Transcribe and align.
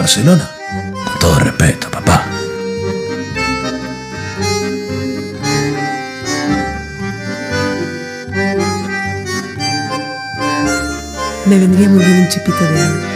Barcelona. 0.00 0.50
Con 1.04 1.18
todo 1.18 1.38
respeto, 1.40 1.90
papá. 1.90 2.24
Me 11.44 11.58
vendría 11.58 11.88
muy 11.90 12.02
bien 12.02 12.20
un 12.20 12.28
chipito 12.28 12.64
de 12.64 12.80
agua. 12.80 13.09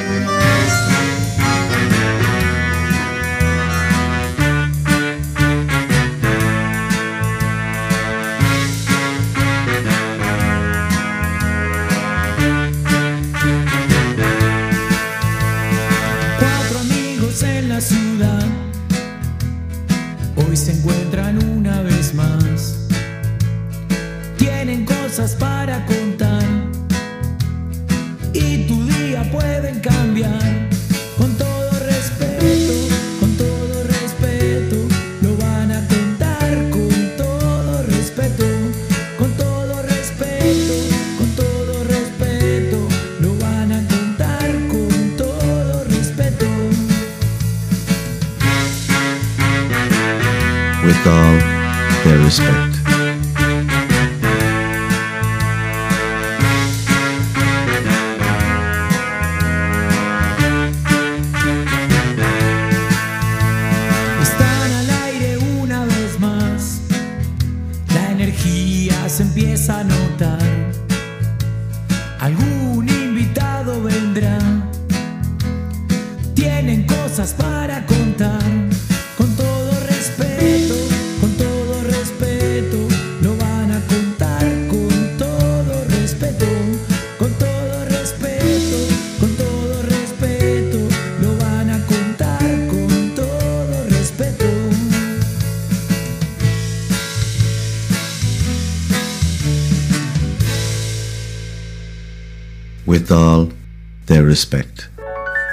Respect. 104.35 104.89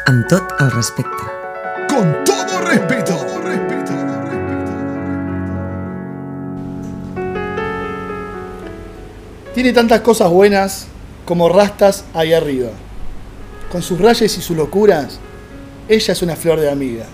Amb 0.10 0.24
tot 0.26 0.56
el 0.60 0.72
respecte. 0.72 1.26
Con 1.88 2.08
todo 2.26 2.62
respeto. 2.66 3.14
Tiene 9.54 9.72
tantas 9.74 10.02
cosas 10.02 10.32
buenas 10.32 10.88
como 11.26 11.48
rastas 11.48 12.06
ahí 12.16 12.34
arriba. 12.34 12.70
Con 13.72 13.84
sus 13.84 14.00
rayes 14.00 14.36
y 14.36 14.42
sus 14.42 14.58
locuras, 14.58 15.20
ella 15.88 16.14
es 16.14 16.22
una 16.24 16.36
flor 16.36 16.60
de 16.60 16.72
amiga. 16.72 17.06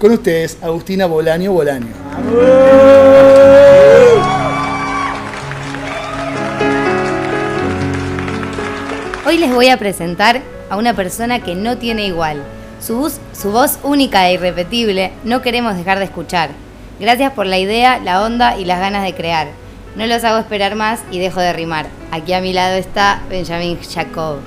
Con 0.00 0.10
ustedes, 0.10 0.58
Agustina 0.62 1.06
Bolaño 1.06 1.52
Bolaño. 1.52 1.94
Hoy 9.24 9.38
les 9.38 9.54
voy 9.54 9.68
a 9.68 9.76
presentar 9.76 10.42
a 10.74 10.76
una 10.76 10.94
persona 10.94 11.38
que 11.38 11.54
no 11.54 11.78
tiene 11.78 12.04
igual. 12.04 12.42
Su 12.80 12.96
voz, 12.96 13.20
su 13.32 13.52
voz 13.52 13.78
única 13.84 14.28
e 14.28 14.34
irrepetible 14.34 15.12
no 15.22 15.40
queremos 15.40 15.76
dejar 15.76 15.98
de 15.98 16.04
escuchar. 16.06 16.50
Gracias 16.98 17.32
por 17.32 17.46
la 17.46 17.58
idea, 17.58 18.00
la 18.00 18.22
onda 18.22 18.58
y 18.58 18.64
las 18.64 18.80
ganas 18.80 19.04
de 19.04 19.14
crear. 19.14 19.46
No 19.94 20.04
los 20.06 20.24
hago 20.24 20.38
esperar 20.38 20.74
más 20.74 21.00
y 21.12 21.20
dejo 21.20 21.38
de 21.38 21.52
rimar. 21.52 21.86
Aquí 22.10 22.32
a 22.32 22.40
mi 22.40 22.52
lado 22.52 22.74
está 22.74 23.22
Benjamin 23.30 23.78
Jacob. 23.82 24.38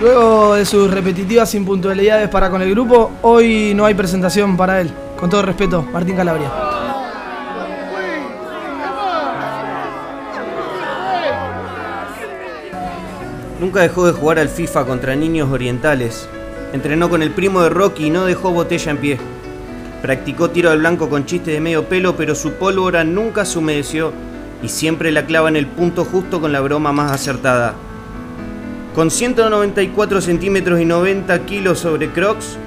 Luego 0.00 0.54
de 0.56 0.66
sus 0.66 0.90
repetitivas 0.90 1.54
impuntualidades 1.54 2.28
para 2.28 2.50
con 2.50 2.60
el 2.60 2.70
grupo, 2.70 3.12
hoy 3.22 3.72
no 3.76 3.84
hay 3.84 3.94
presentación 3.94 4.56
para 4.56 4.80
él. 4.80 4.90
Con 5.16 5.30
todo 5.30 5.42
respeto, 5.42 5.82
Martín 5.92 6.16
Calabria. 6.16 6.65
Nunca 13.66 13.80
dejó 13.80 14.06
de 14.06 14.12
jugar 14.12 14.38
al 14.38 14.48
FIFA 14.48 14.84
contra 14.84 15.16
niños 15.16 15.50
orientales. 15.50 16.28
Entrenó 16.72 17.10
con 17.10 17.20
el 17.20 17.32
primo 17.32 17.62
de 17.62 17.68
Rocky 17.68 18.06
y 18.06 18.10
no 18.10 18.24
dejó 18.24 18.52
botella 18.52 18.92
en 18.92 18.98
pie. 18.98 19.18
Practicó 20.02 20.50
tiro 20.50 20.70
al 20.70 20.78
blanco 20.78 21.10
con 21.10 21.26
chiste 21.26 21.50
de 21.50 21.58
medio 21.58 21.88
pelo, 21.88 22.16
pero 22.16 22.36
su 22.36 22.52
pólvora 22.52 23.02
nunca 23.02 23.44
se 23.44 23.58
humedeció 23.58 24.12
y 24.62 24.68
siempre 24.68 25.10
la 25.10 25.26
clava 25.26 25.48
en 25.48 25.56
el 25.56 25.66
punto 25.66 26.04
justo 26.04 26.40
con 26.40 26.52
la 26.52 26.60
broma 26.60 26.92
más 26.92 27.10
acertada. 27.10 27.74
Con 28.94 29.10
194 29.10 30.20
centímetros 30.20 30.80
y 30.80 30.84
90 30.84 31.36
kilos 31.40 31.80
sobre 31.80 32.12
Crocs, 32.12 32.58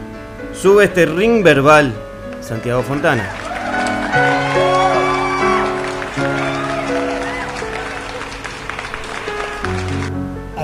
sube 0.54 0.84
este 0.84 1.06
ring 1.06 1.46
verbal. 1.46 1.94
Santiago 2.42 2.84
Fontana. 2.84 3.49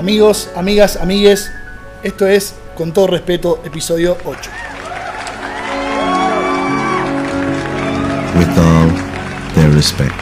Amigos, 0.06 0.48
amigas, 0.54 0.94
amigues, 0.98 1.50
esto 2.04 2.28
es, 2.28 2.54
con 2.76 2.92
todo 2.92 3.08
respeto, 3.08 3.60
episodio 3.64 4.16
8. 4.24 4.50
With 8.38 8.56
all 8.56 8.92
their 9.56 9.68
respect. 9.74 10.14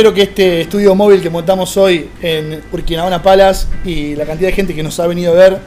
Espero 0.00 0.14
que 0.14 0.22
este 0.22 0.60
estudio 0.62 0.94
móvil 0.94 1.20
que 1.20 1.28
montamos 1.28 1.76
hoy 1.76 2.08
en 2.22 2.62
Urquinaona 2.72 3.22
Palas 3.22 3.68
y 3.84 4.16
la 4.16 4.24
cantidad 4.24 4.48
de 4.48 4.54
gente 4.54 4.74
que 4.74 4.82
nos 4.82 4.98
ha 4.98 5.06
venido 5.06 5.30
a 5.32 5.36
ver 5.36 5.58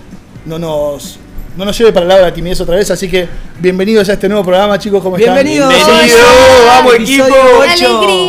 no 0.48 0.58
nos, 0.58 1.20
no 1.56 1.66
nos 1.66 1.78
lleve 1.78 1.94
para 1.94 2.02
el 2.02 2.08
lado 2.10 2.22
de 2.22 2.30
la 2.30 2.34
timidez 2.34 2.60
otra 2.60 2.76
vez. 2.76 2.90
Así 2.90 3.08
que 3.08 3.28
bienvenidos 3.60 4.10
a 4.10 4.14
este 4.14 4.28
nuevo 4.28 4.44
programa, 4.44 4.80
chicos. 4.80 5.04
¿Cómo 5.04 5.18
están? 5.18 5.36
Bienvenidos. 5.36 5.72
Bienvenido, 5.72 6.18
vamos, 6.66 6.94
equipo. 6.96 7.26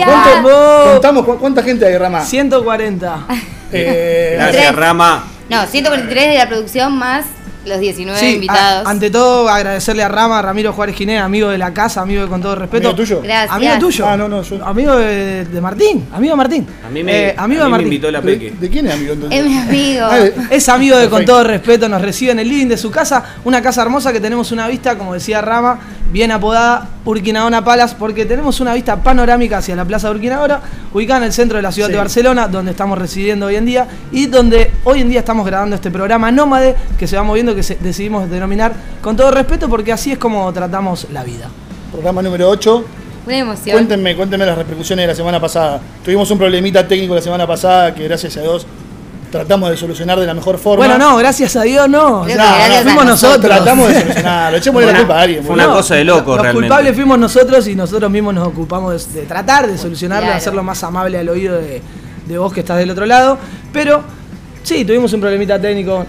¿Cuánto- 0.05 0.91
contamos 0.93 1.25
cu- 1.25 1.39
cuánta 1.39 1.63
gente 1.63 1.87
hay, 1.87 1.97
Rama? 1.97 2.23
140. 2.23 3.27
Eh, 3.73 4.35
Gracias. 4.37 4.75
Rama. 4.77 5.25
No, 5.49 5.67
143 5.67 6.29
de 6.29 6.35
la 6.37 6.47
producción 6.51 6.99
más 6.99 7.25
los 7.67 7.79
19 7.81 8.19
Sí, 8.21 8.35
invitados. 8.35 8.87
a- 8.87 8.91
ante 8.91 9.11
todo 9.11 9.49
agradecerle 9.49 10.03
a 10.03 10.09
Rama, 10.09 10.41
Ramiro 10.43 10.73
Juárez 10.73 10.97
Ginés, 10.97 11.21
amigo 11.21 11.49
de 11.49 11.59
la 11.59 11.73
casa, 11.73 12.01
amigo 12.03 12.23
de 12.23 12.29
con 12.29 12.41
todo 12.43 12.55
respeto. 12.55 12.89
¿Amigo 12.89 12.97
tuyo? 13.03 13.21
Gracias. 13.23 13.51
Amigo 13.53 13.73
tuyo. 13.79 14.07
Ah, 14.07 14.17
no, 14.17 14.29
no, 14.29 14.43
yo- 14.43 14.65
Amigo 14.65 14.97
de, 14.97 15.45
de 15.47 15.61
Martín, 15.61 16.07
amigo 16.13 16.33
de 16.33 16.37
Martín. 16.37 16.67
A 16.87 16.91
mí 16.91 17.03
me, 17.03 17.29
Eh, 17.29 17.35
amigo 17.37 17.61
a 17.63 17.65
de 17.65 17.69
me 17.69 17.71
Martín. 17.71 17.87
invitó 17.89 18.11
la 18.11 18.21
¿De, 18.21 18.33
Peque. 18.33 18.51
de 18.59 18.69
quién 18.71 18.87
es 18.87 18.95
amigo 18.95 19.13
entonces? 19.15 19.39
Es 19.41 19.47
mi 19.47 19.57
amigo. 19.59 20.07
Ah, 20.11 20.17
de- 20.19 20.35
Es 20.51 20.69
amigo 20.69 20.97
de 20.97 21.09
Con 21.09 21.25
todo 21.25 21.45
respeto, 21.45 21.89
nos 21.89 22.03
recibe 22.03 22.33
en 22.33 22.39
el 22.41 22.49
living 22.49 22.67
de 22.69 22.77
su 22.77 22.91
casa, 22.91 23.23
una 23.45 23.63
casa 23.63 23.83
hermosa 23.83 24.13
que 24.13 24.21
tenemos 24.21 24.53
una 24.53 24.67
vista, 24.69 24.97
como 24.99 25.15
decía 25.15 25.41
Rama, 25.41 25.79
bien 26.13 26.31
apodada 26.33 26.89
Urquinaona 27.05 27.65
Palas, 27.65 27.95
porque 27.95 28.25
tenemos 28.25 28.61
una 28.61 28.73
vista 28.75 28.97
panorámica 29.03 29.59
hacia 29.59 29.75
la 29.77 29.85
plaza 29.85 30.09
de 30.09 30.15
Urquinaona, 30.15 30.61
ubicada 30.93 31.19
en 31.19 31.25
el 31.25 31.33
centro 31.33 31.57
de 31.57 31.63
la 31.63 31.71
ciudad 31.73 31.89
Sí. 31.89 31.93
de 31.93 31.99
Barcelona, 31.99 32.49
donde 32.49 32.71
estamos 32.71 32.97
residiendo 32.99 33.47
hoy 33.47 33.57
en 33.57 33.67
día, 33.67 33.87
y 34.13 34.27
donde 34.27 34.71
hoy 34.85 35.01
en 35.03 35.09
día 35.11 35.19
estamos 35.21 35.45
grabando 35.45 35.77
este 35.77 35.91
programa 35.91 36.31
nómade 36.31 36.77
que 36.99 37.07
se 37.07 37.17
va 37.17 37.23
moviendo, 37.25 37.54
que 37.55 37.63
se- 37.63 37.77
decidimos 37.77 38.29
denominar 38.31 38.73
Con 39.03 39.17
todo 39.17 39.31
respeto, 39.31 39.69
porque 39.69 39.93
así 39.93 40.13
es 40.13 40.19
como 40.19 40.53
tratamos 40.53 41.07
la 41.13 41.23
vida. 41.25 41.49
Programa 41.93 42.23
número 42.23 42.49
8. 42.49 42.85
Una 43.27 43.37
emoción. 43.39 43.77
Cuéntenme, 43.77 44.15
cuéntenme 44.17 44.45
las 44.47 44.59
repercusiones 44.59 45.05
de 45.05 45.07
la 45.09 45.15
semana 45.15 45.41
pasada. 45.41 45.81
Tuvimos 46.05 46.31
un 46.31 46.39
problemita 46.39 46.87
técnico 46.87 47.15
la 47.15 47.23
semana 47.23 47.47
pasada 47.47 47.95
que 47.95 48.05
gracias 48.05 48.37
a 48.37 48.43
Dios 48.43 48.67
tratamos 49.31 49.69
de 49.71 49.77
solucionar 49.77 50.21
de 50.21 50.27
la 50.27 50.35
mejor 50.35 50.59
forma. 50.59 50.85
Bueno, 50.87 50.99
no, 50.99 51.17
gracias 51.17 51.57
a 51.57 51.63
Dios 51.63 51.89
no. 51.89 52.25
Fuimos 52.83 53.05
nosotros. 53.05 53.41
Tratamos 53.41 53.89
de 53.89 54.01
solucionarlo. 54.01 54.59
Echémosle 54.59 54.87
la 54.87 54.93
Fue 54.93 55.01
culpa 55.01 55.19
a 55.19 55.23
alguien. 55.23 55.45
fue 55.45 55.55
una 55.55 55.67
cosa 55.67 55.95
de 55.97 56.05
loco, 56.05 56.33
Los 56.33 56.43
realmente. 56.43 56.69
culpables 56.69 56.95
fuimos 56.95 57.19
nosotros 57.19 57.67
y 57.69 57.75
nosotros 57.75 58.11
mismos 58.11 58.35
nos 58.35 58.47
ocupamos 58.49 59.13
de, 59.13 59.21
de 59.21 59.27
tratar 59.27 59.67
de 59.67 59.77
solucionarlo, 59.79 60.27
Claro. 60.27 60.35
de 60.35 60.39
hacerlo 60.39 60.63
más 60.63 60.83
amable 60.85 61.19
al 61.19 61.29
oído 61.29 61.57
de, 61.57 61.81
de 62.29 62.39
vos 62.39 62.53
que 62.53 62.61
estás 62.61 62.79
del 62.79 62.91
otro 62.91 63.07
lado. 63.07 63.39
Pero 63.73 64.03
sí, 64.63 64.85
tuvimos 64.85 65.13
un 65.15 65.21
problemita 65.21 65.59
técnico. 65.61 66.05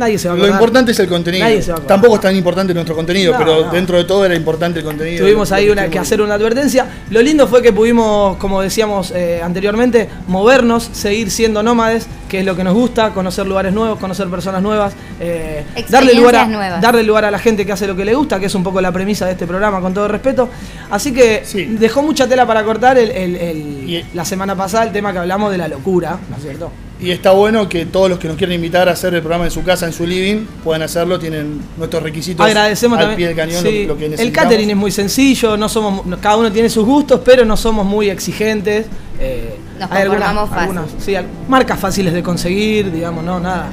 Nadie 0.00 0.18
se 0.18 0.28
va 0.28 0.34
a 0.34 0.36
Lo 0.36 0.42
acordar. 0.44 0.60
importante 0.60 0.92
es 0.92 0.98
el 0.98 1.08
contenido. 1.08 1.44
Nadie 1.44 1.60
se 1.62 1.72
va 1.72 1.78
a. 1.78 1.80
Tampoco 1.82 2.14
es 2.16 2.20
tan 2.22 2.34
importante 2.34 2.72
nuestro 2.74 2.96
contenido, 2.96 3.32
No, 3.32 3.38
pero 3.38 3.66
no. 3.66 3.70
dentro 3.70 3.98
de 3.98 4.04
todo 4.04 4.24
era 4.24 4.34
importante 4.34 4.78
el 4.80 4.84
contenido. 4.84 5.24
Tuvimos 5.24 5.50
Lo 5.50 5.56
ahí 5.56 5.68
una, 5.68 5.88
que 5.88 5.98
hacer 5.98 6.20
una 6.22 6.34
advertencia. 6.34 6.86
Lo 7.10 7.20
lindo 7.22 7.46
fue 7.46 7.60
que 7.62 7.72
pudimos, 7.72 8.36
como 8.38 8.62
decíamos 8.62 9.12
eh, 9.14 9.40
anteriormente, 9.44 10.08
movernos, 10.26 10.88
seguir 10.92 11.30
siendo 11.30 11.62
nómades, 11.62 12.06
que 12.28 12.40
es 12.40 12.46
lo 12.46 12.56
que 12.56 12.64
nos 12.64 12.74
gusta, 12.74 13.10
conocer 13.10 13.46
lugares 13.46 13.72
nuevos, 13.72 13.98
conocer 13.98 14.26
personas 14.28 14.62
nuevas, 14.62 14.94
eh, 15.20 15.64
darle, 15.88 16.14
lugar 16.14 16.36
a, 16.36 16.46
nuevas. 16.46 16.80
darle 16.80 17.02
lugar 17.02 17.24
a 17.26 17.30
la 17.30 17.38
gente 17.38 17.66
que 17.66 17.72
hace 17.72 17.86
lo 17.86 17.94
que 17.94 18.04
le 18.04 18.14
gusta, 18.14 18.40
que 18.40 18.46
es 18.46 18.54
un 18.54 18.62
poco 18.62 18.80
la 18.80 18.92
premisa 18.92 19.26
de 19.26 19.32
este 19.32 19.46
programa, 19.46 19.80
con 19.80 19.92
todo 19.92 20.08
respeto. 20.08 20.48
Así 20.90 21.12
que 21.12 21.42
Sí. 21.44 21.64
dejó 21.78 22.02
mucha 22.02 22.26
tela 22.26 22.46
para 22.46 22.64
cortar 22.64 22.96
el- 22.98 23.10
el- 23.10 23.36
el- 23.36 23.90
Y- 23.90 24.04
la 24.14 24.24
semana 24.24 24.56
pasada 24.56 24.84
el 24.84 24.92
tema 24.92 25.12
que 25.12 25.18
hablamos 25.18 25.50
de 25.52 25.58
la 25.58 25.68
locura, 25.68 26.16
¿no 26.30 26.36
es 26.36 26.42
cierto? 26.42 26.70
Y 27.02 27.10
está 27.12 27.30
bueno 27.30 27.68
que 27.68 27.86
todos 27.86 28.10
los 28.10 28.18
que 28.18 28.28
nos 28.28 28.36
quieren 28.36 28.56
invitar 28.56 28.88
a 28.88 28.92
hacer 28.92 29.14
el 29.14 29.20
programa 29.20 29.46
en 29.46 29.50
su 29.50 29.62
casa, 29.62 29.86
en 29.86 29.92
su 29.92 30.06
living, 30.06 30.44
puedan 30.62 30.82
hacerlo. 30.82 31.18
Tienen 31.18 31.58
nuestros 31.78 32.02
requisitos 32.02 32.44
Agradecemos 32.44 32.98
al 32.98 33.04
también. 33.06 33.16
pie 33.16 33.26
del 33.28 33.36
cañón 33.36 33.62
sí, 33.62 33.82
lo, 33.86 33.94
lo 33.94 33.98
que 33.98 34.06
el 34.22 34.32
catering 34.32 34.68
es 34.70 34.76
muy 34.76 34.90
sencillo, 34.90 35.56
no 35.56 35.68
somos, 35.68 36.02
cada 36.20 36.36
uno 36.36 36.52
tiene 36.52 36.68
sus 36.68 36.84
gustos, 36.84 37.20
pero 37.24 37.44
no 37.44 37.56
somos 37.56 37.86
muy 37.86 38.10
exigentes. 38.10 38.86
eh, 39.18 39.56
Nos 39.78 39.90
hay 39.90 40.02
algunas, 40.02 40.34
fácil. 40.34 40.58
algunas- 40.58 40.84
sí, 40.98 41.14
al- 41.14 41.26
marcas 41.48 41.78
fáciles 41.80 42.12
de 42.12 42.22
conseguir, 42.22 42.92
digamos, 42.92 43.24
no, 43.24 43.40
nada, 43.40 43.68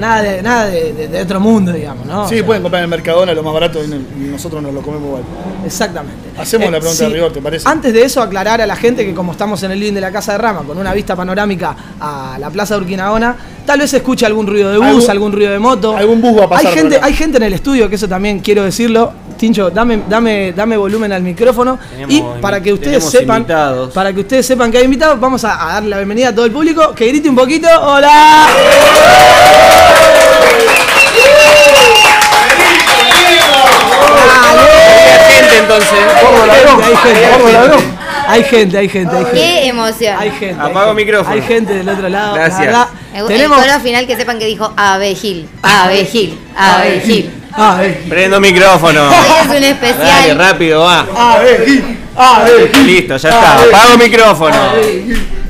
nada 0.00 0.22
de, 0.22 0.42
nada 0.42 0.66
de, 0.66 0.92
de- 0.92 1.08
de 1.08 1.22
otro 1.22 1.38
mundo, 1.40 1.72
digamos, 1.72 2.06
¿no? 2.06 2.26
Sí, 2.28 2.34
O 2.34 2.38
sea, 2.38 2.46
pueden 2.46 2.62
comprar 2.62 2.80
en 2.80 2.84
el 2.84 2.90
Mercadona 2.90 3.32
lo 3.34 3.42
más 3.42 3.52
barato 3.54 3.84
y, 3.84 3.86
no- 3.88 3.96
y 3.96 4.28
nosotros 4.30 4.62
nos 4.62 4.72
lo 4.74 4.80
comemos 4.82 5.06
igual. 5.08 5.22
Exactamente. 5.64 6.28
Eh, 6.30 6.40
Hacemos 6.40 6.70
la 6.70 6.80
pregunta 6.80 7.04
de 7.04 7.10
rigor, 7.10 7.32
¿te 7.32 7.40
parece? 7.42 7.68
Antes 7.68 7.92
de 7.92 8.02
eso, 8.02 8.22
aclarar 8.22 8.60
a 8.60 8.66
la 8.66 8.76
gente 8.76 9.04
que 9.04 9.14
como 9.14 9.32
estamos 9.32 9.62
en 9.62 9.70
el 9.72 9.78
living 9.80 9.94
de 9.94 10.00
la 10.00 10.10
Casa 10.10 10.32
de 10.32 10.38
Rama, 10.38 10.62
con 10.66 10.78
una 10.78 10.92
vista 10.94 11.14
panorámica 11.14 11.76
a 12.00 12.36
la 12.40 12.50
Plaza 12.50 12.74
de 12.74 12.80
Urquinaona, 12.80 13.36
tal 13.66 13.78
vez 13.80 13.90
se 13.90 13.98
escuche 13.98 14.26
algún 14.26 14.46
ruido 14.46 14.70
de 14.72 14.78
bus, 14.78 14.86
Algún- 14.88 15.10
algún, 15.10 15.32
ruido 15.32 15.52
de 15.52 15.58
moto. 15.58 15.96
algún 15.96 16.20
bus 16.20 16.40
va 16.40 16.44
a 16.44 16.48
pasar 16.48 16.66
Hay 16.66 16.72
gente, 16.74 16.98
hay 17.02 17.12
gente 17.14 17.36
en 17.36 17.42
el 17.44 17.52
estudio, 17.52 17.88
que 17.88 17.96
eso 17.96 18.08
también 18.08 18.40
quiero 18.40 18.64
decirlo. 18.64 19.12
Tincho, 19.40 19.70
dame, 19.70 20.02
dame, 20.06 20.52
dame 20.52 20.76
volumen 20.76 21.10
al 21.12 21.22
micrófono. 21.22 21.78
Tenemos 21.90 22.12
y 22.14 22.22
para 22.42 22.60
que 22.62 22.74
ustedes 22.74 23.02
sepan, 23.02 23.38
invitados. 23.38 23.90
para 23.94 24.12
que 24.12 24.20
ustedes 24.20 24.44
sepan 24.44 24.70
que 24.70 24.76
hay 24.76 24.84
invitados, 24.84 25.18
vamos 25.18 25.42
a, 25.44 25.70
a 25.70 25.72
darle 25.72 25.88
la 25.88 25.96
bienvenida 25.96 26.28
a 26.28 26.34
todo 26.34 26.44
el 26.44 26.52
público. 26.52 26.94
Que 26.94 27.06
grite 27.06 27.30
un 27.30 27.36
poquito. 27.36 27.66
¡Hola! 27.80 28.46
Entonces. 35.60 35.98
Hay 38.26 38.44
gente, 38.44 38.78
hay 38.78 38.88
gente, 38.88 39.16
hay 39.16 39.16
gente, 39.16 39.16
hay 39.16 39.16
gente, 39.16 39.16
hay 39.16 39.24
gente. 39.24 39.40
¡Qué 39.40 39.68
emoción! 39.68 40.16
Hay 40.18 40.30
gente. 40.30 40.62
Apago 40.62 40.94
micrófono. 40.94 41.34
Hay 41.34 41.42
gente 41.42 41.74
del 41.74 41.88
otro 41.88 42.08
lado. 42.08 42.36
la 42.36 42.42
Gracias. 42.42 42.66
verdad. 42.66 42.86
Tenemos. 43.12 43.58
el 43.58 43.64
coro 43.66 43.80
final 43.80 44.06
que 44.06 44.16
sepan 44.16 44.38
que 44.38 44.46
dijo 44.46 44.72
Gil. 45.20 45.48
Ah, 47.52 47.80
eh. 47.82 48.04
Prendo 48.08 48.40
micrófono. 48.40 49.08
Hoy 49.08 49.14
es 49.40 49.42
un 49.46 49.48
Dale, 49.48 49.70
especial. 49.70 50.38
rápido, 50.38 50.80
va. 50.80 51.06
A 51.16 51.38
ver, 51.38 51.64
Gil, 51.66 51.98
a 52.16 52.42
ver, 52.44 52.72
Gil. 52.72 52.86
Listo, 52.86 53.16
ya 53.16 53.28
está. 53.28 53.62
Apago 53.62 53.98
micrófono. 53.98 54.56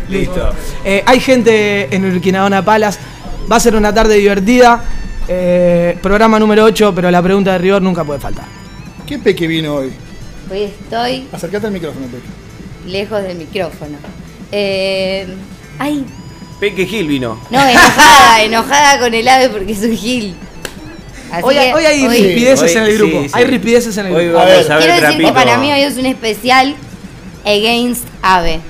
Listo. 0.09 0.55
Eh, 0.85 1.03
hay 1.07 1.21
gente 1.21 1.95
en 1.95 2.05
Urquinaona 2.05 2.65
Palas. 2.65 2.99
Va 3.51 3.57
a 3.57 3.61
ser 3.61 3.75
una 3.75 3.93
tarde 3.93 4.15
divertida. 4.17 4.83
Eh, 5.29 5.97
programa 6.03 6.39
número 6.39 6.65
8, 6.65 6.93
pero 6.95 7.11
la 7.11 7.23
pregunta 7.23 7.53
de 7.53 7.59
rigor 7.59 7.83
nunca 7.83 8.03
puede 8.05 8.19
faltar. 8.19 8.47
¿Qué 9.07 9.19
peque 9.19 9.47
vino 9.47 9.75
hoy? 9.77 9.93
Hoy 10.51 10.63
estoy 10.63 11.29
Acercate 11.33 11.67
al 11.67 11.73
micrófono, 11.73 12.07
peque. 12.07 12.91
lejos 12.91 13.23
del 13.23 13.37
micrófono. 13.37 13.99
Eh, 14.51 15.27
ay, 15.79 16.05
Peque 16.61 16.87
Gil 16.87 17.09
vino. 17.09 17.41
no, 17.51 17.67
enojada, 17.67 18.43
enojada 18.43 19.01
con 19.01 19.15
el 19.15 19.27
ave 19.27 19.49
porque 19.49 19.75
soy 19.75 19.97
Gil. 19.97 20.35
Así 21.33 21.43
Hoy, 21.45 21.55
que 21.55 21.75
hoy 21.75 21.85
hay 21.85 22.07
hoy- 22.07 22.09
rispideces 22.23 22.71
hoy- 22.71 22.77
en 22.77 22.83
el 22.85 22.99
grupo. 22.99 23.23
sí, 23.23 23.29
sí. 23.29 23.35
Hay 23.35 23.45
rispideces 23.45 23.97
en 23.97 24.07
el 24.07 24.13
grupo. 24.15 24.33
vamos 24.39 24.47
ver, 24.51 24.73
a 24.73 24.77
ver 24.77 24.85
Quiero 24.91 25.07
decir 25.09 25.25
que 25.27 25.33
para 25.33 25.59
mí 25.59 25.73
hoy 25.73 25.81
es 25.81 25.97
un 25.97 26.07
especial 26.07 26.75
Against 27.45 28.05
Ave. 28.21 28.61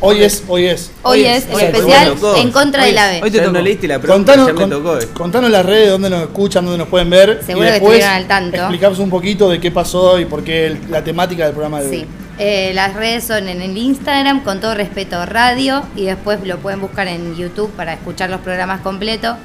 Hoy 0.00 0.22
es, 0.22 0.44
hoy 0.48 0.66
es. 0.66 0.90
Hoy, 1.02 1.20
Hoy 1.20 1.24
es 1.26 1.44
es, 1.44 1.48
el 1.48 1.54
hoy 1.54 1.62
es. 1.62 1.68
especial 1.70 2.14
en 2.36 2.50
contra 2.52 2.82
Hoy 2.82 2.88
del 2.90 2.96
es. 2.98 3.02
ave. 3.02 3.20
Hoy 3.22 3.30
te 3.30 3.40
no 3.40 3.60
leíste 3.60 3.88
la 3.88 3.98
pregunta, 3.98 4.34
Contanos, 4.34 4.60
ya 4.60 4.66
me 4.66 4.74
tocó. 4.74 4.98
eh. 4.98 5.08
contanos 5.14 5.50
las 5.50 5.64
redes 5.66 5.90
donde 5.90 6.10
nos 6.10 6.22
escuchan, 6.22 6.64
donde 6.64 6.78
nos 6.78 6.88
pueden 6.88 7.08
ver. 7.10 7.40
Seguro 7.44 7.64
y 7.64 7.68
que 7.68 7.72
después 7.72 7.98
estuvieron 7.98 8.22
al 8.22 8.26
tanto. 8.28 8.56
explicamos 8.58 8.98
un 8.98 9.10
poquito 9.10 9.48
de 9.48 9.60
qué 9.60 9.70
pasó 9.70 10.18
y 10.20 10.26
por 10.26 10.44
qué 10.44 10.66
el- 10.66 10.78
la 10.90 11.02
temática 11.02 11.44
del 11.44 11.52
programa 11.52 11.80
de 11.80 11.90
Sí. 11.90 11.96
hoy. 11.96 12.06
Eh, 12.38 12.72
las 12.74 12.94
redes 12.94 13.24
son 13.24 13.48
en 13.48 13.62
el 13.62 13.76
Instagram, 13.76 14.42
con 14.42 14.60
todo 14.60 14.74
respeto, 14.74 15.24
radio, 15.24 15.82
y 15.94 16.06
después 16.06 16.44
lo 16.44 16.58
pueden 16.58 16.80
buscar 16.80 17.06
en 17.06 17.36
YouTube 17.36 17.70
para 17.72 17.92
escuchar 17.92 18.30
los 18.30 18.40
programas 18.40 18.80
completos. 18.80 19.36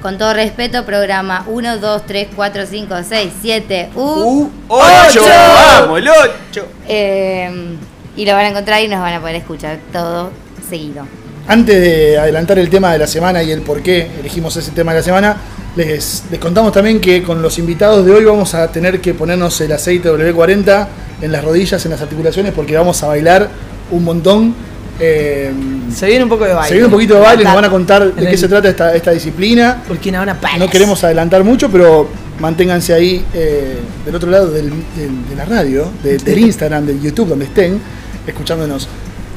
Con 0.00 0.18
todo 0.18 0.34
respeto, 0.34 0.84
programa 0.84 1.44
1, 1.46 1.78
2, 1.78 2.02
3, 2.06 2.28
4, 2.34 2.66
5, 2.66 2.94
6, 3.08 3.32
7, 3.40 3.90
U. 3.94 4.00
Uh, 4.00 4.50
¡Ocho! 4.66 5.22
¡Vamos, 5.24 5.98
el 6.00 6.08
ocho! 6.08 6.66
Eh, 6.88 7.76
y 8.16 8.26
lo 8.26 8.32
van 8.32 8.46
a 8.46 8.48
encontrar 8.48 8.82
y 8.82 8.88
nos 8.88 8.98
van 8.98 9.14
a 9.14 9.20
poder 9.20 9.36
escuchar 9.36 9.78
todo 9.92 10.32
seguido. 10.68 11.06
Antes 11.46 11.80
de 11.80 12.18
adelantar 12.18 12.58
el 12.58 12.68
tema 12.68 12.92
de 12.92 12.98
la 12.98 13.06
semana 13.06 13.44
y 13.44 13.52
el 13.52 13.62
por 13.62 13.80
qué 13.82 14.10
elegimos 14.18 14.56
ese 14.56 14.72
tema 14.72 14.92
de 14.92 14.98
la 14.98 15.04
semana, 15.04 15.36
les, 15.76 16.24
les 16.30 16.40
contamos 16.40 16.72
también 16.72 17.00
que 17.00 17.22
con 17.22 17.40
los 17.40 17.58
invitados 17.58 18.04
de 18.04 18.12
hoy 18.12 18.24
vamos 18.24 18.54
a 18.54 18.72
tener 18.72 19.00
que 19.00 19.14
ponernos 19.14 19.60
el 19.60 19.70
aceite 19.70 20.10
W40 20.10 20.88
en 21.22 21.32
las 21.32 21.42
rodillas, 21.44 21.82
en 21.86 21.92
las 21.92 22.02
articulaciones, 22.02 22.52
porque 22.52 22.76
vamos 22.76 23.02
a 23.02 23.06
bailar 23.08 23.48
un 23.90 24.04
montón. 24.04 24.54
Eh, 25.00 25.50
Se 25.94 26.06
viene 26.06 26.24
un 26.24 26.28
poco 26.28 26.44
de 26.44 26.52
baile. 26.52 26.68
se 26.68 26.74
viene 26.74 26.86
un 26.86 26.92
poquito 26.92 27.14
de 27.14 27.20
baile, 27.20 27.44
nos 27.44 27.54
van 27.54 27.64
a 27.64 27.70
contar 27.70 28.12
de 28.14 28.28
qué 28.28 28.36
se 28.36 28.46
trata 28.48 28.68
esta, 28.68 28.94
esta 28.94 29.10
disciplina. 29.10 29.82
Urquinaona 29.88 30.38
Palas. 30.40 30.58
No 30.58 30.68
queremos 30.68 31.02
adelantar 31.02 31.42
mucho, 31.44 31.70
pero 31.70 32.08
manténganse 32.38 32.92
ahí 32.92 33.24
eh, 33.34 33.78
del 34.04 34.14
otro 34.14 34.30
lado 34.30 34.50
del- 34.50 34.70
del- 34.70 35.28
de 35.28 35.36
la 35.36 35.44
radio, 35.44 35.86
de- 36.02 36.18
del 36.18 36.38
Instagram, 36.38 36.84
del 36.86 37.00
YouTube, 37.00 37.28
donde 37.28 37.46
estén, 37.46 37.80
escuchándonos. 38.26 38.86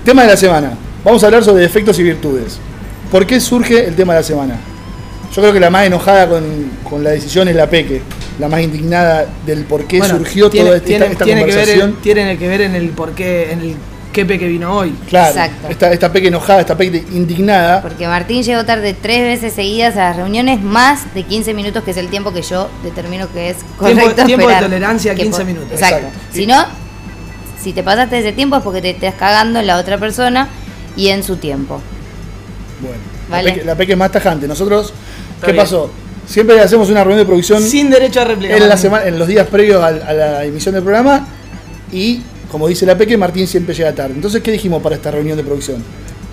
Tema 0.03 0.23
de 0.23 0.27
la 0.29 0.37
semana. 0.37 0.71
Vamos 1.03 1.23
a 1.23 1.27
hablar 1.27 1.43
sobre 1.43 1.61
defectos 1.63 1.97
y 1.99 2.03
virtudes. 2.03 2.57
¿Por 3.11 3.25
qué 3.25 3.39
surge 3.39 3.85
el 3.87 3.95
tema 3.95 4.13
de 4.13 4.19
la 4.19 4.23
semana? 4.23 4.55
Yo 5.33 5.41
creo 5.41 5.53
que 5.53 5.59
la 5.59 5.69
más 5.69 5.85
enojada 5.85 6.27
con, 6.27 6.43
con 6.87 7.03
la 7.03 7.11
decisión 7.11 7.47
es 7.47 7.55
la 7.55 7.69
Peque, 7.69 8.01
la 8.39 8.47
más 8.49 8.61
indignada 8.61 9.25
del 9.45 9.63
por 9.63 9.85
qué 9.85 9.99
Bueno, 9.99 10.17
surgió 10.17 10.49
tiene, 10.49 10.65
toda 10.67 10.77
esta, 10.77 10.87
tiene- 10.87 11.05
esta 11.07 11.25
tiene 11.25 11.41
que 11.41 11.45
ver 11.47 11.55
conversación. 11.55 11.89
en, 11.91 11.95
tiene 12.01 12.37
que 12.37 12.47
ver 12.47 12.61
en 12.61 12.75
el 12.75 12.89
por 12.89 13.11
qué, 13.13 13.51
en 13.51 13.61
el 13.61 13.75
quepe 14.11 14.39
que 14.39 14.47
vino 14.47 14.73
hoy. 14.75 14.95
Claro, 15.09 15.29
Exacto. 15.29 15.67
esta, 15.69 15.91
esta 15.91 16.11
Peque 16.11 16.27
enojada, 16.29 16.61
esta 16.61 16.77
Peque 16.77 17.03
indignada. 17.11 17.81
Porque 17.81 18.07
Martín 18.07 18.43
llegó 18.43 18.63
tarde 18.63 18.93
tres 18.99 19.21
veces 19.23 19.53
seguidas 19.53 19.95
a 19.97 20.09
las 20.09 20.15
reuniones, 20.17 20.61
más 20.61 21.13
de 21.13 21.23
15 21.23 21.53
minutos, 21.53 21.83
que 21.83 21.91
es 21.91 21.97
el 21.97 22.07
tiempo 22.09 22.31
que 22.33 22.41
yo 22.41 22.69
determino 22.83 23.27
que 23.33 23.49
es 23.49 23.57
correcto 23.77 24.25
tiempo 24.25 24.47
de 24.47 24.53
esperar. 24.53 24.63
tolerancia, 24.63 25.15
Que 25.15 25.23
15 25.23 25.37
por- 25.39 25.45
minutos. 25.45 25.71
Exacto. 25.73 25.97
Exacto. 26.07 26.19
Si 26.33 26.47
no, 26.47 26.65
si 27.61 27.73
te 27.73 27.83
pasaste 27.83 28.19
ese 28.19 28.31
tiempo 28.31 28.55
es 28.57 28.63
porque 28.63 28.81
te 28.81 28.91
estás 28.91 29.15
cagando 29.15 29.59
en 29.59 29.67
la 29.67 29.77
otra 29.77 29.97
persona 29.97 30.47
y 30.95 31.09
en 31.09 31.21
su 31.23 31.35
tiempo. 31.37 31.81
Bueno, 32.81 32.97
Vale. 33.29 33.43
la, 33.49 33.53
Peque, 33.53 33.65
la 33.65 33.75
Peque 33.75 33.91
es 33.93 33.97
más 33.97 34.11
tajante. 34.11 34.47
Nosotros, 34.47 34.93
¿qué 35.41 35.51
bien. 35.51 35.63
pasó? 35.63 35.89
Siempre 36.27 36.59
hacemos 36.59 36.89
una 36.89 37.03
reunión 37.03 37.19
de 37.19 37.25
producción 37.25 37.61
Sin 37.61 37.89
derecho 37.89 38.21
a 38.21 38.25
réplica. 38.25 38.55
en, 38.57 38.67
la 38.67 38.77
semana, 38.77 39.05
en 39.05 39.19
los 39.19 39.27
días 39.27 39.47
previos 39.47 39.83
a, 39.83 39.91
la 39.91 40.43
emisión 40.43 40.73
del 40.73 40.83
programa 40.83 41.27
y, 41.91 42.21
como 42.51 42.67
dice 42.67 42.85
la 42.85 42.97
Peque, 42.97 43.15
Martín 43.17 43.47
siempre 43.47 43.75
llega 43.75 43.93
tarde. 43.93 44.13
Entonces, 44.15 44.41
¿qué 44.41 44.51
dijimos 44.51 44.81
para 44.81 44.95
esta 44.95 45.11
reunión 45.11 45.37
de 45.37 45.43
producción? 45.43 45.83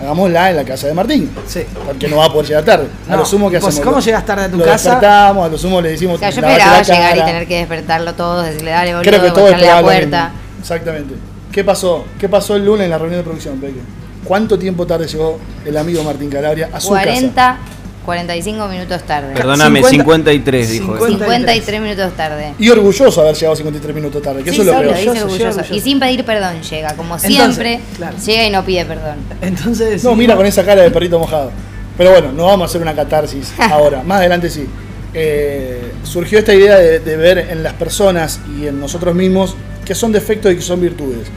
Hagámosla 0.01 0.49
en 0.49 0.55
la 0.57 0.63
casa 0.65 0.87
de 0.87 0.93
Martín, 0.93 1.29
Sí. 1.47 1.61
porque 1.85 2.07
no 2.09 2.17
va 2.17 2.25
a 2.25 2.29
poder 2.33 2.47
llegar 2.47 2.65
tarde. 2.65 2.87
A 3.07 3.15
lo 3.15 3.25
sumo 3.25 3.49
que 3.49 3.59
pues, 3.59 3.69
hacemos. 3.69 3.87
¿cómo 3.87 4.01
llegas 4.01 4.25
tarde 4.25 4.45
a 4.45 4.49
tu 4.49 4.57
lo 4.57 4.65
casa? 4.65 4.89
despertamos, 4.89 5.45
a 5.45 5.49
lo 5.49 5.57
sumo 5.57 5.79
le 5.79 5.89
decimos. 5.91 6.15
O 6.15 6.19
sea, 6.19 6.29
yo 6.31 6.41
"Lavate 6.41 6.57
esperaba 6.59 6.77
la 6.77 6.83
llegar 6.83 7.15
y 7.15 7.19
cara". 7.19 7.31
tener 7.31 7.47
que 7.47 7.57
despertarlo 7.57 8.13
todos, 8.15 8.45
decirle, 8.45 8.71
dale, 8.71 8.95
boludo, 8.95 9.09
Creo 9.09 9.21
que 9.21 9.31
todo 9.31 9.49
la 9.55 9.81
puerta. 9.81 10.31
Exactamente. 10.59 11.13
¿Qué 11.51 11.63
pasó? 11.63 12.05
¿Qué 12.19 12.27
pasó 12.27 12.55
el 12.55 12.65
lunes 12.65 12.85
en 12.85 12.89
la 12.89 12.97
reunión 12.97 13.19
de 13.19 13.23
producción, 13.23 13.59
Peque? 13.59 13.79
¿Cuánto 14.25 14.57
tiempo 14.57 14.87
tarde 14.87 15.07
llegó 15.07 15.37
el 15.65 15.77
amigo 15.77 16.03
Martín 16.03 16.29
Calabria 16.29 16.69
a 16.73 16.79
su 16.81 16.89
casa? 16.89 17.03
40, 17.03 17.57
45 18.05 18.67
minutos 18.67 19.03
tarde. 19.03 19.33
Perdóname, 19.33 19.79
50, 19.83 20.31
53 20.31 20.69
dijo. 20.71 20.93
50. 20.97 21.17
53 21.25 21.81
minutos 21.81 22.13
tarde. 22.17 22.53
Y 22.59 22.69
orgulloso 22.69 23.21
de 23.21 23.27
haber 23.29 23.39
llegado 23.39 23.55
53 23.55 23.95
minutos 23.95 24.21
tarde, 24.21 24.43
que 24.43 24.49
Sí, 24.51 24.55
eso 24.55 24.61
es 24.61 24.67
lo 24.67 24.73
peor. 24.73 24.83
dice 24.95 25.09
Orgulloso, 25.09 25.25
orgulloso. 25.25 25.47
orgulloso. 25.59 25.75
Y 25.75 25.81
sin 25.81 25.99
pedir 25.99 26.25
perdón 26.25 26.61
llega, 26.61 26.95
como 26.95 27.15
Entonces, 27.15 27.35
siempre, 27.35 27.79
claro. 27.97 28.17
llega 28.25 28.43
y 28.45 28.49
no 28.49 28.65
pide 28.65 28.85
perdón. 28.85 29.15
Entonces. 29.41 30.03
No, 30.03 30.11
sí, 30.11 30.15
mira 30.17 30.35
con 30.35 30.45
esa 30.45 30.63
cara 30.65 30.81
de 30.81 30.91
perrito 30.91 31.17
mojado. 31.19 31.51
Pero 31.97 32.11
bueno, 32.11 32.31
no 32.31 32.45
vamos 32.45 32.63
a 32.63 32.65
hacer 32.69 32.81
una 32.81 32.93
catarsis 32.95 33.53
ahora. 33.71 34.03
Más 34.03 34.19
adelante 34.19 34.49
sí. 34.49 34.67
Eh, 35.15 35.91
surgió 36.03 36.39
esta 36.39 36.53
idea 36.53 36.75
de, 36.77 36.99
de 36.99 37.17
ver 37.17 37.37
en 37.37 37.61
las 37.63 37.73
personas 37.73 38.39
y 38.59 38.65
en 38.67 38.79
nosotros 38.79 39.13
mismos 39.13 39.55
qué 39.85 39.93
son 39.93 40.11
defectos 40.11 40.51
y 40.51 40.55
qué 40.55 40.61
son 40.61 40.81
virtudes. 40.81 41.27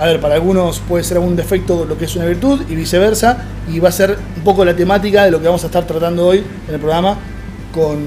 A 0.00 0.06
ver, 0.06 0.20
para 0.20 0.34
algunos 0.34 0.80
puede 0.80 1.04
ser 1.04 1.16
algún 1.18 1.36
defecto 1.36 1.84
lo 1.84 1.96
que 1.96 2.04
es 2.06 2.16
una 2.16 2.24
virtud 2.26 2.62
y 2.68 2.74
viceversa, 2.74 3.38
y 3.72 3.78
va 3.80 3.88
a 3.90 3.92
ser 3.92 4.16
un 4.36 4.42
poco 4.42 4.64
la 4.64 4.74
temática 4.74 5.24
de 5.24 5.30
lo 5.30 5.40
que 5.40 5.46
vamos 5.46 5.62
a 5.62 5.66
estar 5.66 5.86
tratando 5.86 6.26
hoy 6.26 6.44
en 6.68 6.74
el 6.74 6.80
programa 6.80 7.16
con, 7.72 7.98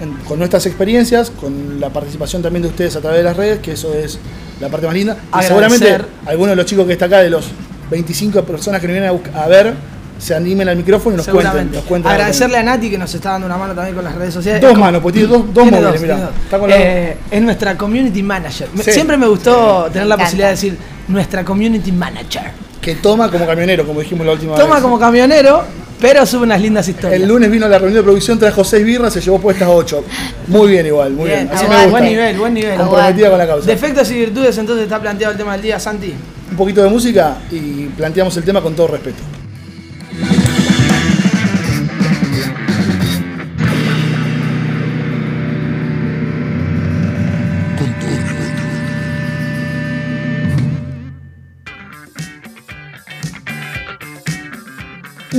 en- 0.00 0.14
con 0.26 0.38
nuestras 0.38 0.66
experiencias, 0.66 1.30
con 1.30 1.80
la 1.80 1.90
participación 1.90 2.42
también 2.42 2.62
de 2.62 2.68
ustedes 2.68 2.96
a 2.96 3.00
través 3.00 3.18
de 3.18 3.24
las 3.24 3.36
redes, 3.36 3.60
que 3.60 3.72
eso 3.72 3.94
es 3.94 4.18
la 4.60 4.68
parte 4.68 4.86
más 4.86 4.94
linda. 4.94 5.16
Y 5.40 5.44
seguramente 5.48 5.84
algunos 6.26 6.50
de 6.50 6.56
los 6.56 6.66
chicos 6.66 6.86
que 6.86 6.92
está 6.94 7.04
acá, 7.06 7.18
de 7.20 7.30
los 7.30 7.46
25 7.90 8.42
personas 8.44 8.80
que 8.80 8.88
nos 8.88 8.94
vienen 8.94 9.20
a, 9.34 9.42
a 9.42 9.48
ver, 9.48 9.74
se 10.18 10.34
animen 10.34 10.68
al 10.68 10.76
micrófono 10.76 11.14
y 11.14 11.16
nos 11.18 11.28
cuenten. 11.28 11.70
Nos 11.72 11.84
cuenten 11.84 12.10
Agradecerle 12.12 12.56
a 12.58 12.62
Nati 12.62 12.90
que 12.90 12.98
nos 12.98 13.14
está 13.14 13.30
dando 13.32 13.46
una 13.46 13.56
mano 13.56 13.74
también 13.74 13.94
con 13.94 14.04
las 14.04 14.14
redes 14.14 14.34
sociales. 14.34 14.60
Dos 14.60 14.76
manos, 14.76 15.00
pues 15.00 15.14
tiene 15.14 15.28
dos, 15.28 15.44
dos 15.54 15.62
Tiene 15.64 15.70
móviles, 15.80 15.92
dos, 15.92 16.02
mirá. 16.02 16.16
dos. 16.16 16.30
Está 16.44 16.58
con 16.58 16.70
la- 16.70 16.76
Eh, 16.76 17.16
es 17.30 17.42
nuestra 17.42 17.76
community 17.78 18.22
manager. 18.22 18.68
Sí. 18.82 18.92
Siempre 18.92 19.16
me 19.16 19.26
gustó 19.28 19.88
tener 19.92 20.08
la 20.08 20.16
posibilidad 20.16 20.48
de 20.48 20.52
decir 20.54 20.76
nuestra 21.08 21.44
community 21.44 21.92
manager. 21.92 22.50
que 22.80 22.94
toma 22.94 23.30
como 23.30 23.44
camionero, 23.46 23.84
como 23.86 24.00
dijimos 24.00 24.24
la 24.24 24.32
última 24.32 24.52
vez. 24.52 24.60
Toma 24.62 24.80
como 24.80 24.98
camionero, 24.98 25.62
pero 26.00 26.24
sube 26.24 26.44
unas 26.44 26.60
lindas 26.60 26.88
historias. 26.88 27.20
El 27.20 27.28
lunes 27.28 27.50
vino 27.50 27.66
a 27.66 27.68
la 27.68 27.76
reunión 27.78 27.98
de 28.00 28.02
producción, 28.04 28.38
trajo 28.38 28.64
seis 28.64 28.84
birras, 28.84 29.12
se 29.12 29.20
llevó 29.20 29.38
puestas 29.40 29.68
ocho. 29.70 30.04
Muy 30.46 30.70
bien 30.70 30.86
igual, 30.86 31.12
muy 31.12 31.26
bien. 31.26 31.40
Bien, 31.48 31.50
Así 31.54 31.64
aguante, 31.64 31.76
me 31.76 31.82
gusta. 31.84 31.90
buen 31.98 32.04
nivel, 32.10 32.38
buen 32.38 32.54
nivel. 32.54 32.76
Comprometida 32.78 33.28
con 33.30 33.38
la 33.38 33.46
causa. 33.46 33.66
Defectos 33.66 34.10
y 34.12 34.14
virtudes, 34.14 34.56
entonces 34.56 34.84
está 34.84 35.00
planteado 35.00 35.32
el 35.32 35.38
tema 35.38 35.52
del 35.52 35.62
día, 35.62 35.78
Santi. 35.78 36.14
Un 36.50 36.56
poquito 36.56 36.82
de 36.82 36.88
música 36.88 37.36
y 37.50 37.86
planteamos 37.96 38.34
el 38.38 38.44
tema 38.44 38.62
con 38.62 38.74
todo 38.74 38.86
respeto. 38.86 39.18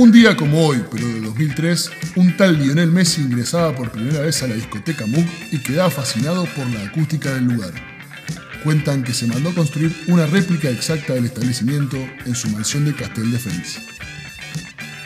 Un 0.00 0.10
día 0.12 0.34
como 0.34 0.66
hoy, 0.66 0.82
pero 0.90 1.06
de 1.06 1.20
2003, 1.20 1.90
un 2.16 2.34
tal 2.34 2.58
Lionel 2.58 2.90
Messi 2.90 3.20
ingresaba 3.20 3.76
por 3.76 3.92
primera 3.92 4.20
vez 4.20 4.42
a 4.42 4.46
la 4.46 4.54
discoteca 4.54 5.04
MUC 5.04 5.28
y 5.52 5.58
quedaba 5.58 5.90
fascinado 5.90 6.46
por 6.56 6.66
la 6.70 6.86
acústica 6.86 7.34
del 7.34 7.44
lugar. 7.44 7.74
Cuentan 8.64 9.04
que 9.04 9.12
se 9.12 9.26
mandó 9.26 9.50
a 9.50 9.54
construir 9.54 9.94
una 10.08 10.24
réplica 10.24 10.70
exacta 10.70 11.12
del 11.12 11.26
establecimiento 11.26 11.98
en 12.24 12.34
su 12.34 12.48
mansión 12.48 12.86
de 12.86 12.94
Castel 12.94 13.30
de 13.30 13.38
Feliz. 13.38 13.78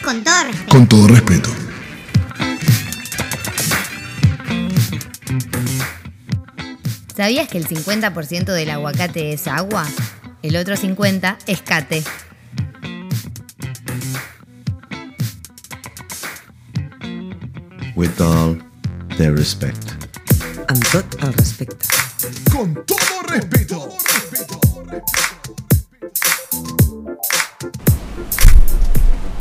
Con 0.05 0.23
todo 0.23 0.45
respeto. 0.45 0.71
Con 0.71 0.87
todo 0.87 1.09
respeto. 1.09 1.51
¿Sabías 7.17 7.49
que 7.49 7.59
el 7.59 7.67
50% 7.67 8.45
del 8.45 8.71
aguacate 8.71 9.33
es 9.33 9.49
agua? 9.49 9.89
El 10.45 10.55
otro 10.55 10.77
50% 10.77 11.37
es 11.49 11.63
cate. 11.63 12.05
With 17.97 18.21
all 18.21 18.57
due 19.17 19.31
respect. 19.37 19.93
Amb 20.69 20.83
tot 20.93 21.17
el 21.23 21.33
respecte. 21.35 21.87
Con 22.53 22.75
todo 22.87 23.23
respeto. 23.29 23.89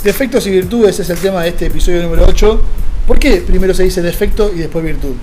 Defectos 0.03 0.45
y 0.48 0.51
virtudes 0.51 1.00
es 1.00 1.10
el 1.10 1.17
tema 1.17 1.43
de 1.43 1.50
este 1.50 1.67
episodio 1.67 2.03
número 2.03 2.25
8. 2.27 2.62
¿Por 3.07 3.19
qué 3.19 3.38
primero 3.38 3.74
se 3.74 3.83
dice 3.83 4.01
defecto 4.01 4.51
y 4.53 4.60
después 4.60 4.83
virtud? 4.83 5.13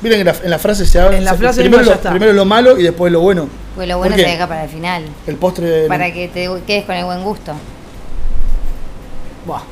Miren 0.00 0.20
en 0.20 0.26
la, 0.26 0.36
en 0.44 0.50
la 0.50 0.58
frase 0.60 0.86
se 0.86 1.00
habla. 1.00 1.18
En 1.18 1.24
la 1.24 1.32
se- 1.32 1.38
frase 1.38 1.60
primero, 1.62 1.82
lo, 1.82 1.92
está. 1.92 2.10
primero 2.10 2.32
lo 2.32 2.44
malo 2.44 2.78
y 2.78 2.84
después 2.84 3.12
lo 3.12 3.20
bueno. 3.20 3.48
Pues 3.74 3.88
lo 3.88 3.94
¿Por 3.94 4.08
bueno 4.08 4.16
se 4.16 4.22
deja 4.30 4.46
para 4.46 4.64
el 4.64 4.70
final. 4.70 5.04
El 5.26 5.36
postre 5.36 5.86
Para 5.88 6.12
que 6.12 6.28
te 6.28 6.48
quedes 6.66 6.84
con 6.84 6.94
el 6.94 7.04
buen 7.04 7.22
gusto. 7.24 7.52
Buah, 9.44 9.62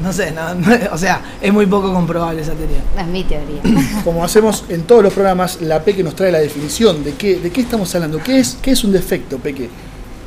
no 0.00 0.12
sé, 0.12 0.32
no- 0.32 0.54
no- 0.54 0.76
o 0.92 0.98
sea, 0.98 1.20
es 1.40 1.52
muy 1.52 1.66
poco 1.66 1.92
comprobable 1.92 2.42
esa 2.42 2.52
teoría. 2.52 2.78
Es 2.98 3.06
mi 3.06 3.24
teoría. 3.24 3.60
Como 4.04 4.24
hacemos 4.24 4.64
en 4.68 4.82
todos 4.82 5.02
los 5.02 5.12
programas, 5.12 5.60
la 5.60 5.82
Peque 5.82 6.02
nos 6.02 6.14
trae 6.16 6.32
la 6.32 6.38
definición 6.40 7.04
de 7.04 7.14
qué, 7.14 7.36
de 7.36 7.50
qué 7.50 7.60
estamos 7.60 7.94
hablando. 7.94 8.18
¿Qué 8.22 8.38
es, 8.40 8.58
qué 8.60 8.72
es 8.72 8.82
un 8.84 8.92
defecto, 8.92 9.38
Peque? 9.38 9.68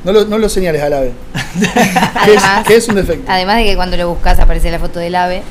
No 0.04 0.14
lo, 0.14 0.26
no 0.26 0.38
lo 0.38 0.48
señales 0.48 0.82
al 0.82 0.94
ave. 0.94 1.12
¿Qué 1.60 2.34
es, 2.34 2.38
Además, 2.44 2.68
qué 2.68 2.76
es 2.78 2.88
un 2.88 2.96
defecto? 2.96 3.30
además 3.32 3.58
de 3.58 3.66
que 3.66 3.76
cuando 3.76 3.98
lo 3.98 4.10
buscas 4.10 4.40
aparece 4.40 4.72
la 4.72 4.80
foto 4.80 5.00
del 5.00 5.16
ave, 5.16 5.42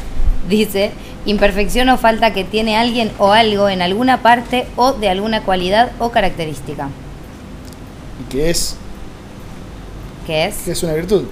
dice 0.49 0.93
imperfección 1.27 1.89
o 1.89 1.99
falta 1.99 2.33
que 2.33 2.45
tiene 2.45 2.77
alguien 2.77 3.11
o 3.19 3.33
algo 3.33 3.69
en 3.69 3.83
alguna 3.83 4.23
parte 4.23 4.65
o 4.77 4.93
de 4.93 5.09
alguna 5.09 5.43
cualidad 5.43 5.91
o 5.99 6.11
característica. 6.13 6.89
¿Y 8.25 8.31
qué 8.33 8.51
es, 8.51 8.77
¿Qué 10.27 10.45
es? 10.47 10.55
qué 10.65 10.71
es 10.73 10.83
una 10.85 10.95
virtud? 10.95 11.25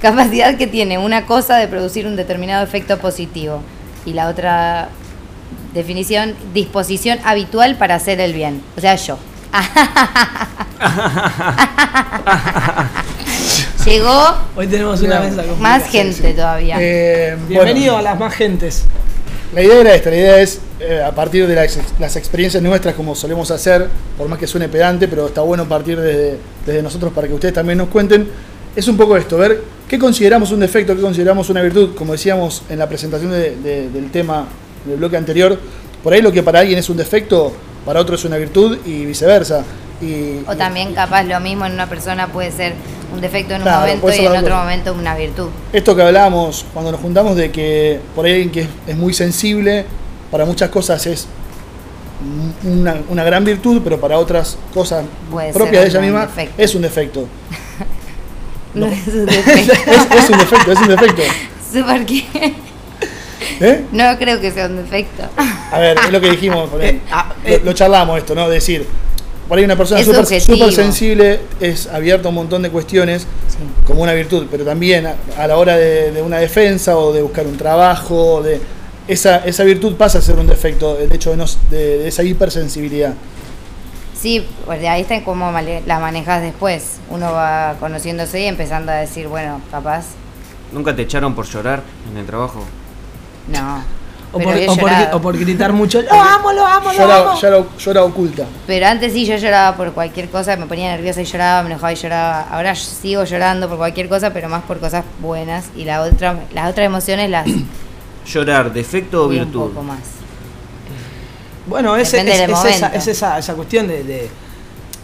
Capacidad 0.00 0.56
que 0.56 0.66
tiene 0.66 0.98
una 0.98 1.26
cosa 1.26 1.56
de 1.56 1.68
producir 1.68 2.06
un 2.06 2.16
determinado 2.16 2.62
efecto 2.62 2.98
positivo. 2.98 3.62
Y 4.04 4.12
la 4.12 4.28
otra 4.28 4.88
definición, 5.74 6.34
disposición 6.52 7.18
habitual 7.24 7.76
para 7.76 7.94
hacer 7.94 8.20
el 8.20 8.32
bien. 8.32 8.62
O 8.76 8.80
sea, 8.80 8.96
yo. 8.96 9.18
Llegó 13.86 14.36
Hoy 14.56 14.66
tenemos 14.66 15.00
una 15.00 15.20
mesa 15.20 15.44
más 15.60 15.88
gente 15.88 16.34
todavía. 16.34 16.76
Eh, 16.80 17.36
Bienvenido 17.48 17.94
bueno, 17.94 18.08
a 18.08 18.10
las 18.10 18.18
más 18.18 18.34
gentes. 18.34 18.82
La 19.54 19.62
idea 19.62 19.80
era 19.80 19.94
esta, 19.94 20.10
la 20.10 20.16
idea 20.16 20.40
es 20.40 20.60
eh, 20.80 21.02
a 21.02 21.12
partir 21.12 21.46
de 21.46 21.54
las, 21.54 21.78
las 22.00 22.16
experiencias 22.16 22.62
nuestras 22.62 22.96
como 22.96 23.14
solemos 23.14 23.50
hacer, 23.52 23.88
por 24.18 24.28
más 24.28 24.40
que 24.40 24.46
suene 24.46 24.68
pedante, 24.68 25.06
pero 25.06 25.26
está 25.26 25.42
bueno 25.42 25.68
partir 25.68 26.00
desde, 26.00 26.38
desde 26.66 26.82
nosotros 26.82 27.12
para 27.12 27.28
que 27.28 27.34
ustedes 27.34 27.54
también 27.54 27.78
nos 27.78 27.88
cuenten, 27.88 28.28
es 28.76 28.86
un 28.88 28.96
poco 28.96 29.16
esto, 29.16 29.36
ver 29.38 29.62
qué 29.88 29.98
consideramos 29.98 30.50
un 30.52 30.60
defecto, 30.60 30.94
qué 30.94 31.00
consideramos 31.02 31.48
una 31.50 31.62
virtud, 31.62 31.94
como 31.96 32.12
decíamos 32.12 32.62
en 32.68 32.78
la 32.78 32.88
presentación 32.88 33.30
de- 33.32 33.56
de- 33.56 33.88
del 33.88 34.10
tema 34.10 34.46
del 34.84 34.98
bloque 34.98 35.16
anterior, 35.16 35.58
por 36.02 36.12
ahí 36.12 36.22
lo 36.22 36.30
que 36.30 36.42
para 36.42 36.60
alguien 36.60 36.78
es 36.78 36.88
un 36.90 36.96
defecto, 36.96 37.52
para 37.84 38.00
otro 38.00 38.14
es 38.16 38.24
una 38.24 38.36
virtud 38.36 38.78
y 38.84 39.04
viceversa. 39.06 39.64
Y, 40.00 40.40
O 40.46 40.54
también 40.56 40.92
capaz 40.94 41.22
lo 41.24 41.40
mismo 41.40 41.64
en 41.64 41.72
una 41.72 41.88
persona 41.88 42.26
puede 42.28 42.52
ser 42.52 42.74
un 43.14 43.20
defecto 43.20 43.54
en 43.54 43.62
un 43.62 43.68
momento 43.68 44.12
y 44.12 44.26
en 44.26 44.36
otro 44.36 44.56
momento 44.56 44.92
una 44.92 45.16
virtud. 45.16 45.48
Esto 45.72 45.96
que 45.96 46.02
hablábamos 46.02 46.66
cuando 46.74 46.92
nos 46.92 47.00
juntamos 47.00 47.34
de 47.36 47.50
que 47.50 47.98
por 48.14 48.26
ahí 48.26 48.32
alguien 48.32 48.50
que 48.50 48.60
es, 48.62 48.68
es 48.88 48.96
muy 48.96 49.14
sensible, 49.14 49.86
para 50.30 50.44
muchas 50.44 50.68
cosas 50.68 51.06
es 51.06 51.26
una, 52.64 52.96
una 53.08 53.24
gran 53.24 53.44
virtud, 53.44 53.80
pero 53.84 53.98
para 54.00 54.18
otras 54.18 54.58
cosas 54.74 55.04
Puede 55.30 55.52
propias 55.52 55.84
de 55.84 55.88
ella 55.90 56.00
misma 56.00 56.26
defecto. 56.26 56.62
es 56.62 56.74
un 56.74 56.82
defecto. 56.82 57.26
No 58.76 58.86
es 58.92 59.06
un 59.08 59.26
defecto. 59.26 59.72
Es, 59.72 60.24
es 60.24 60.30
un 60.30 60.38
defecto, 60.38 60.72
es 60.72 60.78
un 60.80 60.88
defecto. 60.88 61.22
Súper 61.72 62.06
que- 62.06 62.54
¿Eh? 63.60 63.84
No 63.92 64.04
creo 64.18 64.40
que 64.40 64.50
sea 64.50 64.66
un 64.66 64.76
defecto. 64.76 65.22
A 65.70 65.78
ver, 65.78 65.96
es 66.04 66.12
lo 66.12 66.20
que 66.20 66.30
dijimos, 66.30 66.68
por. 66.70 66.82
Eh, 66.84 67.00
ah, 67.10 67.32
lo, 67.44 67.50
eh. 67.50 67.60
lo 67.64 67.72
charlamos 67.72 68.18
esto, 68.18 68.34
¿no? 68.34 68.48
Decir, 68.48 68.86
por 69.48 69.58
ahí 69.58 69.64
una 69.64 69.76
persona 69.76 70.02
súper 70.04 70.72
sensible 70.72 71.40
es 71.60 71.86
abierta 71.86 72.26
a 72.26 72.30
un 72.30 72.34
montón 72.34 72.62
de 72.62 72.70
cuestiones 72.70 73.26
como 73.86 74.02
una 74.02 74.12
virtud, 74.12 74.46
pero 74.50 74.64
también 74.64 75.06
a, 75.06 75.14
a 75.38 75.46
la 75.46 75.56
hora 75.56 75.76
de, 75.76 76.10
de 76.12 76.22
una 76.22 76.38
defensa 76.38 76.98
o 76.98 77.12
de 77.12 77.22
buscar 77.22 77.46
un 77.46 77.56
trabajo, 77.56 78.42
de 78.42 78.60
esa, 79.08 79.38
esa 79.44 79.62
virtud 79.62 79.94
pasa 79.94 80.18
a 80.18 80.20
ser 80.22 80.36
un 80.36 80.46
defecto, 80.48 80.98
el 80.98 81.12
hecho 81.12 81.30
de, 81.30 81.36
no, 81.36 81.44
de, 81.70 81.98
de 81.98 82.08
esa 82.08 82.22
hipersensibilidad. 82.24 83.14
Sí, 84.18 84.46
pues 84.64 84.80
de 84.80 84.88
ahí 84.88 85.02
está 85.02 85.22
cómo 85.24 85.52
male- 85.52 85.82
la 85.86 85.98
manejas 85.98 86.40
después. 86.42 86.98
Uno 87.10 87.32
va 87.32 87.74
conociéndose 87.78 88.40
y 88.40 88.46
empezando 88.46 88.90
a 88.92 88.96
decir, 88.96 89.28
bueno, 89.28 89.60
capaz, 89.70 90.06
¿Nunca 90.72 90.96
te 90.96 91.02
echaron 91.02 91.34
por 91.34 91.46
llorar 91.46 91.82
en 92.10 92.16
el 92.16 92.26
trabajo? 92.26 92.64
no. 93.48 93.82
O 94.32 94.40
por, 94.40 94.56
he 94.56 94.68
o, 94.68 94.74
por, 94.74 94.90
llorado. 94.90 95.16
o 95.16 95.20
por 95.22 95.38
gritar 95.38 95.72
mucho. 95.72 96.02
¡Lo 96.02 96.12
amo, 96.20 96.52
lo 96.52 96.66
amo, 96.66 96.92
lo 96.92 96.98
Llora, 96.98 97.16
amo! 97.20 97.34
llora- 97.40 97.64
llora 97.78 98.02
oculta. 98.02 98.44
Pero 98.66 98.86
antes 98.86 99.12
sí 99.12 99.24
yo 99.24 99.36
lloraba 99.36 99.76
por 99.76 99.92
cualquier 99.92 100.28
cosa, 100.28 100.56
me 100.56 100.66
ponía 100.66 100.90
nerviosa 100.90 101.22
y 101.22 101.24
lloraba, 101.24 101.62
me 101.62 101.70
enojaba 101.70 101.92
y 101.92 101.96
lloraba. 101.96 102.40
Ahora 102.50 102.74
sigo 102.74 103.22
llorando 103.24 103.68
por 103.68 103.78
cualquier 103.78 104.08
cosa, 104.08 104.32
pero 104.32 104.48
más 104.48 104.64
por 104.64 104.78
cosas 104.80 105.04
buenas. 105.22 105.66
Y 105.76 105.84
la 105.84 106.02
otra, 106.02 106.40
las 106.52 106.68
otras 106.70 106.84
emociones 106.84 107.30
las 107.30 107.46
¿Llorar, 108.26 108.72
defecto 108.72 109.22
o 109.22 109.26
voy 109.28 109.38
un 109.38 109.44
virtud? 109.44 109.68
poco 109.68 109.82
más. 109.84 110.00
Bueno, 111.66 111.96
es, 111.96 112.12
esa, 112.52 112.78
momento. 112.80 112.98
es 112.98 113.06
esa, 113.08 113.38
esa 113.38 113.54
cuestión 113.54 113.88
de, 113.88 114.04
de- 114.04 114.28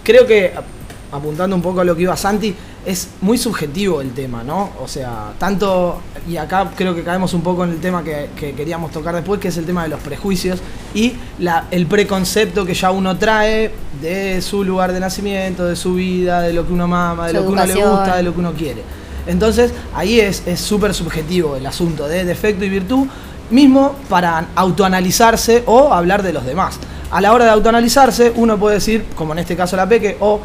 Creo 0.05 0.27
que, 0.27 0.53
ap- 0.57 0.65
apuntando 1.13 1.55
un 1.55 1.63
poco 1.63 1.81
a 1.81 1.85
lo 1.85 1.95
que 1.95 2.03
iba 2.03 2.17
Santi, 2.17 2.55
es 2.85 3.09
muy 3.21 3.39
subjetivo 3.39 4.01
el 4.01 4.13
tema, 4.13 4.43
¿no? 4.43 4.71
O 4.81 4.89
sea, 4.89 5.33
tanto... 5.39 6.01
Y 6.29 6.37
acá 6.37 6.71
creo 6.77 6.95
que 6.95 7.03
caemos 7.05 7.33
un 7.35 7.43
poco 7.43 7.63
en 7.65 7.71
el 7.71 7.81
tema 7.81 8.03
que, 8.03 8.31
que 8.37 8.53
queríamos 8.55 8.91
tocar 8.91 9.15
después, 9.15 9.41
que 9.41 9.49
es 9.49 9.57
el 9.57 9.65
tema 9.67 9.85
de 9.85 9.89
los 9.91 10.01
prejuicios 10.01 10.61
y 10.95 11.13
la, 11.39 11.67
el 11.71 11.87
preconcepto 11.87 12.65
que 12.65 12.75
ya 12.75 12.91
uno 12.91 13.17
trae 13.17 13.71
de 14.01 14.41
su 14.43 14.65
lugar 14.65 14.93
de 14.93 14.99
nacimiento, 15.01 15.65
de 15.67 15.77
su 15.77 15.95
vida, 15.95 16.41
de 16.41 16.53
lo 16.53 16.67
que 16.67 16.73
uno 16.73 16.89
mama, 16.89 17.27
de 17.29 17.33
Su 17.35 17.37
lo 17.39 17.43
que 17.43 17.49
uno 17.53 17.67
le 17.67 17.75
gusta, 17.75 18.17
de 18.17 18.23
lo 18.25 18.35
que 18.35 18.41
uno 18.41 18.53
quiere. 18.53 18.83
Entonces, 19.27 19.73
ahí 19.95 20.19
es 20.19 20.43
es 20.47 20.61
súper 20.61 20.93
subjetivo 20.95 21.55
el 21.55 21.65
asunto 21.67 22.09
de 22.09 22.25
defecto 22.25 22.65
y 22.65 22.69
virtud, 22.69 23.07
mismo 23.53 23.95
para 24.09 24.47
autoanalizarse 24.57 25.63
o 25.67 25.93
hablar 25.93 26.23
de 26.23 26.33
los 26.33 26.45
demás. 26.45 26.79
A 27.11 27.21
la 27.21 27.33
hora 27.33 27.45
de 27.45 27.51
autoanalizarse, 27.51 28.33
uno 28.37 28.59
puede 28.59 28.77
decir, 28.77 29.05
como 29.15 29.33
en 29.33 29.41
este 29.41 29.55
caso 29.55 29.77
la 29.77 29.87
Peque, 29.87 30.17
o 30.21 30.41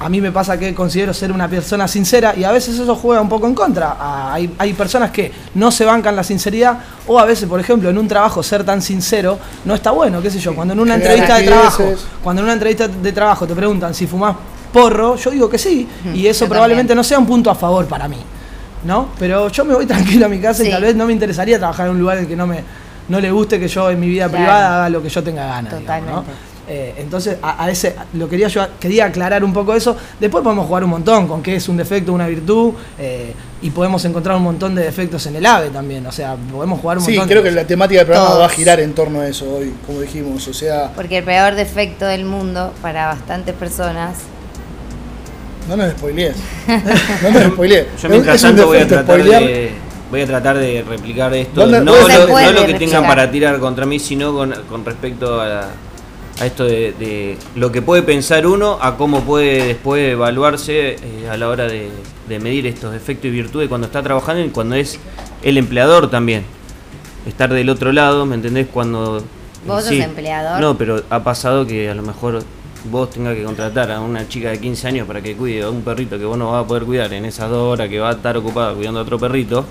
a 0.00 0.08
mí 0.08 0.20
me 0.20 0.32
pasa 0.32 0.58
que 0.58 0.74
considero 0.74 1.14
ser 1.14 1.30
una 1.30 1.48
persona 1.48 1.86
sincera 1.86 2.34
y 2.36 2.42
a 2.42 2.50
veces 2.50 2.76
eso 2.76 2.96
juega 2.96 3.20
un 3.20 3.28
poco 3.28 3.46
en 3.46 3.54
contra. 3.54 4.32
Hay, 4.32 4.52
hay 4.58 4.72
personas 4.72 5.12
que 5.12 5.30
no 5.54 5.70
se 5.70 5.84
bancan 5.84 6.16
la 6.16 6.24
sinceridad 6.24 6.78
o 7.06 7.20
a 7.20 7.24
veces, 7.24 7.48
por 7.48 7.60
ejemplo, 7.60 7.88
en 7.88 7.96
un 7.96 8.08
trabajo 8.08 8.42
ser 8.42 8.64
tan 8.64 8.82
sincero 8.82 9.38
no 9.64 9.74
está 9.74 9.92
bueno, 9.92 10.20
qué 10.20 10.30
sé 10.30 10.40
yo, 10.40 10.56
cuando 10.56 10.74
en 10.74 10.80
una 10.80 10.96
entrevista 10.96 11.36
de 11.36 11.44
trabajo, 11.44 11.84
cuando 12.22 12.40
en 12.40 12.44
una 12.46 12.54
entrevista 12.54 12.88
de 12.88 13.12
trabajo 13.12 13.46
te 13.46 13.54
preguntan 13.54 13.94
si 13.94 14.08
fumás 14.08 14.34
porro, 14.72 15.14
yo 15.16 15.30
digo 15.30 15.48
que 15.48 15.58
sí 15.58 15.86
y 16.12 16.26
eso 16.26 16.46
yo 16.46 16.48
probablemente 16.48 16.88
también. 16.88 16.96
no 16.96 17.04
sea 17.04 17.18
un 17.20 17.26
punto 17.26 17.48
a 17.48 17.54
favor 17.54 17.86
para 17.86 18.08
mí. 18.08 18.18
¿No? 18.84 19.08
Pero 19.18 19.48
yo 19.48 19.64
me 19.64 19.74
voy 19.74 19.86
tranquilo 19.94 20.26
a 20.26 20.28
mi 20.28 20.38
casa 20.40 20.62
y 20.62 20.66
Sí. 20.66 20.72
tal 20.72 20.82
vez 20.82 20.94
no 20.96 21.06
me 21.06 21.12
interesaría 21.12 21.58
trabajar 21.58 21.86
en 21.86 21.92
un 21.92 22.00
lugar 22.00 22.16
en 22.18 22.24
el 22.24 22.28
que 22.28 22.36
no 22.36 22.46
me 22.46 22.62
no 23.08 23.20
le 23.20 23.30
guste 23.30 23.58
que 23.58 23.68
yo 23.68 23.90
en 23.90 23.98
mi 24.00 24.08
vida 24.08 24.28
Claro. 24.28 24.44
privada 24.44 24.76
haga 24.76 24.88
lo 24.88 25.02
que 25.02 25.08
yo 25.08 25.22
tenga 25.22 25.44
ganas. 25.46 25.78
digamos, 25.78 26.06
¿no? 26.06 26.14
Totalmente. 26.16 26.52
Eh, 26.68 26.94
entonces, 26.98 27.36
a, 27.42 27.64
a 27.64 27.68
ese 27.70 27.94
lo 28.14 28.28
quería 28.28 28.46
yo 28.46 28.64
quería 28.78 29.06
aclarar 29.06 29.42
un 29.44 29.52
poco 29.52 29.74
eso. 29.74 29.96
Después 30.20 30.42
podemos 30.44 30.66
jugar 30.66 30.84
un 30.84 30.90
montón 30.90 31.26
con 31.26 31.42
qué 31.42 31.56
es 31.56 31.68
un 31.68 31.76
defecto, 31.76 32.12
una 32.12 32.28
virtud, 32.28 32.72
eh, 32.98 33.34
y 33.60 33.70
podemos 33.70 34.04
encontrar 34.04 34.36
un 34.36 34.44
montón 34.44 34.74
de 34.76 34.84
defectos 34.84 35.26
en 35.26 35.34
el 35.36 35.44
AVE 35.44 35.70
también. 35.70 36.06
O 36.06 36.12
sea, 36.12 36.36
podemos 36.52 36.80
jugar 36.80 36.98
un 36.98 37.04
Sí, 37.04 37.10
montón. 37.12 37.28
creo 37.28 37.42
de 37.42 37.50
que 37.50 37.54
la 37.56 37.66
temática 37.66 37.98
del 37.98 38.06
programa 38.06 38.28
Todos. 38.30 38.42
va 38.42 38.46
a 38.46 38.50
girar 38.50 38.78
en 38.80 38.94
torno 38.94 39.20
a 39.20 39.26
eso 39.26 39.52
hoy, 39.52 39.74
como 39.84 40.00
dijimos. 40.00 40.46
O 40.46 40.54
sea, 40.54 40.92
Porque 40.94 41.18
el 41.18 41.24
peor 41.24 41.56
defecto 41.56 42.06
del 42.06 42.24
mundo 42.24 42.72
para 42.80 43.06
bastantes 43.06 43.54
personas. 43.56 44.18
No 45.68 45.76
nos 45.76 45.90
spoilees. 45.92 46.36
No 47.22 47.30
nos 47.30 47.42
spoilees. 47.52 47.86
Yo 48.02 48.08
mientras 48.08 48.36
Es 48.36 48.42
tanto 48.42 48.66
voy 48.66 48.78
a 48.78 48.86
tratar 48.88 49.18
spoilear. 49.20 49.42
de 49.42 49.70
voy 50.10 50.20
a 50.20 50.26
tratar 50.26 50.58
de 50.58 50.84
replicar 50.86 51.32
esto, 51.34 51.60
¿Dónde- 51.62 51.80
no, 51.80 51.94
se 51.94 52.18
lo, 52.18 52.26
no 52.26 52.26
lo 52.26 52.26
que 52.26 52.52
replicar? 52.52 52.78
tengan 52.78 53.06
para 53.06 53.30
tirar 53.30 53.58
contra 53.58 53.86
mí, 53.86 53.98
sino 53.98 54.34
con, 54.34 54.52
con 54.68 54.84
respecto 54.84 55.40
a, 55.40 55.68
a 56.40 56.46
esto 56.46 56.64
de, 56.64 56.92
de 56.98 57.38
lo 57.56 57.72
que 57.72 57.80
puede 57.80 58.02
pensar 58.02 58.46
uno, 58.46 58.78
a 58.82 58.96
cómo 58.98 59.22
puede 59.22 59.68
después 59.68 60.12
evaluarse 60.12 60.96
eh, 60.96 61.28
a 61.30 61.36
la 61.38 61.48
hora 61.48 61.66
de, 61.66 61.88
de 62.28 62.38
medir 62.40 62.66
estos 62.66 62.92
defectos 62.92 63.26
y 63.26 63.30
virtudes 63.30 63.68
cuando 63.70 63.86
está 63.86 64.02
trabajando 64.02 64.44
y 64.44 64.50
cuando 64.50 64.74
es 64.74 64.98
el 65.42 65.56
empleador 65.56 66.10
también. 66.10 66.44
Estar 67.26 67.50
del 67.52 67.70
otro 67.70 67.90
lado, 67.92 68.26
¿me 68.26 68.34
entendés? 68.34 68.66
Cuando... 68.70 69.24
¿Vos 69.66 69.84
sos 69.84 69.92
empleador? 69.92 70.60
No, 70.60 70.76
pero 70.76 71.02
ha 71.08 71.22
pasado 71.24 71.66
que 71.66 71.88
a 71.88 71.94
lo 71.94 72.02
mejor 72.02 72.42
vos 72.90 73.10
tengas 73.10 73.36
que 73.36 73.44
contratar 73.44 73.90
a 73.90 74.00
una 74.00 74.28
chica 74.28 74.50
de 74.50 74.58
15 74.58 74.88
años 74.88 75.06
para 75.06 75.20
que 75.20 75.36
cuide 75.36 75.62
a 75.62 75.70
un 75.70 75.82
perrito 75.82 76.18
que 76.18 76.24
vos 76.24 76.36
no 76.36 76.52
vas 76.52 76.64
a 76.64 76.66
poder 76.66 76.84
cuidar 76.84 77.12
en 77.12 77.24
esas 77.24 77.48
dos 77.50 77.72
horas 77.72 77.88
que 77.88 77.98
va 77.98 78.10
a 78.10 78.12
estar 78.12 78.36
ocupada 78.36 78.74
cuidando 78.74 79.00
a 79.00 79.02
otro 79.02 79.18
perrito. 79.18 79.64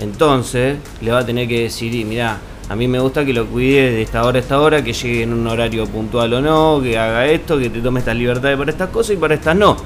Entonces 0.00 0.78
le 1.00 1.12
va 1.12 1.20
a 1.20 1.26
tener 1.26 1.46
que 1.46 1.62
decir, 1.62 1.94
y 1.94 2.04
mirá, 2.04 2.38
a 2.68 2.76
mí 2.76 2.88
me 2.88 2.98
gusta 2.98 3.24
que 3.24 3.32
lo 3.32 3.46
cuide 3.46 3.92
de 3.92 4.02
esta 4.02 4.24
hora 4.24 4.38
a 4.38 4.40
esta 4.40 4.60
hora, 4.60 4.82
que 4.82 4.92
llegue 4.92 5.22
en 5.22 5.32
un 5.32 5.46
horario 5.46 5.86
puntual 5.86 6.32
o 6.34 6.40
no, 6.40 6.80
que 6.82 6.98
haga 6.98 7.26
esto, 7.26 7.58
que 7.58 7.70
te 7.70 7.80
tome 7.80 8.00
estas 8.00 8.16
libertades 8.16 8.58
para 8.58 8.70
estas 8.70 8.88
cosas 8.90 9.14
y 9.14 9.18
para 9.18 9.34
estas 9.34 9.56
no. 9.56 9.76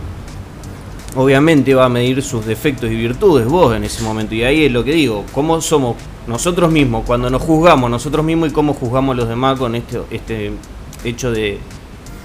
Obviamente 1.16 1.74
va 1.74 1.86
a 1.86 1.88
medir 1.88 2.22
sus 2.22 2.46
defectos 2.46 2.90
y 2.90 2.94
virtudes 2.94 3.46
vos 3.46 3.74
en 3.74 3.84
ese 3.84 4.02
momento. 4.02 4.34
Y 4.34 4.44
ahí 4.44 4.66
es 4.66 4.72
lo 4.72 4.84
que 4.84 4.92
digo, 4.92 5.24
cómo 5.32 5.60
somos 5.60 5.96
nosotros 6.26 6.70
mismos, 6.70 7.04
cuando 7.04 7.28
nos 7.28 7.42
juzgamos 7.42 7.90
nosotros 7.90 8.24
mismos 8.24 8.50
y 8.50 8.52
cómo 8.52 8.74
juzgamos 8.74 9.14
a 9.14 9.16
los 9.16 9.28
demás 9.28 9.58
con 9.58 9.74
este, 9.74 10.00
este 10.10 10.52
hecho 11.04 11.32
de 11.32 11.58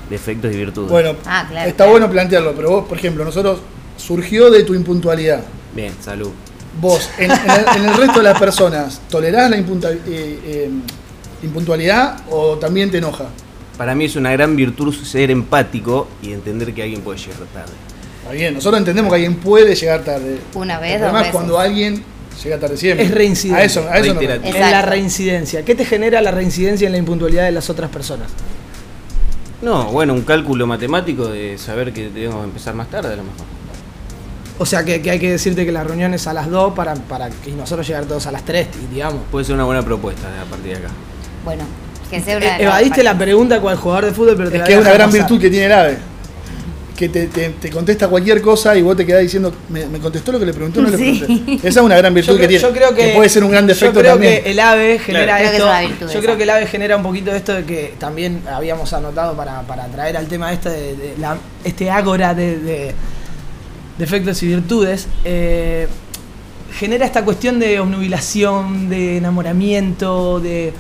defectos 0.10 0.54
y 0.54 0.58
virtudes. 0.58 0.90
Bueno, 0.92 1.16
Ah, 1.26 1.46
claro, 1.50 1.68
está 1.70 1.78
claro. 1.86 1.92
bueno 1.92 2.10
plantearlo, 2.12 2.54
pero 2.56 2.70
vos, 2.72 2.86
por 2.88 2.98
ejemplo, 2.98 3.24
nosotros 3.26 3.60
surgió 3.98 4.50
de 4.50 4.64
tu 4.64 4.74
impuntualidad. 4.74 5.42
Bien, 5.76 5.94
salud. 6.02 6.30
Vos, 6.82 7.10
en, 7.18 7.32
en 7.32 7.38
el, 7.40 7.78
en 7.78 7.86
el 7.90 7.98
resto 7.98 8.18
de 8.20 8.24
las 8.24 8.40
personas, 8.40 9.02
¿tolerás 9.10 9.50
la 9.50 9.58
impunta- 9.58 9.92
eh, 9.92 10.00
eh, 10.08 10.70
impuntualidad 11.44 12.18
o 12.30 12.58
también 12.58 12.90
te 12.92 12.98
enoja? 12.98 13.26
Para 13.78 13.96
mí 13.96 14.06
es 14.06 14.16
una 14.16 14.32
gran 14.32 14.56
virtud 14.56 14.94
ser 14.94 15.32
empático 15.32 16.08
y 16.22 16.32
entender 16.32 16.74
que 16.74 16.84
alguien 16.84 17.02
puede 17.02 17.20
llegar 17.20 17.40
tarde. 17.54 17.72
Está 18.22 18.34
bien, 18.34 18.54
nosotros 18.54 18.80
entendemos 18.80 19.10
que 19.12 19.16
alguien 19.16 19.36
puede 19.36 19.76
llegar 19.76 20.02
tarde. 20.04 20.38
Una 20.54 20.80
vez, 20.80 20.96
El 20.96 21.02
dos 21.02 21.10
es 21.10 21.14
veces. 21.18 21.32
cuando 21.32 21.60
alguien 21.60 22.04
llega 22.44 22.60
tarde 22.60 22.78
siempre. 22.78 23.06
Es 23.06 23.12
reincidencia. 23.12 23.62
A 23.62 23.66
eso, 23.66 23.88
a 23.90 23.98
eso 23.98 24.14
no 24.14 24.22
me- 24.22 24.28
Reiterativo. 24.28 24.56
En 24.66 24.72
la 24.72 24.82
reincidencia. 24.82 25.66
¿Qué 25.66 25.76
te 25.76 25.86
genera 25.86 26.22
la 26.22 26.32
reincidencia 26.32 26.86
en 26.86 26.92
la 26.94 26.98
impuntualidad 27.00 27.44
de 27.46 27.52
las 27.52 27.70
otras 27.70 27.90
personas? 27.90 28.28
No, 29.64 29.86
bueno, 29.86 30.14
un 30.14 30.22
cálculo 30.24 30.68
matemático 30.68 31.28
de 31.28 31.58
saber 31.58 31.94
que 31.94 32.10
debemos 32.10 32.44
empezar 32.44 32.76
más 32.76 32.90
tarde 32.90 33.14
a 33.14 33.16
lo 33.16 33.24
mejor. 33.24 33.46
O 34.60 34.66
sea, 34.66 34.84
que, 34.84 35.02
que 35.02 35.10
hay 35.10 35.20
que 35.20 35.32
decirte 35.32 35.66
que 35.66 35.72
la 35.72 35.84
reunión 35.84 36.14
es 36.14 36.28
a 36.28 36.34
las 36.34 36.50
2 36.50 36.74
para, 36.74 36.94
para 36.96 37.30
que 37.30 37.52
nosotros 37.54 37.88
llegar 37.88 38.06
todos 38.06 38.28
a 38.28 38.32
las 38.32 38.44
3, 38.44 38.68
digamos. 38.92 39.22
Puede 39.32 39.46
ser 39.46 39.56
una 39.56 39.64
buena 39.64 39.82
propuesta 39.82 40.28
a 40.42 40.46
partir 40.46 40.74
de 40.74 40.86
acá. 40.86 40.90
Bueno, 41.44 41.64
que 42.10 42.22
sea 42.22 42.38
una. 42.38 42.58
Eh, 42.58 42.64
evadiste 42.64 43.04
la 43.04 43.18
pregunta 43.18 43.60
cual 43.62 43.78
jugador 43.78 44.06
de 44.06 44.12
fútbol, 44.12 44.36
pero 44.38 44.50
te 44.52 44.58
Es 44.58 44.62
la 44.62 44.68
que 44.68 44.74
es 44.74 44.80
una 44.80 44.92
gran 44.94 45.10
pasar. 45.10 45.22
virtud 45.22 45.42
que 45.42 45.50
tiene 45.50 45.66
el 45.66 45.72
AVE. 45.74 45.98
Que 47.04 47.10
te, 47.10 47.28
te- 47.28 47.50
te 47.50 47.70
contesta 47.70 48.08
cualquier 48.08 48.42
cosa 48.42 48.78
y 48.78 48.82
vos 48.82 48.96
te 48.96 49.06
quedás 49.06 49.22
diciendo, 49.24 49.54
¿me, 49.68 49.86
me 49.88 50.00
contestó 50.00 50.32
lo 50.32 50.40
que 50.40 50.46
le 50.46 50.54
preguntó 50.54 50.80
o 50.80 50.84
no 50.84 50.90
le 50.90 50.98
Sí. 50.98 51.20
pregunté? 51.26 51.56
Esa 51.68 51.80
es 51.82 51.86
una 51.86 51.98
gran 51.98 52.14
virtud 52.14 52.32
Yo, 52.34 52.38
que 52.40 52.48
creo- 52.48 52.60
tiene. 52.60 52.62
yo 52.62 52.72
creo 52.74 52.96
que, 52.96 53.14
puede 53.14 53.28
ser 53.30 53.44
un 53.44 53.52
gran 53.52 53.66
yo 53.66 53.74
defecto 53.74 54.00
creo 54.00 54.14
también. 54.14 54.42
que 54.44 54.52
el 54.52 54.60
AVE 54.62 55.00
genera 55.00 55.42
esto. 55.42 55.66
virtud 55.82 56.00
yo 56.00 56.08
esa. 56.12 56.20
creo 56.22 56.38
que 56.38 56.44
el 56.44 56.50
AVE 56.50 56.68
genera 56.68 56.96
un 56.96 57.04
poquito 57.04 57.32
esto 57.36 57.54
de 57.56 57.66
que 57.66 57.94
también 58.00 58.42
habíamos 58.50 58.94
anotado 58.94 59.36
para, 59.36 59.64
para 59.64 59.88
traer 59.88 60.16
al 60.16 60.28
tema 60.28 60.54
este 60.54 60.70
de, 60.70 60.96
de 60.96 61.14
la- 61.20 61.38
este 61.66 61.90
ágora 61.92 62.34
de, 62.34 62.58
de 62.60 62.94
defectos 63.98 64.42
y 64.44 64.48
virtudes. 64.48 65.08
eh, 65.26 65.88
genera 66.74 67.06
esta 67.06 67.24
cuestión 67.26 67.60
de 67.60 67.80
obnubilación, 67.82 68.90
de 68.90 69.18
enamoramiento, 69.18 70.40
de, 70.40 70.74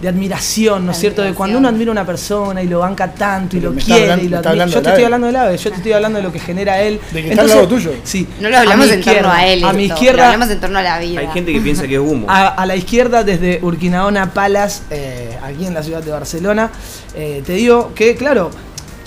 de 0.00 0.08
admiración, 0.08 0.84
¿no 0.84 0.92
es 0.92 0.98
cierto? 0.98 1.22
De 1.22 1.32
cuando 1.32 1.58
uno 1.58 1.68
admira 1.68 1.90
a 1.90 1.92
una 1.92 2.04
persona 2.04 2.62
y 2.62 2.66
lo 2.68 2.80
banca 2.80 3.12
tanto 3.14 3.56
y 3.56 3.60
Pero 3.60 3.72
lo 3.72 3.80
quiere 3.80 4.02
hablando- 4.02 4.24
y 4.24 4.28
lo 4.28 4.38
admira. 4.38 4.66
Yo 4.66 4.82
te 4.82 4.88
estoy 4.90 5.04
hablando 5.04 5.26
del 5.28 5.36
AVE, 5.36 5.56
yo 5.56 5.70
te 5.70 5.76
estoy 5.76 5.92
hablando 5.92 6.16
de 6.18 6.22
lo 6.24 6.32
que 6.32 6.38
genera 6.40 6.80
él. 6.82 7.00
De 7.12 7.22
que 7.22 7.30
está 7.30 7.42
al 7.42 7.48
lado 7.48 7.68
tuyo. 7.68 7.92
Sí. 8.04 8.26
No 8.40 8.50
lo 8.50 8.58
hablamos 8.58 8.90
en 8.90 9.02
torno 9.02 9.30
a 9.30 9.46
él. 9.46 9.64
A 9.64 9.72
mi 9.72 9.84
esto, 9.84 9.94
izquierda. 9.94 10.18
Lo 10.18 10.24
hablamos 10.24 10.50
en 10.50 10.60
torno 10.60 10.78
a 10.78 10.82
la 10.82 10.98
vida. 10.98 11.20
Hay 11.20 11.28
gente 11.28 11.52
que 11.52 11.60
piensa 11.60 11.86
que 11.86 11.94
es 11.94 12.00
humo. 12.00 12.26
A, 12.28 12.48
a 12.48 12.66
la 12.66 12.76
izquierda, 12.76 13.24
desde 13.24 13.60
Urquinaona 13.62 14.32
Palas, 14.34 14.82
eh, 14.90 15.38
aquí 15.42 15.64
en 15.66 15.74
la 15.74 15.82
ciudad 15.82 16.02
de 16.02 16.10
Barcelona, 16.10 16.70
eh, 17.14 17.42
te 17.46 17.52
digo 17.54 17.92
que, 17.94 18.14
claro, 18.16 18.50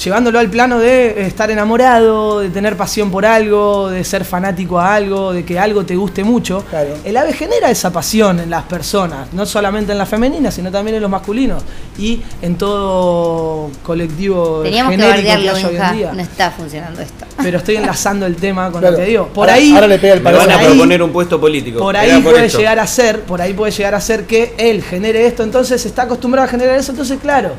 llevándolo 0.04 0.40
al 0.40 0.50
plano 0.50 0.80
de 0.80 1.26
estar 1.26 1.50
enamorado, 1.50 2.40
de 2.42 2.50
tener 2.50 2.78
pasión 2.78 3.10
por 3.12 3.26
algo, 3.26 3.90
de 3.90 4.04
ser 4.04 4.24
fanático 4.26 4.80
a 4.80 4.94
algo, 4.96 5.34
de 5.34 5.44
que 5.44 5.58
algo 5.60 5.86
te 5.86 5.96
guste 5.96 6.24
mucho, 6.24 6.64
Claro. 6.70 6.90
el 7.04 7.18
ave 7.18 7.34
genera 7.34 7.70
esa 7.72 7.92
pasión 7.92 8.40
en 8.40 8.50
las 8.50 8.64
personas, 8.64 9.34
no 9.34 9.46
solamente 9.46 9.92
en 9.92 9.98
las 9.98 10.08
femeninas, 10.08 10.54
sino 10.54 10.72
también 10.72 10.96
en 10.98 11.02
los 11.02 11.10
masculinos 11.12 11.64
y 11.98 12.22
en 12.42 12.56
todo 12.56 13.70
colectivo 13.84 14.62
Teníamos 14.64 14.92
que 14.92 14.98
genérico 14.98 15.18
bardearlo, 15.30 15.56
haya 15.58 15.68
hoy 15.68 15.76
en 15.92 15.98
día. 15.98 16.14
No 16.14 16.22
está 16.22 16.52
funcionando 16.52 17.02
esto. 17.02 17.26
Pero 17.42 17.58
estoy 17.58 17.76
enlazando 17.78 18.26
el 18.26 18.36
tema 18.36 18.72
con 18.72 18.82
Claro. 18.82 18.98
lo 18.98 19.04
que 19.04 19.10
digo. 19.10 19.28
Por 19.28 19.50
Ahora- 19.50 19.54
ahí. 19.62 19.74
ahora 19.74 19.88
le 19.88 20.00
pega 20.00 20.14
el 20.14 20.20
van 20.22 20.36
a 20.52 20.60
proponer 20.60 21.02
un 21.02 21.12
puesto 21.12 21.40
político. 21.40 21.80
por 21.80 21.98
ahí 21.98 22.22
puede 22.22 22.46
esto. 22.46 22.60
llegar 22.60 22.80
a 22.80 22.88
ser, 22.88 23.22
por 23.22 23.42
ahí 23.42 23.54
puede 23.54 23.72
llegar 23.72 23.96
a 23.96 24.02
ser 24.02 24.26
que 24.26 24.54
él 24.58 24.82
genere 24.84 25.26
esto, 25.26 25.44
entonces 25.44 25.86
está 25.86 26.04
acostumbrado 26.04 26.48
a 26.48 26.52
generar 26.52 26.78
eso, 26.78 26.92
entonces 26.92 27.18
claro, 27.22 27.52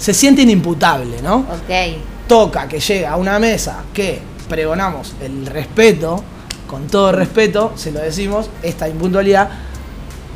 se 0.00 0.14
siente 0.14 0.42
inimputable, 0.42 1.20
¿no? 1.22 1.36
Ok. 1.36 1.96
Toca 2.26 2.66
que 2.66 2.80
llega 2.80 3.10
a 3.12 3.16
una 3.16 3.38
mesa 3.38 3.82
que 3.92 4.20
pregonamos 4.48 5.12
el 5.20 5.46
respeto, 5.46 6.24
con 6.66 6.86
todo 6.86 7.12
respeto, 7.12 7.72
se 7.76 7.92
lo 7.92 8.00
decimos, 8.00 8.48
esta 8.62 8.88
impuntualidad 8.88 9.48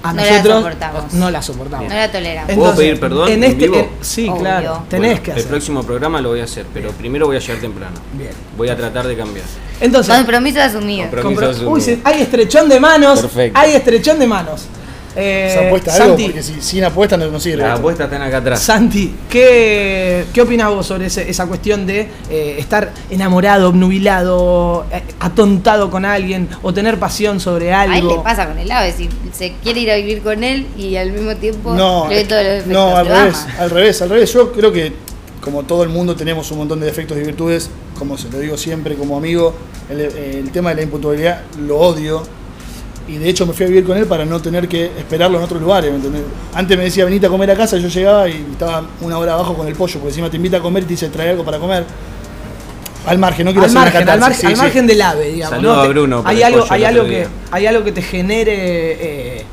a 0.03 0.13
No 0.13 0.21
la 0.23 0.31
nosotros 0.33 0.57
soportamos. 0.57 1.13
no 1.15 1.31
la 1.31 1.41
soportamos. 1.43 1.89
No 1.89 1.95
la 1.95 2.13
toleramos. 2.13 2.47
¿Puedo 2.53 2.61
Entonces, 2.73 2.85
pedir 2.85 3.01
perdón 3.01 3.29
En 3.31 3.43
en 3.43 3.51
este, 3.51 3.65
vivo? 3.65 3.77
en- 3.77 3.89
sí, 4.03 4.29
Obvio. 4.29 4.41
claro, 4.43 4.83
tenés 4.91 5.11
Bueno, 5.13 5.23
que 5.23 5.31
El 5.31 5.37
hacer. 5.39 5.49
próximo 5.49 5.83
programa 5.83 6.21
lo 6.21 6.29
voy 6.31 6.41
a 6.41 6.45
hacer, 6.45 6.67
pero 6.75 6.91
primero 6.91 7.27
voy 7.27 7.37
a 7.37 7.39
llegar 7.39 7.57
temprano. 7.59 7.97
Bien. 8.13 8.31
Voy 8.57 8.69
a 8.69 8.77
tratar 8.77 9.07
de 9.07 9.17
cambiar. 9.17 9.47
Entonces, 9.81 10.15
Compromiso 10.15 10.61
asumido. 10.61 11.05
Compromiso 11.09 11.41
compro- 11.43 11.51
asumido. 11.51 11.71
uy, 11.73 12.01
hay 12.05 12.21
estrechón 12.23 12.69
de 12.69 12.81
manos, 12.81 13.21
Perfecto. 13.23 13.59
hay 13.59 13.73
estrechón 13.73 14.19
de 14.19 14.27
manos. 14.27 14.67
Eh, 15.17 15.51
¿Se 15.53 15.67
apuesta 15.67 15.95
algo? 15.95 16.07
Santi, 16.09 16.25
Porque 16.25 16.43
si, 16.43 16.61
sin 16.61 16.85
apuesta 16.85 17.17
no, 17.17 17.29
no 17.29 17.39
sirve. 17.39 17.59
Las 17.59 17.69
esto. 17.69 17.79
apuestas 17.79 18.05
están 18.07 18.23
acá 18.23 18.39
atrás. 18.39 18.61
Santi, 18.63 19.15
¿qué, 19.31 20.25
qué 20.33 20.43
opinas 20.43 20.69
vos 20.71 20.87
sobre 20.87 21.07
ese- 21.07 21.29
esa 21.31 21.47
cuestión 21.47 21.87
de 21.87 22.09
eh, 22.31 22.57
estar 22.59 22.93
enamorado, 23.11 23.69
obnubilado, 23.69 24.87
eh, 24.93 25.03
atontado 25.21 25.91
con 25.91 26.05
alguien 26.05 26.49
o 26.63 26.73
tener 26.75 26.99
pasión 26.99 27.41
sobre 27.41 27.73
A 27.73 27.85
él 27.85 27.91
le 27.93 27.97
algo? 27.99 28.23
pasa 28.23 28.47
con 28.49 28.59
el 28.59 28.71
ave, 28.71 28.93
si 28.93 29.09
se 29.33 29.53
quiere 29.63 29.81
ir 29.81 29.91
a 29.91 29.97
vivir 29.97 30.23
con 30.23 30.43
él 30.43 30.67
y 30.77 30.97
al 30.97 31.13
mismo 31.13 31.35
tiempo 31.37 31.75
No, 31.75 32.09
ve 32.09 32.25
todos 32.25 32.43
los 32.43 32.53
defectos. 32.53 32.73
no 32.73 32.97
al 32.97 33.07
revés, 33.07 33.37
ama. 33.45 33.55
al 33.61 33.71
revés, 33.71 34.03
al 34.03 34.09
revés. 34.11 34.33
Yo 34.33 34.53
creo 34.53 34.73
que 34.73 34.93
como 35.41 35.63
todo 35.65 35.83
el 35.83 35.91
mundo 35.91 36.17
tenemos 36.17 36.51
un 36.51 36.59
montón 36.59 36.81
de 36.81 36.87
defectos 36.87 37.17
y 37.19 37.21
virtudes, 37.21 37.71
como 37.99 38.17
se 38.19 38.31
lo 38.31 38.39
digo 38.39 38.57
siempre 38.57 38.95
como 38.95 39.17
amigo, 39.17 39.55
el, 39.91 40.01
el 40.01 40.51
tema 40.51 40.71
de 40.71 40.77
la 40.77 40.83
impuntualidad 40.83 41.43
lo 41.61 41.79
odio. 41.79 42.23
Y 43.07 43.19
de 43.19 43.29
hecho 43.29 43.47
me 43.47 43.53
fui 43.53 43.67
a 43.67 43.69
vivir 43.69 43.85
con 43.85 43.99
él 43.99 44.07
para 44.07 44.25
no 44.25 44.41
tener 44.41 44.67
que 44.67 44.87
esperarlo 44.99 45.37
en 45.39 45.45
otros 45.45 45.61
lugares. 45.61 45.91
¿me 45.91 45.97
entendés? 45.97 46.23
Antes 46.55 46.79
me 46.79 46.85
decía, 46.85 47.05
venite 47.05 47.27
a 47.27 47.29
comer 47.29 47.51
a 47.51 47.55
casa, 47.55 47.77
yo 47.77 47.89
llegaba 47.89 48.29
y 48.29 48.47
estaba 48.53 48.87
una 49.03 49.19
hora 49.19 49.35
abajo 49.35 49.55
con 49.55 49.67
el 49.69 49.75
pollo, 49.75 49.95
porque 49.95 50.09
encima 50.09 50.31
te 50.31 50.37
invita 50.37 50.57
a 50.57 50.61
comer 50.61 50.85
y 50.85 50.87
te 50.87 50.93
dice, 50.95 51.09
trae 51.09 51.31
algo 51.31 51.45
para 51.45 51.59
comer. 51.59 51.85
Al 53.07 53.19
margen, 53.19 53.45
no 53.45 53.53
quiero 53.53 53.65
al 53.65 53.71
hacer 53.71 53.77
una 53.77 53.85
margen, 53.91 54.09
al, 54.09 54.21
margen, 54.21 54.41
sí, 54.41 54.47
al 54.47 54.55
sí. 54.57 54.63
margen 54.63 54.87
del 54.87 55.03
ave, 55.03 55.33
digamos. 55.33 55.57
Saludo 55.57 55.75
¿no? 55.77 55.81
a 55.83 55.87
Bruno 55.89 56.23
Hay 56.25 56.43
algo, 56.43 56.65
hay 56.71 56.85
algo 56.85 57.05
que, 57.05 57.27
hay 57.51 57.67
algo 57.67 57.85
que 57.85 57.93
te 57.93 58.01
genere 58.01 58.55
eh, 59.39 59.45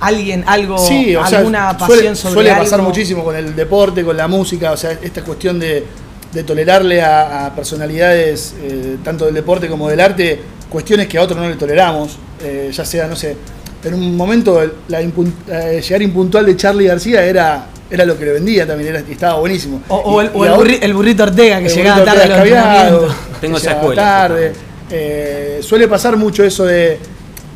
alguien, 0.00 0.44
algo, 0.46 0.76
Sí, 0.76 1.16
o 1.16 1.26
sea, 1.26 1.38
alguna 1.38 1.78
suele, 1.78 1.94
pasión 1.94 2.16
sobre 2.16 2.34
suele 2.34 2.50
algo. 2.50 2.64
pasar 2.64 2.82
muchísimo 2.82 3.24
con 3.24 3.34
el 3.34 3.56
deporte, 3.56 4.04
con 4.04 4.16
la 4.16 4.28
música, 4.28 4.72
o 4.72 4.76
sea, 4.76 4.92
esta 5.02 5.22
cuestión 5.24 5.58
de, 5.58 5.86
de 6.30 6.42
tolerarle 6.42 7.00
a, 7.00 7.46
a 7.46 7.54
personalidades 7.54 8.54
eh, 8.60 8.98
tanto 9.02 9.24
del 9.24 9.34
deporte 9.34 9.68
como 9.68 9.88
del 9.88 10.00
arte 10.00 10.42
cuestiones 10.74 11.06
que 11.06 11.16
a 11.18 11.22
otros 11.22 11.38
no 11.38 11.48
le 11.48 11.54
toleramos, 11.54 12.16
eh, 12.42 12.68
ya 12.72 12.84
sea, 12.84 13.06
no 13.06 13.14
sé, 13.14 13.36
en 13.84 13.94
un 13.94 14.16
momento 14.16 14.60
el- 14.60 14.72
la 14.88 15.00
impun- 15.00 15.32
eh, 15.48 15.80
llegar 15.80 16.02
impuntual 16.02 16.44
de 16.46 16.56
Charlie 16.56 16.86
García 16.88 17.24
era, 17.24 17.66
era 17.88 18.04
lo 18.04 18.18
que 18.18 18.24
le 18.24 18.32
vendía 18.32 18.66
también, 18.66 18.90
era, 18.96 19.04
y 19.08 19.12
estaba 19.12 19.38
buenísimo. 19.38 19.82
O, 19.88 19.96
o 19.96 20.20
Y- 20.22 20.26
el, 20.26 20.32
y 20.34 20.36
o 20.38 20.44
el 20.44 20.50
ahora- 20.50 20.64
burri- 20.68 20.78
el 20.82 20.94
burrito 20.94 21.22
Ortega 21.22 21.60
que 21.60 21.68
llegaba 21.68 22.00
burrito 22.00 22.12
tarde 22.12 22.24
a 22.24 22.26
los 22.26 22.36
descaviado, 22.44 22.72
entrenamientos. 22.96 23.40
Tengo 23.40 23.56
esa 23.56 23.66
llegaba 23.66 23.80
escuela, 23.82 24.02
tarde. 24.02 24.52
Eh, 24.90 25.58
suele 25.62 25.86
pasar 25.86 26.16
mucho 26.16 26.42
eso 26.42 26.64
de, 26.64 26.98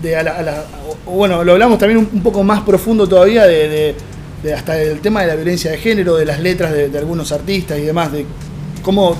de 0.00 0.16
a 0.16 0.22
la- 0.22 0.36
a 0.36 0.42
la- 0.42 0.64
o- 1.06 1.10
bueno, 1.10 1.42
lo 1.42 1.52
hablamos 1.52 1.76
también 1.78 1.98
un, 1.98 2.08
un 2.12 2.22
poco 2.22 2.44
más 2.44 2.60
profundo 2.62 3.08
todavía 3.08 3.44
de, 3.46 3.68
de- 3.68 3.94
de 4.44 4.54
hasta 4.54 4.80
el 4.80 5.00
tema 5.00 5.22
de 5.22 5.26
la 5.26 5.34
violencia 5.34 5.72
de 5.72 5.78
género, 5.78 6.14
de 6.16 6.24
las 6.24 6.38
letras 6.38 6.72
de, 6.72 6.88
de 6.88 6.98
algunos 6.98 7.32
artistas 7.32 7.78
y 7.78 7.82
demás, 7.82 8.12
de 8.12 8.24
cómo 8.82 9.16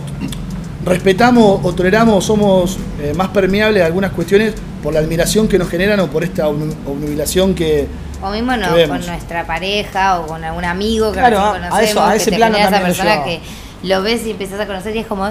respetamos 0.89 1.61
o 1.63 1.73
toleramos 1.75 2.17
o 2.17 2.21
somos 2.21 2.79
eh, 3.01 3.13
más 3.17 3.29
permeables 3.29 3.83
a 3.83 3.87
algunas 3.87 4.13
cuestiones 4.13 4.55
por 4.83 4.93
la 4.95 5.01
admiración 5.01 5.49
que 5.49 5.59
nos 5.59 5.69
generan 5.69 6.01
o 6.01 6.07
por 6.09 6.25
esta 6.25 6.49
obnu- 6.49 6.75
obnubilación 6.87 7.55
que, 7.55 7.87
O 8.23 8.31
mismo 8.31 8.57
no, 8.57 8.69
que 8.69 8.75
vemos. 8.75 8.99
con 8.99 9.07
nuestra 9.07 9.47
pareja 9.47 10.21
o 10.21 10.27
con 10.27 10.45
algún 10.45 10.65
amigo 10.65 11.13
que 11.13 11.19
Claro, 11.19 11.37
recién 11.37 11.65
a- 11.65 11.69
conocemos, 11.71 11.91
eso- 11.91 12.03
a 12.03 12.11
que 12.13 12.17
ese 12.17 12.31
te 12.31 12.37
plano 12.37 12.59
esa 12.59 12.81
persona 12.81 13.25
que 13.25 13.41
lo 13.83 14.03
ves 14.03 14.27
y 14.27 14.31
empiezas 14.33 14.61
a 14.61 14.67
conocer 14.67 14.95
y 14.97 15.01
es 15.01 15.07
como, 15.07 15.29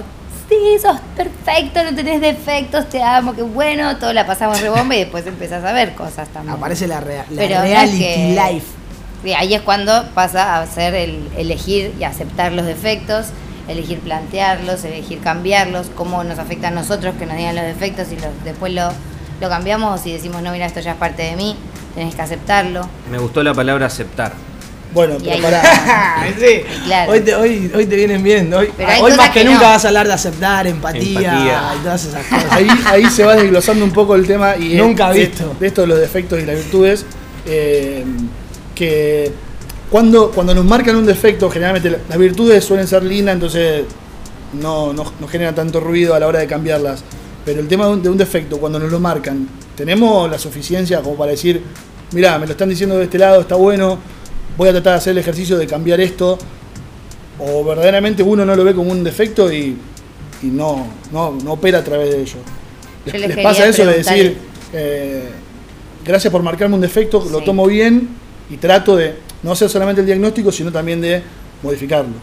sí, 0.50 0.56
sos 0.82 0.98
perfecto, 1.15 1.84
no 1.84 1.93
tenés 1.96 2.22
defectos, 2.22 2.88
te 2.89 3.02
amo, 3.04 3.34
qué 3.36 3.41
bueno, 3.41 3.98
todo 3.98 4.13
la 4.13 4.26
pasamos 4.26 4.62
de 4.62 4.70
bomba 4.70 4.96
y 4.96 5.00
después 5.00 5.26
empezás 5.28 5.63
a 5.63 5.72
ver 5.74 5.93
cosas 5.96 6.28
también. 6.30 6.56
Aparece 6.56 6.88
la, 6.88 7.00
rea- 7.02 7.26
la 7.30 7.41
Pero 7.41 7.62
reality 7.62 8.00
que- 8.00 8.39
life. 8.52 8.65
Ahí 9.38 9.54
es 9.56 9.62
cuando 9.62 10.06
pasa 10.13 10.62
a 10.62 10.65
ser 10.67 10.93
el 10.93 11.28
elegir 11.38 11.93
y 12.00 12.04
aceptar 12.06 12.54
los 12.54 12.65
defectos, 12.65 13.28
elegir 13.67 13.99
plantearlos, 13.99 14.84
elegir 14.84 15.19
cambiarlos, 15.19 15.88
cómo 15.95 16.23
nos 16.23 16.39
afecta 16.39 16.69
a 16.69 16.71
nosotros 16.71 17.15
que 17.19 17.25
nos 17.25 17.36
digan 17.38 17.56
los 17.56 17.65
defectos 17.65 18.08
y 18.12 18.15
los, 18.15 18.30
después 18.45 18.73
lo, 18.73 18.89
lo 19.41 19.49
cambiamos 19.49 20.06
y 20.06 20.13
decimos, 20.13 20.41
no, 20.41 20.51
mira, 20.51 20.65
esto 20.65 20.80
ya 20.80 20.91
es 20.91 20.97
parte 20.97 21.23
de 21.23 21.36
mí, 21.36 21.56
tenés 21.95 22.15
que 22.15 22.21
aceptarlo. 22.21 22.88
Me 23.12 23.17
gustó 23.17 23.43
la 23.43 23.53
palabra 23.53 23.88
aceptar. 23.88 24.32
bueno, 24.93 25.15
Y 25.21 25.25
pero 25.25 25.41
pará. 25.43 25.62
sí. 26.39 26.62
Claro. 26.86 27.12
Hoy, 27.12 27.19
te, 27.19 27.36
hoy, 27.36 27.71
hoy 27.75 27.86
te 27.86 27.95
vienen 27.97 28.23
bien. 28.23 28.53
Hoy, 28.53 28.69
más 29.17 29.30
que, 29.32 29.39
que 29.41 29.45
nunca 29.45 29.60
no. 29.62 29.67
vas 29.67 29.84
a 29.86 29.88
hablar 29.89 30.08
de 30.08 30.13
aceptar, 30.13 30.65
empatía, 30.67 31.19
Empatía. 31.19 31.71
y 31.75 31.84
todas 31.84 32.06
esas 32.06 32.25
cosas. 32.30 32.51
ahí, 32.51 32.67
ahí 32.86 33.06
se 33.10 33.23
va 33.25 33.36
desglosando 33.36 33.84
un 33.84 33.91
poco 33.91 34.15
el 34.15 34.25
tema 34.25 34.56
y 34.56 34.75
Nunca 34.75 35.10
de- 35.12 35.25
visto. 35.27 35.56
De, 35.60 35.67
esto 35.67 35.82
de 35.82 35.88
los 35.88 35.99
defectos 35.99 36.39
y 36.39 36.45
las 36.45 36.56
virtudes 36.56 37.06
eh, 37.45 38.06
que 38.75 39.32
cuando, 39.91 40.32
cuando 40.32 40.54
nos 40.54 40.65
marcan 40.65 40.95
un 40.95 41.06
defecto 41.06 41.50
generalmente 41.50 41.89
la- 41.89 42.00
las 42.10 42.17
virtudes 42.17 42.63
suelen 42.63 42.88
ser 42.88 43.04
lindas 43.04 43.36
entonces 43.36 43.86
no, 44.62 44.93
no, 44.93 45.13
no 45.19 45.28
generan 45.28 45.56
tanto 45.56 45.80
ruido 45.80 46.13
a 46.15 46.19
la 46.19 46.28
hora 46.28 46.39
de 46.39 46.47
cambiarlas. 46.47 47.04
Pero 47.45 47.60
el 47.62 47.67
tema 47.67 47.86
de 47.86 47.91
un, 47.93 48.04
de 48.04 48.10
un 48.10 48.17
defecto 48.17 48.58
cuando 48.60 48.80
nos 48.80 48.91
lo 48.91 49.00
marcan 49.00 49.47
tenemos 49.76 50.30
la 50.30 50.38
suficiencia 50.38 51.02
como 51.02 51.15
para 51.15 51.32
decir 51.32 51.62
mirá 52.12 52.38
me 52.39 52.45
lo 52.45 52.52
están 52.54 52.69
diciendo 52.69 52.97
de 52.97 53.06
este 53.06 53.17
lado 53.17 53.41
está 53.41 53.56
bueno 53.56 53.97
voy 54.58 54.69
a 54.69 54.71
tratar 54.71 54.93
de 54.93 54.97
hacer 54.97 55.12
el 55.12 55.17
ejercicio 55.19 55.58
de 55.58 55.67
cambiar 55.67 56.02
esto 56.02 56.38
o 57.39 57.63
verdaderamente 57.63 58.23
uno 58.23 58.45
no 58.45 58.56
lo 58.56 58.63
ve 58.63 58.73
como 58.73 58.91
un 58.91 59.04
defecto 59.04 59.52
y, 59.54 59.78
y 60.41 60.47
no, 60.47 60.88
no, 61.12 61.38
no 61.43 61.54
opera 61.54 61.80
a 61.80 61.84
través 61.84 62.10
de 62.12 62.21
ello. 62.21 62.38
Les, 63.06 63.13
pasa 63.43 63.67
eso 63.67 63.86
de 63.86 63.97
decir, 63.97 64.38
eh, 64.73 65.30
gracias 66.04 66.32
por 66.32 66.41
marcarme 66.41 66.76
un 66.76 66.82
defecto, 66.82 67.23
lo 67.32 67.41
tomo 67.43 67.67
bien 67.67 68.10
y 68.50 68.58
trato 68.58 68.95
de 68.95 69.15
no 69.43 69.52
hacer 69.52 69.69
solamente 69.69 70.02
el 70.02 70.08
diagnóstico, 70.08 70.52
sino 70.52 70.71
también 70.71 71.00
de 71.02 71.21
modificarlo. 71.63 72.13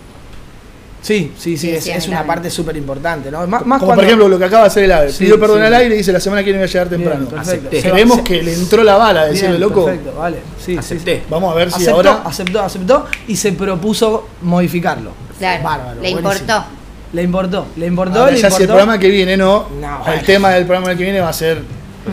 Sí, 1.03 1.33
sí, 1.37 1.59
sí, 1.59 1.79
Sí, 1.83 1.91
es, 1.91 2.09
una 2.09 2.27
parte 2.27 2.49
súper 2.51 2.75
importante, 2.79 3.31
¿no? 3.31 3.47
Más, 3.47 3.67
más 3.67 3.79
Como 3.79 3.79
cuando- 3.79 3.95
por 3.97 4.05
ejemplo 4.05 4.27
lo 4.27 4.39
que 4.39 4.45
acaba 4.47 4.63
de 4.63 4.67
hacer 4.69 4.85
el 4.85 4.93
AVE. 4.93 5.13
Sí, 5.13 5.25
Pidió 5.25 5.39
perdón 5.39 5.59
sí. 5.59 5.65
al 5.67 5.75
aire 5.75 5.95
y 5.95 5.99
dice 5.99 6.13
la 6.13 6.21
semana 6.21 6.41
que 6.43 6.47
viene 6.47 6.61
voy 6.61 6.65
a 6.69 6.73
llegar 6.73 6.89
temprano. 6.89 7.27
Creemos 7.71 8.21
que 8.23 8.43
le 8.43 8.55
entró 8.55 8.83
la 8.83 8.97
bala, 8.97 9.27
decirle 9.27 9.49
Bien, 9.51 9.61
loco. 9.61 9.85
Perfecto, 9.85 10.15
vale. 10.19 10.39
Sí, 10.65 10.79
Acepté. 10.79 11.17
sí. 11.17 11.23
Vamos 11.29 11.53
a 11.53 11.57
ver 11.57 11.69
si 11.71 11.77
aceptó, 11.83 11.95
ahora. 11.97 12.23
aceptó, 12.25 12.61
aceptó 12.63 13.07
y 13.29 13.37
se 13.37 13.53
propuso 13.53 14.29
modificarlo. 14.41 15.11
Claro, 15.39 15.63
Bárbaro, 15.63 16.01
le 16.01 16.11
buenísimo. 16.13 16.33
importó. 16.33 16.65
Le 17.13 17.23
importó, 17.23 17.67
le 17.77 17.87
importó, 17.87 18.19
ahora 18.21 18.33
le 18.33 18.41
ya 18.41 18.51
si 18.51 18.63
el 18.63 18.69
programa 18.69 18.99
que 18.99 19.09
viene 19.09 19.37
no, 19.37 19.69
No, 19.79 20.11
el 20.11 20.23
tema 20.23 20.51
del 20.53 20.65
programa 20.65 20.97
que 20.97 21.03
viene 21.05 21.21
va 21.21 21.29
a 21.29 21.33
ser. 21.35 21.63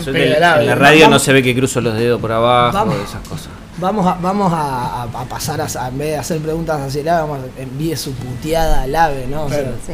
Pega 0.05 0.19
en, 0.19 0.31
el 0.33 0.43
ave. 0.43 0.61
en 0.63 0.67
la 0.67 0.75
radio 0.75 1.07
no 1.09 1.17
se 1.17 1.31
ve 1.33 1.41
que 1.41 1.55
cruzo 1.55 1.79
los 1.81 1.95
dedos 1.97 2.19
por 2.19 2.31
abajo, 2.33 2.77
Vamos. 2.77 2.95
esas 3.07 3.25
cosas. 3.27 3.47
Vamos 3.81 4.05
a, 4.07 4.13
vamos 4.21 4.51
a, 4.55 5.07
pasar 5.27 5.59
a, 5.59 5.65
a- 5.65 5.87
en 5.89 5.97
vez 5.97 6.09
de 6.11 6.17
hacer 6.17 6.39
preguntas 6.39 6.79
hacia 6.79 7.01
el 7.01 7.09
ave, 7.09 7.21
vamos 7.21 7.39
a 7.57 7.61
envíe 7.61 7.95
su 7.97 8.13
puteada 8.13 8.83
al 8.83 8.95
ave, 8.95 9.25
¿no? 9.29 9.43
O 9.45 9.49
sea, 9.49 9.59
Claro. 9.59 9.75
Sí. 9.85 9.93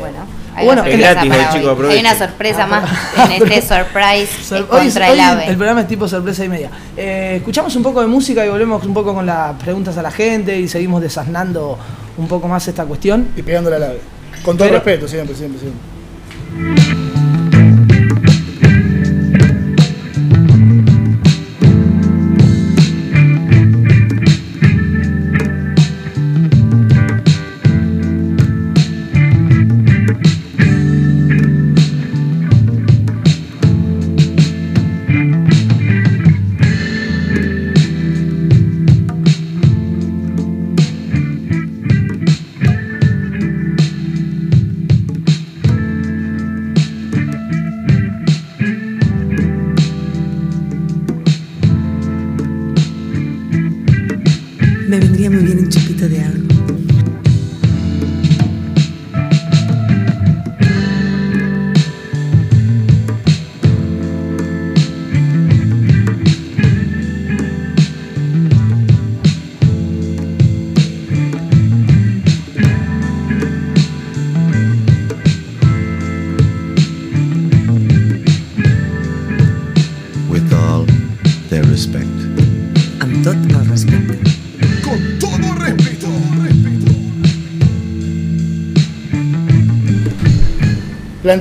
Bueno, 0.00 0.18
bueno, 0.64 0.82
una 0.82 0.90
es 0.90 0.94
sorpresa 0.96 1.12
gratis, 1.14 1.30
para 1.30 1.52
chico, 1.52 1.70
aproveche. 1.70 1.94
Hay 1.94 2.00
una 2.00 2.18
sorpresa 2.18 2.62
Ah, 2.64 2.66
más 2.66 3.30
en 3.30 3.32
este 3.42 3.62
surprise 3.74 4.44
Sor- 4.44 4.58
eh, 4.58 4.66
hoy, 4.70 4.78
contra 4.86 5.06
hoy 5.06 5.12
el 5.14 5.20
ave. 5.20 5.46
el 5.46 5.56
programa 5.56 5.80
es 5.82 5.88
tipo 5.88 6.08
sorpresa 6.08 6.44
y 6.44 6.48
media. 6.48 6.70
Eh, 6.96 7.34
escuchamos 7.36 7.74
un 7.76 7.82
poco 7.84 8.00
de 8.00 8.06
música 8.08 8.44
y 8.44 8.48
volvemos 8.48 8.84
un 8.84 8.92
poco 8.94 9.14
con 9.14 9.26
las 9.26 9.54
preguntas 9.60 9.96
a 9.96 10.02
la 10.02 10.10
gente 10.10 10.58
y 10.58 10.66
seguimos 10.68 11.00
desasnando 11.02 11.78
un 12.16 12.26
poco 12.26 12.48
más 12.48 12.66
esta 12.66 12.84
cuestión. 12.84 13.28
Y 13.36 13.42
pegándole 13.42 13.76
al 13.76 13.82
ave. 13.84 14.00
Con 14.44 14.56
todo 14.56 14.66
Pero- 14.68 14.78
respeto, 14.80 15.06
siempre, 15.08 15.36
siempre, 15.36 15.60
siempre. 15.60 17.15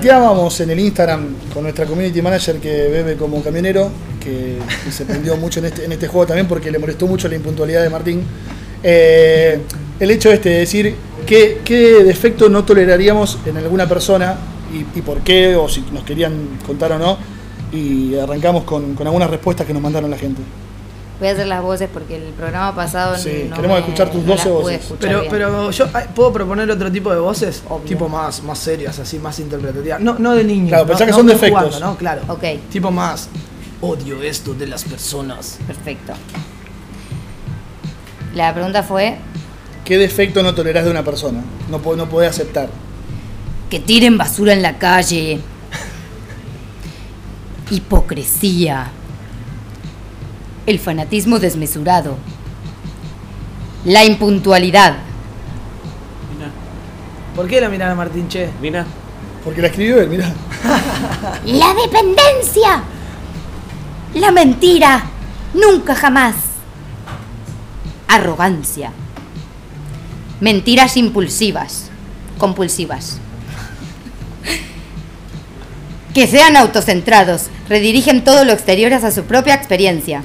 Planteábamos 0.06 0.60
en 0.60 0.70
el 0.70 0.80
Instagram 0.82 1.36
con 1.52 1.64
nuestra 1.64 1.88
community 1.88 2.22
manager 2.22 2.58
que 2.58 2.90
bebe 2.90 3.16
como 3.16 3.42
camionero, 3.42 3.90
que, 4.24 4.60
se 4.92 5.04
prendió 5.04 5.36
mucho 5.36 5.58
en 5.62 5.66
este, 5.66 5.84
en 5.84 5.94
este 5.94 6.08
juego 6.08 6.28
también 6.28 6.48
porque 6.48 6.70
le 6.70 6.78
molestó 6.78 7.08
mucho 7.08 7.28
la 7.28 7.34
impuntualidad 7.34 7.82
de 7.82 7.90
Martín. 7.90 8.22
Eh, 8.84 9.62
el 10.00 10.12
hecho 10.12 10.32
este 10.32 10.50
de 10.50 10.60
decir 10.60 10.96
qué, 11.26 11.62
qué 11.66 12.04
defecto 12.04 12.50
no 12.50 12.64
toleraríamos 12.64 13.40
en 13.48 13.58
alguna 13.58 13.90
persona 13.90 14.36
y, 14.72 15.00
y 15.00 15.02
por 15.02 15.22
qué, 15.22 15.56
o 15.56 15.68
si 15.68 15.82
nos 15.92 16.04
querían 16.04 16.60
contar 16.68 16.92
o 16.92 17.00
no. 17.00 17.18
Y 17.74 18.16
arrancamos 18.16 18.64
con, 18.64 18.94
con 18.94 19.08
algunas 19.08 19.32
respuestas 19.32 19.66
que 19.66 19.74
nos 19.74 19.82
mandaron 19.82 20.12
la 20.12 20.20
gente. 20.20 20.44
Voy 21.20 21.30
a 21.30 21.32
hacer 21.32 21.48
las 21.48 21.62
voces 21.62 21.90
porque 21.92 22.18
el 22.18 22.34
programa 22.34 22.76
pasado 22.76 23.18
Sí, 23.18 23.46
no 23.50 23.56
queremos 23.56 23.78
me- 23.78 23.86
escuchar 23.86 24.12
tus 24.12 24.22
no 24.24 24.28
12 24.36 24.36
las 24.38 24.44
pude 24.62 24.78
voces. 24.78 24.94
Pero, 25.00 25.20
bien. 25.22 25.32
pero 25.32 25.72
yo 25.72 25.88
ay, 25.94 26.06
puedo 26.14 26.34
proponer 26.34 26.70
otro 26.70 26.92
tipo 26.92 27.10
de 27.14 27.20
voces, 27.20 27.64
Obvio. 27.70 27.86
tipo 27.88 28.10
más, 28.10 28.44
más 28.44 28.60
serias, 28.60 29.00
así, 29.00 29.18
más 29.20 29.40
interpretativas. 29.40 30.02
No, 30.02 30.16
no 30.20 30.34
de 30.36 30.44
niños. 30.44 30.70
Claro, 30.70 30.84
no, 30.84 30.88
pensá 30.90 31.06
que 31.06 31.12
no- 31.12 31.18
son 31.18 31.26
no 31.28 31.32
defectos. 31.34 31.64
jugando, 31.64 31.80
¿no? 31.88 31.98
Claro. 31.98 32.22
Ok, 32.28 32.44
Tipo 32.70 32.92
más 32.92 33.30
odio 33.82 34.22
esto 34.24 34.54
de 34.54 34.68
las 34.68 34.84
personas. 34.84 35.58
perfecto. 35.66 36.14
La 38.34 38.54
pregunta 38.54 38.84
fue 38.84 39.18
¿Qué 39.86 39.98
defecto 39.98 40.42
no 40.44 40.54
tolerás 40.56 40.84
de 40.84 40.92
una 40.92 41.04
persona? 41.04 41.42
No, 41.70 41.80
no 41.96 42.10
podés 42.10 42.30
aceptar. 42.32 42.68
que 43.70 43.80
tiren 43.80 44.18
basura 44.18 44.52
en 44.54 44.62
la 44.62 44.78
calle. 44.78 45.40
Hipocresía. 47.72 48.92
El 50.66 50.80
fanatismo 50.80 51.40
desmesurado. 51.40 52.18
La 53.86 54.04
impuntualidad. 54.04 54.98
¿Por 57.36 57.48
qué 57.48 57.60
la 57.60 57.70
mirada 57.70 57.92
a 57.92 57.96
Martín 57.96 58.28
Che? 58.30 58.50
Mira, 58.62 58.86
Porque 59.44 59.62
la 59.62 59.68
escribió 59.68 60.02
él, 60.02 60.10
mirá. 60.10 60.32
La 61.46 61.74
dependencia. 61.74 62.84
La 64.16 64.32
mentira. 64.32 65.04
Nunca 65.54 65.94
jamás. 65.94 66.36
Arrogancia. 68.08 68.92
Mentiras 70.40 70.98
impulsivas. 70.98 71.90
Compulsivas. 72.38 73.20
Que 76.14 76.26
sean 76.28 76.56
autocentrados. 76.56 77.50
Redirigen 77.68 78.24
todo 78.24 78.46
lo 78.46 78.54
exterior 78.54 78.94
hacia 78.94 79.12
su 79.12 79.26
propia 79.26 79.54
experiencia. 79.54 80.24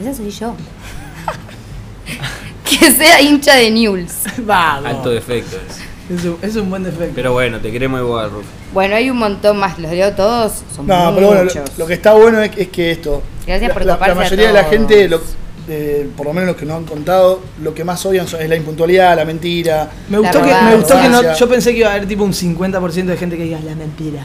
Esa 0.00 0.14
soy 0.14 0.30
yo. 0.30 0.54
que 2.64 2.90
sea 2.92 3.20
hincha 3.20 3.54
de 3.56 3.70
News. 3.70 4.12
Vamos. 4.38 4.86
alto 4.86 5.10
defecto 5.10 5.56
es. 5.56 5.78
Es 6.18 6.24
un, 6.24 6.38
es 6.40 6.56
un 6.56 6.70
buen 6.70 6.84
defecto. 6.84 7.12
Pero 7.14 7.32
bueno, 7.34 7.58
te 7.60 7.70
queremos 7.70 8.00
igual, 8.00 8.30
Ruf. 8.30 8.44
Bueno, 8.72 8.94
hay 8.96 9.10
un 9.10 9.18
montón 9.18 9.58
más. 9.58 9.78
¿Los 9.78 9.90
leo 9.90 10.12
todos? 10.14 10.62
Son 10.74 10.86
No, 10.86 11.12
pero 11.14 11.26
bueno, 11.28 11.50
lo, 11.76 11.86
que 11.86 11.92
está 11.94 12.14
bueno 12.14 12.40
es, 12.40 12.50
es 12.56 12.68
que 12.68 12.92
esto. 12.92 13.22
Gracias 13.46 13.68
la- 13.68 13.74
por 13.74 13.84
la, 13.84 13.96
la 13.98 14.06
a 14.06 14.14
mayoría 14.14 14.46
de 14.46 14.52
la 14.54 14.64
gente, 14.64 15.06
lo- 15.08 15.20
eh, 15.68 16.08
por 16.16 16.24
lo 16.26 16.32
menos 16.32 16.46
los 16.48 16.56
que 16.56 16.64
nos 16.64 16.78
han 16.78 16.84
contado, 16.84 17.40
lo 17.62 17.74
que 17.74 17.84
más 17.84 18.04
odian 18.06 18.26
son- 18.26 18.40
es 18.40 18.48
la 18.48 18.56
impuntualidad, 18.56 19.16
la 19.16 19.26
mentira. 19.26 19.90
me 20.08 20.18
gustó, 20.18 20.40
que, 20.42 20.54
me 20.54 20.76
gustó 20.76 20.98
que 20.98 21.08
no. 21.10 21.34
Yo 21.36 21.46
pensé 21.48 21.72
que 21.72 21.80
iba 21.80 21.90
a 21.90 21.94
haber 21.94 22.08
tipo 22.08 22.24
un 22.24 22.32
50% 22.32 23.04
de 23.04 23.16
gente 23.18 23.36
que 23.36 23.42
diga 23.44 23.58
la 23.62 23.74
mentira. 23.74 24.24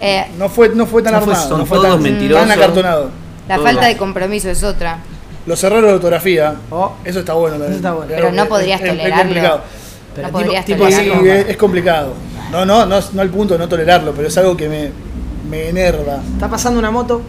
Eh, 0.00 0.24
No 0.38 0.48
fue, 0.48 0.70
no 0.70 0.86
fue 0.86 1.02
tan 1.02 1.12
No 1.12 1.20
fue- 1.20 1.34
armado, 1.34 1.48
son 1.50 1.58
no 1.58 1.66
fue 1.66 1.76
todos 1.76 1.90
tan, 1.96 2.02
mentirosos. 2.02 2.48
tan 2.48 2.58
acartonado. 2.58 3.10
La 3.50 3.56
Todo 3.56 3.64
falta 3.66 3.86
de 3.86 3.96
compromiso 3.96 4.48
es 4.50 4.62
otra. 4.62 4.98
Los 5.46 5.62
errores 5.64 5.86
de 5.88 5.94
ortografía, 5.94 6.54
Oh. 6.70 6.92
eso 7.04 7.18
está 7.20 7.32
bueno 7.34 7.54
también. 7.56 7.72
Eso 7.72 7.78
está 7.78 7.92
bueno. 7.92 8.12
Pero 8.14 8.30
no 8.32 8.42
Es- 8.44 8.48
podrías 8.48 8.80
es- 8.80 8.86
es 8.86 8.92
tolerarlo. 8.96 9.22
complicado. 9.24 9.60
Pero 10.14 10.28
no 10.30 10.64
tipo- 10.64 10.86
Sí, 10.90 11.10
es, 11.28 11.48
es 11.48 11.56
complicado. 11.56 12.14
No, 12.52 12.64
no, 12.64 12.86
no, 12.86 13.00
no 13.12 13.20
al 13.22 13.30
punto 13.30 13.54
de 13.54 13.58
no 13.58 13.68
tolerarlo, 13.68 14.12
pero 14.12 14.28
es 14.28 14.36
algo 14.38 14.56
que 14.56 14.68
me, 14.68 14.90
me 15.48 15.68
enerva. 15.68 16.20
Está 16.34 16.48
pasando 16.48 16.78
una 16.78 16.90
moto. 16.90 17.22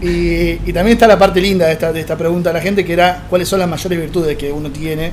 Y, 0.00 0.58
y 0.68 0.72
también 0.72 0.94
está 0.96 1.06
la 1.06 1.18
parte 1.18 1.40
linda 1.40 1.66
de 1.66 1.72
esta, 1.72 1.92
de 1.92 2.00
esta 2.00 2.16
pregunta 2.16 2.50
a 2.50 2.52
la 2.52 2.60
gente, 2.60 2.84
que 2.84 2.92
era 2.92 3.24
cuáles 3.30 3.48
son 3.48 3.60
las 3.60 3.68
mayores 3.68 3.98
virtudes 4.00 4.36
que 4.36 4.50
uno 4.52 4.70
tiene, 4.70 5.12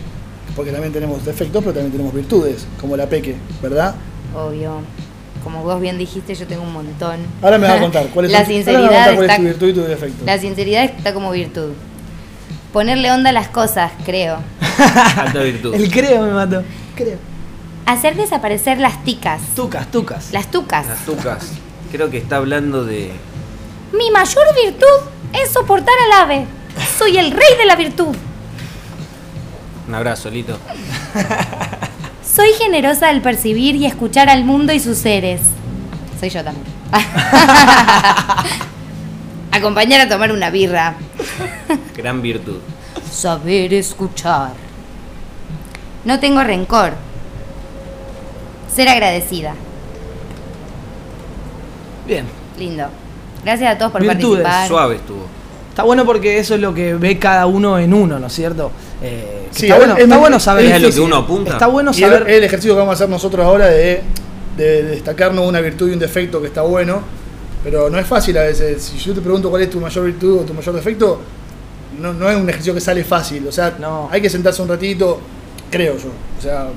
porque 0.55 0.71
también 0.71 0.91
tenemos 0.91 1.23
defectos, 1.25 1.61
pero 1.63 1.73
también 1.73 1.91
tenemos 1.91 2.13
virtudes, 2.13 2.65
como 2.81 2.97
la 2.97 3.05
peque, 3.07 3.35
¿verdad? 3.61 3.93
Obvio. 4.35 4.81
Como 5.51 5.63
vos 5.63 5.81
bien 5.81 5.97
dijiste, 5.97 6.35
yo 6.35 6.45
tengo 6.45 6.61
un 6.61 6.71
montón. 6.73 7.17
Ahora 7.41 7.57
me 7.57 7.67
vas 7.67 7.77
a 7.77 7.79
contar 7.81 8.05
cuál 8.09 8.25
es, 8.25 8.31
la 8.31 8.45
tu- 8.45 8.51
ahora 8.51 8.53
me 8.53 8.63
vas 8.63 8.67
a 8.69 8.73
sinceridad 8.75 9.05
contar 9.05 9.15
cuál 9.15 9.25
es 9.25 9.31
está, 9.31 9.35
tu 9.37 9.43
virtud 9.43 9.67
y 9.67 9.73
tu 9.73 9.81
defecto. 9.81 10.25
La 10.25 10.37
sinceridad 10.37 10.83
está 10.83 11.13
como 11.15 11.31
virtud. 11.31 11.71
Ponerle 12.71 13.11
onda 13.11 13.31
a 13.31 13.33
las 13.33 13.47
cosas, 13.47 13.91
creo. 14.05 14.37
Alta 15.17 15.39
virtud. 15.41 15.73
El 15.73 15.89
creo 15.89 16.21
me 16.21 16.33
mató. 16.33 16.61
Creo. 16.95 17.17
Hacer 17.87 18.15
desaparecer 18.15 18.77
las 18.79 19.03
ticas. 19.03 19.41
Tucas, 19.55 19.89
tucas. 19.89 20.31
Las 20.33 20.51
tucas. 20.51 20.85
Las 20.85 21.03
tucas. 21.03 21.47
Creo 21.91 22.11
que 22.11 22.19
está 22.19 22.35
hablando 22.35 22.85
de. 22.85 23.11
Mi 23.91 24.11
mayor 24.11 24.45
virtud 24.63 25.09
es 25.33 25.49
soportar 25.49 25.95
al 26.05 26.21
ave. 26.25 26.45
Soy 26.99 27.17
el 27.17 27.31
rey 27.31 27.57
de 27.57 27.65
la 27.65 27.75
virtud. 27.75 28.15
Un 29.87 29.95
abrazo, 29.95 30.29
Lito. 30.29 30.59
Soy 32.39 32.53
generosa 32.53 33.09
al 33.09 33.21
percibir 33.21 33.75
y 33.75 33.85
escuchar 33.85 34.29
al 34.29 34.45
mundo 34.45 34.71
y 34.71 34.79
sus 34.79 34.97
seres. 34.97 35.41
Soy 36.21 36.29
yo 36.29 36.41
también. 36.41 36.65
Acompañar 39.51 39.99
a 39.99 40.07
tomar 40.07 40.31
una 40.31 40.49
birra. 40.49 40.95
Gran 41.97 42.21
virtud. 42.21 42.59
Saber 43.11 43.73
escuchar. 43.73 44.53
No 46.05 46.21
tengo 46.21 46.41
rencor. 46.41 46.93
Ser 48.73 48.87
agradecida. 48.87 49.53
Bien. 52.07 52.23
Lindo. 52.57 52.87
Gracias 53.43 53.75
a 53.75 53.77
todos 53.77 53.91
por 53.91 54.01
Virtudes. 54.01 54.43
participar. 54.43 54.67
Suave 54.69 54.95
estuvo. 54.95 55.38
Está 55.79 55.85
bueno 55.85 56.05
porque 56.05 56.37
eso 56.39 56.55
es 56.55 56.59
lo 56.59 56.73
que 56.73 56.93
ve 56.95 57.17
cada 57.17 57.45
uno 57.45 57.79
en 57.79 57.93
uno, 57.93 58.19
¿no 58.19 58.27
es 58.27 58.33
cierto? 58.33 58.69
Eh, 59.01 59.47
Sí, 59.51 59.65
está 59.67 59.77
ver, 59.77 59.87
bueno, 59.87 59.97
es 59.97 60.03
está 60.03 60.17
bueno 60.17 60.39
saber. 60.41 60.65
es 60.65 60.81
lo 60.81 60.91
que 60.91 60.99
uno 60.99 61.15
apunta. 61.15 61.51
Está 61.53 61.67
bueno 61.67 61.91
Y 61.95 62.03
el, 62.03 62.09
saber. 62.11 62.29
el 62.29 62.43
ejercicio 62.43 62.73
que 62.73 62.79
vamos 62.79 62.91
a 62.91 62.95
hacer 62.95 63.07
nosotros 63.09 63.45
ahora 63.45 63.67
de, 63.67 64.01
de 64.57 64.83
destacarnos 64.83 65.47
una 65.47 65.61
virtud 65.61 65.89
y 65.89 65.93
un 65.93 65.99
defecto 65.99 66.41
que 66.41 66.47
está 66.47 66.61
bueno, 66.63 67.01
pero 67.63 67.89
no 67.89 67.97
es 67.97 68.05
fácil 68.05 68.37
a 68.37 68.41
veces. 68.43 68.83
Si 68.83 68.97
yo 68.99 69.13
te 69.13 69.21
pregunto 69.21 69.49
cuál 69.49 69.61
es 69.61 69.69
tu 69.69 69.79
mayor 69.79 70.03
virtud 70.05 70.39
o 70.39 70.41
tu 70.41 70.53
mayor 70.53 70.75
defecto, 70.75 71.21
no, 71.99 72.13
no 72.13 72.29
es 72.29 72.35
un 72.35 72.43
ejercicio 72.49 72.73
que 72.73 72.81
sale 72.81 73.05
fácil. 73.05 73.47
O 73.47 73.51
sea, 73.53 73.75
No. 73.79 74.09
hay 74.11 74.21
que 74.21 74.29
sentarse 74.29 74.61
un 74.61 74.67
ratito, 74.67 75.21
creo 75.71 75.93
yo. 75.97 76.09
O 76.37 76.41
sea, 76.41 76.67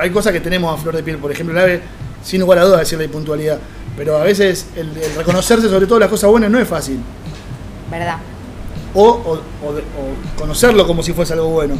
hay 0.00 0.10
cosas 0.10 0.32
que 0.32 0.40
tenemos 0.40 0.72
a 0.72 0.80
flor 0.80 0.94
de 0.94 1.02
piel. 1.02 1.18
Por 1.18 1.32
ejemplo, 1.32 1.52
el 1.54 1.60
ave, 1.62 1.80
sin 2.22 2.40
lugar 2.40 2.58
a 2.60 2.64
dudas, 2.64 2.78
decir 2.80 2.96
la 2.96 3.04
impuntualidad. 3.04 3.58
Pero 3.96 4.16
a 4.16 4.22
veces 4.22 4.66
el, 4.76 4.88
el 4.96 5.14
reconocerse 5.16 5.68
sobre 5.68 5.86
todo 5.86 5.98
las 5.98 6.08
cosas 6.08 6.30
buenas 6.30 6.48
no 6.50 6.58
es 6.60 6.66
fácil. 6.68 7.00
¿Verdad? 7.90 8.16
O, 8.94 9.02
o- 9.04 9.32
o 9.64 9.68
o 9.70 10.38
conocerlo 10.38 10.86
como 10.86 11.02
si 11.02 11.12
fuese 11.12 11.32
algo 11.34 11.48
bueno. 11.48 11.74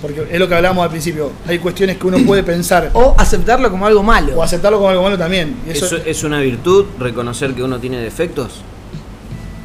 Porque 0.00 0.26
es 0.30 0.38
lo 0.38 0.48
que 0.48 0.54
hablábamos 0.54 0.82
al 0.84 0.90
principio. 0.90 1.30
Hay 1.46 1.58
cuestiones 1.58 1.98
que 1.98 2.06
uno 2.06 2.18
puede 2.26 2.42
pensar 2.42 2.90
O 2.94 3.14
aceptarlo 3.18 3.70
como 3.70 3.86
algo 3.86 4.02
malo. 4.02 4.34
o 4.36 4.42
aceptarlo 4.42 4.78
como 4.78 4.88
algo 4.90 5.02
malo 5.02 5.18
también. 5.18 5.56
Y 5.66 5.70
eso, 5.70 5.84
¿Eso 5.86 5.96
es 6.06 6.24
una 6.24 6.40
virtud 6.40 6.86
reconocer 6.98 7.52
que 7.54 7.62
uno 7.62 7.78
tiene 7.78 7.98
defectos? 7.98 8.62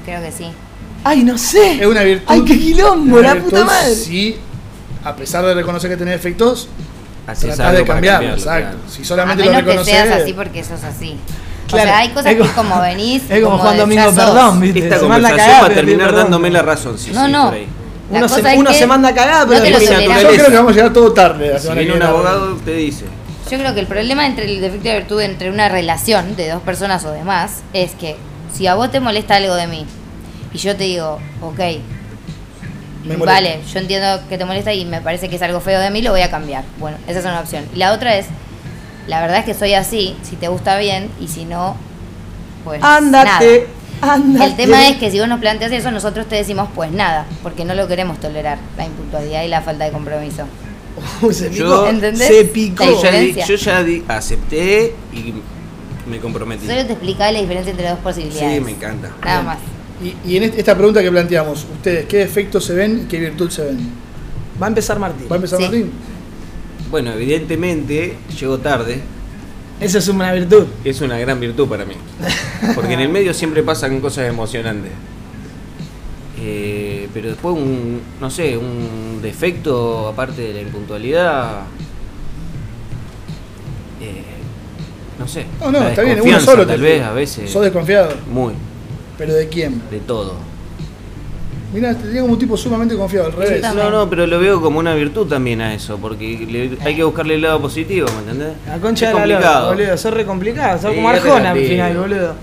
Creo 0.05 0.21
que 0.21 0.31
sí. 0.31 0.47
Ay, 1.03 1.23
no 1.23 1.37
sé. 1.37 1.79
es 1.81 1.87
una 1.87 2.01
virtud. 2.03 2.25
Ay, 2.27 2.41
qué 2.43 2.57
quilombo, 2.59 3.21
la 3.21 3.33
virtud 3.35 3.49
puta 3.51 3.65
madre. 3.65 3.95
Si, 3.95 4.37
a 5.03 5.15
pesar 5.15 5.45
de 5.45 5.53
reconocer 5.53 5.89
que 5.89 5.97
tenés 5.97 6.15
defectos, 6.15 6.67
tratás 7.25 7.59
algo 7.59 7.77
de 7.79 7.85
cambiarlo. 7.85 8.27
cambiarlo, 8.29 8.33
exacto. 8.35 8.69
claro. 8.77 8.77
Si 8.89 9.01
A 9.01 9.05
solamente 9.05 9.45
lo 9.45 9.51
menos 9.51 9.63
que 9.63 9.69
reconoces. 9.69 9.93
seas 9.93 10.21
así 10.21 10.33
porque 10.33 10.63
sos 10.63 10.83
así. 10.83 11.17
Claro, 11.67 11.83
O 11.83 11.87
sea, 11.87 11.97
hay 11.99 12.09
cosas 12.09 12.25
es 12.27 12.33
que 12.33 12.39
como- 12.39 12.53
como 12.69 12.81
venís. 12.81 13.23
Es 13.29 13.43
como 13.43 13.57
Juan 13.57 13.73
de- 13.73 13.79
Domingo 13.81 14.03
sos. 14.05 14.13
Perdón, 14.15 14.59
¿viste? 14.61 14.79
Esta 14.79 14.99
Se 14.99 15.05
manda 15.05 15.27
a 15.27 15.31
conversación 15.31 15.47
cagar, 15.55 15.63
va 15.63 15.67
a 15.67 15.75
terminar 15.75 16.07
perdón. 16.07 16.23
dándome 16.23 16.51
la 16.51 16.61
razón. 16.61 16.97
Sí, 16.97 17.11
No, 17.11 17.25
sí, 17.25 17.31
no. 17.31 17.51
La 18.11 18.19
Uno, 18.19 18.29
se, 18.29 18.55
uno 18.57 18.71
se 18.73 18.85
manda 18.85 19.13
cagada, 19.15 19.47
pero 19.47 19.61
no. 19.61 19.65
Yo 19.67 19.77
creo 20.29 20.47
que 20.49 20.55
vamos 20.55 20.71
a 20.71 20.75
llegar 20.75 20.93
todo 20.93 21.11
tarde. 21.11 21.53
la 21.53 21.59
Si 21.59 21.69
viene 21.73 21.93
un 21.93 22.03
abogado, 22.03 22.55
te 22.63 22.73
dice. 22.75 23.05
Yo 23.49 23.57
creo 23.57 23.73
que 23.73 23.79
el 23.79 23.87
problema 23.87 24.25
entre 24.27 24.45
el 24.45 24.61
defecto 24.61 24.87
y 24.87 24.91
la 24.91 24.97
virtud 24.97 25.21
entre 25.21 25.49
una 25.49 25.69
relación 25.69 26.35
de 26.35 26.49
dos 26.49 26.61
personas 26.61 27.03
o 27.05 27.11
demás 27.11 27.61
es 27.73 27.91
que 27.93 28.15
si 28.53 28.67
a 28.67 28.75
vos 28.75 28.91
te 28.91 28.99
molesta 28.99 29.35
algo 29.37 29.55
de 29.55 29.65
mí 29.67 29.85
y 30.53 30.57
yo 30.59 30.75
te 30.75 30.83
digo, 30.85 31.19
ok, 31.41 31.59
vale, 33.25 33.59
yo 33.71 33.79
entiendo 33.79 34.19
que 34.29 34.37
te 34.37 34.45
molesta 34.45 34.73
y 34.73 34.85
me 34.85 35.01
parece 35.01 35.29
que 35.29 35.35
es 35.35 35.41
algo 35.41 35.59
feo 35.59 35.79
de 35.79 35.89
mí, 35.91 36.01
lo 36.01 36.11
voy 36.11 36.21
a 36.21 36.29
cambiar. 36.31 36.63
Bueno, 36.79 36.97
esa 37.07 37.19
es 37.19 37.25
una 37.25 37.39
opción. 37.39 37.65
Y 37.73 37.77
la 37.77 37.91
otra 37.93 38.15
es, 38.15 38.27
la 39.07 39.21
verdad 39.21 39.39
es 39.39 39.45
que 39.45 39.53
soy 39.53 39.73
así, 39.73 40.15
si 40.23 40.35
te 40.35 40.47
gusta 40.47 40.77
bien 40.77 41.09
y 41.19 41.27
si 41.27 41.45
no, 41.45 41.75
pues 42.63 42.81
Ándate. 42.83 43.67
Ándate. 44.01 44.33
nada. 44.33 44.45
El 44.45 44.55
tema 44.55 44.87
es 44.87 44.97
que 44.97 45.09
si 45.11 45.19
vos 45.19 45.27
nos 45.27 45.39
planteas 45.39 45.71
eso, 45.71 45.91
nosotros 45.91 46.27
te 46.27 46.35
decimos 46.35 46.69
pues 46.75 46.91
nada, 46.91 47.25
porque 47.43 47.63
no 47.65 47.73
lo 47.75 47.87
queremos 47.87 48.19
tolerar, 48.19 48.57
la 48.77 48.85
impuntualidad 48.85 49.43
y 49.43 49.47
la 49.47 49.61
falta 49.61 49.85
de 49.85 49.91
compromiso. 49.91 50.43
Se 51.31 51.49
Yo- 51.51 51.65
picó. 51.65 51.87
¿Entendés? 51.87 52.27
Se 52.27 52.45
picó. 52.45 52.83
La 52.85 52.91
Yo 52.91 53.01
ya, 53.03 53.11
di- 53.11 53.35
yo 53.47 53.55
ya 53.55 53.83
di- 53.83 54.03
acepté 54.07 54.95
y 55.13 55.33
me 56.09 56.19
comprometí. 56.19 56.65
Solo 56.67 56.85
te 56.85 56.93
explicaba 56.93 57.31
la 57.31 57.39
diferencia 57.41 57.71
entre 57.71 57.89
dos 57.89 57.99
posibilidades. 57.99 58.53
Sí, 58.57 58.61
me 58.63 58.71
encanta. 58.71 59.11
Nada 59.23 59.41
más. 59.41 59.57
Y, 60.03 60.13
y 60.29 60.37
en 60.37 60.43
este- 60.43 60.59
esta 60.59 60.75
pregunta 60.75 61.01
que 61.01 61.11
planteamos, 61.11 61.65
ustedes, 61.75 62.05
¿qué 62.05 62.17
defectos 62.17 62.65
se 62.65 62.73
ven 62.73 63.01
y 63.03 63.07
qué 63.07 63.19
virtud 63.19 63.49
se 63.49 63.63
ven? 63.63 63.89
Va 64.61 64.67
a 64.67 64.69
empezar 64.69 64.99
Martín. 64.99 65.27
¿Va 65.29 65.35
a 65.35 65.37
empezar 65.37 65.57
Sí. 65.59 65.63
Martín? 65.65 65.91
Bueno, 66.89 67.11
evidentemente 67.13 68.17
llego 68.39 68.59
tarde. 68.59 69.01
Esa 69.79 69.97
es 69.97 70.07
una 70.07 70.31
virtud. 70.31 70.65
Es 70.83 71.01
una 71.01 71.17
gran 71.17 71.39
virtud 71.39 71.67
para 71.67 71.85
mí. 71.85 71.95
Porque 72.75 72.93
en 72.93 73.01
el 73.01 73.09
medio 73.09 73.33
siempre 73.33 73.61
pasan 73.63 73.99
cosas 73.99 74.29
emocionantes. 74.29 74.91
Eh, 76.39 77.09
pero 77.13 77.29
después 77.29 77.55
un, 77.55 78.01
no 78.21 78.29
sé, 78.29 78.57
un 78.57 79.19
defecto 79.21 80.07
aparte 80.07 80.41
de 80.41 80.53
la 80.53 80.61
impuntualidad. 80.61 81.61
eh, 84.01 84.23
no 85.19 85.27
sé. 85.27 85.45
No, 85.59 85.71
no, 85.71 85.79
la 85.79 85.89
está 85.89 86.03
bien, 86.03 86.21
uno 86.21 86.39
solo 86.39 86.67
tal 86.67 86.81
vez 86.81 87.01
a 87.01 87.13
veces. 87.13 87.49
¿Sos 87.49 87.63
desconfiado? 87.63 88.13
Muy, 88.31 88.53
¿Pero 89.17 89.33
de 89.33 89.47
quién? 89.47 89.81
de 89.89 89.99
todo. 89.99 90.35
Mira, 91.75 91.93
te 91.93 92.05
tenía 92.05 92.21
como 92.21 92.33
un 92.33 92.39
tipo 92.39 92.55
sumamente 92.57 92.95
confiado, 92.95 93.27
al 93.27 93.33
revés. 93.33 93.61
No, 93.75 93.89
no, 93.91 94.09
pero 94.09 94.25
lo 94.25 94.39
veo 94.39 94.61
como 94.61 94.79
una 94.79 94.95
virtud 94.95 95.27
también 95.27 95.59
a 95.61 95.73
eso, 95.73 95.97
porque 95.97 96.47
le- 96.49 96.77
hay 96.87 96.95
que 96.95 97.03
buscarle 97.03 97.35
el 97.35 97.41
lado 97.41 97.59
positivo, 97.61 98.07
¿me 98.15 98.31
entendés? 98.31 98.55
La 98.65 98.77
concha 98.79 99.07
es 99.09 99.13
de 99.13 99.19
la 99.19 99.25
lora, 99.25 99.35
complicado. 99.41 99.67
boludo. 99.75 99.97
Sos 99.97 100.13
re 100.13 100.25
complicado. 100.25 100.81
Sos 100.81 100.89
Sí, 100.91 100.95
como 100.95 101.09
Arjona 101.09 101.51
al 101.51 101.59
final, 101.59 101.97
boludo. 101.97 102.33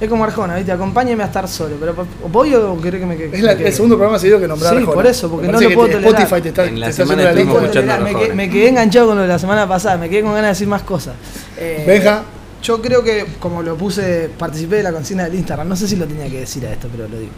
Es 0.00 0.08
como 0.08 0.24
Arjona, 0.24 0.56
¿viste? 0.56 0.72
Acompáñeme 0.72 1.22
a 1.22 1.26
estar 1.26 1.46
solo. 1.46 1.76
Pero, 1.78 1.94
¿o 2.24 2.28
¿Voy 2.28 2.52
o 2.54 2.80
querés 2.80 3.00
que 3.00 3.06
me 3.06 3.16
quede? 3.16 3.36
Es 3.36 3.42
la- 3.42 3.52
el 3.52 3.72
segundo 3.72 3.94
programa 3.96 4.18
seguido 4.18 4.40
que 4.40 4.48
nombrar 4.48 4.72
Sí, 4.72 4.78
Arjona. 4.78 4.94
por 4.94 5.06
eso, 5.06 5.30
porque 5.30 5.46
Me 5.46 5.52
no 5.52 5.60
lo 5.60 5.68
que 5.68 5.74
puedo 5.74 5.86
te- 5.88 5.92
tolerar. 5.94 6.12
Spotify 6.22 6.42
te 6.42 6.48
está, 6.48 6.64
En 6.64 6.80
la 6.80 6.86
te 6.86 6.90
está 6.90 7.02
semana 7.04 7.30
haciendo 7.30 7.60
la 7.60 7.98
lista. 8.00 8.34
me 8.34 8.50
quedé 8.50 8.68
enganchado 8.70 9.06
con 9.08 9.16
lo 9.16 9.22
de 9.22 9.28
la 9.28 9.38
semana 9.38 9.68
pasada, 9.68 9.96
me 9.98 10.08
quedé 10.08 10.22
con 10.22 10.30
ganas 10.30 10.42
de 10.46 10.48
decir 10.48 10.66
más 10.66 10.82
cosas. 10.82 11.14
Eh, 11.56 11.84
Benja. 11.86 12.22
Yo 12.62 12.80
creo 12.80 13.02
que, 13.02 13.26
como 13.40 13.62
lo 13.62 13.76
puse, 13.76 14.30
participé 14.38 14.76
de 14.76 14.82
la 14.84 14.92
consigna 14.92 15.24
del 15.24 15.34
Instagram, 15.34 15.68
no 15.68 15.74
sé 15.74 15.88
si 15.88 15.96
lo 15.96 16.06
tenía 16.06 16.28
que 16.28 16.40
decir 16.40 16.64
a 16.66 16.72
esto, 16.72 16.88
pero 16.90 17.08
lo 17.08 17.18
digo. 17.18 17.32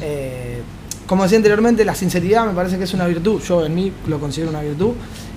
Eh, 0.00 0.62
como 1.06 1.24
decía 1.24 1.36
anteriormente, 1.36 1.84
la 1.84 1.94
sinceridad 1.94 2.46
me 2.46 2.52
parece 2.52 2.78
que 2.78 2.84
es 2.84 2.94
una 2.94 3.06
virtud, 3.06 3.42
yo 3.42 3.66
en 3.66 3.74
mí 3.74 3.92
lo 4.06 4.18
considero 4.18 4.50
una 4.50 4.62
virtud. 4.62 4.92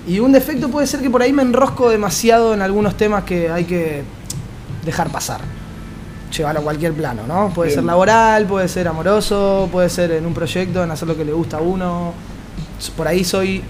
Y 0.08 0.19
un 0.19 0.32
defecto 0.32 0.69
puede 0.69 0.88
ser 0.88 1.01
que 1.01 1.10
por 1.10 1.21
ahí 1.21 1.34
me 1.34 1.41
enrosco 1.41 1.89
demasiado 1.89 2.53
en 2.53 2.62
algunos 2.62 2.95
temas 2.95 3.23
que 3.23 3.49
hay 3.49 3.65
que 3.65 4.03
dejar 4.86 5.10
pasar. 5.10 5.41
Llevarlo 6.36 6.62
a 6.62 6.63
cualquier 6.63 6.93
plano, 6.93 7.23
¿no? 7.27 7.51
Puede 7.53 7.69
Bien. 7.69 7.79
ser 7.79 7.84
laboral, 7.86 8.45
puede 8.45 8.67
ser 8.67 8.88
amoroso, 8.88 9.67
puede 9.71 9.89
ser 9.89 10.12
en 10.12 10.25
un 10.25 10.34
proyecto, 10.34 10.84
en 10.84 10.91
hacer 10.91 11.08
lo 11.08 11.17
que 11.17 11.25
le 11.25 11.34
gusta 11.34 11.58
a 11.58 11.62
uno. 11.62 12.13
Por 12.95 13.08
ahí 13.08 13.23
soy 13.23 13.62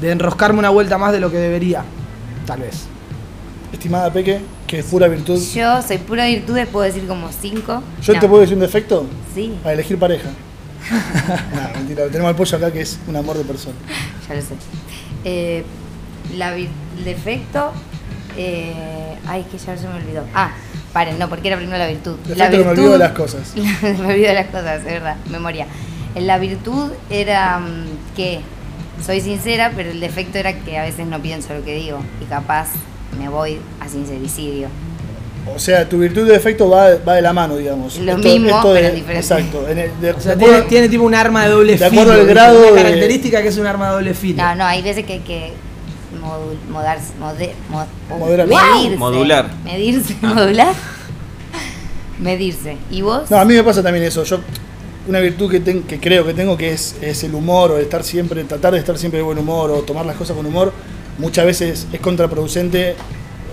de 0.00 0.10
enroscarme 0.10 0.58
una 0.58 0.70
vuelta 0.70 0.98
más 0.98 1.12
de 1.12 1.20
lo 1.20 1.30
que 1.30 1.38
debería, 1.38 1.82
tal 2.46 2.60
vez. 2.60 2.86
Estimada 3.72 4.12
Peque, 4.12 4.40
que 4.70 4.78
es 4.78 4.84
pura 4.84 5.08
virtud. 5.08 5.36
Yo 5.52 5.82
soy 5.82 5.98
pura 5.98 6.26
virtudes, 6.26 6.68
puedo 6.68 6.86
decir 6.86 7.04
como 7.08 7.28
cinco. 7.32 7.82
¿Yo 8.02 8.14
No, 8.14 8.20
te 8.20 8.28
puedo 8.28 8.40
decir 8.42 8.54
un 8.54 8.60
defecto? 8.60 9.04
Sí, 9.34 9.52
Para 9.64 9.72
elegir 9.74 9.98
pareja. 9.98 10.28
no, 11.54 11.78
mentira, 11.78 12.06
tenemos 12.06 12.28
al 12.28 12.36
pollo 12.36 12.56
acá 12.56 12.70
que 12.72 12.82
es 12.82 12.96
un 13.08 13.16
amor 13.16 13.36
de 13.36 13.42
persona. 13.42 13.74
ya 14.28 14.34
lo 14.36 14.40
sé. 14.40 14.54
Eh, 15.24 15.64
la 16.36 16.54
defecto. 17.04 17.72
eh, 18.36 19.16
ay, 19.26 19.44
que 19.50 19.58
ya 19.58 19.76
se 19.76 19.88
me 19.88 19.94
olvidó. 19.94 20.22
Ah, 20.36 20.52
paren, 20.92 21.18
no, 21.18 21.28
porque 21.28 21.48
era 21.48 21.56
primero 21.56 21.76
la 21.76 21.88
virtud. 21.88 22.16
la 22.28 22.48
Defecto 22.48 22.58
que 22.58 22.64
me 22.64 22.70
olvido 22.70 22.92
de 22.92 22.98
las 22.98 23.12
cosas. 23.12 23.52
me 23.82 24.06
olvido 24.06 24.28
de 24.28 24.34
las 24.34 24.46
cosas, 24.46 24.78
es 24.78 24.84
verdad, 24.84 25.16
memoria. 25.32 25.66
En 26.14 26.28
La 26.28 26.38
virtud 26.38 26.92
era 27.10 27.58
mm, 27.58 28.14
que 28.14 28.38
soy 29.04 29.20
sincera, 29.20 29.72
pero 29.74 29.90
el 29.90 29.98
defecto 29.98 30.38
era 30.38 30.52
que 30.52 30.78
a 30.78 30.82
veces 30.84 31.08
no 31.08 31.20
pienso 31.20 31.54
lo 31.54 31.64
que 31.64 31.74
digo 31.74 31.98
y 32.22 32.26
capaz 32.26 32.68
me 33.18 33.28
voy 33.28 33.58
a 33.80 33.88
sincericidio. 33.88 34.68
O 35.54 35.58
sea, 35.58 35.88
tu 35.88 35.98
virtud 35.98 36.26
y 36.26 36.30
defecto 36.30 36.68
va, 36.68 36.96
va 37.06 37.14
de 37.14 37.22
la 37.22 37.32
mano, 37.32 37.56
digamos. 37.56 37.98
Lo 37.98 38.18
mismo, 38.18 38.60
pero 38.62 38.94
diferente. 38.94 39.16
Exacto. 39.16 39.66
En 39.68 39.78
el- 39.78 40.00
de- 40.00 40.12
O 40.12 40.20
sea, 40.20 40.32
de 40.32 40.38
tiene, 40.38 40.52
acuerdo- 40.54 40.68
tiene 40.68 40.88
tipo 40.88 41.04
un 41.04 41.14
arma 41.14 41.44
de 41.44 41.50
doble 41.50 41.72
de 41.76 41.88
filo. 41.88 42.02
acuerdo 42.02 42.20
al 42.20 42.26
grado 42.26 42.58
Una 42.58 42.70
de- 42.70 42.82
característica 42.82 43.42
que 43.42 43.48
es 43.48 43.56
un 43.56 43.66
arma 43.66 43.88
de 43.88 43.92
doble 43.94 44.14
filo. 44.14 44.42
No, 44.42 44.54
no, 44.54 44.64
hay 44.66 44.82
veces 44.82 45.04
que 45.06 45.14
hay 45.14 45.18
que 45.20 45.52
modu- 46.22 46.70
modarse- 46.70 47.14
mode- 47.18 47.52
mo- 47.70 47.86
oh, 48.10 48.18
Moderar. 48.18 48.46
medirse. 48.46 48.96
Modular. 48.98 49.50
Medirse, 49.64 50.14
modular. 50.20 50.74
Medirse. 52.20 52.76
¿Y 52.90 53.00
vos? 53.02 53.30
No, 53.30 53.38
a 53.38 53.44
mí 53.44 53.54
me 53.54 53.64
pasa 53.64 53.82
también 53.82 54.04
eso. 54.04 54.22
Yo 54.24 54.40
una 55.08 55.20
virtud 55.20 55.50
que, 55.50 55.60
ten- 55.60 55.82
que 55.84 55.98
creo 55.98 56.24
que 56.26 56.34
tengo 56.34 56.56
que 56.56 56.72
es, 56.72 56.96
es 57.00 57.24
el 57.24 57.34
humor 57.34 57.70
o 57.72 57.78
estar 57.78 58.04
siempre, 58.04 58.44
tratar 58.44 58.74
de 58.74 58.78
estar 58.78 58.98
siempre 58.98 59.18
de 59.18 59.24
buen 59.24 59.38
humor 59.38 59.70
o 59.70 59.78
tomar 59.80 60.04
las 60.04 60.16
cosas 60.16 60.36
con 60.36 60.44
humor. 60.44 60.72
Muchas 61.20 61.44
veces 61.46 61.86
es 61.92 62.00
contraproducente 62.00 62.94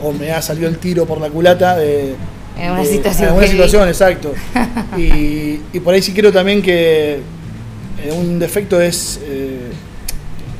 o 0.01 0.11
me 0.11 0.31
ha 0.31 0.41
salido 0.41 0.67
el 0.69 0.77
tiro 0.77 1.05
por 1.05 1.19
la 1.21 1.29
culata 1.29 1.75
de 1.77 2.15
En 2.57 2.71
una 2.71 2.81
de- 2.81 2.85
situación 2.87 3.23
En 3.23 3.27
alguna 3.29 3.45
heavy. 3.45 3.57
situación, 3.57 3.87
exacto. 3.87 4.33
y, 4.97 5.59
y 5.73 5.79
por 5.83 5.93
ahí 5.93 6.01
sí 6.01 6.13
creo 6.13 6.31
también 6.31 6.61
que 6.61 7.15
eh, 8.03 8.11
un 8.17 8.39
defecto 8.39 8.79
es 8.79 9.19
eh, 9.23 9.69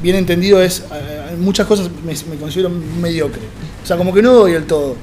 bien 0.03 0.15
entendido 0.15 0.61
es 0.61 0.79
eh, 0.91 1.21
en 1.33 1.41
muchas 1.41 1.65
cosas 1.67 1.89
me, 2.05 2.13
me 2.29 2.39
considero 2.39 2.69
mediocre. 2.69 3.41
O 3.83 3.87
sea, 3.87 3.95
como 3.97 4.13
que 4.13 4.21
no 4.21 4.33
doy 4.33 4.53
el 4.53 4.65
todo. 4.65 4.95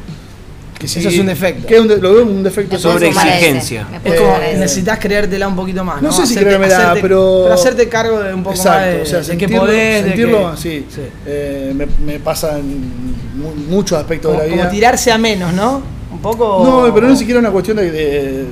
Que 0.79 0.89
si- 0.89 0.99
Eso 0.99 1.09
es 1.09 1.19
un 1.19 1.27
defecto. 1.27 1.67
que 1.69 1.75
es 1.77 1.81
un 1.81 1.89
de- 1.89 1.99
lo 1.99 2.13
veo 2.13 2.23
como 2.25 2.33
un 2.37 2.43
defecto 2.43 2.79
Sobre 2.79 3.09
exigencia. 3.09 3.87
Es 4.05 4.21
como 4.21 4.39
necesitas 4.39 4.99
creértela 4.99 5.47
un 5.49 5.55
poquito 5.57 5.85
más. 5.85 6.03
No, 6.03 6.09
No 6.09 6.15
sé 6.15 6.27
si 6.27 6.35
creérmela, 6.37 6.77
hacerte- 6.77 7.01
pero- 7.01 7.53
hacerte 7.53 7.89
cargo 7.89 8.21
de 8.21 8.35
un 8.35 8.43
poco 8.43 8.57
Exacto, 8.57 8.81
más 8.81 8.89
de, 8.97 9.03
o 9.03 9.07
sea, 9.07 9.19
de 9.19 9.25
que 9.25 9.31
sentirlo, 9.31 9.61
podés. 9.61 10.03
de 10.05 10.09
sentirlo 10.11 10.51
que- 10.51 10.57
sí. 10.61 10.87
sí. 10.93 11.01
Eh, 11.27 11.73
me, 11.75 11.87
me 12.05 12.19
pasa 12.21 12.59
en 12.59 12.91
mu- 13.37 13.55
muchos 13.69 13.97
aspectos 13.99 14.31
Como, 14.33 14.43
de 14.43 14.49
la 14.49 14.51
como 14.51 14.63
vida. 14.63 14.71
tirarse 14.73 15.13
a 15.13 15.19
menos, 15.19 15.53
¿no? 15.53 15.81
Un 16.13 16.19
poco. 16.21 16.63
No, 16.65 16.93
pero 16.95 17.09
no 17.09 17.17
siquiera 17.17 17.39
una 17.41 17.51
cuestión 17.51 17.77
de, 17.77 17.91
de, 17.91 18.03
de- 18.03 18.45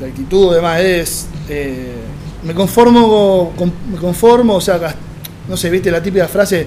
de 0.00 0.06
actitud, 0.06 0.54
demás, 0.54 0.80
es. 0.80 1.26
eh, 1.48 1.92
me 2.42 2.54
conformo, 2.54 3.52
con- 3.56 3.72
me 3.92 3.98
conformo, 3.98 4.54
o 4.54 4.60
sea, 4.60 4.78
no 5.48 5.56
sé, 5.56 5.68
viste 5.70 5.90
la 5.90 6.02
típica 6.02 6.26
frase, 6.28 6.66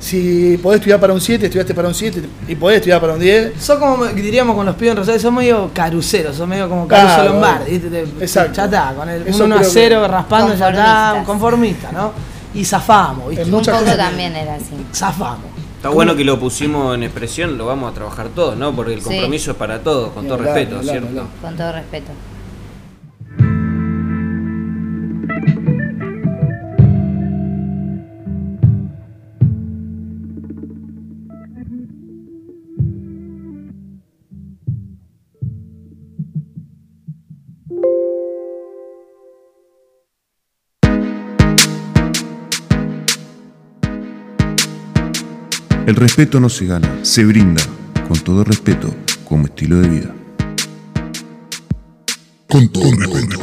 si 0.00 0.58
podés 0.62 0.78
estudiar 0.80 0.98
para 0.98 1.12
un 1.12 1.20
7, 1.20 1.44
estudiaste 1.46 1.74
para 1.74 1.86
un 1.86 1.94
7, 1.94 2.22
y 2.48 2.54
podés 2.56 2.78
estudiar 2.78 3.00
para 3.00 3.12
un 3.12 3.20
10. 3.20 3.52
Sos 3.62 3.78
como 3.78 4.06
diríamos 4.06 4.56
con 4.56 4.64
los 4.66 4.74
pibes 4.74 4.92
en 4.92 4.96
Rosario, 4.96 5.20
sos 5.20 5.32
medio 5.32 5.70
caruceros, 5.74 6.34
sos 6.36 6.48
medio 6.48 6.68
como 6.68 6.88
Caruso 6.88 7.14
Claro, 7.16 7.32
Lombardi. 7.34 7.70
¿viste? 7.70 7.88
Te- 7.90 8.02
te- 8.06 8.24
exacto. 8.24 8.52
Ya 8.54 8.64
está, 8.64 8.94
con 8.94 9.08
el 9.08 9.26
Eso 9.28 9.44
1 9.44 9.54
a 9.54 9.58
creo 9.58 9.68
que- 9.70 9.74
0 9.74 10.08
raspando, 10.08 10.54
ya 10.54 10.70
está, 10.70 11.22
Conformistas. 11.24 11.26
conformista, 11.26 11.92
¿no? 11.92 12.12
Y 12.54 12.64
zafamos, 12.64 13.28
¿viste? 13.28 13.44
En 13.44 13.54
Un 13.54 13.62
poco 13.62 13.78
cosas- 13.78 13.96
también 13.96 14.34
era 14.34 14.54
así. 14.54 14.74
Zafamos. 14.92 15.46
Está 15.76 15.88
bueno 15.90 16.14
que 16.16 16.24
lo 16.24 16.38
pusimos 16.38 16.94
en 16.94 17.02
expresión, 17.04 17.56
lo 17.56 17.66
vamos 17.66 17.90
a 17.90 17.94
trabajar 17.94 18.28
todos, 18.34 18.56
¿no? 18.56 18.74
Porque 18.74 18.94
el 18.94 19.00
Sí. 19.00 19.04
compromiso 19.08 19.52
es 19.52 19.56
para 19.56 19.78
todos, 19.80 20.10
con 20.12 20.26
todo 20.26 20.36
respeto, 20.38 20.82
¿cierto? 20.82 21.26
Con 21.40 21.56
todo 21.56 21.72
respeto. 21.72 22.10
El 45.90 45.96
respeto 45.96 46.38
no 46.38 46.48
se 46.48 46.66
gana, 46.66 47.00
se 47.02 47.24
brinda, 47.24 47.60
con 48.06 48.16
todo 48.20 48.44
respeto, 48.44 48.94
como 49.24 49.46
estilo 49.46 49.80
de 49.80 49.88
vida. 49.88 50.14
Con 52.48 52.68
todo 52.68 52.92
respeto. 52.92 53.40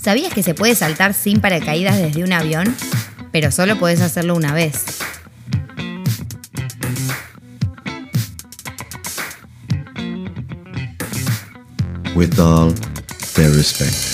¿Sabías 0.00 0.32
que 0.32 0.44
se 0.44 0.54
puede 0.54 0.76
saltar 0.76 1.12
sin 1.12 1.40
paracaídas 1.40 1.98
desde 1.98 2.22
un 2.22 2.32
avión? 2.32 2.72
Pero 3.32 3.50
solo 3.50 3.76
podés 3.76 4.00
hacerlo 4.02 4.36
una 4.36 4.54
vez. 4.54 4.84
with 12.14 12.38
all 12.38 12.72
their 13.34 13.50
respect. 13.50 14.09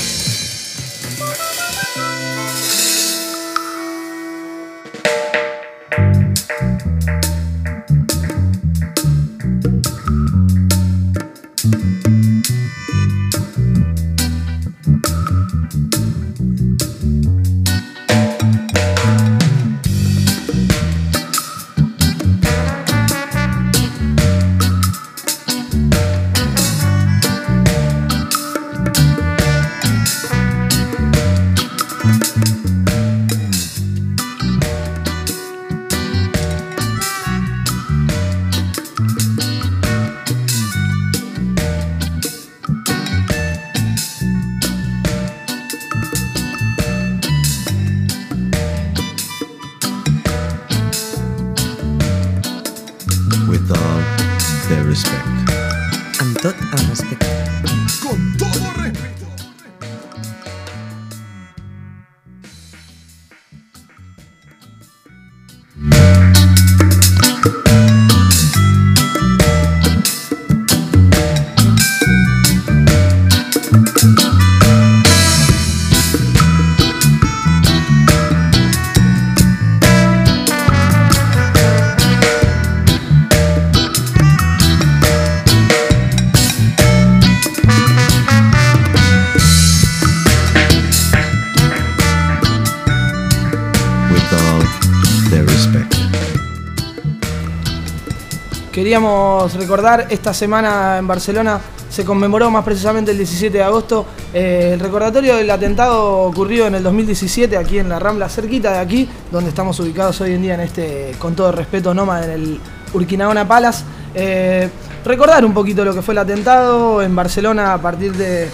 Recordar 99.77 100.07
esta 100.09 100.33
semana 100.33 100.97
en 100.97 101.07
Barcelona 101.07 101.61
se 101.91 102.03
conmemoró 102.03 102.51
más 102.51 102.64
precisamente 102.64 103.11
el 103.11 103.18
17 103.18 103.59
de 103.59 103.62
agosto 103.62 104.07
eh, 104.33 104.70
el 104.72 104.81
recordatorio 104.81 105.37
del 105.37 105.51
atentado 105.51 106.20
ocurrido 106.20 106.66
en 106.66 106.77
el 106.77 106.83
2017 106.83 107.59
aquí 107.59 107.79
en 107.79 107.91
la 107.91 107.99
Rambla, 107.99 108.31
cerquita 108.31 108.72
de 108.72 108.79
aquí, 108.79 109.07
donde 109.31 109.51
estamos 109.51 109.79
ubicados 109.79 110.18
hoy 110.22 110.33
en 110.33 110.41
día 110.41 110.55
en 110.55 110.61
este, 110.61 111.14
con 111.18 111.35
todo 111.35 111.53
respeto, 111.53 111.93
Noma, 111.93 112.24
en 112.24 112.31
el 112.31 112.61
Urquinaona 112.95 113.47
Palace. 113.47 113.85
Eh, 114.14 114.70
recordar 115.05 115.45
un 115.45 115.53
poquito 115.53 115.85
lo 115.85 115.93
que 115.93 116.01
fue 116.01 116.12
el 116.12 116.18
atentado 116.18 117.03
en 117.03 117.14
Barcelona 117.14 117.74
a 117.74 117.79
partir 117.79 118.14
de 118.14 118.49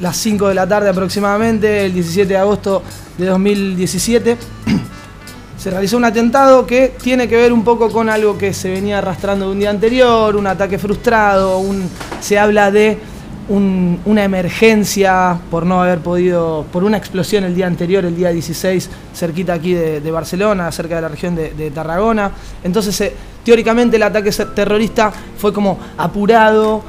las 0.00 0.16
5 0.16 0.48
de 0.48 0.54
la 0.56 0.66
tarde 0.66 0.88
aproximadamente, 0.88 1.86
el 1.86 1.94
17 1.94 2.26
de 2.26 2.36
agosto 2.36 2.82
de 3.16 3.26
2017. 3.26 4.36
Se 5.62 5.70
realizó 5.70 5.96
un 5.96 6.04
atentado 6.04 6.66
que 6.66 6.92
tiene 7.00 7.28
que 7.28 7.36
ver 7.36 7.52
un 7.52 7.62
poco 7.62 7.88
con 7.88 8.08
algo 8.08 8.36
que 8.36 8.52
se 8.52 8.68
venía 8.68 8.98
arrastrando 8.98 9.46
de 9.46 9.52
un 9.52 9.60
día 9.60 9.70
anterior, 9.70 10.34
un 10.34 10.48
ataque 10.48 10.76
frustrado, 10.76 11.62
se 12.20 12.36
habla 12.36 12.72
de 12.72 12.98
un- 13.48 14.00
una 14.04 14.24
emergencia 14.24 15.38
por 15.52 15.64
no 15.64 15.80
haber 15.80 16.00
podido, 16.00 16.66
por 16.72 16.82
una 16.82 16.96
explosión 16.96 17.44
el 17.44 17.54
día 17.54 17.68
anterior, 17.68 18.04
el 18.04 18.16
día 18.16 18.30
16, 18.30 18.90
cerquita 19.14 19.52
aquí 19.52 19.72
de, 19.72 20.10
Barcelona, 20.10 20.72
cerca 20.72 20.96
de 20.96 21.02
la 21.02 21.08
región 21.08 21.36
de, 21.36 21.70
Tarragona. 21.72 22.32
Entonces, 22.64 23.00
eh, 23.00 23.14
teóricamente 23.44 23.98
el 23.98 24.02
ataque 24.02 24.32
terrorista 24.32 25.12
fue 25.38 25.52
como 25.52 25.78
apurado 25.96 26.82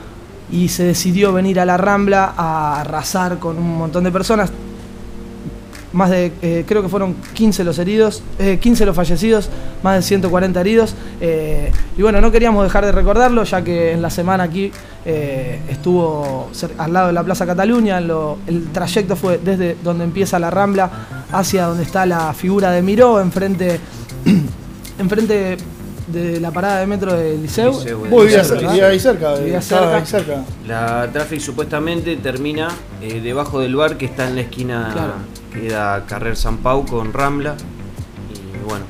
y 0.51 0.67
se 0.67 0.83
decidió 0.83 1.31
venir 1.31 1.59
a 1.59 1.65
la 1.65 1.77
Rambla 1.77 2.33
a 2.35 2.81
arrasar 2.81 3.37
con 3.37 3.55
un 3.55 3.77
montón 3.77 4.03
de 4.03 4.11
personas 4.11 4.51
más 5.93 6.09
de, 6.09 6.31
eh, 6.41 6.65
creo 6.67 6.81
que 6.81 6.89
fueron 6.89 7.15
15 7.33 7.63
los 7.63 7.77
heridos, 7.79 8.21
eh, 8.39 8.57
15 8.61 8.85
los 8.85 8.95
fallecidos, 8.95 9.49
más 9.83 9.95
de 9.95 10.01
140 10.01 10.59
heridos. 10.61 10.95
eh, 11.21 11.71
y 11.97 12.01
bueno, 12.01 12.19
no 12.19 12.31
queríamos 12.31 12.63
dejar 12.63 12.85
de 12.85 12.91
recordarlo, 12.91 13.43
ya 13.43 13.63
que 13.63 13.91
en 13.91 14.01
la 14.01 14.09
semana 14.09 14.43
aquí 14.43 14.71
eh, 15.05 15.59
estuvo 15.69 16.49
al 16.77 16.93
lado 16.93 17.07
de 17.07 17.13
la 17.13 17.23
Plaza 17.23 17.45
Cataluña, 17.45 17.99
lo- 18.01 18.37
el 18.47 18.67
trayecto 18.71 19.15
fue 19.15 19.37
desde 19.43 19.77
donde 19.83 20.03
empieza 20.05 20.39
la 20.39 20.49
Rambla 20.49 20.89
hacia 21.31 21.65
donde 21.65 21.83
está 21.83 22.05
la 22.05 22.33
figura 22.33 22.71
de 22.71 22.81
Miró, 22.81 23.19
enfrente, 23.21 23.79
enfrente 24.99 25.57
de 26.07 26.39
la 26.39 26.51
parada 26.51 26.79
de 26.79 26.87
metro 26.87 27.13
del 27.15 27.41
Liceu. 27.41 27.71
Liceu, 27.71 27.99
Vos 28.09 28.23
eh. 28.23 28.25
vivías, 28.25 28.51
ahí 28.51 28.99
cerca, 28.99 29.35
Vivía 29.35 29.61
cerca. 29.61 29.95
ahí 29.97 30.05
cerca. 30.05 30.43
La 30.67 31.09
Traffic 31.11 31.39
supuestamente 31.39 32.15
termina 32.17 32.67
eh, 33.01 33.21
debajo 33.21 33.59
del 33.59 33.75
bar 33.75 33.97
que 33.97 34.05
está 34.05 34.27
en 34.27 34.35
la 34.35 34.41
esquina 34.41 34.89
Claro. 34.93 35.13
Da 35.61 36.05
Carrer 36.07 36.35
San 36.35 36.57
Pau 36.57 36.85
con 36.85 37.13
Rambla. 37.13 37.55
Y 38.33 38.67
bueno, 38.67 38.85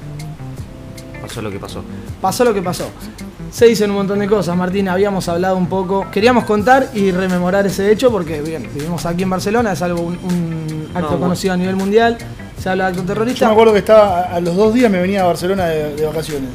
pasó 1.22 1.41
lo 1.41 1.51
que 1.51 1.59
pasó. 1.59 1.84
pasó 2.22 2.43
lo 2.43 2.53
que 2.53 2.61
pasó. 2.61 2.89
Se 3.51 3.66
dicen 3.66 3.91
un 3.91 3.97
montón 3.97 4.18
de 4.20 4.28
cosas, 4.28 4.57
Martín, 4.57 4.89
habíamos 4.89 5.30
hablado 5.30 5.57
un 5.57 5.68
poco, 5.68 6.07
queríamos 6.11 6.45
contar 6.45 6.89
y 6.95 7.11
rememorar 7.11 7.68
ese 7.68 7.91
hecho 7.91 8.09
porque 8.11 8.41
bien, 8.41 8.68
vivimos 8.74 9.05
aquí 9.05 9.22
en 9.24 9.30
Barcelona, 9.30 9.74
es 9.74 9.82
algo 9.84 10.01
un, 10.01 10.14
un 10.24 10.88
acto 10.95 11.09
bueno. 11.09 11.20
conocido 11.20 11.53
a 11.53 11.57
nivel 11.57 11.76
mundial, 11.76 12.18
se 12.59 12.70
habla 12.70 12.86
de 12.86 12.89
acto 12.91 13.01
Yo 13.03 13.07
terrorista. 13.07 13.45
me 13.45 13.51
acuerdo 13.51 13.74
que 13.74 13.80
estaba, 13.80 14.22
a 14.22 14.39
los 14.39 14.55
dos 14.55 14.74
días 14.74 14.89
me 14.89 14.99
venía 14.99 15.22
a 15.22 15.26
Barcelona 15.26 15.66
de, 15.66 15.95
de 15.95 16.05
vacaciones. 16.05 16.49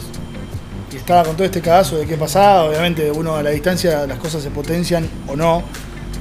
Y 0.93 0.97
estaba 0.97 1.23
con 1.23 1.37
todo 1.37 1.45
este 1.45 1.61
cagazo 1.61 1.99
de 1.99 2.07
qué 2.07 2.17
pasaba. 2.17 2.65
Obviamente, 2.65 3.11
uno 3.13 3.37
a 3.37 3.43
la 3.43 3.51
distancia 3.51 4.07
las 4.07 4.19
cosas 4.19 4.43
se 4.43 4.51
potencian 4.51 5.07
o 5.29 5.37
no. 5.37 5.63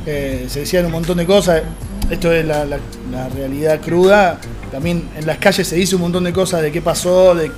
Eh, 0.06 0.46
se 0.50 0.60
decían 0.60 0.86
un 0.86 0.92
montón 0.92 1.18
de 1.18 1.26
cosas. 1.26 1.62
Esto 2.10 2.32
es 2.32 2.46
la, 2.46 2.66
la- 2.66 2.80
la 3.12 3.30
realidad 3.30 3.82
cruda. 3.82 4.40
También 4.72 5.10
en 5.16 5.26
las 5.26 5.38
calles 5.38 5.68
se 5.68 5.76
dice 5.76 5.96
un 5.96 6.02
montón 6.02 6.24
de 6.24 6.34
cosas 6.34 6.62
de 6.62 6.72
qué 6.72 6.82
pasó, 6.82 7.36
de, 7.36 7.52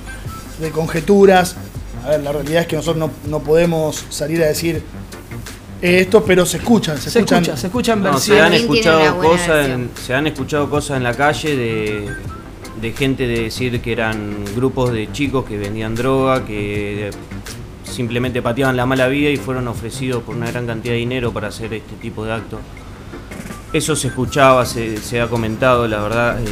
de 0.60 0.70
conjeturas. 0.70 1.56
A 2.04 2.10
ver, 2.10 2.22
la 2.22 2.32
realidad 2.32 2.62
es 2.62 2.66
que 2.66 2.76
nosotros 2.76 2.96
no, 2.98 3.10
no 3.30 3.40
podemos 3.40 4.04
salir 4.08 4.42
a 4.42 4.46
decir 4.46 4.82
eh, 5.82 6.00
esto, 6.00 6.24
pero 6.24 6.46
se 6.46 6.56
escuchan. 6.58 6.96
Se, 6.98 7.10
se 7.10 7.18
escuchan. 7.20 7.42
escucha, 7.42 7.56
se 7.60 7.66
escuchan 7.66 8.02
No, 8.02 8.18
se 8.18 8.40
han 8.40 8.52
escuchado 8.54 9.18
cosas 9.18 9.68
en, 9.68 9.90
se 10.04 10.14
han 10.14 10.26
escuchado 10.26 10.70
cosas 10.70 10.96
en 10.96 11.02
la 11.04 11.14
calle 11.14 11.56
de, 11.56 12.08
de 12.80 12.92
gente 12.92 13.26
de 13.26 13.42
decir 13.42 13.80
que 13.80 13.92
eran 13.92 14.44
grupos 14.56 14.92
de 14.92 15.12
chicos 15.12 15.44
que 15.44 15.58
vendían 15.58 15.94
droga, 15.94 16.44
que 16.44 17.10
simplemente 17.84 18.40
pateaban 18.40 18.76
la 18.76 18.86
mala 18.86 19.08
vida 19.08 19.30
y 19.30 19.36
fueron 19.36 19.68
ofrecidos 19.68 20.22
por 20.22 20.34
una 20.36 20.50
gran 20.50 20.66
cantidad 20.66 20.94
de 20.94 20.98
dinero 21.00 21.32
para 21.32 21.48
hacer 21.48 21.74
este 21.74 21.94
tipo 21.96 22.24
de 22.24 22.32
actos. 22.32 22.60
Eso 23.72 23.94
se 23.94 24.08
escuchaba, 24.08 24.66
se, 24.66 24.96
se 24.98 25.20
ha 25.20 25.28
comentado, 25.28 25.86
la 25.86 26.00
verdad. 26.00 26.40
eh, 26.40 26.44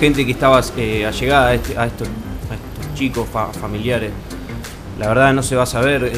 gente 0.00 0.24
que 0.24 0.32
estaba 0.32 0.60
eh, 0.76 1.06
allegada 1.06 1.48
a, 1.48 1.54
este- 1.54 1.76
a 1.78 1.86
estos, 1.86 2.06
a 2.08 2.54
estos 2.54 2.94
chicos 2.94 3.26
fa- 3.32 3.52
familiares. 3.52 4.12
La 4.98 5.08
verdad 5.08 5.32
no 5.32 5.42
se 5.42 5.56
va 5.56 5.62
a 5.62 5.66
saber 5.66 6.04
eh, 6.04 6.12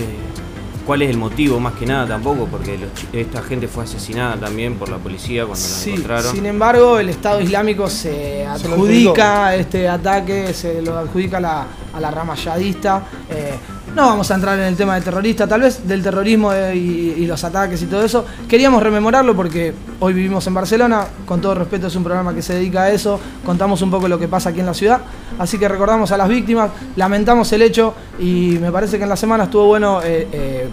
cuál 0.87 1.03
es 1.03 1.11
el 1.11 1.17
motivo 1.19 1.61
más 1.61 1.75
que 1.75 1.87
nada 1.87 2.07
tampoco, 2.07 2.47
porque 2.47 2.77
los 2.79 2.91
esta 3.13 3.43
gente 3.43 3.69
fue 3.69 3.85
asesinada 3.85 4.37
también 4.37 4.75
por 4.75 4.89
la 4.89 4.97
policía 4.99 5.45
cuando 5.47 5.63
la 5.63 5.73
Sí, 5.75 5.91
encontraron. 5.91 6.35
sin 6.35 6.47
embargo, 6.47 6.99
el 6.99 7.09
Estado 7.11 7.41
Islámico 7.41 7.89
se 7.89 8.43
Se 8.43 8.47
adjudica 8.47 9.55
este 9.55 9.89
ataque, 9.89 10.53
se 10.53 10.83
lo 10.83 10.99
adjudica 10.99 11.37
a 11.37 11.41
la, 11.41 11.67
a 11.95 12.01
la 12.01 12.11
rama 12.11 12.35
yadista. 12.35 13.03
Eh, 13.31 13.55
no 13.95 14.07
vamos 14.07 14.31
a 14.31 14.35
entrar 14.35 14.59
en 14.59 14.67
el 14.67 14.77
tema 14.77 14.95
de 14.95 15.01
terrorista, 15.01 15.47
tal 15.47 15.63
vez 15.63 15.87
del 15.87 16.03
terrorismo 16.03 16.53
eh, 16.53 16.77
y, 16.77 17.27
los 17.27 17.43
ataques 17.45 17.81
y 17.83 17.87
todo 17.87 18.05
eso. 18.05 18.25
Queríamos 18.49 18.83
rememorarlo 18.83 19.37
porque 19.37 19.73
hoy 20.01 20.13
vivimos 20.13 20.47
en 20.47 20.55
Barcelona, 20.55 21.07
con 21.27 21.41
todo 21.41 21.55
respeto 21.55 21.87
es 21.87 21.97
un 21.97 22.03
programa 22.03 22.35
que 22.35 22.43
se 22.43 22.55
dedica 22.55 22.83
a 22.83 22.91
eso, 22.91 23.21
contamos 23.45 23.83
un 23.83 23.91
poco 23.91 24.09
lo 24.09 24.19
que 24.19 24.27
pasa 24.27 24.51
aquí 24.51 24.61
en 24.61 24.67
la 24.67 24.75
ciudad, 24.75 25.01
así 25.39 25.59
que 25.59 25.69
recordamos 25.69 26.11
a 26.13 26.17
las 26.17 26.29
víctimas, 26.29 26.71
lamentamos 26.97 27.53
el 27.53 27.63
hecho 27.63 27.95
y 28.19 28.59
me 28.61 28.73
parece 28.73 28.97
que 28.97 29.05
en 29.05 29.09
la 29.09 29.17
semana 29.17 29.45
estuvo 29.45 29.67
bueno 29.67 30.01
eh, 30.03 30.29
eh, 30.33 30.69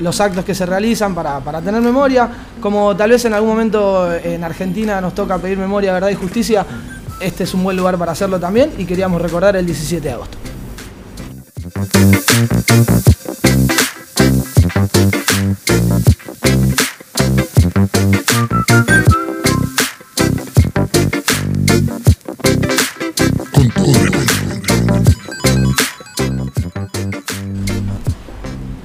los 0.00 0.20
actos 0.20 0.44
que 0.44 0.54
se 0.54 0.66
realizan 0.66 1.14
para, 1.14 1.40
para 1.40 1.60
tener 1.60 1.80
memoria, 1.80 2.28
como 2.60 2.94
tal 2.96 3.10
vez 3.10 3.24
en 3.24 3.34
algún 3.34 3.50
momento 3.50 4.12
en 4.12 4.44
Argentina 4.44 5.00
nos 5.00 5.14
toca 5.14 5.38
pedir 5.38 5.56
memoria, 5.56 5.92
verdad 5.92 6.10
y 6.10 6.14
justicia, 6.14 6.66
este 7.20 7.44
es 7.44 7.54
un 7.54 7.62
buen 7.62 7.76
lugar 7.76 7.96
para 7.96 8.12
hacerlo 8.12 8.40
también 8.40 8.72
y 8.76 8.84
queríamos 8.84 9.22
recordar 9.22 9.56
el 9.56 9.64
17 9.64 10.06
de 10.06 10.12
agosto. 10.12 10.41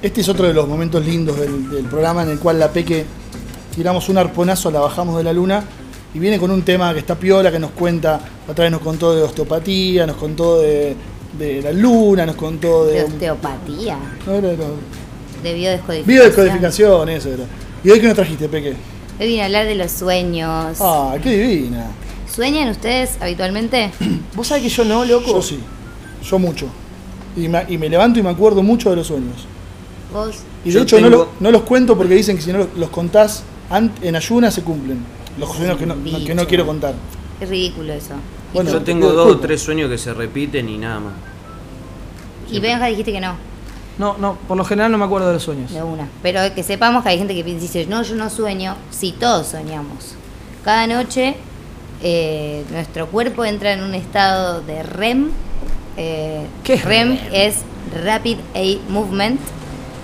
Este 0.02 0.22
es 0.22 0.30
otro 0.30 0.48
de 0.48 0.54
los 0.54 0.68
momentos 0.68 1.06
lindos 1.06 1.40
del, 1.40 1.70
del 1.70 1.86
programa 1.86 2.24
en 2.24 2.30
el 2.30 2.40
cual 2.40 2.60
la 2.60 2.72
Peque 2.72 3.06
tiramos 3.76 4.10
un 4.10 4.18
arponazo, 4.18 4.72
la 4.72 4.80
bajamos 4.80 5.18
de 5.18 5.24
la 5.24 5.32
luna 5.32 5.64
y 6.14 6.20
viene 6.20 6.40
con 6.40 6.50
un 6.50 6.64
tema 6.64 6.94
que 6.94 7.00
está 7.00 7.16
piola, 7.16 7.52
que 7.52 7.60
nos 7.60 7.72
cuenta, 7.72 8.20
otra 8.48 8.64
vez 8.64 8.72
nos 8.72 8.82
contó 8.82 9.16
de 9.16 9.22
osteopatía, 9.22 10.08
nos 10.08 10.16
contó 10.16 10.60
de, 10.60 10.96
de 11.38 11.62
la 11.62 11.72
luna, 11.72 12.26
nos 12.26 12.36
contó 12.36 12.86
De 12.86 12.94
de... 12.96 13.04
osteopatía, 13.04 13.98
no, 14.26 14.42
de 14.42 15.54
biodescodificación. 15.54 16.06
biodescodificación, 16.08 17.10
eso 17.10 17.30
era. 17.34 17.44
¿Y 17.84 17.90
hoy 17.92 18.00
qué 18.00 18.08
nos 18.08 18.16
trajiste, 18.16 18.50
Peque? 18.50 18.76
Hoy 19.20 19.28
vine 19.28 19.42
a 19.44 19.46
hablar 19.46 19.66
de 19.66 19.76
los 19.76 19.92
sueños. 19.92 20.78
Ah, 20.82 21.16
qué 21.22 21.32
divina. 21.38 21.88
¿Sueñan 22.34 22.70
ustedes 22.70 23.18
habitualmente? 23.22 23.92
¿Vos 24.36 24.48
sabés 24.48 24.64
que 24.64 24.70
yo 24.70 24.86
no, 24.86 25.06
loco? 25.06 25.32
Yo 25.34 25.42
sí, 25.42 25.60
yo 26.24 26.40
mucho. 26.40 26.68
Y 27.36 27.48
me, 27.48 27.66
y 27.68 27.78
me 27.78 27.88
levanto 27.90 28.20
y 28.20 28.24
me 28.24 28.30
acuerdo 28.30 28.64
mucho 28.64 28.90
de 28.90 28.96
los 28.96 29.08
sueños. 29.08 29.46
¿Vos? 30.12 30.38
Y 30.66 30.70
de 30.70 30.74
Yo 30.76 30.82
hecho 30.82 31.00
no, 31.00 31.10
lo- 31.10 31.30
no 31.40 31.52
los 31.52 31.62
cuento 31.64 31.96
porque 31.98 32.16
dicen 32.16 32.36
que 32.38 32.42
si 32.42 32.52
no 32.52 32.60
los, 32.60 32.68
los 32.76 32.90
contás 32.90 33.44
en 34.02 34.16
ayunas 34.16 34.54
se 34.54 34.64
cumplen. 34.64 35.00
Los 35.38 35.52
sueños 35.56 35.78
que 35.78 35.86
no, 35.86 35.96
que 36.26 36.34
no 36.34 36.48
quiero 36.48 36.66
contar. 36.66 36.96
Es 37.40 37.48
ridículo 37.50 37.94
eso. 37.94 38.14
Bueno, 38.58 38.72
Yo 38.72 38.80
te 38.80 38.86
tengo 38.86 39.12
dos 39.14 39.32
o 39.36 39.40
tres 39.40 39.62
sueños 39.62 39.88
que 39.88 40.00
se 40.00 40.14
repiten 40.14 40.68
y 40.68 40.80
nada 40.80 41.00
más. 41.00 41.14
Y 42.50 42.60
Benja 42.60 42.88
dijiste 42.88 43.12
que 43.12 43.20
no, 43.22 43.36
No, 44.00 44.18
no, 44.18 44.36
por 44.48 44.58
lo 44.58 44.66
general 44.66 44.92
no 44.92 44.98
me 44.98 45.06
acuerdo 45.06 45.28
de 45.28 45.34
los 45.34 45.44
sueños. 45.44 45.72
de 45.72 45.84
una. 45.84 46.08
Pero 46.24 46.40
que 46.56 46.64
sepamos 46.64 47.04
que 47.04 47.10
hay 47.10 47.20
gente 47.20 47.36
que 47.36 47.44
dice, 47.44 47.86
no, 47.86 48.02
yo 48.02 48.16
no 48.16 48.32
sueño. 48.32 48.76
Sí, 48.90 49.14
todos 49.20 49.48
soñamos. 49.48 50.16
Cada 50.64 50.88
noche 50.88 51.36
eh, 52.02 52.64
nuestro 52.72 53.08
cuerpo 53.08 53.46
entra 53.46 53.74
en 53.74 53.84
un 53.84 53.94
estado 53.94 54.62
de 54.62 54.82
REM. 54.82 55.30
Eh, 55.98 56.48
¿Qué 56.64 56.74
es 56.74 56.84
REM? 56.86 57.10
REM? 57.10 57.20
es 57.34 57.58
Rapid 58.04 58.38
Eye 58.56 58.82
Movement. 58.90 59.40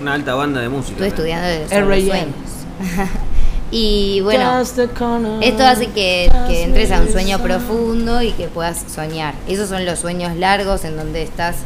Una 0.00 0.14
alta 0.14 0.34
banda 0.34 0.60
de 0.60 0.68
música. 0.68 0.92
Estuve 0.92 1.08
estudiando 1.08 1.48
de 1.48 1.58
los 1.58 2.04
sueños. 2.04 2.34
y 3.70 4.20
bueno, 4.22 4.44
esto 5.42 5.64
hace 5.66 5.86
que, 5.88 6.30
que 6.48 6.62
entres 6.62 6.90
a 6.92 7.00
un 7.00 7.10
sueño 7.10 7.38
profundo 7.40 8.22
y 8.22 8.30
que 8.32 8.46
puedas 8.48 8.84
soñar. 8.94 9.34
Esos 9.48 9.68
son 9.68 9.84
los 9.84 9.98
sueños 9.98 10.36
largos 10.36 10.84
en 10.84 10.96
donde 10.96 11.22
estás 11.22 11.56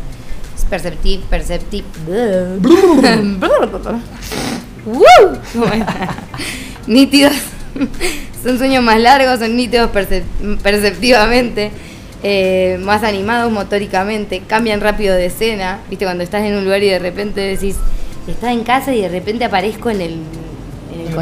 perceptiv, 0.70 1.20
perceptiv, 1.22 1.84
nítidos. 6.86 7.32
Son 8.42 8.56
sueños 8.56 8.84
más 8.84 9.00
largos, 9.00 9.40
son 9.40 9.56
nítidos 9.56 9.90
percep- 9.92 10.58
perceptivamente, 10.62 11.72
eh, 12.22 12.78
más 12.80 13.02
animados 13.02 13.50
motóricamente, 13.52 14.42
cambian 14.46 14.80
rápido 14.80 15.14
de 15.16 15.26
escena. 15.26 15.80
Viste, 15.90 16.04
cuando 16.04 16.22
estás 16.22 16.44
en 16.44 16.54
un 16.54 16.64
lugar 16.64 16.82
y 16.84 16.88
de 16.88 17.00
repente 17.00 17.40
decís, 17.40 17.74
estás 18.28 18.52
en 18.52 18.62
casa 18.62 18.94
y 18.94 19.02
de 19.02 19.08
repente 19.08 19.44
aparezco 19.44 19.90
en 19.90 20.00
el 20.00 20.16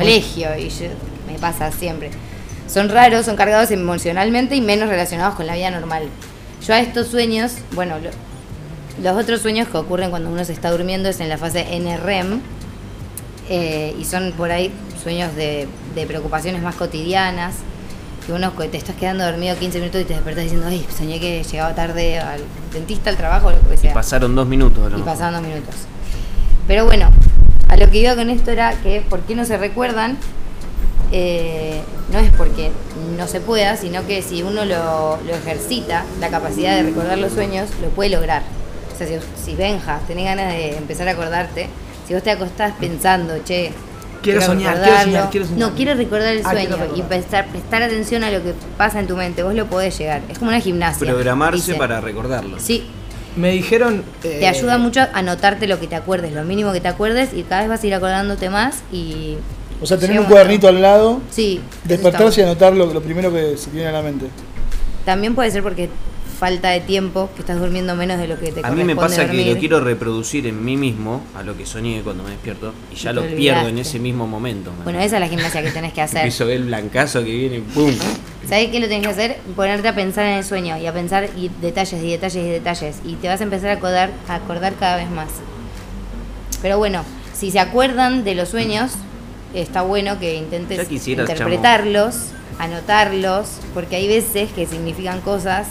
colegio 0.00 0.48
y 0.58 0.68
yo- 0.68 0.86
me 1.30 1.38
pasa 1.38 1.70
siempre. 1.72 2.10
Son 2.68 2.88
raros, 2.88 3.26
son 3.26 3.36
cargados 3.36 3.70
emocionalmente 3.70 4.54
y 4.56 4.60
menos 4.60 4.88
relacionados 4.88 5.34
con 5.34 5.46
la 5.46 5.54
vida 5.54 5.70
normal. 5.70 6.04
Yo 6.66 6.74
a 6.74 6.80
estos 6.80 7.08
sueños, 7.08 7.52
bueno, 7.72 7.96
lo- 7.98 8.10
los 9.02 9.22
otros 9.22 9.40
sueños 9.42 9.68
que 9.68 9.76
ocurren 9.76 10.10
cuando 10.10 10.30
uno 10.30 10.44
se 10.44 10.52
está 10.52 10.70
durmiendo 10.70 11.08
es 11.08 11.20
en 11.20 11.28
la 11.28 11.36
fase 11.38 11.66
NREM 11.78 12.40
eh, 13.48 13.94
y 13.98 14.04
son 14.04 14.32
por 14.36 14.50
ahí 14.50 14.72
sueños 15.02 15.34
de, 15.36 15.68
de 15.94 16.06
preocupaciones 16.06 16.62
más 16.62 16.74
cotidianas. 16.74 17.54
Que 18.26 18.32
uno 18.32 18.50
te 18.50 18.76
estás 18.76 18.96
quedando 18.96 19.24
dormido 19.24 19.56
15 19.56 19.78
minutos 19.78 20.00
y 20.00 20.04
te 20.04 20.14
despertás 20.14 20.42
diciendo, 20.44 20.66
ay, 20.68 20.84
soñé 20.98 21.20
que 21.20 21.44
llegaba 21.44 21.74
tarde 21.76 22.18
al 22.18 22.40
dentista, 22.72 23.10
al 23.10 23.16
trabajo, 23.16 23.52
lo 23.52 23.60
que 23.70 23.76
sea. 23.76 23.94
Pasaron 23.94 24.34
dos 24.34 24.48
minutos. 24.48 24.90
lo 24.90 24.98
Y 24.98 25.02
pasaban 25.02 25.34
dos 25.34 25.42
minutos. 25.44 25.74
Pero 26.66 26.84
bueno, 26.86 27.10
a 27.68 27.76
lo 27.76 27.90
que 27.90 27.98
iba 27.98 28.14
con 28.14 28.30
esto 28.30 28.50
era 28.50 28.72
que 28.82 29.00
por 29.08 29.20
qué 29.20 29.34
no 29.34 29.44
se 29.44 29.56
recuerdan, 29.58 30.16
eh, 31.12 31.80
no 32.12 32.18
es 32.18 32.30
porque 32.32 32.70
no 33.16 33.26
se 33.26 33.40
pueda, 33.40 33.76
sino 33.76 34.06
que 34.06 34.22
si 34.22 34.42
uno 34.42 34.64
lo, 34.64 35.18
lo 35.26 35.34
ejercita, 35.34 36.04
la 36.20 36.28
capacidad 36.28 36.76
de 36.76 36.82
recordar 36.82 37.18
los 37.18 37.32
sueños, 37.32 37.68
lo 37.82 37.88
puede 37.90 38.10
lograr. 38.10 38.42
O 38.94 38.98
sea, 38.98 39.06
si, 39.06 39.14
si 39.44 39.54
Benja, 39.56 40.00
tenés 40.06 40.24
ganas 40.24 40.52
de 40.52 40.76
empezar 40.76 41.06
a 41.08 41.12
acordarte, 41.12 41.68
si 42.06 42.14
vos 42.14 42.22
te 42.22 42.30
acostás 42.30 42.72
pensando, 42.78 43.34
che, 43.44 43.72
Quiero 44.22 44.40
soñar, 44.40 44.72
quiero 44.74 44.84
recordarlo", 44.86 45.04
soñar, 45.12 45.30
quiero 45.30 45.46
soñar. 45.46 45.60
No, 45.70 45.76
quiero 45.76 45.94
recordar 45.94 46.34
el 46.34 46.42
Ah, 46.44 46.50
sueño 46.50 46.70
recordar. 46.76 46.98
y 46.98 47.02
prestar, 47.02 47.46
prestar 47.48 47.82
atención 47.82 48.24
a 48.24 48.30
lo 48.30 48.42
que 48.42 48.54
pasa 48.76 48.98
en 48.98 49.06
tu 49.06 49.16
mente, 49.16 49.42
vos 49.44 49.54
lo 49.54 49.66
podés 49.66 49.96
llegar. 49.98 50.22
Es 50.28 50.38
como 50.38 50.50
una 50.50 50.60
gimnasia. 50.60 51.06
Programarse 51.06 51.58
dice. 51.58 51.74
para 51.74 52.00
recordarlo. 52.00 52.58
Sí, 52.58 52.86
Me 53.36 53.50
dijeron. 53.50 54.02
eh, 54.24 54.38
te 54.40 54.46
ayuda 54.48 54.78
mucho 54.78 55.00
a 55.00 55.10
anotarte 55.12 55.66
lo 55.66 55.78
que 55.78 55.86
te 55.86 55.94
acuerdes, 55.94 56.32
lo 56.32 56.42
mínimo 56.44 56.72
que 56.72 56.80
te 56.80 56.88
acuerdes 56.88 57.34
y 57.34 57.42
cada 57.42 57.60
vez 57.62 57.70
vas 57.70 57.82
a 57.82 57.86
ir 57.86 57.94
acordándote 57.94 58.50
más 58.50 58.82
y... 58.92 59.36
O 59.80 59.86
sea, 59.86 59.98
tener 59.98 60.18
un 60.18 60.24
cuadernito 60.26 60.68
al 60.68 60.80
lado, 60.80 61.20
Sí. 61.30 61.60
eso 61.60 61.88
despertarse 61.88 62.40
y 62.40 62.44
anotar 62.44 62.72
lo, 62.74 62.86
lo 62.86 63.02
primero 63.02 63.30
que 63.30 63.58
se 63.58 63.70
tiene 63.70 63.88
a 63.88 63.92
la 63.92 64.00
mente. 64.00 64.26
También 65.04 65.34
puede 65.34 65.50
ser 65.50 65.62
porque 65.62 65.90
falta 66.38 66.70
de 66.70 66.80
tiempo, 66.80 67.30
que 67.34 67.40
estás 67.40 67.58
durmiendo 67.58 67.94
menos 67.94 68.18
de 68.18 68.26
lo 68.26 68.38
que 68.38 68.52
te 68.52 68.60
A 68.66 68.70
mí 68.70 68.84
me 68.84 68.94
pasa 68.96 69.30
que 69.30 69.52
lo 69.54 69.58
quiero 69.58 69.80
reproducir 69.80 70.46
en 70.46 70.64
mí 70.64 70.76
mismo, 70.76 71.22
a 71.34 71.42
lo 71.42 71.56
que 71.56 71.66
soñé 71.66 72.02
cuando 72.02 72.24
me 72.24 72.30
despierto, 72.30 72.72
y 72.92 72.96
ya 72.96 73.10
Y 73.10 73.14
lo 73.14 73.22
pierdo 73.22 73.68
en 73.68 73.78
ese 73.78 73.98
mismo 73.98 74.26
momento. 74.26 74.70
Bueno, 74.84 74.98
esa 75.00 75.16
es 75.16 75.20
la 75.20 75.28
gimnasia 75.28 75.62
que 75.62 75.70
tenés 75.70 75.92
que 75.92 76.02
hacer. 76.02 76.30
Ver 76.46 76.50
el 76.56 76.64
blancazo 76.64 77.24
que 77.24 77.30
viene, 77.32 77.60
¡pum! 77.74 77.90
¿Sabés 78.48 78.70
qué 78.70 78.78
lo 78.80 78.86
tenés 78.88 79.02
que 79.06 79.12
hacer? 79.12 79.36
Ponerte 79.56 79.88
a 79.88 79.94
pensar 79.94 80.24
en 80.26 80.34
el 80.38 80.44
sueño 80.44 80.78
y 80.78 80.86
a 80.86 80.92
pensar 80.92 81.28
y 81.36 81.50
detalles 81.60 82.02
y 82.02 82.10
detalles 82.10 82.44
y 82.44 82.48
detalles. 82.48 82.96
Y 83.04 83.14
te 83.14 83.28
vas 83.28 83.40
a 83.40 83.44
empezar 83.44 83.70
a 83.70 83.72
acordar, 83.74 84.10
a 84.28 84.34
acordar 84.36 84.74
cada 84.74 84.96
vez 84.96 85.10
más. 85.10 85.28
Pero 86.62 86.78
bueno, 86.78 87.02
si 87.34 87.50
se 87.50 87.58
acuerdan 87.58 88.24
de 88.24 88.34
los 88.34 88.48
sueños, 88.50 88.92
está 89.54 89.82
bueno 89.82 90.18
que 90.18 90.34
intentes 90.36 90.78
interpretarlos, 91.34 92.14
anotarlos, 92.58 93.48
porque 93.74 93.96
hay 93.96 94.08
veces 94.08 94.50
que 94.52 94.66
significan 94.66 95.20
cosas 95.20 95.66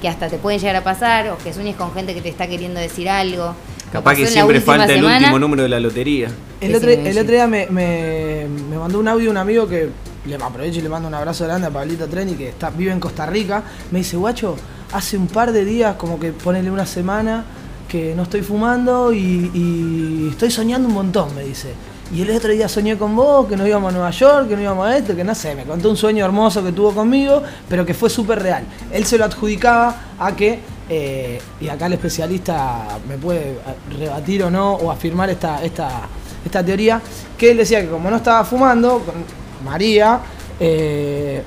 que 0.00 0.08
hasta 0.08 0.28
te 0.28 0.38
pueden 0.38 0.60
llegar 0.60 0.76
a 0.76 0.84
pasar 0.84 1.30
o 1.30 1.38
que 1.38 1.52
sueñes 1.52 1.76
con 1.76 1.92
gente 1.94 2.14
que 2.14 2.20
te 2.20 2.28
está 2.28 2.46
queriendo 2.46 2.78
decir 2.80 3.08
algo. 3.08 3.54
Capaz 3.92 4.14
que 4.16 4.26
siempre 4.26 4.60
falta 4.60 4.92
el 4.94 5.04
último 5.04 5.38
número 5.38 5.62
de 5.64 5.68
la 5.68 5.80
lotería. 5.80 6.28
El 6.60 6.70
¿Qué 6.70 6.76
otro, 6.76 6.90
el 6.90 7.18
otro 7.18 7.32
día 7.32 7.46
me, 7.46 7.66
me- 7.66 8.46
me 8.70 8.76
mandó 8.78 8.98
un 8.98 9.08
audio 9.08 9.30
un 9.30 9.36
amigo 9.36 9.68
que 9.68 9.88
le 10.26 10.34
aprovecho 10.36 10.78
y 10.78 10.82
le 10.82 10.88
mando 10.88 11.08
un 11.08 11.14
abrazo 11.14 11.44
grande 11.44 11.66
a 11.66 11.70
Pablito 11.70 12.06
Treni 12.08 12.34
que 12.34 12.48
está, 12.48 12.70
vive 12.70 12.92
en 12.92 13.00
Costa 13.00 13.26
Rica. 13.26 13.62
Me 13.90 13.98
dice, 13.98 14.16
guacho, 14.16 14.56
hace 14.92 15.16
un 15.16 15.26
par 15.26 15.52
de 15.52 15.64
días, 15.64 15.96
como 15.96 16.18
que 16.18 16.32
ponele 16.32 16.70
una 16.70 16.86
semana, 16.86 17.44
que 17.88 18.14
no 18.14 18.22
estoy 18.22 18.42
fumando 18.42 19.12
y, 19.12 20.28
estoy 20.30 20.50
soñando 20.50 20.88
un 20.88 20.94
montón, 20.94 21.34
me 21.34 21.44
dice. 21.44 21.72
Y 22.14 22.22
el 22.22 22.30
otro 22.30 22.52
día 22.52 22.68
soñé 22.68 22.96
con 22.96 23.16
vos, 23.16 23.46
que 23.48 23.56
nos 23.56 23.66
íbamos 23.66 23.90
a 23.90 23.92
Nueva 23.92 24.10
York, 24.10 24.48
que 24.48 24.56
no 24.56 24.62
íbamos 24.62 24.86
a 24.86 24.96
esto, 24.96 25.16
que 25.16 25.24
no 25.24 25.34
sé, 25.34 25.54
me 25.54 25.64
contó 25.64 25.90
un 25.90 25.96
sueño 25.96 26.24
hermoso 26.24 26.62
que 26.62 26.72
tuvo 26.72 26.92
conmigo, 26.92 27.42
pero 27.68 27.84
que 27.84 27.94
fue 27.94 28.10
súper 28.10 28.42
real. 28.42 28.64
Él 28.92 29.04
se 29.04 29.18
lo 29.18 29.24
adjudicaba 29.24 29.94
a 30.18 30.34
que, 30.36 30.60
eh, 30.88 31.40
y 31.60 31.68
acá 31.68 31.86
el 31.86 31.94
especialista 31.94 32.98
me 33.08 33.16
puede 33.16 33.58
rebatir 33.98 34.42
o 34.44 34.50
no, 34.50 34.74
o 34.74 34.90
afirmar 34.90 35.30
esta, 35.30 35.64
esta, 35.64 36.02
esta 36.44 36.64
teoría, 36.64 37.00
que 37.38 37.50
él 37.50 37.56
decía 37.56 37.80
que 37.80 37.88
como 37.88 38.10
no 38.10 38.16
estaba 38.16 38.44
fumando, 38.44 39.02
María, 39.64 40.20
eh, 40.60 41.42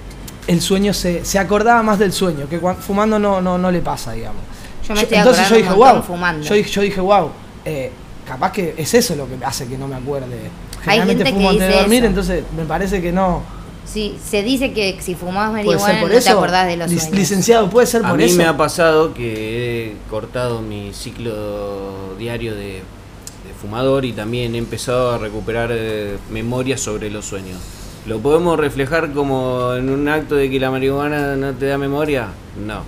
el 0.48 0.62
sueño 0.62 0.94
se, 0.94 1.24
se 1.26 1.40
acordaba 1.40 1.84
más 1.84 2.00
del 2.00 2.12
sueño, 2.14 2.48
que 2.50 2.60
cuan- 2.60 2.78
fumando 2.78 3.20
no, 3.20 3.42
no, 3.42 3.58
no 3.58 3.72
le 3.72 3.80
pasa, 3.82 4.14
digamos. 4.14 4.42
Yo 4.88 4.94
me 4.94 5.02
estoy 5.02 5.18
entonces 5.18 5.50
yo 5.50 5.56
acordando 5.56 5.76
dije, 5.84 5.94
wow, 5.94 6.04
fumando. 6.04 6.48
yo 6.48 6.56
dije, 6.56 6.70
yo 6.70 6.82
dije, 6.82 7.02
wow, 7.02 7.30
eh, 7.66 7.92
capaz 8.28 8.52
que 8.54 8.74
es 8.78 8.94
eso 8.94 9.16
lo 9.16 9.28
que 9.28 9.44
hace 9.46 9.68
que 9.68 9.78
no 9.78 9.88
me 9.88 9.96
acuerde. 9.96 10.50
Generalmente 10.84 11.24
gente 11.26 11.32
que 11.32 11.38
fumo 11.38 11.50
antes 11.50 11.68
de 11.68 11.76
dormir, 11.76 11.98
eso. 12.00 12.08
entonces 12.08 12.44
me 12.56 12.64
parece 12.66 13.02
que 13.02 13.12
no. 13.12 13.44
Sí, 13.86 14.18
se 14.24 14.44
dice 14.44 14.74
que 14.74 14.98
si 15.02 15.16
fumabas 15.16 15.64
Puede 15.64 15.80
ser 15.80 15.88
marihuana 15.88 16.02
por 16.02 16.12
no 16.12 16.18
eso. 16.18 16.26
te 16.26 16.30
acordás 16.32 16.68
de 16.68 16.78
los 16.78 16.92
Lic- 16.92 17.00
sueños. 17.00 17.18
Licenciado, 17.20 17.70
puede 17.70 17.88
ser 17.88 18.06
A 18.06 18.10
por 18.10 18.18
mí 18.18 18.26
eso. 18.26 18.38
me 18.38 18.46
ha 18.46 18.56
pasado 18.58 19.14
que 19.14 19.88
he 19.92 20.10
cortado 20.10 20.62
mi 20.62 20.94
ciclo 20.94 22.16
diario 22.18 22.54
de, 22.56 22.64
de 22.74 23.54
fumador 23.62 24.04
y 24.06 24.12
también 24.14 24.56
he 24.56 24.58
empezado 24.58 25.12
a 25.12 25.18
recuperar 25.18 25.70
eh, 25.72 26.18
memorias 26.32 26.80
sobre 26.82 27.10
los 27.10 27.26
sueños. 27.26 27.60
¿Lo 28.06 28.20
podemos 28.20 28.58
reflejar 28.58 29.12
como 29.12 29.74
en 29.74 29.90
un 29.90 30.08
acto 30.08 30.36
de 30.36 30.50
que 30.50 30.60
la 30.60 30.72
marihuana 30.72 31.36
no 31.36 31.54
te 31.54 31.66
da 31.66 31.78
memoria? 31.78 32.28
No. 32.66 32.84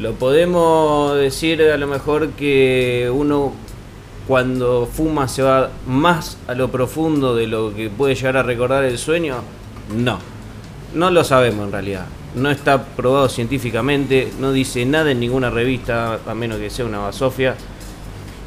¿Lo 0.00 0.14
podemos 0.14 1.16
decir 1.16 1.60
a 1.62 1.76
lo 1.76 1.86
mejor 1.86 2.30
que 2.30 3.10
uno 3.12 3.52
cuando 4.28 4.86
fuma 4.86 5.26
se 5.26 5.42
va 5.42 5.70
más 5.86 6.38
a 6.46 6.54
lo 6.54 6.68
profundo 6.68 7.34
de 7.34 7.46
lo 7.46 7.74
que 7.74 7.90
puede 7.90 8.14
llegar 8.14 8.36
a 8.36 8.42
recordar 8.42 8.84
el 8.84 8.96
sueño? 8.96 9.38
No. 9.96 10.18
No 10.94 11.10
lo 11.10 11.24
sabemos 11.24 11.66
en 11.66 11.72
realidad. 11.72 12.06
No 12.34 12.50
está 12.50 12.84
probado 12.84 13.28
científicamente, 13.28 14.30
no 14.38 14.52
dice 14.52 14.84
nada 14.86 15.10
en 15.10 15.20
ninguna 15.20 15.50
revista, 15.50 16.20
a 16.26 16.34
menos 16.34 16.58
que 16.58 16.70
sea 16.70 16.84
una 16.84 16.98
basofia. 16.98 17.56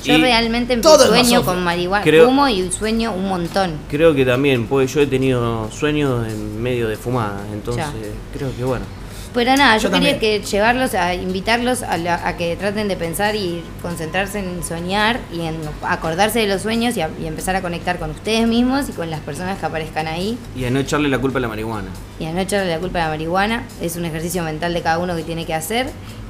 Yo 0.04 0.14
Y 0.16 0.22
realmente 0.22 0.82
sueño 0.82 1.44
con 1.44 1.64
marihuana, 1.64 2.04
Creo- 2.04 2.26
fumo 2.26 2.48
y 2.48 2.72
sueño 2.72 3.14
un 3.14 3.28
montón. 3.30 3.74
Creo 3.90 4.16
que 4.16 4.26
también, 4.26 4.66
pues 4.68 4.94
yo 4.94 5.02
he 5.02 5.08
tenido 5.08 5.70
sueños 5.72 6.28
en 6.28 6.62
medio 6.62 6.88
de 6.88 6.96
fumada, 6.98 7.42
entonces 7.54 7.86
Ya. 7.86 8.38
creo 8.38 8.56
que 8.56 8.64
bueno. 8.64 8.86
Pero 9.34 9.56
nada, 9.56 9.78
yo, 9.78 9.84
Yo 9.88 9.92
quería 9.94 10.20
que 10.20 10.42
llevarlos 10.42 10.94
a 10.94 11.14
invitarlos 11.14 11.84
a, 11.84 11.96
la- 11.98 12.28
a 12.28 12.36
que 12.36 12.54
traten 12.58 12.90
de 12.90 12.98
pensar 12.98 13.34
y 13.38 13.64
concentrarse 13.82 14.40
en 14.40 14.62
soñar 14.62 15.22
y 15.32 15.40
en 15.42 15.56
acordarse 15.84 16.40
de 16.40 16.48
los 16.48 16.62
sueños 16.64 16.98
y, 16.98 17.02
a- 17.02 17.10
y 17.18 17.28
empezar 17.28 17.56
a 17.56 17.62
conectar 17.62 17.98
con 17.98 18.10
ustedes 18.12 18.46
mismos 18.46 18.90
y 18.90 18.92
con 18.92 19.10
las 19.10 19.22
personas 19.22 19.58
que 19.58 19.66
aparezcan 19.66 20.08
ahí 20.08 20.38
Y 20.54 20.66
a 20.66 20.70
no 20.70 20.80
echarle 20.80 21.08
la 21.08 21.18
culpa 21.18 21.38
a 21.38 21.42
la 21.44 21.48
marihuana. 21.48 21.88
y 22.20 22.26
a 22.26 22.34
no 22.34 22.42
echarle 22.42 22.70
la 22.72 22.80
culpa 22.80 23.00
a 23.00 23.04
la 23.04 23.10
marihuana. 23.12 23.64
Es 23.80 23.96
un 23.96 24.04
ejercicio 24.04 24.44
mental 24.44 24.74
de 24.74 24.82
cada 24.82 24.98
uno 25.00 25.16
que 25.16 25.24
tiene 25.24 25.46
que 25.46 25.54
hacer. 25.54 25.90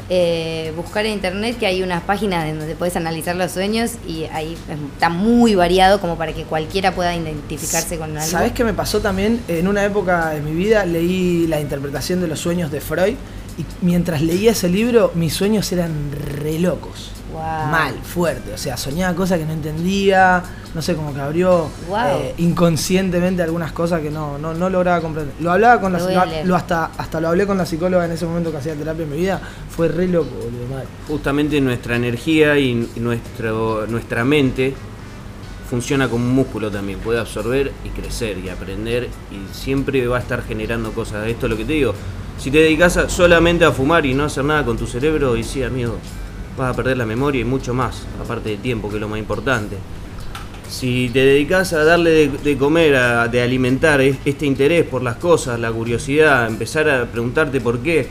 Eh, 0.09 0.73
buscar 0.75 1.05
en 1.05 1.13
internet 1.13 1.57
que 1.57 1.65
hay 1.65 1.83
unas 1.83 2.03
páginas 2.03 2.45
en 2.45 2.59
donde 2.59 2.75
puedes 2.75 2.95
analizar 2.95 3.35
los 3.35 3.51
sueños 3.51 3.91
y 4.07 4.25
ahí 4.25 4.57
está 4.93 5.09
muy 5.09 5.55
variado 5.55 6.01
como 6.01 6.17
para 6.17 6.33
que 6.33 6.43
cualquiera 6.43 6.93
pueda 6.93 7.15
identificarse 7.15 7.97
con 7.97 8.17
algo. 8.17 8.29
¿Sabés 8.29 8.51
qué 8.51 8.63
me 8.63 8.73
pasó 8.73 8.99
también? 8.99 9.41
En 9.47 9.67
una 9.67 9.85
época 9.85 10.31
de 10.31 10.41
mi 10.41 10.51
vida 10.51 10.85
leí 10.85 11.47
la 11.47 11.61
interpretación 11.61 12.19
de 12.19 12.27
los 12.27 12.39
sueños 12.39 12.71
de 12.71 12.81
Freud 12.81 13.15
y 13.57 13.65
mientras 13.81 14.21
leía 14.21 14.51
ese 14.51 14.69
libro 14.69 15.11
mis 15.15 15.33
sueños 15.33 15.71
eran 15.71 16.11
re 16.11 16.59
locos. 16.59 17.11
Wow. 17.31 17.41
Mal, 17.71 17.93
fuerte. 18.03 18.53
O 18.53 18.57
sea, 18.57 18.75
soñaba 18.75 19.15
cosas 19.15 19.39
que 19.39 19.45
no 19.45 19.53
entendía, 19.53 20.43
no 20.73 20.81
sé, 20.81 20.95
como 20.95 21.13
que 21.13 21.19
abrió 21.21 21.69
Wow. 21.89 21.97
eh, 22.21 22.35
inconscientemente 22.37 23.41
algunas 23.43 23.71
cosas 23.73 24.01
que 24.01 24.09
no, 24.09 24.37
no, 24.37 24.53
no 24.53 24.69
lograba 24.69 25.01
comprender. 25.01 25.33
Lo 25.41 25.51
hablaba 25.51 25.81
con 25.81 25.91
la 25.93 26.43
Lo 26.45 26.55
hasta, 26.55 26.91
hasta 26.97 27.19
lo 27.19 27.27
hablé 27.29 27.45
con 27.45 27.57
la 27.57 27.65
psicóloga 27.65 28.05
en 28.05 28.11
ese 28.11 28.25
momento 28.25 28.51
que 28.51 28.57
hacía 28.57 28.73
terapia 28.75 29.03
en 29.03 29.11
mi 29.11 29.17
vida. 29.17 29.41
Fue 29.69 29.87
re 29.89 30.07
loco, 30.07 30.29
boludo, 30.35 30.67
mal. 30.73 30.83
Justamente 31.07 31.59
nuestra 31.59 31.95
energía 31.97 32.57
y 32.57 32.89
nuestro, 32.97 33.85
nuestra 33.87 34.23
mente 34.23 34.73
funciona 35.69 36.09
como 36.09 36.25
un 36.25 36.33
músculo 36.35 36.69
también, 36.69 36.99
puede 36.99 37.19
absorber 37.19 37.71
y 37.85 37.89
crecer 37.89 38.37
y 38.39 38.49
aprender 38.49 39.07
y 39.31 39.55
siempre 39.55 40.05
va 40.07 40.17
a 40.17 40.19
estar 40.19 40.43
generando 40.43 40.91
cosas. 40.91 41.27
Esto 41.27 41.45
es 41.45 41.49
lo 41.51 41.57
que 41.57 41.65
te 41.65 41.73
digo. 41.73 41.93
Si 42.37 42.49
te 42.51 42.57
dedicas 42.59 42.97
a- 42.97 43.07
solamente 43.09 43.63
a 43.65 43.71
fumar 43.71 44.05
y 44.05 44.13
no 44.13 44.23
hacer 44.25 44.43
nada 44.43 44.65
con 44.65 44.75
tu 44.77 44.87
cerebro, 44.87 45.37
y 45.37 45.43
sí, 45.43 45.63
amigo, 45.63 45.95
vas 46.57 46.73
a 46.73 46.75
perder 46.75 46.97
la 46.97 47.05
memoria 47.05 47.41
y 47.41 47.45
mucho 47.45 47.73
más, 47.73 48.01
aparte 48.21 48.49
de 48.49 48.57
tiempo, 48.57 48.89
que 48.89 48.95
es 48.95 49.01
lo 49.01 49.07
más 49.07 49.19
importante. 49.19 49.77
Si 50.71 51.09
te 51.11 51.19
dedicas 51.19 51.73
a 51.73 51.83
darle 51.83 52.29
de, 52.29 52.57
comer, 52.57 52.95
a, 52.95 53.27
de 53.27 53.41
alimentar 53.41 53.99
es- 53.99 54.17
este 54.23 54.45
interés 54.45 54.85
por 54.85 55.03
las 55.03 55.17
cosas, 55.17 55.59
la 55.59 55.69
curiosidad, 55.71 56.47
empezar 56.47 56.89
a 56.89 57.05
preguntarte 57.05 57.59
por 57.59 57.79
qué 57.79 58.07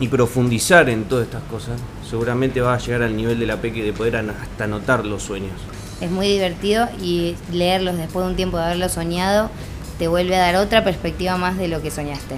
y 0.00 0.08
profundizar 0.08 0.88
en 0.88 1.04
todas 1.04 1.26
estas 1.26 1.42
cosas, 1.44 1.78
seguramente 2.08 2.60
vas 2.62 2.82
a 2.82 2.86
llegar 2.86 3.02
al 3.02 3.14
nivel 3.14 3.38
de 3.38 3.46
la 3.46 3.58
peque 3.60 3.82
de 3.84 3.92
poder 3.92 4.16
hasta 4.16 4.64
anotar 4.64 5.04
los 5.04 5.22
sueños. 5.22 5.52
Es 6.00 6.10
muy 6.10 6.26
divertido 6.26 6.88
y 7.02 7.36
leerlos 7.52 7.96
después 7.98 8.24
de 8.24 8.30
un 8.30 8.36
tiempo 8.36 8.56
de 8.56 8.64
haberlo 8.64 8.88
soñado 8.88 9.50
te 9.98 10.08
vuelve 10.08 10.34
a 10.36 10.40
dar 10.40 10.56
otra 10.56 10.82
perspectiva 10.82 11.36
más 11.36 11.56
de 11.58 11.68
lo 11.68 11.80
que 11.80 11.90
soñaste. 11.90 12.36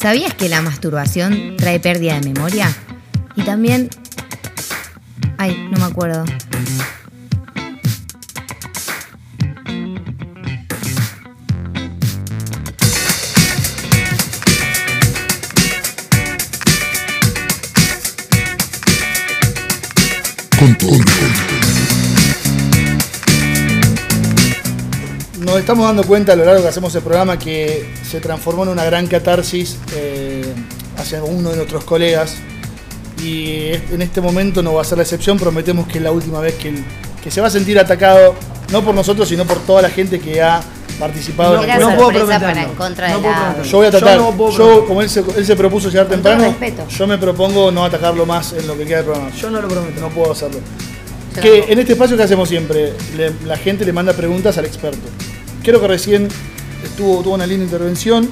¿Sabías 0.00 0.32
que 0.34 0.48
la 0.48 0.62
masturbación 0.62 1.56
trae 1.56 1.80
pérdida 1.80 2.20
de 2.20 2.32
memoria? 2.32 2.72
Y 3.34 3.42
también... 3.42 3.90
Ay, 5.38 5.68
no 5.72 5.78
me 5.78 5.86
acuerdo. 5.86 6.24
Nos 25.40 25.58
estamos 25.58 25.86
dando 25.86 26.02
cuenta 26.04 26.32
a 26.32 26.36
lo 26.36 26.44
largo 26.44 26.62
que 26.62 26.68
hacemos 26.68 26.94
el 26.94 27.02
programa 27.02 27.38
que 27.38 27.88
se 28.08 28.20
transformó 28.20 28.64
en 28.64 28.70
una 28.70 28.84
gran 28.84 29.06
catarsis 29.06 29.76
eh, 29.94 30.44
hacia 30.96 31.22
uno 31.22 31.50
de 31.50 31.56
nuestros 31.56 31.84
colegas. 31.84 32.36
Y 33.22 33.68
en 33.90 34.02
este 34.02 34.20
momento 34.20 34.62
no 34.62 34.74
va 34.74 34.82
a 34.82 34.84
ser 34.84 34.98
la 34.98 35.02
excepción. 35.04 35.38
Prometemos 35.38 35.86
que 35.86 35.98
es 35.98 36.04
la 36.04 36.10
última 36.12 36.40
vez 36.40 36.54
que, 36.54 36.68
el- 36.70 36.84
que 37.22 37.30
se 37.30 37.40
va 37.40 37.48
a 37.48 37.50
sentir 37.50 37.78
atacado, 37.78 38.34
no 38.72 38.82
por 38.84 38.94
nosotros, 38.94 39.28
sino 39.28 39.44
por 39.44 39.58
toda 39.60 39.82
la 39.82 39.90
gente 39.90 40.18
que 40.20 40.42
ha 40.42 40.60
participado 40.98 41.54
en 41.56 41.60
el 41.62 41.66
no 41.80 41.86
programa. 41.88 41.96
puedo 41.96 42.08
prometerlo. 42.38 42.74
No 43.14 43.20
la... 43.30 43.62
Yo 43.62 43.76
voy 43.78 43.86
a 43.86 43.90
tratar, 43.90 44.18
Yo 44.18 44.30
no 44.32 44.50
yo, 44.58 44.86
como 44.86 45.02
él 45.02 45.10
se, 45.10 45.20
él 45.36 45.46
se 45.46 45.56
propuso 45.56 45.88
llegar 45.88 46.06
temprano, 46.08 46.42
yo 46.88 47.06
me 47.06 47.18
propongo 47.18 47.70
no 47.70 47.84
atacarlo 47.84 48.26
más 48.26 48.52
en 48.54 48.66
lo 48.66 48.76
que 48.76 48.84
queda 48.84 48.96
del 48.98 49.06
programa. 49.06 49.30
Yo 49.30 49.50
no 49.50 49.60
lo 49.62 49.68
prometo. 49.68 50.00
No 50.00 50.08
puedo 50.10 50.32
hacerlo. 50.32 50.58
Que 51.40 51.72
en 51.72 51.78
este 51.78 51.92
espacio 51.92 52.16
que 52.16 52.22
hacemos 52.22 52.48
siempre, 52.48 52.92
le- 53.16 53.32
la 53.46 53.56
gente 53.56 53.84
le 53.84 53.92
manda 53.92 54.12
preguntas 54.12 54.56
al 54.58 54.64
experto. 54.66 55.08
Creo 55.62 55.80
que 55.80 55.86
recién 55.88 56.28
estuvo, 56.84 57.22
tuvo 57.22 57.34
una 57.34 57.46
linda 57.46 57.64
intervención 57.64 58.28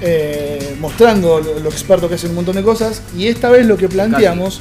eh, 0.00 0.76
mostrando 0.80 1.40
lo, 1.40 1.58
lo 1.58 1.68
experto 1.70 2.08
que 2.08 2.14
es 2.16 2.24
en 2.24 2.30
un 2.30 2.36
montón 2.36 2.56
de 2.56 2.62
cosas. 2.62 3.02
Y 3.16 3.26
esta 3.26 3.50
vez 3.50 3.66
lo 3.66 3.76
que 3.76 3.88
planteamos, 3.88 4.60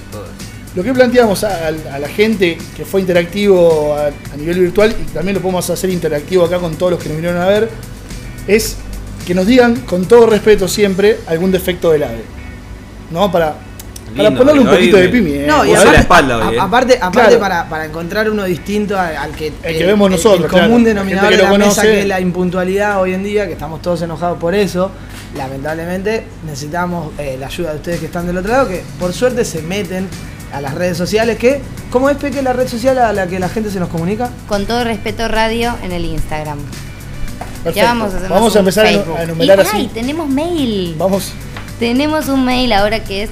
lo 0.75 0.83
que 0.83 0.93
planteamos 0.93 1.43
a, 1.43 1.67
a 1.67 1.99
la 1.99 2.07
gente 2.09 2.57
que 2.75 2.85
fue 2.85 3.01
interactivo 3.01 3.93
a, 3.95 4.07
a 4.07 4.37
nivel 4.37 4.59
virtual 4.59 4.95
y 4.99 5.05
también 5.11 5.35
lo 5.35 5.41
podemos 5.41 5.69
hacer 5.69 5.89
interactivo 5.89 6.45
acá 6.45 6.59
con 6.59 6.75
todos 6.75 6.93
los 6.93 7.01
que 7.01 7.09
nos 7.09 7.17
vinieron 7.17 7.41
a 7.41 7.47
ver, 7.47 7.69
es 8.47 8.75
que 9.25 9.33
nos 9.35 9.45
digan 9.45 9.75
con 9.81 10.05
todo 10.05 10.25
respeto 10.27 10.67
siempre 10.67 11.19
algún 11.27 11.51
defecto 11.51 11.91
del 11.91 12.03
ave. 12.03 12.21
¿No? 13.11 13.31
Para, 13.31 13.55
para 14.15 14.29
Lindo, 14.29 14.39
ponerle 14.39 14.61
un 14.61 14.67
poquito 14.67 14.97
de 14.97 15.09
pimienta. 15.09 15.47
No, 15.57 15.65
y 15.65 15.71
aparte, 15.71 15.91
la 15.91 15.99
espalda 15.99 16.37
hoy, 16.49 16.55
eh. 16.55 16.59
aparte, 16.59 16.93
aparte 17.01 17.19
Claro. 17.21 17.39
para, 17.39 17.69
para 17.69 17.85
encontrar 17.85 18.29
uno 18.29 18.43
distinto 18.45 18.97
al, 18.97 19.15
al 19.17 19.31
que, 19.31 19.51
El 19.63 19.77
que 19.77 19.85
vemos 19.85 20.09
nosotros, 20.09 20.45
el 20.45 20.49
claro. 20.49 20.67
común 20.67 20.83
denominador 20.83 21.29
de 21.31 21.37
que 21.37 21.43
la 21.43 21.49
lo 21.51 21.57
mesa 21.57 21.69
conoce. 21.69 21.87
que 21.87 21.99
es 22.01 22.07
la 22.07 22.19
impuntualidad 22.19 23.01
hoy 23.01 23.13
en 23.13 23.23
día, 23.23 23.45
que 23.47 23.53
estamos 23.53 23.81
todos 23.81 24.01
enojados 24.01 24.37
por 24.39 24.55
eso. 24.55 24.91
Lamentablemente 25.35 26.23
necesitamos 26.45 27.11
eh, 27.17 27.37
la 27.39 27.47
ayuda 27.47 27.71
de 27.71 27.75
ustedes 27.77 27.99
que 27.99 28.05
están 28.07 28.25
del 28.27 28.37
otro 28.37 28.51
lado, 28.51 28.67
que 28.67 28.81
por 28.99 29.13
suerte 29.13 29.45
se 29.45 29.61
meten 29.61 30.07
a 30.53 30.61
las 30.61 30.73
redes 30.73 30.97
sociales, 30.97 31.37
que 31.37 31.61
¿cómo 31.91 32.09
es 32.09 32.17
Peque 32.17 32.41
la 32.41 32.53
red 32.53 32.67
social 32.67 32.97
a 32.99 33.11
la 33.13 33.27
que 33.27 33.37
la 33.39 33.49
gente 33.49 33.69
se 33.69 33.79
nos 33.79 33.89
comunica? 33.89 34.29
Con 34.47 34.65
todo 34.65 34.83
respeto 34.83 35.27
radio 35.27 35.75
en 35.83 35.91
el 35.91 36.05
Instagram. 36.05 36.57
Perfecto. 37.63 37.75
Ya 37.75 37.85
vamos 37.93 38.13
a 38.13 38.17
hacer 38.17 38.29
Vamos 38.29 38.55
a 38.55 38.59
empezar 38.59 38.85
a 38.85 38.89
enu- 38.89 38.95
Facebook. 38.97 39.17
a 39.17 39.23
enumerar 39.23 39.57
y, 39.59 39.61
así. 39.61 39.71
Ay, 39.75 39.91
tenemos 39.93 40.29
mail. 40.29 40.95
Vamos. 40.97 41.33
Tenemos 41.79 42.27
un 42.29 42.45
mail 42.45 42.71
ahora 42.73 43.03
que 43.03 43.23
es. 43.23 43.29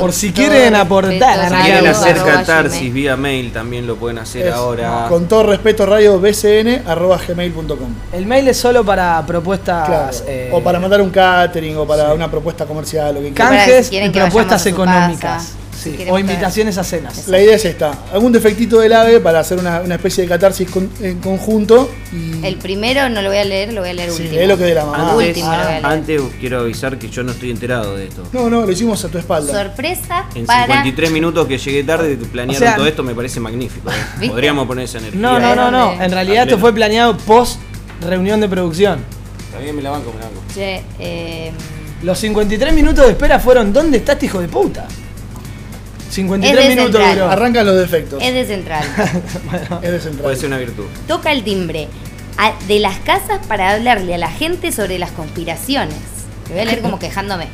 Por 0.00 0.12
si 0.12 0.32
quieren 0.32 0.74
aportar, 0.74 1.38
radio 1.50 1.56
Si 1.56 1.62
quieren 1.64 1.86
hacer 1.86 2.16
arroba 2.18 2.32
catarsis 2.32 2.78
gmail. 2.80 2.92
vía 2.92 3.16
mail, 3.16 3.52
también 3.52 3.86
lo 3.86 3.96
pueden 3.96 4.18
hacer 4.18 4.46
Es, 4.46 4.54
ahora. 4.54 5.06
Con 5.08 5.26
todo 5.26 5.44
respeto, 5.44 5.86
radio 5.86 6.18
bcn 6.20 6.82
arroba 6.86 7.18
gmail.com. 7.26 7.94
El 8.12 8.26
mail 8.26 8.48
es 8.48 8.56
solo 8.56 8.84
para 8.84 9.24
propuestas. 9.26 9.86
Claro. 9.86 10.16
eh, 10.26 10.50
o 10.52 10.62
para 10.62 10.78
mandar 10.78 11.00
un 11.00 11.10
catering 11.10 11.76
o 11.76 11.86
para 11.86 12.12
una 12.14 12.30
propuesta 12.30 12.66
comercial, 12.66 13.14
lo 13.14 13.20
que 13.20 13.32
canjes 13.32 13.86
si 13.88 13.96
y 13.96 14.10
que 14.10 14.20
propuestas 14.20 14.66
económicas. 14.66 15.54
Sí, 15.84 15.96
o 16.10 16.18
invitaciones 16.18 16.78
a 16.78 16.84
cenas. 16.84 17.28
La 17.28 17.40
idea 17.40 17.56
es 17.56 17.64
esta: 17.64 17.92
algún 18.12 18.32
defectito 18.32 18.80
del 18.80 18.92
ave 18.92 19.20
para 19.20 19.40
hacer 19.40 19.58
una, 19.58 19.80
una 19.82 19.94
especie 19.96 20.22
de 20.22 20.28
catarsis 20.28 20.70
con- 20.70 20.90
en 21.00 21.18
conjunto. 21.20 21.90
Y 22.12 22.44
El 22.44 22.56
primero 22.56 23.08
no 23.08 23.22
lo 23.22 23.28
voy 23.28 23.38
a 23.38 23.44
leer, 23.44 23.72
lo 23.72 23.80
voy 23.82 23.90
a 23.90 23.94
leer 23.94 24.10
Sí, 24.10 24.22
último. 24.22 24.46
lo 24.46 24.56
que 24.58 24.64
de 24.64 24.74
la 24.74 24.84
mamá. 24.86 25.10
Al 25.12 25.16
último 25.16 25.50
lo 25.50 25.56
voy 25.56 25.62
a 25.66 25.70
leer. 25.70 25.86
Antes 25.86 26.22
quiero 26.40 26.60
avisar 26.60 26.98
que 26.98 27.08
yo 27.10 27.22
no 27.22 27.32
estoy 27.32 27.50
enterado 27.50 27.96
de 27.96 28.06
esto. 28.08 28.22
No, 28.32 28.48
no, 28.50 28.62
lo 28.64 28.72
hicimos 28.72 29.04
a 29.04 29.08
tu 29.08 29.18
espalda. 29.18 29.52
Sorpresa 29.52 30.26
En 30.34 30.46
para. 30.46 30.64
53 30.66 31.10
minutos 31.10 31.46
que 31.46 31.58
llegué 31.58 31.84
tarde 31.84 32.16
planearon 32.16 32.56
O 32.56 32.66
sea, 32.66 32.76
todo 32.76 32.86
esto 32.86 33.02
me 33.02 33.14
parece 33.14 33.40
magnífico. 33.40 33.90
¿eh? 33.90 34.28
Podríamos 34.28 34.66
poner 34.66 34.84
esa 34.86 34.98
energía. 34.98 35.20
No, 35.20 35.38
no, 35.38 35.54
no, 35.54 35.70
no. 35.70 36.02
En 36.02 36.10
realidad 36.10 36.44
esto 36.44 36.58
fue 36.58 36.72
planeado 36.72 37.16
post 37.18 37.58
reunión 38.00 38.40
de 38.40 38.48
producción. 38.48 38.98
También 39.52 39.76
me 39.76 39.82
la 39.82 39.90
banco, 39.90 40.12
me 40.12 40.18
la 40.20 40.26
banco. 40.26 40.40
Che, 40.54 40.82
eh, 40.98 41.52
Los 42.02 42.18
53 42.18 42.74
minutos 42.74 43.04
de 43.06 43.12
espera 43.12 43.38
fueron 43.38 43.72
¿Dónde 43.72 43.98
está 43.98 44.12
este 44.14 44.26
hijo 44.26 44.40
de 44.40 44.48
puta? 44.48 44.86
53 46.14 46.62
Es 46.62 46.68
de 46.68 46.74
minutos 46.76 47.00
central. 47.00 47.18
duró. 47.18 47.30
Arrancan 47.30 47.66
los 47.66 47.76
defectos. 47.76 48.22
es 48.22 48.34
de 48.34 48.44
central. 48.46 48.84
Es 49.82 49.90
de 49.92 50.00
central. 50.00 50.22
Puede 50.22 50.36
ser 50.36 50.46
una 50.46 50.58
virtud. 50.58 50.84
Toca 51.08 51.32
el 51.32 51.42
timbre 51.44 51.88
a- 52.38 52.52
de 52.68 52.78
las 52.80 52.98
casas 53.00 53.44
para 53.46 53.70
hablarle 53.72 54.14
a 54.14 54.18
la 54.18 54.30
gente 54.30 54.72
sobre 54.72 54.98
las 54.98 55.10
conspiraciones. 55.12 55.96
Te 56.46 56.52
voy 56.52 56.62
a 56.62 56.64
leer 56.66 56.80
como 56.80 56.98
quejándome. 56.98 57.48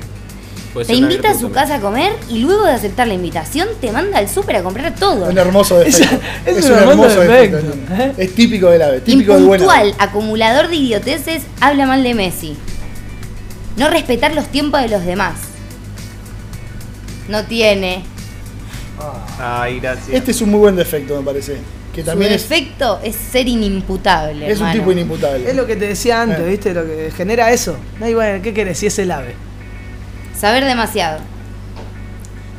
Puede 0.72 0.86
Te 0.86 0.92
ser 0.94 1.02
una 1.04 1.12
invita 1.12 1.28
a 1.28 1.32
virtud 1.32 1.48
su 1.48 1.52
también. 1.54 1.64
casa 1.68 1.74
a 1.78 1.80
comer 1.80 2.12
y 2.28 2.38
luego 2.38 2.64
de 2.64 2.72
aceptar 2.72 3.08
la 3.08 3.14
invitación 3.14 3.66
te 3.80 3.90
manda 3.90 4.18
al 4.18 4.28
súper 4.28 4.56
a 4.56 4.62
comprar 4.62 4.94
todo. 4.94 5.28
Un 5.28 5.36
hermoso 5.38 5.78
defecto. 5.80 6.16
Es- 6.46 6.58
es 6.58 6.64
un 6.66 6.78
hermoso 6.78 7.20
defecto, 7.20 7.58
¿eh? 7.98 8.12
Es 8.18 8.34
típico 8.34 8.70
del 8.70 8.82
ave, 8.82 9.00
típico 9.00 9.34
del 9.34 9.44
bueno. 9.46 9.64
Impuntual, 9.64 9.94
acumulador 9.98 10.68
de 10.68 10.76
idioteces, 10.76 11.42
habla 11.60 11.86
mal 11.86 12.02
de 12.04 12.14
Messi. 12.14 12.56
No 13.76 13.88
respetar 13.90 14.34
los 14.34 14.46
tiempos 14.48 14.80
de 14.82 14.88
los 14.88 15.04
demás. 15.04 15.34
No 17.28 17.44
tiene. 17.44 18.02
Ay, 19.38 19.80
gracias. 19.80 20.08
Este 20.10 20.30
es 20.30 20.40
un 20.40 20.50
muy 20.50 20.60
buen 20.60 20.76
defecto, 20.76 21.16
me 21.16 21.24
parece. 21.24 21.58
Que 21.94 22.02
también 22.04 22.30
Su 22.38 22.48
defecto 22.48 23.00
es 23.02 23.16
ser 23.16 23.48
inimputable. 23.48 24.48
es 24.50 24.60
un 24.60 24.70
tipo 24.72 24.92
inimputable. 24.92 25.48
Es 25.50 25.56
lo 25.56 25.66
que 25.66 25.74
te 25.76 25.88
decía 25.88 26.22
antes, 26.22 26.40
Eh. 26.40 26.48
¿viste? 26.50 26.72
Lo 26.74 26.84
que 26.84 27.10
genera 27.16 27.50
eso. 27.50 27.76
No, 27.98 28.08
y 28.08 28.14
bueno, 28.14 28.40
¿qué 28.42 28.54
querés? 28.54 28.78
Si 28.78 28.86
es 28.86 28.98
el 29.00 29.10
ave. 29.10 29.34
Saber 30.38 30.64
demasiado. 30.64 31.18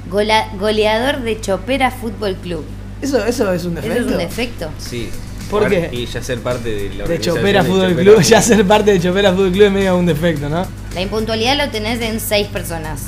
Gola- 0.09 0.49
goleador 0.59 1.21
de 1.21 1.39
Chopera 1.39 1.91
Fútbol 1.91 2.35
Club. 2.35 2.65
Eso, 3.01 3.23
eso 3.25 3.51
es 3.53 3.63
un 3.65 3.77
¿Eso 3.77 3.87
defecto. 3.87 4.05
es 4.07 4.11
un 4.11 4.17
defecto? 4.17 4.69
Sí. 4.77 5.09
¿Por 5.49 5.67
qué? 5.69 5.89
Y 5.91 6.05
ya 6.05 6.21
ser 6.23 6.39
parte 6.39 6.69
de 6.69 6.93
la 6.95 7.05
De 7.05 7.19
Chopera 7.19 7.61
de 7.63 7.69
Fútbol 7.69 7.89
Chopera 7.89 8.11
Club, 8.13 8.21
ya 8.23 8.41
ser 8.41 8.65
parte 8.65 8.91
de 8.93 8.99
Chopera 8.99 9.31
Fútbol 9.33 9.51
Club 9.51 9.63
es 9.65 9.71
medio 9.71 9.97
un 9.97 10.05
defecto, 10.05 10.47
¿no? 10.49 10.65
La 10.93 11.01
impuntualidad 11.01 11.57
lo 11.57 11.69
tenés 11.71 11.99
en 12.01 12.19
seis 12.19 12.47
personas. 12.47 13.01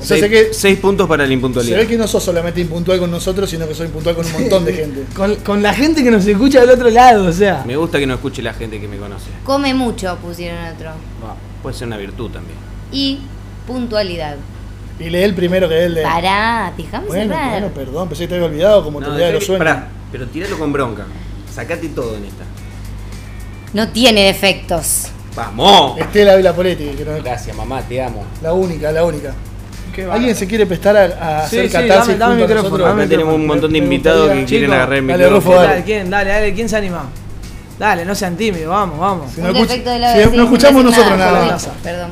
O 0.00 0.04
sea, 0.04 0.16
Seis, 0.16 0.20
sé 0.22 0.30
que- 0.30 0.54
seis 0.54 0.78
puntos 0.78 1.06
para 1.06 1.24
la 1.24 1.28
Se 1.28 1.34
impuntualidad. 1.34 1.78
ve 1.78 1.86
que 1.86 1.96
no 1.98 2.06
sos 2.08 2.22
solamente 2.22 2.60
impuntual 2.60 2.98
con 2.98 3.10
nosotros, 3.10 3.50
sino 3.50 3.68
que 3.68 3.74
sos 3.74 3.86
impuntual 3.86 4.14
con 4.16 4.24
un 4.26 4.32
montón 4.32 4.64
de 4.64 4.72
gente. 4.72 5.04
Con, 5.14 5.36
con 5.36 5.62
la 5.62 5.74
gente 5.74 6.02
que 6.02 6.10
nos 6.10 6.26
escucha 6.26 6.60
del 6.60 6.70
otro 6.70 6.88
lado, 6.90 7.26
o 7.26 7.32
sea. 7.32 7.62
Me 7.66 7.76
gusta 7.76 7.98
que 7.98 8.06
no 8.06 8.14
escuche 8.14 8.40
la 8.42 8.54
gente 8.54 8.80
que 8.80 8.88
me 8.88 8.96
conoce. 8.96 9.26
Come 9.44 9.74
mucho, 9.74 10.16
pusieron 10.22 10.58
otro. 10.74 10.88
Va, 11.22 11.36
Puede 11.62 11.76
ser 11.76 11.86
una 11.88 11.98
virtud 11.98 12.30
también. 12.30 12.56
Y 12.92 13.18
puntualidad. 13.66 14.36
Y 14.98 15.10
lee 15.10 15.22
el 15.22 15.34
primero 15.34 15.68
que 15.68 15.84
el 15.84 15.94
de. 15.94 16.02
Pará, 16.02 16.72
déjame 16.76 17.06
Bueno, 17.06 17.34
cerrar. 17.34 17.50
bueno, 17.52 17.68
perdón, 17.74 18.08
pensé 18.08 18.24
que 18.24 18.28
te 18.28 18.34
había 18.36 18.46
olvidado 18.46 18.82
como 18.84 19.00
No, 19.00 19.06
te 19.06 19.12
olvidé 19.12 19.26
de 19.26 19.32
los 19.34 19.44
sueños. 19.46 19.64
pará, 19.66 19.88
pero 20.12 20.26
tiralo 20.28 20.58
con 20.58 20.72
bronca. 20.72 21.04
Sacate 21.54 21.88
todo 21.90 22.16
en 22.16 22.24
esta. 22.24 22.44
No 23.72 23.88
tiene 23.90 24.24
defectos. 24.24 25.06
¡Vamos! 25.36 25.98
Estela 25.98 26.34
Vila 26.36 26.52
Poletti, 26.54 26.84
que 26.96 27.04
no 27.04 27.12
Gracias, 27.22 27.56
mamá, 27.56 27.82
te 27.82 28.02
amo. 28.02 28.24
la 28.42 28.52
única, 28.52 28.90
la 28.92 29.04
única. 29.04 29.32
¿Alguien 30.10 30.34
se 30.36 30.46
quiere 30.46 30.66
prestar 30.66 30.96
a, 30.96 31.04
a 31.42 31.48
Sí, 31.48 31.58
hacer 31.58 31.66
sí, 31.66 31.72
catarsis 31.72 32.18
dame- 32.18 32.36
dame 32.36 32.46
micrófono, 32.46 32.84
dame 32.84 33.06
tenemos 33.06 33.34
un 33.34 33.46
montón 33.46 33.72
de 33.72 33.78
invitados 33.78 34.30
que 34.30 34.44
quieren 34.44 34.72
agarrar 34.72 34.98
el 34.98 35.06
dale, 35.06 35.24
micrófono. 35.24 35.62
Rufo. 35.62 35.82
¿Quién? 35.84 36.10
Dale, 36.10 36.30
dale, 36.30 36.54
¿quién 36.54 36.68
se 36.68 36.76
anima? 36.76 37.04
Dale, 37.78 38.04
no 38.04 38.14
sean 38.14 38.36
tímidos, 38.36 38.68
vamos, 38.68 38.98
vamos. 38.98 39.32
Si 39.32 39.40
Un 39.40 39.46
no, 39.46 39.52
escuch- 39.54 39.82
de 39.82 39.98
la 39.98 40.12
si 40.12 40.36
no 40.36 40.42
escuchamos 40.44 40.84
no 40.84 40.90
nosotros 40.90 41.18
nada. 41.18 41.58
Perdón. 41.82 42.10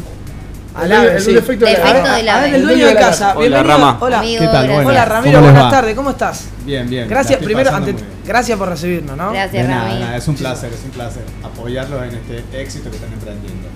Al 0.75 0.93
ave, 0.93 1.17
el 1.17 1.21
sí. 1.23 1.33
defecto 1.35 1.65
de 1.67 1.73
la 1.73 1.79
a- 1.79 2.17
de 2.17 2.23
la 2.23 2.35
a- 2.35 2.39
ave. 2.39 2.55
el 2.57 2.63
dueño 2.63 2.87
de 2.87 2.95
casa. 2.95 3.33
Hola, 3.37 3.41
Bienvenido. 3.49 3.65
Rama. 3.77 3.99
Hola. 4.01 4.21
¿Qué 4.23 4.39
tal? 4.47 4.71
Hola, 4.71 4.83
Buenas. 4.83 5.09
Ramiro, 5.09 5.33
¿Cómo 5.39 5.47
les 5.47 5.55
buenas 5.55 5.73
tardes, 5.73 5.95
¿cómo 5.97 6.11
estás? 6.11 6.45
Bien, 6.65 6.89
bien. 6.89 7.09
Gracias, 7.09 7.41
primero, 7.43 7.75
ante- 7.75 7.95
gracias 8.25 8.57
por 8.59 8.69
recibirnos, 8.69 9.17
¿no? 9.17 9.33
Gracias, 9.33 9.67
De 9.67 9.69
nada, 9.73 9.89
Rami. 9.89 10.01
nada, 10.01 10.17
es 10.17 10.29
un 10.29 10.37
placer, 10.37 10.71
es 10.73 10.85
un 10.85 10.91
placer 10.91 11.23
apoyarlos 11.45 12.03
en 12.03 12.15
este 12.15 12.63
éxito 12.63 12.91
que 12.91 12.97
están 12.97 13.13
emprendiendo. 13.13 13.69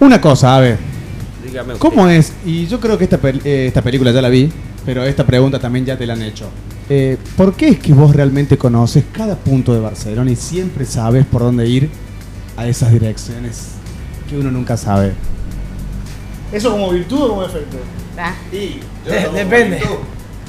Una 0.00 0.20
cosa, 0.20 0.56
a 0.56 0.60
ver, 0.60 0.78
Dígame 1.50 1.74
usted. 1.74 1.80
¿cómo 1.88 2.08
es? 2.08 2.32
Y 2.44 2.66
yo 2.66 2.80
creo 2.80 2.96
que 2.96 3.04
esta, 3.04 3.20
pel- 3.20 3.40
eh, 3.44 3.66
esta 3.66 3.82
película 3.82 4.10
ya 4.12 4.22
la 4.22 4.28
vi, 4.28 4.50
pero 4.86 5.04
esta 5.04 5.24
pregunta 5.26 5.58
también 5.58 5.84
ya 5.84 5.96
te 5.98 6.06
la 6.06 6.14
han 6.14 6.22
hecho. 6.22 6.48
Eh, 6.88 7.16
¿Por 7.36 7.54
qué 7.54 7.68
es 7.68 7.78
que 7.78 7.92
vos 7.92 8.14
realmente 8.14 8.56
conoces 8.58 9.04
cada 9.12 9.36
punto 9.36 9.72
de 9.74 9.80
Barcelona 9.80 10.30
y 10.30 10.36
siempre 10.36 10.84
sabes 10.84 11.24
por 11.26 11.42
dónde 11.42 11.66
ir 11.68 11.88
a 12.56 12.66
esas 12.66 12.90
direcciones 12.92 13.68
que 14.28 14.36
uno 14.38 14.50
nunca 14.50 14.76
sabe? 14.76 15.12
¿Eso 16.52 16.70
como 16.72 16.90
virtud 16.90 17.22
o 17.22 17.28
como 17.28 17.42
defecto? 17.42 17.76
Ah. 18.18 18.34
De- 18.50 18.80
depende. 19.34 19.80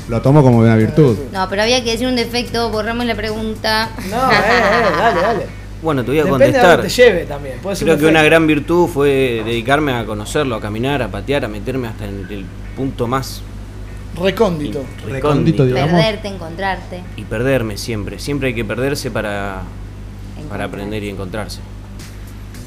Lo 0.10 0.22
tomo 0.22 0.42
como 0.42 0.58
una 0.58 0.76
virtud. 0.76 1.16
No, 1.32 1.48
pero 1.48 1.62
había 1.62 1.84
que 1.84 1.92
decir 1.92 2.08
un 2.08 2.16
defecto, 2.16 2.70
borramos 2.72 3.06
la 3.06 3.16
pregunta. 3.16 3.90
No, 4.10 4.32
eh, 4.32 4.36
eh, 4.36 4.98
dale, 4.98 5.22
dale. 5.22 5.46
Bueno, 5.82 6.04
te 6.04 6.12
voy 6.12 6.20
a 6.20 6.24
Depende 6.24 6.46
de 6.46 6.52
contestar. 6.52 6.78
dónde 6.78 6.90
te 6.90 7.02
lleve 7.02 7.26
también. 7.26 7.58
Puede 7.60 7.76
ser 7.76 7.86
Creo 7.86 7.96
un 7.96 8.02
que 8.02 8.08
una 8.08 8.24
gran 8.24 8.46
virtud 8.48 8.88
fue 8.88 9.42
dedicarme 9.44 9.94
a 9.94 10.06
conocerlo, 10.06 10.56
a 10.56 10.62
caminar, 10.62 11.02
a 11.02 11.08
patear, 11.10 11.46
a 11.46 11.48
meterme 11.48 11.88
hasta 11.88 12.06
en 12.06 12.28
el 12.30 12.46
punto 12.76 13.08
más 13.08 13.42
Recóndito. 14.16 14.84
recóndito 15.08 15.64
Perderte, 15.64 16.28
encontrarte. 16.28 17.02
y 17.16 17.24
perderme 17.24 17.78
siempre. 17.78 18.20
Siempre 18.20 18.50
hay 18.50 18.54
que 18.54 18.66
perderse 18.66 19.10
para, 19.10 19.62
para 20.50 20.66
aprender 20.66 21.04
y 21.04 21.10
encontrarse. 21.10 21.62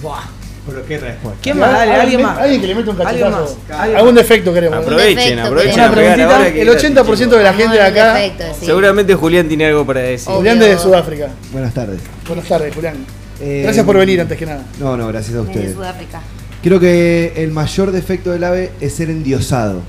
Buah. 0.02 0.22
Pero 0.66 0.86
qué 0.86 0.98
respuesta. 0.98 1.40
¿Quién 1.42 1.58
más? 1.58 1.72
Dale, 1.72 1.92
alguien 1.92 2.22
más. 2.22 2.38
Alguien 2.38 2.60
que 2.60 2.66
le 2.68 2.74
mete 2.74 2.90
un 2.90 2.96
cachetazo. 2.96 3.58
Algún 3.96 4.14
defecto 4.14 4.52
queremos. 4.54 4.78
Aprovechen, 4.78 5.38
aprovechen 5.38 5.74
Una 5.74 5.90
preguntita. 5.92 6.48
El 6.48 6.68
80% 6.68 7.28
de 7.28 7.42
la 7.42 7.52
gente 7.54 7.74
de 7.76 7.82
acá. 7.82 8.14
defecto, 8.14 8.44
sí. 8.58 8.66
Seguramente 8.66 9.14
Julián 9.14 9.46
tiene 9.48 9.66
algo 9.66 9.84
para 9.84 10.00
decir. 10.00 10.32
Julián 10.32 10.58
desde 10.58 10.78
Sudáfrica. 10.78 11.28
Buenas 11.52 11.74
tardes. 11.74 12.00
Buenas 12.26 12.46
tardes, 12.48 12.74
Julián. 12.74 12.96
Eh, 13.40 13.60
Gracias 13.64 13.84
por 13.84 13.98
venir 13.98 14.20
antes 14.20 14.38
que 14.38 14.46
nada. 14.46 14.62
No, 14.80 14.96
no, 14.96 15.08
gracias 15.08 15.34
a 15.34 15.38
Desde 15.40 15.50
ustedes. 15.52 15.74
Sudáfrica. 15.74 16.20
Creo 16.62 16.80
que 16.80 17.32
el 17.36 17.50
mayor 17.50 17.92
defecto 17.92 18.30
del 18.30 18.44
ave 18.44 18.72
es 18.80 18.94
ser 18.94 19.10
endiosado. 19.10 19.82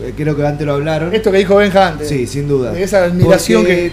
Eh, 0.00 0.14
Creo 0.16 0.34
que 0.34 0.46
antes 0.46 0.66
lo 0.66 0.72
hablaron. 0.72 1.14
Esto 1.14 1.30
que 1.30 1.38
dijo 1.38 1.56
Benja 1.56 1.88
antes. 1.88 2.08
Sí, 2.08 2.26
sin 2.26 2.48
duda. 2.48 2.72
De 2.72 2.82
esa 2.82 3.04
admiración 3.04 3.62
Porque 3.62 3.92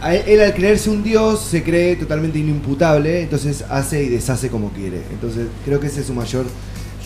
A 0.00 0.14
él, 0.14 0.22
él 0.26 0.40
al 0.40 0.54
creerse 0.54 0.90
un 0.90 1.02
dios 1.02 1.40
se 1.40 1.62
cree 1.62 1.96
totalmente 1.96 2.38
inimputable, 2.38 3.22
entonces 3.22 3.64
hace 3.68 4.02
y 4.04 4.08
deshace 4.08 4.48
como 4.48 4.70
quiere. 4.70 5.02
Entonces 5.10 5.46
creo 5.64 5.80
que 5.80 5.86
ese 5.88 6.00
es 6.00 6.06
su 6.06 6.14
mayor... 6.14 6.44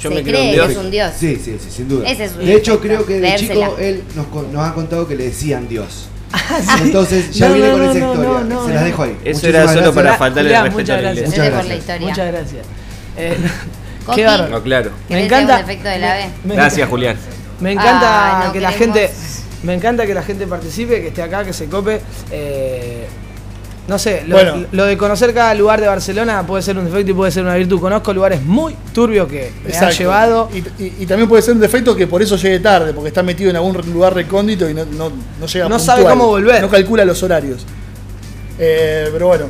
Yo 0.02 0.08
Se 0.10 0.16
me 0.16 0.22
creo 0.24 0.40
un 0.40 0.46
que 0.48 0.52
dios. 0.54 0.70
es 0.70 0.76
un 0.78 0.90
dios. 0.90 1.12
Sí, 1.16 1.36
sí, 1.42 1.56
sí, 1.62 1.70
sin 1.70 1.88
duda. 1.88 2.08
Ese 2.08 2.24
es 2.24 2.32
su 2.32 2.38
de 2.38 2.54
hecho, 2.56 2.80
creo 2.80 3.06
que 3.06 3.20
de 3.20 3.36
chico 3.36 3.76
él 3.78 4.02
nos, 4.16 4.26
con- 4.26 4.52
nos 4.52 4.66
ha 4.66 4.74
contado 4.74 5.06
que 5.06 5.14
le 5.14 5.24
decían 5.26 5.68
dios. 5.68 6.08
Entonces 6.82 7.30
ya 7.32 7.48
No, 7.48 7.54
viene 7.54 7.68
no, 7.68 7.74
con 7.74 7.84
no, 7.84 7.90
esa 7.92 8.00
no, 8.00 8.12
historia. 8.14 8.30
no, 8.30 8.44
no, 8.44 8.66
se 8.66 8.74
las 8.74 8.84
dejo 8.84 9.02
ahí. 9.04 9.10
Eso 9.10 9.18
Muchísimas 9.22 9.44
era 9.54 9.60
solo 9.68 9.74
gracias. 9.74 9.94
para 9.94 10.16
faltarle 10.16 10.50
el 10.54 10.62
respeto 10.62 10.78
muchas 10.80 10.90
a 10.90 10.96
la 10.96 11.02
gracias. 11.12 11.28
iglesia. 11.28 11.42
Muchas 11.44 11.52
la 11.52 11.62
gracias. 11.62 11.78
historia. 11.78 12.08
Muchas 12.08 12.26
gracias. 12.32 12.66
Eh, 13.16 13.36
qué 14.16 14.24
bárbaro. 14.24 14.62
Claro. 14.64 14.90
Me 14.90 15.06
¿Querés 15.08 15.24
encanta. 15.26 15.54
un 15.54 15.60
defecto 15.66 15.88
del 15.88 16.04
ave? 16.04 16.24
me- 16.44 16.54
Gracias, 16.56 16.88
Julián. 16.88 17.16
Me 17.60 17.72
encanta 17.72 18.00
Ah, 18.40 18.44
no 18.46 18.52
que 18.52 18.60
la 18.60 18.72
gente. 18.72 19.10
Me 19.62 19.74
encanta 19.74 20.06
que 20.06 20.14
la 20.14 20.22
gente 20.22 20.46
participe, 20.46 21.00
que 21.00 21.08
esté 21.08 21.22
acá, 21.22 21.44
que 21.44 21.52
se 21.52 21.66
cope. 21.66 22.00
Eh, 22.30 23.06
no 23.88 23.98
sé, 23.98 24.22
lo, 24.26 24.36
Bueno. 24.36 24.64
lo 24.72 24.84
de 24.84 24.96
conocer 24.96 25.34
cada 25.34 25.54
lugar 25.54 25.80
de 25.80 25.88
Barcelona 25.88 26.46
puede 26.46 26.62
ser 26.62 26.78
un 26.78 26.84
defecto 26.84 27.10
y 27.10 27.14
puede 27.14 27.32
ser 27.32 27.42
una 27.42 27.56
virtud. 27.56 27.80
Conozco 27.80 28.12
lugares 28.12 28.42
muy 28.42 28.76
turbios 28.94 29.28
que 29.28 29.50
me 29.64 29.68
han 29.70 29.74
Exacto. 29.74 29.96
llevado. 29.98 30.48
Y, 30.54 30.58
y- 30.82 30.94
y 31.00 31.06
también 31.06 31.28
puede 31.28 31.42
ser 31.42 31.54
un 31.54 31.60
defecto 31.60 31.94
que 31.96 32.06
por 32.06 32.22
eso 32.22 32.36
llegue 32.36 32.60
tarde, 32.60 32.92
porque 32.92 33.08
está 33.08 33.22
metido 33.22 33.50
en 33.50 33.56
algún 33.56 33.76
lugar 33.92 34.14
recóndito 34.14 34.68
y 34.70 34.74
no, 34.74 34.84
no, 34.84 35.10
no 35.40 35.46
llega 35.46 35.64
No 35.68 35.76
puntual, 35.76 35.80
sabe 35.98 36.04
cómo 36.08 36.26
volver. 36.28 36.60
No 36.62 36.68
calcula 36.70 37.04
los 37.04 37.22
horarios. 37.22 37.66
Eh, 38.58 39.08
pero 39.12 39.26
bueno, 39.28 39.46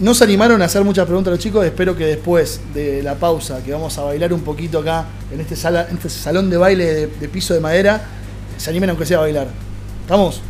no 0.00 0.12
se 0.12 0.24
animaron 0.24 0.60
a 0.60 0.66
hacer 0.66 0.82
muchas 0.84 1.06
preguntas 1.06 1.30
los 1.30 1.40
chicos. 1.40 1.64
Espero 1.64 1.96
que 1.96 2.04
después 2.04 2.60
de 2.74 3.02
la 3.02 3.14
pausa, 3.14 3.62
que 3.64 3.72
vamos 3.72 3.96
a 3.96 4.02
bailar 4.02 4.32
un 4.32 4.40
poquito 4.42 4.80
acá 4.80 5.06
en 5.32 5.40
este, 5.40 5.56
sala, 5.56 5.86
en 5.88 5.96
este 5.96 6.10
salón 6.10 6.50
de 6.50 6.56
baile 6.56 6.84
de, 6.84 7.06
de 7.06 7.28
piso 7.28 7.54
de 7.54 7.60
madera, 7.60 8.02
se 8.56 8.70
animen 8.70 8.90
aunque 8.90 9.06
sea 9.06 9.18
a 9.18 9.22
bailar. 9.22 9.48
¿Estamos? 10.02 10.40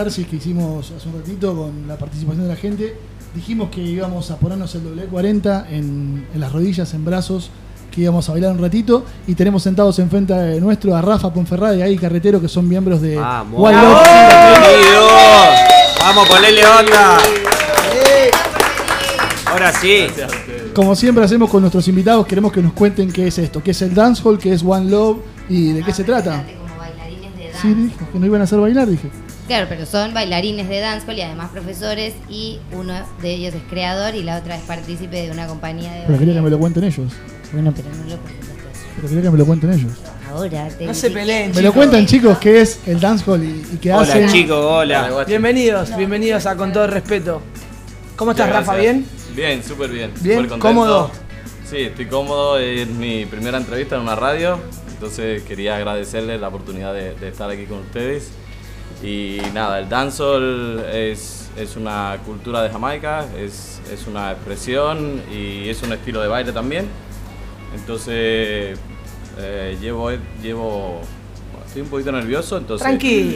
Catarsis 0.00 0.26
que 0.26 0.36
hicimos 0.36 0.90
hace 0.96 1.08
un 1.10 1.18
ratito 1.20 1.54
con 1.54 1.86
la 1.86 1.96
participación 1.98 2.44
de 2.44 2.48
la 2.48 2.56
gente, 2.56 2.96
dijimos 3.34 3.68
que 3.68 3.82
íbamos 3.82 4.30
a 4.30 4.36
ponernos 4.38 4.74
el 4.74 4.82
doble 4.84 5.04
40 5.04 5.66
en, 5.70 6.26
en 6.32 6.40
las 6.40 6.50
rodillas, 6.52 6.94
en 6.94 7.04
brazos, 7.04 7.50
que 7.90 8.00
íbamos 8.00 8.26
a 8.30 8.32
bailar 8.32 8.52
un 8.52 8.60
ratito 8.60 9.04
y 9.26 9.34
tenemos 9.34 9.62
sentados 9.62 9.98
enfrente 9.98 10.32
de 10.32 10.58
nuestro 10.58 10.96
a 10.96 11.02
Rafa 11.02 11.30
Ponferrada 11.34 11.76
y 11.76 11.82
a 11.82 11.84
Ahí 11.84 11.98
Carretero 11.98 12.40
que 12.40 12.48
son 12.48 12.66
miembros 12.66 13.02
de 13.02 13.16
Vamos. 13.16 13.60
Wild 13.60 13.76
¡Vamos! 13.76 14.00
Vamos, 15.98 16.28
ponele 16.30 16.64
onda. 16.66 17.18
Ahora 19.44 19.72
sí. 19.74 20.06
Como 20.74 20.96
siempre 20.96 21.22
hacemos 21.24 21.50
con 21.50 21.60
nuestros 21.60 21.86
invitados, 21.88 22.26
queremos 22.26 22.52
que 22.52 22.62
nos 22.62 22.72
cuenten 22.72 23.12
qué 23.12 23.26
es 23.26 23.36
esto, 23.36 23.62
qué 23.62 23.72
es 23.72 23.82
el 23.82 23.92
dancehall, 23.94 24.38
qué 24.38 24.54
es 24.54 24.62
One 24.64 24.90
Love 24.90 25.18
y 25.50 25.72
de 25.72 25.82
qué 25.82 25.92
se 25.92 26.04
trata. 26.04 26.42
Como 26.58 26.78
bailarines 26.78 27.36
de 27.36 27.50
Sí, 27.60 27.68
dance. 27.68 27.82
dijo 27.82 28.08
que 28.12 28.18
no 28.18 28.24
iban 28.24 28.40
a 28.40 28.44
hacer 28.44 28.58
bailar, 28.60 28.88
dije. 28.88 29.10
Claro, 29.50 29.66
pero 29.68 29.84
son 29.84 30.14
bailarines 30.14 30.68
de 30.68 30.78
dancehall 30.78 31.18
y 31.18 31.22
además 31.22 31.50
profesores 31.50 32.14
y 32.28 32.60
uno 32.70 32.94
de 33.20 33.30
ellos 33.34 33.52
es 33.52 33.62
creador 33.68 34.14
y 34.14 34.22
la 34.22 34.38
otra 34.38 34.54
es 34.54 34.62
partícipe 34.62 35.22
de 35.22 35.32
una 35.32 35.48
compañía 35.48 35.92
de 35.92 36.02
Pero 36.06 36.18
quería 36.20 36.34
que 36.34 36.40
me 36.40 36.50
lo 36.50 36.58
cuenten 36.60 36.84
ellos. 36.84 37.12
Bueno, 37.52 37.72
pero 37.74 37.88
no 37.88 38.14
lo 38.14 38.16
presentaste 38.18 38.68
eso. 38.70 38.82
Pero 38.94 39.08
quería 39.08 39.22
que 39.22 39.30
me 39.30 39.38
lo 39.38 39.46
cuenten 39.46 39.72
ellos. 39.72 39.92
Ahora 40.30 40.68
te 40.68 40.86
No 40.86 40.94
se 40.94 41.10
peleen, 41.10 41.50
Me 41.52 41.62
lo 41.62 41.72
cuentan 41.72 42.06
chicos 42.06 42.38
qué 42.38 42.60
es 42.60 42.78
el 42.86 43.00
dancehall 43.00 43.42
y, 43.42 43.66
y 43.72 43.78
qué 43.78 43.92
hacen. 43.92 44.22
Hola 44.22 44.32
chicos, 44.32 44.64
hola. 44.64 45.24
Bienvenidos, 45.26 45.96
bienvenidos 45.96 46.46
a 46.46 46.54
Con 46.54 46.72
todo 46.72 46.86
respeto. 46.86 47.42
¿Cómo 48.14 48.30
estás, 48.30 48.46
Muchas 48.46 48.60
Rafa? 48.60 48.74
gracias. 48.74 48.94
¿Bien? 48.94 49.06
Bien, 49.34 49.64
súper 49.64 49.90
bien. 49.90 50.12
Bien, 50.20 50.36
súper 50.36 50.50
contento. 50.50 50.60
cómodo. 50.60 51.10
Sí, 51.68 51.78
estoy 51.78 52.06
cómodo. 52.06 52.56
Es 52.56 52.86
mi 52.86 53.26
primera 53.26 53.58
entrevista 53.58 53.96
en 53.96 54.02
una 54.02 54.14
radio. 54.14 54.60
Entonces 54.92 55.42
quería 55.42 55.74
agradecerles 55.74 56.40
la 56.40 56.46
oportunidad 56.46 56.94
de, 56.94 57.14
de 57.16 57.28
estar 57.28 57.50
aquí 57.50 57.64
con 57.64 57.78
ustedes. 57.78 58.30
Y 59.02 59.38
nada, 59.54 59.78
el 59.78 59.88
dancehall 59.88 60.84
es, 60.92 61.50
es 61.56 61.76
una 61.76 62.18
cultura 62.26 62.62
de 62.62 62.68
Jamaica, 62.68 63.24
es, 63.38 63.80
es 63.90 64.06
una 64.06 64.32
expresión 64.32 65.22
y 65.32 65.68
es 65.68 65.82
un 65.82 65.92
estilo 65.92 66.20
de 66.20 66.28
baile 66.28 66.52
también. 66.52 66.86
Entonces 67.74 68.78
eh, 69.38 69.78
llevo, 69.80 70.10
llevo 70.42 71.00
estoy 71.66 71.82
un 71.82 71.88
poquito 71.88 72.10
nervioso, 72.10 72.58
entonces... 72.58 72.84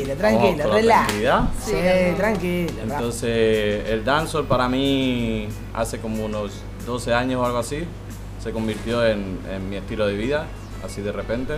La 0.09 0.75
relax. 0.75 1.07
tranquilidad. 1.07 1.49
Sí, 1.65 2.17
tranquila. 2.17 2.73
Rafa. 2.83 2.95
Entonces, 2.95 3.89
el 3.89 4.05
dancehall 4.05 4.47
para 4.47 4.69
mí, 4.69 5.47
hace 5.73 5.99
como 5.99 6.25
unos 6.25 6.51
12 6.85 7.15
años 7.15 7.41
o 7.41 7.47
algo 7.47 7.59
así, 7.59 7.85
se 8.43 8.51
convirtió 8.51 9.07
en, 9.07 9.39
en 9.51 9.71
mi 9.71 9.77
estilo 9.77 10.07
de 10.09 10.17
vida, 10.17 10.47
así 10.85 11.01
de 11.01 11.13
repente. 11.13 11.55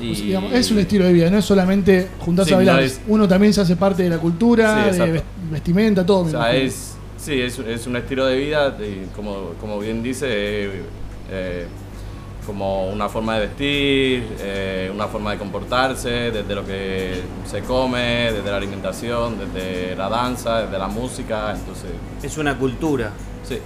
Y 0.00 0.06
Pues, 0.08 0.22
digamos, 0.22 0.52
es 0.52 0.70
un 0.70 0.78
estilo 0.78 1.04
de 1.04 1.12
vida, 1.12 1.30
no 1.30 1.38
es 1.38 1.44
solamente 1.44 2.08
juntarse 2.20 2.48
Sí, 2.50 2.54
a 2.54 2.56
bailar. 2.58 2.76
no 2.76 2.82
es- 2.82 3.00
Uno 3.08 3.28
también 3.28 3.52
se 3.52 3.60
hace 3.60 3.76
parte 3.76 4.02
de 4.04 4.08
la 4.10 4.18
cultura, 4.18 4.92
Sí, 4.92 4.98
de 4.98 5.22
vestimenta, 5.50 6.04
todo. 6.06 6.20
O 6.20 6.30
sea, 6.30 6.54
es, 6.54 6.94
sí, 7.18 7.40
es, 7.40 7.58
es 7.58 7.86
un 7.86 7.96
estilo 7.96 8.24
de 8.26 8.36
vida, 8.36 8.76
y 8.80 9.06
como, 9.14 9.50
como 9.60 9.78
bien 9.78 10.02
dice, 10.02 10.26
eh, 10.30 10.82
eh, 11.30 11.66
como 12.46 12.88
una 12.90 13.08
forma 13.08 13.34
de 13.34 13.40
vestir, 13.46 14.24
eh, 14.40 14.90
una 14.92 15.06
forma 15.06 15.32
de 15.32 15.38
comportarse, 15.38 16.08
desde 16.32 16.54
lo 16.54 16.64
que 16.66 17.20
se 17.48 17.60
come, 17.60 18.32
desde 18.32 18.50
la 18.50 18.56
alimentación, 18.56 19.36
desde 19.38 19.94
la 19.94 20.08
danza, 20.08 20.62
desde 20.62 20.78
la 20.78 20.88
música, 20.88 21.54
entonces... 21.54 21.90
Es 22.22 22.38
una 22.38 22.56
cultura. 22.56 23.10
Sí. 23.46 23.58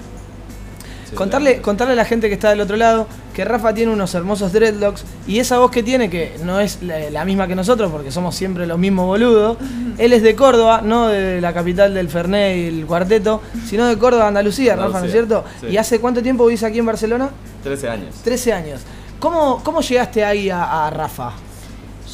Sí, 1.14 1.18
Contarle, 1.18 1.60
contarle 1.60 1.92
a 1.94 1.96
la 1.96 2.04
gente 2.04 2.28
que 2.28 2.34
está 2.34 2.50
del 2.50 2.60
otro 2.60 2.76
lado 2.76 3.06
que 3.34 3.44
Rafa 3.44 3.74
tiene 3.74 3.92
unos 3.92 4.14
hermosos 4.14 4.52
dreadlocks 4.52 5.04
y 5.26 5.38
esa 5.38 5.58
voz 5.58 5.70
que 5.70 5.82
tiene, 5.82 6.08
que 6.10 6.36
no 6.44 6.60
es 6.60 6.82
la, 6.82 7.10
la 7.10 7.24
misma 7.24 7.48
que 7.48 7.54
nosotros 7.54 7.90
porque 7.90 8.10
somos 8.12 8.34
siempre 8.34 8.66
los 8.66 8.78
mismos 8.78 9.06
boludos, 9.06 9.56
él 9.98 10.12
es 10.12 10.22
de 10.22 10.36
Córdoba, 10.36 10.82
no 10.84 11.08
de 11.08 11.40
la 11.40 11.52
capital 11.52 11.94
del 11.94 12.08
Fernet 12.08 12.56
y 12.56 12.66
el 12.80 12.86
cuarteto, 12.86 13.40
sino 13.66 13.86
de 13.86 13.98
Córdoba, 13.98 14.28
Andalucía, 14.28 14.76
Rafa, 14.76 14.82
¿no 15.00 15.06
es 15.06 15.14
Andalucía, 15.14 15.26
cierto? 15.26 15.44
sí. 15.60 15.66
¿Y 15.68 15.76
hace 15.76 16.00
cuánto 16.00 16.22
tiempo 16.22 16.46
vivís 16.46 16.62
aquí 16.62 16.78
en 16.78 16.86
Barcelona? 16.86 17.30
13 17.64 17.88
años. 17.88 18.14
13 18.22 18.52
años. 18.52 18.80
¿Cómo, 19.18 19.60
cómo 19.64 19.80
llegaste 19.80 20.24
ahí 20.24 20.50
a, 20.50 20.86
a 20.86 20.90
Rafa? 20.90 21.32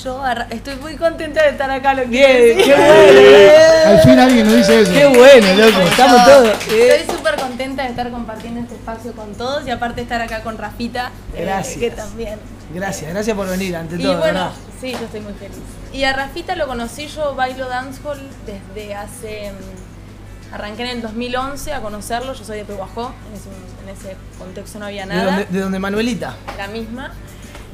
Yo 0.05 0.23
estoy 0.51 0.77
muy 0.77 0.97
contenta 0.97 1.43
de 1.43 1.51
estar 1.51 1.71
acá, 1.71 1.95
lo 1.95 2.07
Bien, 2.07 2.27
quiero 2.37 2.45
decir. 2.57 2.65
qué 2.65 2.75
bueno. 2.75 3.87
Al 3.87 4.01
fin 4.03 4.19
alguien 4.19 4.47
nos 4.47 4.57
dice 4.57 4.81
eso. 4.83 4.93
Qué 4.93 5.07
bueno, 5.07 5.55
loco, 5.55 5.81
estamos 5.83 6.25
todos. 6.25 6.49
eh. 6.71 6.97
Estoy 7.01 7.17
súper 7.17 7.37
contenta 7.37 7.83
de 7.83 7.89
estar 7.91 8.11
compartiendo 8.11 8.61
este 8.61 8.75
espacio 8.77 9.13
con 9.13 9.35
todos 9.35 9.67
y 9.67 9.71
aparte 9.71 10.01
estar 10.03 10.21
acá 10.23 10.43
con 10.43 10.57
Rafita. 10.59 11.11
eh, 11.35 11.43
Gracias. 11.45 11.79
que 11.79 11.91
también. 11.91 12.39
Gracias, 12.73 13.11
gracias 13.13 13.37
por 13.37 13.49
venir, 13.49 13.77
ante 13.77 13.97
Y 13.97 14.03
todo, 14.03 14.19
bueno, 14.19 14.33
¿verdad? 14.41 14.51
sí, 14.81 14.93
yo 14.93 14.99
estoy 15.05 15.21
muy 15.21 15.33
feliz. 15.35 15.59
Y 15.93 16.05
a 16.05 16.13
Rafita 16.13 16.55
lo 16.57 16.67
conocí 16.69 17.07
yo, 17.09 17.35
bailo 17.35 17.69
dancehall 17.69 18.21
desde 18.47 18.95
hace... 18.95 19.51
mm, 19.53 20.55
Arranqué 20.55 20.83
en 20.83 20.89
el 20.89 21.03
2011 21.03 21.73
a 21.75 21.81
conocerlo, 21.81 22.33
yo 22.33 22.45
soy 22.45 22.59
de 22.59 22.65
Pehuajó, 22.65 23.13
en 23.29 23.37
ese, 23.37 23.49
en 23.85 23.89
ese 24.13 24.17
contexto 24.37 24.81
no 24.81 24.87
había 24.87 25.03
De 25.07 25.15
nada. 25.15 25.25
donde, 25.27 25.45
de 25.47 25.61
donde 25.61 25.79
Manuelita. 25.79 26.35
la 26.59 26.67
misma. 26.67 27.13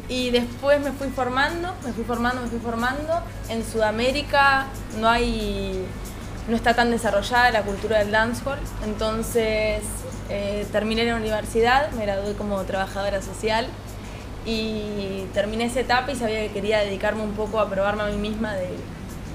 Y 0.08 0.30
después 0.30 0.80
me 0.80 0.92
fui 0.92 1.08
formando, 1.08 1.74
me 1.84 1.92
fui 1.92 2.04
formando, 2.04 2.42
me 2.42 2.48
fui 2.48 2.60
formando. 2.60 3.22
En 3.48 3.64
Sudamérica 3.64 4.66
no 5.00 5.08
hay, 5.08 5.84
no 6.48 6.56
está 6.56 6.74
tan 6.74 6.90
desarrollada 6.90 7.50
la 7.50 7.62
cultura 7.62 7.98
del 7.98 8.12
dancehall. 8.12 8.58
Entonces 8.84 9.82
eh, 10.28 10.66
terminé 10.70 11.04
la 11.04 11.16
universidad, 11.16 11.90
me 11.92 12.04
gradué 12.04 12.34
como 12.34 12.62
trabajadora 12.64 13.20
social 13.20 13.66
y 14.44 15.24
terminé 15.34 15.64
esa 15.64 15.80
etapa 15.80 16.12
y 16.12 16.16
sabía 16.16 16.40
que 16.42 16.52
quería 16.52 16.78
dedicarme 16.78 17.22
un 17.22 17.32
poco 17.32 17.58
a 17.58 17.68
probarme 17.68 18.04
a 18.04 18.06
mí 18.06 18.16
misma 18.16 18.54
de, 18.54 18.70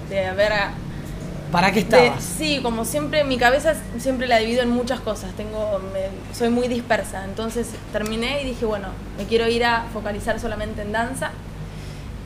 de 0.09 0.25
haber 0.25 0.53
¿Para 1.51 1.71
qué 1.71 1.83
de- 1.83 1.97
estabas? 2.05 2.23
sí, 2.23 2.59
como 2.63 2.85
siempre, 2.85 3.23
mi 3.23 3.37
cabeza 3.37 3.73
siempre 3.99 4.27
la 4.27 4.37
divido 4.37 4.61
en 4.63 4.69
muchas 4.69 4.99
cosas. 5.01 5.31
Tengo, 5.33 5.79
me- 5.93 6.35
soy 6.35 6.49
muy 6.49 6.67
dispersa. 6.67 7.25
Entonces 7.25 7.67
terminé 7.91 8.41
y 8.41 8.45
dije, 8.45 8.65
bueno, 8.65 8.87
me 9.17 9.25
quiero 9.25 9.47
ir 9.47 9.65
a 9.65 9.85
focalizar 9.93 10.39
solamente 10.39 10.81
en 10.81 10.91
danza. 10.91 11.31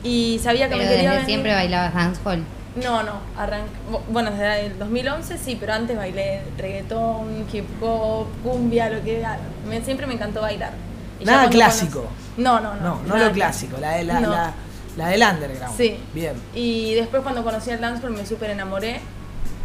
Y 0.02 0.38
sabía 0.42 0.68
que 0.68 0.76
Pero 0.76 0.84
me 0.84 0.88
quería 0.90 1.10
desde 1.10 1.22
venir- 1.22 1.26
siempre 1.26 1.54
bailabas 1.54 1.94
dancehall. 1.94 2.44
No, 2.76 3.02
no, 3.02 3.12
arranqué, 3.38 3.70
bueno, 4.10 4.30
desde 4.30 4.66
el 4.66 4.78
2011 4.78 5.38
sí, 5.38 5.56
pero 5.58 5.72
antes 5.72 5.96
bailé 5.96 6.42
reggaetón, 6.58 7.46
hip 7.50 7.64
hop, 7.82 8.26
cumbia, 8.44 8.90
lo 8.90 9.02
que 9.02 9.24
me, 9.66 9.82
siempre 9.82 10.06
me 10.06 10.12
encantó 10.14 10.42
bailar. 10.42 10.72
Y 11.18 11.24
Nada 11.24 11.48
clásico. 11.48 12.00
conocí- 12.02 12.42
No, 12.42 12.60
no, 12.60 12.74
no. 12.74 12.80
No, 12.96 13.02
no 13.06 13.16
lo 13.16 13.32
clásico, 13.32 13.78
la, 13.80 13.92
de 13.92 14.04
la, 14.04 14.20
No. 14.20 14.30
la, 14.30 14.52
la 14.98 15.08
del 15.08 15.22
underground. 15.22 15.74
Sí. 15.74 15.96
Bien. 16.12 16.34
Y 16.54 16.92
después 16.94 17.22
cuando 17.22 17.42
conocí 17.42 17.70
el 17.70 17.80
dancehall 17.80 18.12
me 18.12 18.26
súper 18.26 18.50
enamoré. 18.50 19.00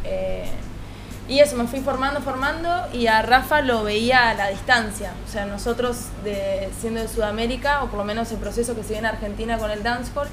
Eh, 0.04 0.50
y 1.28 1.40
eso, 1.40 1.56
me 1.56 1.66
fui 1.68 1.80
formando, 1.80 2.20
formando 2.22 2.70
y 2.92 3.08
a 3.08 3.22
Rafa 3.22 3.62
lo 3.62 3.84
veía 3.84 4.30
a 4.30 4.34
la 4.34 4.48
distancia. 4.50 5.12
O 5.28 5.32
sea, 5.32 5.46
nosotros 5.46 6.08
de, 6.24 6.70
siendo 6.82 7.00
de 7.02 7.08
Sudamérica, 7.08 7.84
o 7.84 7.88
por 7.88 8.00
lo 8.00 8.06
menos 8.06 8.32
el 8.32 8.38
proceso 8.38 8.76
que 8.76 8.84
se 8.84 8.94
ve 8.94 9.00
en 9.00 9.06
Argentina 9.06 9.58
con 9.58 9.72
el 9.72 9.82
dancehall, 9.84 10.28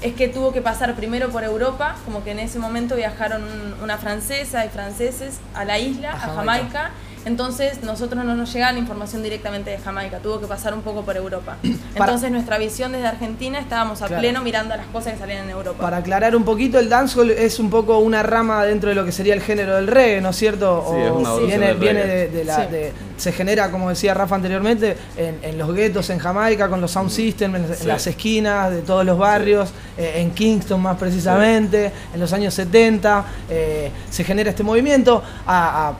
es 0.00 0.14
que 0.14 0.26
tuvo 0.26 0.52
que 0.52 0.60
pasar 0.60 0.94
primero 0.96 1.28
por 1.30 1.44
Europa, 1.44 1.94
como 2.04 2.24
que 2.24 2.32
en 2.32 2.40
ese 2.40 2.58
momento 2.58 2.96
viajaron 2.96 3.44
un- 3.44 3.76
una 3.84 3.98
francesa 3.98 4.64
y 4.66 4.68
franceses 4.68 5.38
a 5.54 5.64
la 5.64 5.78
isla, 5.78 6.10
A 6.12 6.14
a 6.14 6.18
Jamaica. 6.34 6.90
Entonces 7.24 7.82
nosotros 7.82 8.24
no 8.24 8.34
nos 8.34 8.52
llegaba 8.52 8.72
la 8.72 8.78
información 8.78 9.22
directamente 9.22 9.70
de 9.70 9.78
Jamaica, 9.78 10.18
tuvo 10.18 10.40
que 10.40 10.46
pasar 10.46 10.74
un 10.74 10.82
poco 10.82 11.02
por 11.02 11.16
Europa. 11.16 11.56
Entonces 11.94 12.30
nuestra 12.30 12.58
visión 12.58 12.92
desde 12.92 13.06
Argentina 13.06 13.58
estábamos 13.58 14.02
a 14.02 14.06
Claro. 14.06 14.20
pleno 14.20 14.42
mirando 14.42 14.76
las 14.76 14.86
cosas 14.86 15.12
que 15.14 15.18
salían 15.20 15.44
en 15.44 15.50
Europa. 15.50 15.80
Para 15.80 15.98
aclarar 15.98 16.34
un 16.36 16.44
poquito, 16.44 16.78
el 16.78 16.88
dancehall 16.88 17.30
es 17.30 17.58
un 17.58 17.70
poco 17.70 17.98
una 17.98 18.22
rama 18.22 18.64
dentro 18.64 18.88
de 18.88 18.94
lo 18.94 19.04
que 19.04 19.12
sería 19.12 19.34
el 19.34 19.40
género 19.40 19.76
del 19.76 19.86
reggae, 19.86 20.20
¿no 20.20 20.30
es 20.30 20.36
cierto? 20.36 20.84
Sí, 20.90 20.96
es 21.00 21.10
una 21.12 21.34
viene, 21.36 21.66
del 21.68 21.76
viene 21.78 22.04
de, 22.04 22.28
de 22.28 22.44
la, 22.44 22.56
Sí. 22.56 22.62
de- 22.72 22.92
se 23.16 23.30
genera, 23.30 23.70
como 23.70 23.88
decía 23.88 24.14
Rafa 24.14 24.34
anteriormente, 24.34 24.96
en, 25.16 25.38
en 25.42 25.56
los 25.56 25.72
guetos 25.72 26.10
en 26.10 26.18
Jamaica, 26.18 26.68
con 26.68 26.80
los 26.80 26.90
sound 26.90 27.10
systems, 27.10 27.54
en, 27.56 27.64
en 27.82 27.88
las 27.88 28.04
esquinas 28.08 28.70
de 28.72 28.82
todos 28.82 29.04
los 29.06 29.16
barrios, 29.16 29.70
eh, 29.96 30.14
en 30.16 30.32
Kingston 30.32 30.80
más 30.82 30.96
precisamente, 30.98 31.92
en 32.12 32.18
los 32.20 32.32
años 32.32 32.52
70, 32.54 33.24
eh, 33.48 33.90
se 34.10 34.24
genera 34.24 34.50
este 34.50 34.64
movimiento. 34.64 35.22
a- 35.46 35.88
a- 35.88 35.88
a- 35.90 35.94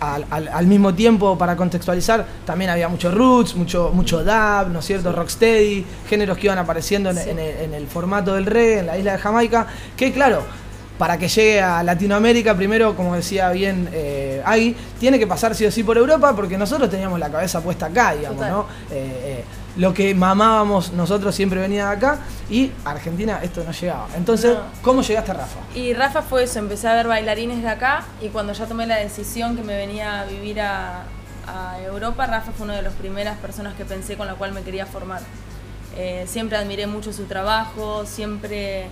al, 0.00 0.24
al- 0.30 0.48
al 0.48 0.66
mismo 0.66 0.94
tiempo, 0.94 1.36
para 1.36 1.54
contextualizar, 1.56 2.24
también 2.44 2.70
había 2.70 2.88
mucho 2.88 3.10
roots, 3.10 3.54
mucho, 3.56 3.90
mucho 3.92 4.24
dub, 4.24 4.68
¿no 4.72 4.78
es 4.78 4.84
cierto? 4.86 5.12
Rocksteady, 5.12 5.84
géneros 6.08 6.38
que 6.38 6.46
iban 6.46 6.58
apareciendo 6.58 7.10
en, 7.10 7.16
Sí. 7.18 7.30
en 7.30 7.38
el, 7.38 7.56
en 7.56 7.74
el 7.74 7.86
formato 7.86 8.34
del 8.34 8.46
reggae, 8.46 8.78
en 8.80 8.86
la 8.86 8.96
isla 8.98 9.12
de 9.12 9.18
Jamaica, 9.18 9.66
que 9.96 10.12
claro, 10.12 10.42
para 10.98 11.18
que 11.18 11.28
llegue 11.28 11.60
a 11.60 11.82
Latinoamérica, 11.82 12.54
primero, 12.54 12.96
como 12.96 13.14
decía 13.14 13.50
bien 13.50 13.88
eh, 13.92 14.40
Agui, 14.46 14.74
tiene 14.98 15.18
que 15.18 15.26
pasar 15.26 15.54
sí 15.54 15.66
o 15.66 15.70
sí 15.70 15.82
por 15.84 15.98
Europa, 15.98 16.34
porque 16.34 16.56
nosotros 16.56 16.88
teníamos 16.88 17.18
la 17.20 17.28
cabeza 17.30 17.60
puesta 17.60 17.86
acá, 17.86 18.14
digamos, 18.14 18.38
Total. 18.38 18.50
¿no? 18.52 18.66
Eh, 18.90 18.94
eh, 19.40 19.44
lo 19.76 19.92
que 19.94 20.14
mamábamos 20.14 20.92
nosotros 20.92 21.34
siempre 21.34 21.60
venía 21.60 21.86
de 21.88 21.96
acá, 21.96 22.18
y 22.50 22.72
Argentina 22.84 23.40
esto 23.42 23.62
no 23.64 23.72
llegaba. 23.72 24.06
Entonces, 24.16 24.54
No. 24.54 24.60
¿cómo 24.82 25.02
llegaste 25.02 25.30
a 25.32 25.34
Rafa? 25.34 25.58
Y 25.74 25.92
Rafa 25.94 26.22
fue 26.22 26.44
eso, 26.44 26.58
empecé 26.58 26.88
a 26.88 26.94
ver 26.94 27.06
bailarines 27.08 27.62
de 27.62 27.68
acá 27.68 28.04
y 28.22 28.28
cuando 28.28 28.52
ya 28.52 28.66
tomé 28.66 28.86
la 28.86 28.96
decisión 28.96 29.56
que 29.56 29.62
me 29.62 29.76
venía 29.76 30.20
a 30.22 30.24
vivir 30.24 30.60
a, 30.60 31.02
a 31.46 31.80
Europa, 31.84 32.26
Rafa 32.26 32.52
fue 32.52 32.64
una 32.64 32.74
de 32.76 32.82
las 32.82 32.94
primeras 32.94 33.36
personas 33.38 33.74
que 33.74 33.84
pensé 33.84 34.16
con 34.16 34.26
la 34.26 34.34
cual 34.34 34.52
me 34.52 34.62
quería 34.62 34.86
formar. 34.86 35.20
Eh, 35.96 36.24
siempre 36.28 36.56
admiré 36.58 36.86
mucho 36.86 37.12
su 37.12 37.24
trabajo, 37.24 38.04
siempre... 38.06 38.86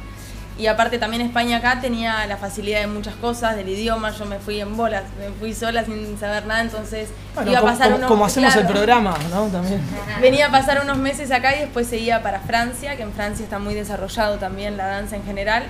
Y 0.57 0.69
aparte 0.69 0.99
también 0.99 1.21
España 1.23 1.57
acá 1.57 1.81
tenía 1.81 2.25
la 2.27 2.37
facilidad 2.37 2.81
de 2.81 2.87
muchas 2.87 3.15
cosas, 3.17 3.57
del 3.57 3.69
idioma, 3.69 4.11
yo 4.13 4.25
me 4.25 4.39
fui 4.39 4.61
en 4.61 4.77
bolas, 4.77 5.03
me 5.19 5.31
fui 5.41 5.53
sola 5.53 5.85
sin 5.85 6.17
saber 6.17 6.47
nada, 6.47 6.61
entonces 6.61 7.09
Bueno, 7.35 7.51
iba 7.51 7.59
a 7.59 7.63
pasar 7.63 7.87
como- 7.87 7.97
unos... 7.97 8.09
como 8.09 8.25
hacemos 8.25 8.55
el 8.55 8.67
programa, 8.67 9.17
¿no? 9.31 9.47
También. 9.49 9.81
Venía 10.21 10.47
a 10.47 10.51
pasar 10.53 10.81
unos 10.85 10.97
meses 10.99 11.33
acá 11.33 11.57
y 11.57 11.61
después 11.61 11.89
seguía 11.89 12.23
para 12.23 12.39
Francia, 12.39 12.97
que 12.97 13.03
en 13.03 13.13
Francia 13.13 13.43
está 13.43 13.59
muy 13.59 13.75
desarrollado 13.75 14.37
también 14.39 14.77
la 14.77 14.87
danza 14.87 15.17
en 15.17 15.25
general. 15.25 15.65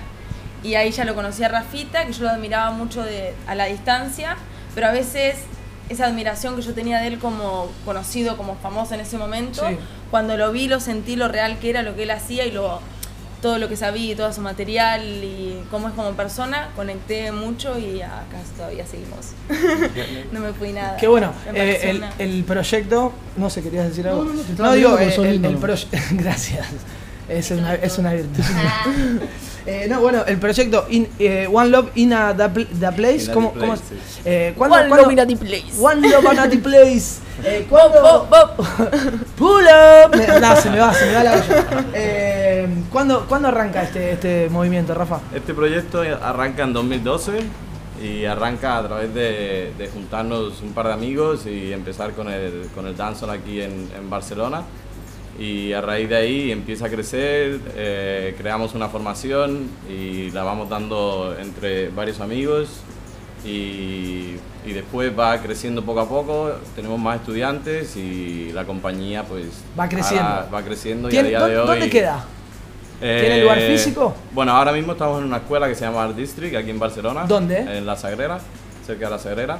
Y 0.61 0.75
ahí 0.75 0.91
ya 0.91 1.03
lo 1.03 1.15
conocí 1.15 1.43
a 1.43 1.47
Rafita, 1.47 2.05
que 2.05 2.13
yo 2.13 2.23
lo 2.25 2.29
admiraba 2.29 2.69
mucho 2.71 3.01
de, 3.03 3.33
a 3.47 3.55
la 3.55 3.65
distancia, 3.65 4.35
pero 4.75 4.87
a 4.87 4.91
veces 4.91 5.37
esa 5.89 6.05
admiración 6.05 6.55
que 6.55 6.61
yo 6.61 6.73
tenía 6.75 6.99
de 6.99 7.07
él 7.07 7.17
como 7.19 7.69
conocido, 7.85 8.37
como 8.37 8.55
famoso 8.55 8.93
en 8.93 8.99
ese 9.01 9.17
momento, 9.17 9.67
Sí. 9.67 9.77
cuando 10.11 10.37
lo 10.37 10.51
vi, 10.51 10.67
lo 10.67 10.79
sentí 10.79 11.15
lo 11.15 11.27
real 11.27 11.57
que 11.59 11.69
era, 11.71 11.81
lo 11.83 11.95
que 11.95 12.03
él 12.03 12.11
hacía 12.11 12.45
y 12.45 12.51
lo, 12.51 12.79
todo 13.45 13.59
lo 13.59 13.69
que 13.69 13.77
sabía 13.77 14.13
y 14.13 14.15
todo 14.15 14.33
su 14.33 14.41
material 14.41 15.03
y 15.23 15.61
cómo 15.69 15.87
es 15.87 15.93
como 15.93 16.13
persona, 16.13 16.69
conecté 16.75 17.31
mucho 17.31 17.77
y 17.77 18.01
acá 18.01 18.39
todavía 18.57 18.87
seguimos. 18.87 19.33
no 20.31 20.39
me 20.39 20.51
fui 20.51 20.71
nada. 20.73 20.97
Qué 20.97 21.07
bueno. 21.07 21.31
Me 21.45 21.51
Eh, 21.51 21.53
pareció 21.53 21.89
el, 21.91 21.97
una- 21.97 22.13
el 22.17 22.43
proyecto, 22.43 23.13
no 23.37 23.51
sé, 23.51 23.61
¿querías 23.61 23.87
decir 23.89 24.07
algo? 24.07 24.23
No, 24.57 24.73
digo, 24.73 24.97
eh, 24.97 25.13
el, 25.15 25.31
lindo, 25.33 25.49
el 25.49 25.53
¿no? 25.53 25.59
proye- 25.61 25.87
Gracias. 26.13 26.65
Es 27.29 27.51
una, 27.51 27.75
es 27.75 27.97
una 27.99 28.13
virtud. 28.13 28.43
Eh, 29.67 29.87
no, 29.89 29.99
bueno, 29.99 30.23
el 30.27 30.37
proyecto 30.37 30.85
in- 30.89 31.07
eh, 31.17 31.47
One 31.51 31.69
Love 31.69 31.89
in 31.95 32.13
a 32.13 32.35
the, 32.37 32.49
pl- 32.49 32.67
the 32.79 32.91
Place. 32.91 33.31
¿Cómo, 33.33 33.51
the 33.53 33.59
cómo 33.59 33.73
Place, 33.73 33.95
es? 33.95 34.01
sí. 34.15 34.21
Eh, 34.25 34.53
¿cuándo- 34.55 34.75
One 34.77 34.87
cuándo- 34.89 35.03
Love 35.05 35.13
in 35.13 35.19
a 35.19 35.25
the 35.27 35.35
Place. 35.37 35.79
One 35.79 36.07
Love 36.09 36.33
in 36.33 36.39
a 36.39 36.49
the 36.49 36.57
Place. 36.59 37.05
Eh, 37.43 37.65
¿cuándo- 37.69 38.01
Bop, 38.01 38.29
bop, 38.29 38.57
bop. 38.57 38.67
Pull 39.37 39.65
up. 39.65 40.15
Me- 40.15 40.39
no, 40.39 40.55
se 40.55 40.69
me 40.69 40.79
va, 40.79 40.93
se 40.93 41.05
me 41.07 41.13
va 41.15 41.23
la 41.23 41.31
olla. 41.33 41.65
Eh, 41.93 42.67
¿cuándo, 42.91 43.25
¿Cuándo 43.27 43.47
arranca 43.49 43.83
este, 43.83 44.11
este 44.13 44.49
movimiento, 44.49 44.93
Rafa? 44.93 45.19
Este 45.33 45.53
proyecto 45.53 46.01
arranca 46.21 46.63
en 46.63 46.71
2012 46.73 47.31
y 48.01 48.25
arranca 48.25 48.77
a 48.77 48.87
través 48.87 49.13
de, 49.13 49.73
de 49.77 49.87
juntarnos 49.89 50.61
un 50.61 50.73
par 50.73 50.87
de 50.87 50.93
amigos 50.93 51.45
y 51.45 51.73
empezar 51.73 52.11
con 52.13 52.29
el, 52.29 52.69
con 52.75 52.87
el 52.87 52.95
dancehall 52.95 53.31
aquí 53.31 53.61
en, 53.61 53.89
en 53.97 54.09
Barcelona. 54.09 54.61
Y 55.39 55.73
a 55.73 55.81
raíz 55.81 56.07
de 56.09 56.15
ahí 56.15 56.51
empieza 56.51 56.85
a 56.85 56.89
crecer, 56.89 57.59
eh, 57.75 58.35
creamos 58.37 58.73
una 58.73 58.87
formación 58.89 59.69
y 59.89 60.31
la 60.31 60.43
vamos 60.43 60.69
dando 60.69 61.35
entre 61.39 61.89
varios 61.89 62.19
amigos 62.21 62.69
y, 63.43 64.35
y 64.65 64.73
después 64.73 65.11
va 65.17 65.37
creciendo 65.41 65.83
poco 65.83 65.99
a 65.99 66.09
poco, 66.09 66.51
tenemos 66.75 66.99
más 66.99 67.19
estudiantes 67.19 67.95
y 67.95 68.51
la 68.53 68.63
compañía 68.65 69.23
pues 69.23 69.45
Va 69.79 69.87
creciendo. 69.89 70.27
ahora 70.27 70.49
va 70.53 70.61
creciendo 70.63 71.07
y 71.09 71.11
a 71.11 71.11
¿Tiene- 71.11 71.29
día 71.29 71.45
de 71.47 71.57
hoy... 71.59 71.67
¿Dónde 71.67 71.89
queda? 71.89 72.25
Eh, 73.01 73.17
¿Tiene 73.19 73.41
lugar 73.41 73.59
físico? 73.59 74.15
Bueno, 74.31 74.53
ahora 74.53 74.71
mismo 74.71 74.93
estamos 74.93 75.19
en 75.19 75.25
una 75.25 75.37
escuela 75.37 75.67
que 75.67 75.75
se 75.75 75.81
llama 75.83 76.05
Art 76.05 76.15
District, 76.15 76.55
aquí 76.55 76.69
en 76.69 76.79
Barcelona. 76.79 77.25
¿Dónde? 77.27 77.57
En 77.59 77.85
La 77.85 77.97
Sagrera, 77.97 78.39
cerca 78.85 79.05
de 79.05 79.11
La 79.11 79.19
Sagrera. 79.19 79.57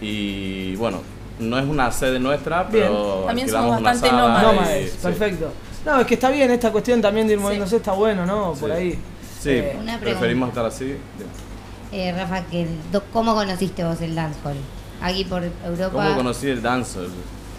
Y 0.00 0.76
bueno, 0.76 1.02
no 1.40 1.58
es 1.58 1.64
una 1.66 1.90
sede 1.90 2.18
nuestra, 2.20 2.64
Bien. 2.64 2.84
pero 2.84 3.24
También 3.26 3.48
somos 3.48 3.82
bastante 3.82 4.82
y- 4.84 4.88
sí. 4.88 4.96
perfecto. 5.02 5.52
No, 5.84 6.00
es 6.00 6.06
que 6.06 6.14
está 6.14 6.30
bien 6.30 6.50
esta 6.50 6.70
cuestión 6.70 7.00
también 7.00 7.26
de 7.26 7.32
ir 7.34 7.40
moviéndose, 7.40 7.76
está 7.76 7.92
bueno, 7.92 8.26
¿no? 8.26 8.52
Por 8.52 8.70
Sí. 8.70 8.76
ahí. 8.76 8.98
Sí, 9.40 9.50
Eh, 9.50 9.72
Una 9.80 9.98
pregunta. 9.98 10.00
preferimos 10.00 10.48
estar 10.50 10.66
así. 10.66 10.96
Eh, 11.92 12.12
Rafa, 12.16 12.42
que 12.46 12.66
¿cómo 13.12 13.34
conociste 13.34 13.82
vos 13.82 14.00
el 14.02 14.14
dancehall? 14.14 14.56
Aquí 15.02 15.24
por 15.24 15.42
Europa. 15.42 15.90
¿Cómo 15.90 16.14
conocí 16.16 16.48
el 16.48 16.60
dancehall? 16.62 17.08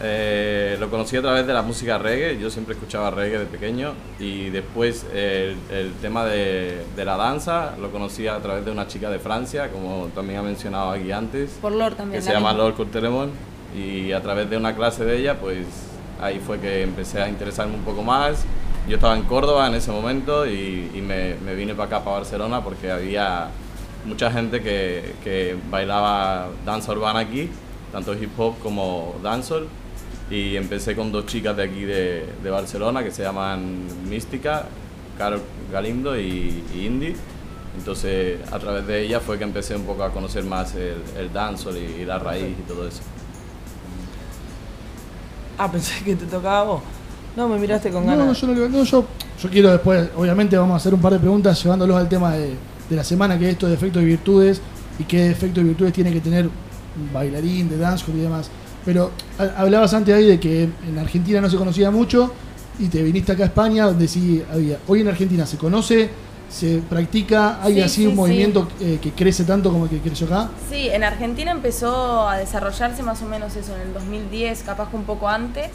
Eh, 0.03 0.77
lo 0.79 0.89
conocí 0.89 1.15
a 1.17 1.21
través 1.21 1.45
de 1.45 1.53
la 1.53 1.61
música 1.61 1.97
reggae, 1.99 2.39
yo 2.39 2.49
siempre 2.49 2.73
escuchaba 2.73 3.11
reggae 3.11 3.37
de 3.39 3.45
pequeño 3.45 3.93
y 4.19 4.49
después 4.49 5.05
el, 5.13 5.55
el 5.71 5.93
tema 6.01 6.25
de, 6.25 6.83
de 6.95 7.05
la 7.05 7.17
danza 7.17 7.75
lo 7.79 7.91
conocí 7.91 8.27
a 8.27 8.39
través 8.39 8.65
de 8.65 8.71
una 8.71 8.87
chica 8.87 9.11
de 9.11 9.19
Francia, 9.19 9.69
como 9.69 10.07
también 10.15 10.39
ha 10.39 10.43
mencionado 10.43 10.89
aquí 10.91 11.11
antes. 11.11 11.51
Por 11.61 11.73
Lord 11.73 11.95
también. 11.95 12.19
que 12.19 12.23
se 12.25 12.29
la 12.33 12.39
llama 12.39 12.49
misma. 12.49 12.63
Lord 12.63 12.75
Courtelemont 12.77 13.31
y 13.75 14.11
a 14.11 14.21
través 14.21 14.49
de 14.49 14.57
una 14.57 14.75
clase 14.75 15.05
de 15.05 15.19
ella 15.19 15.39
pues 15.39 15.65
ahí 16.21 16.39
fue 16.39 16.59
que 16.59 16.83
empecé 16.83 17.21
a 17.21 17.27
interesarme 17.27 17.75
un 17.75 17.83
poco 17.83 18.03
más. 18.03 18.45
Yo 18.87 18.95
estaba 18.95 19.15
en 19.15 19.23
Córdoba 19.23 19.67
en 19.67 19.75
ese 19.75 19.91
momento 19.91 20.45
y, 20.45 21.01
me, 21.05 21.35
vine 21.55 21.73
para 21.73 21.87
acá, 21.87 22.03
para 22.03 22.17
Barcelona, 22.17 22.63
porque 22.63 22.91
había 22.91 23.49
mucha 24.05 24.31
gente 24.31 24.61
que, 24.61 25.57
bailaba 25.69 26.49
danza 26.65 26.91
urbana 26.91 27.19
aquí, 27.19 27.49
tanto 27.91 28.13
hip 28.13 28.31
hop 28.37 28.55
como 28.59 29.15
dancehall. 29.21 29.67
Y 30.29 30.55
empecé 30.55 30.95
con 30.95 31.11
dos 31.11 31.25
chicas 31.25 31.57
de 31.57 31.63
aquí 31.63 31.81
de, 31.81 32.25
Barcelona 32.49 33.03
que 33.03 33.11
se 33.11 33.23
llaman 33.23 33.85
Mística, 34.09 34.65
Carol 35.17 35.41
Galindo 35.71 36.17
y, 36.17 36.63
Indy. 36.73 37.15
Entonces, 37.77 38.39
a 38.51 38.59
través 38.59 38.85
de 38.87 39.03
ella 39.03 39.19
fue 39.19 39.37
que 39.37 39.43
empecé 39.45 39.75
un 39.75 39.83
poco 39.83 40.03
a 40.03 40.11
conocer 40.11 40.43
más 40.43 40.75
el, 40.75 40.97
el 41.17 41.31
dancehall 41.31 41.77
y 41.77 42.03
la 42.03 42.19
raíz 42.19 42.57
y 42.59 42.67
todo 42.67 42.87
eso. 42.87 43.01
Ah, 45.63 45.71
pensé 45.71 46.03
que 46.03 46.15
te 46.15 46.25
tocaba 46.25 46.59
a 46.59 46.63
vos. 46.63 46.81
No, 47.35 47.47
me 47.47 47.57
miraste 47.59 47.89
con 47.91 48.05
No, 48.05 48.17
ganas. 48.17 48.39
yo 48.41 48.47
no, 48.47 48.67
no, 48.67 48.83
yo, 48.83 49.05
yo 49.41 49.49
quiero 49.49 49.71
después, 49.71 50.09
obviamente 50.17 50.57
vamos 50.57 50.73
a 50.73 50.77
hacer 50.77 50.93
un 50.93 50.99
par 51.01 51.13
de 51.13 51.19
preguntas 51.19 51.61
llevándolos 51.63 51.95
al 51.97 52.09
tema 52.09 52.31
de, 52.33 52.55
de 52.89 52.95
la 52.95 53.03
semana, 53.03 53.37
que 53.37 53.45
es 53.45 53.51
esto 53.53 53.67
de 53.67 53.75
efectos 53.75 54.01
y 54.01 54.05
virtudes, 54.05 54.59
y 54.99 55.03
qué 55.03 55.29
efectos 55.29 55.63
y 55.63 55.67
virtudes 55.67 55.93
tiene 55.93 56.11
que 56.11 56.19
tener 56.19 56.45
un 56.45 57.13
bailarín 57.13 57.69
de 57.69 57.77
dancehall 57.77 58.17
y 58.17 58.21
demás. 58.21 58.49
Pero 58.83 59.11
ha- 59.39 59.61
hablabas 59.61 59.93
antes 59.93 60.13
ahí 60.15 60.25
de 60.25 60.39
que 60.39 60.63
en 60.63 60.97
Argentina 60.99 61.39
no 61.39 61.49
se 61.49 61.57
conocía 61.57 61.91
mucho, 61.91 62.33
y 62.79 62.87
te 62.87 63.03
viniste 63.03 63.31
acá 63.33 63.43
a 63.43 63.45
España, 63.47 63.85
donde 63.85 64.07
sí 64.07 64.43
había. 64.51 64.79
Hoy 64.87 65.01
en 65.01 65.07
Argentina 65.09 65.45
se 65.45 65.57
conoce, 65.57 66.09
se 66.51 66.79
practica, 66.79 67.59
hay 67.63 67.75
Sí, 67.75 67.81
así 67.81 67.95
sí, 68.01 68.05
un 68.07 68.11
sí. 68.11 68.17
movimiento 68.17 68.67
eh, 68.81 68.99
que 69.01 69.11
crece 69.13 69.43
tanto 69.45 69.71
como 69.71 69.85
el 69.85 69.89
que 69.89 69.99
creció 69.99 70.27
acá. 70.27 70.49
Sí, 70.69 70.89
en 70.89 71.03
Argentina 71.03 71.51
empezó 71.51 72.27
a 72.27 72.37
desarrollarse 72.37 73.01
más 73.03 73.21
o 73.21 73.25
menos 73.25 73.55
eso 73.55 73.73
en 73.75 73.81
el 73.81 73.93
2010, 73.93 74.63
capaz 74.63 74.89
que 74.89 74.97
un 74.97 75.05
poco 75.05 75.29
antes, 75.29 75.69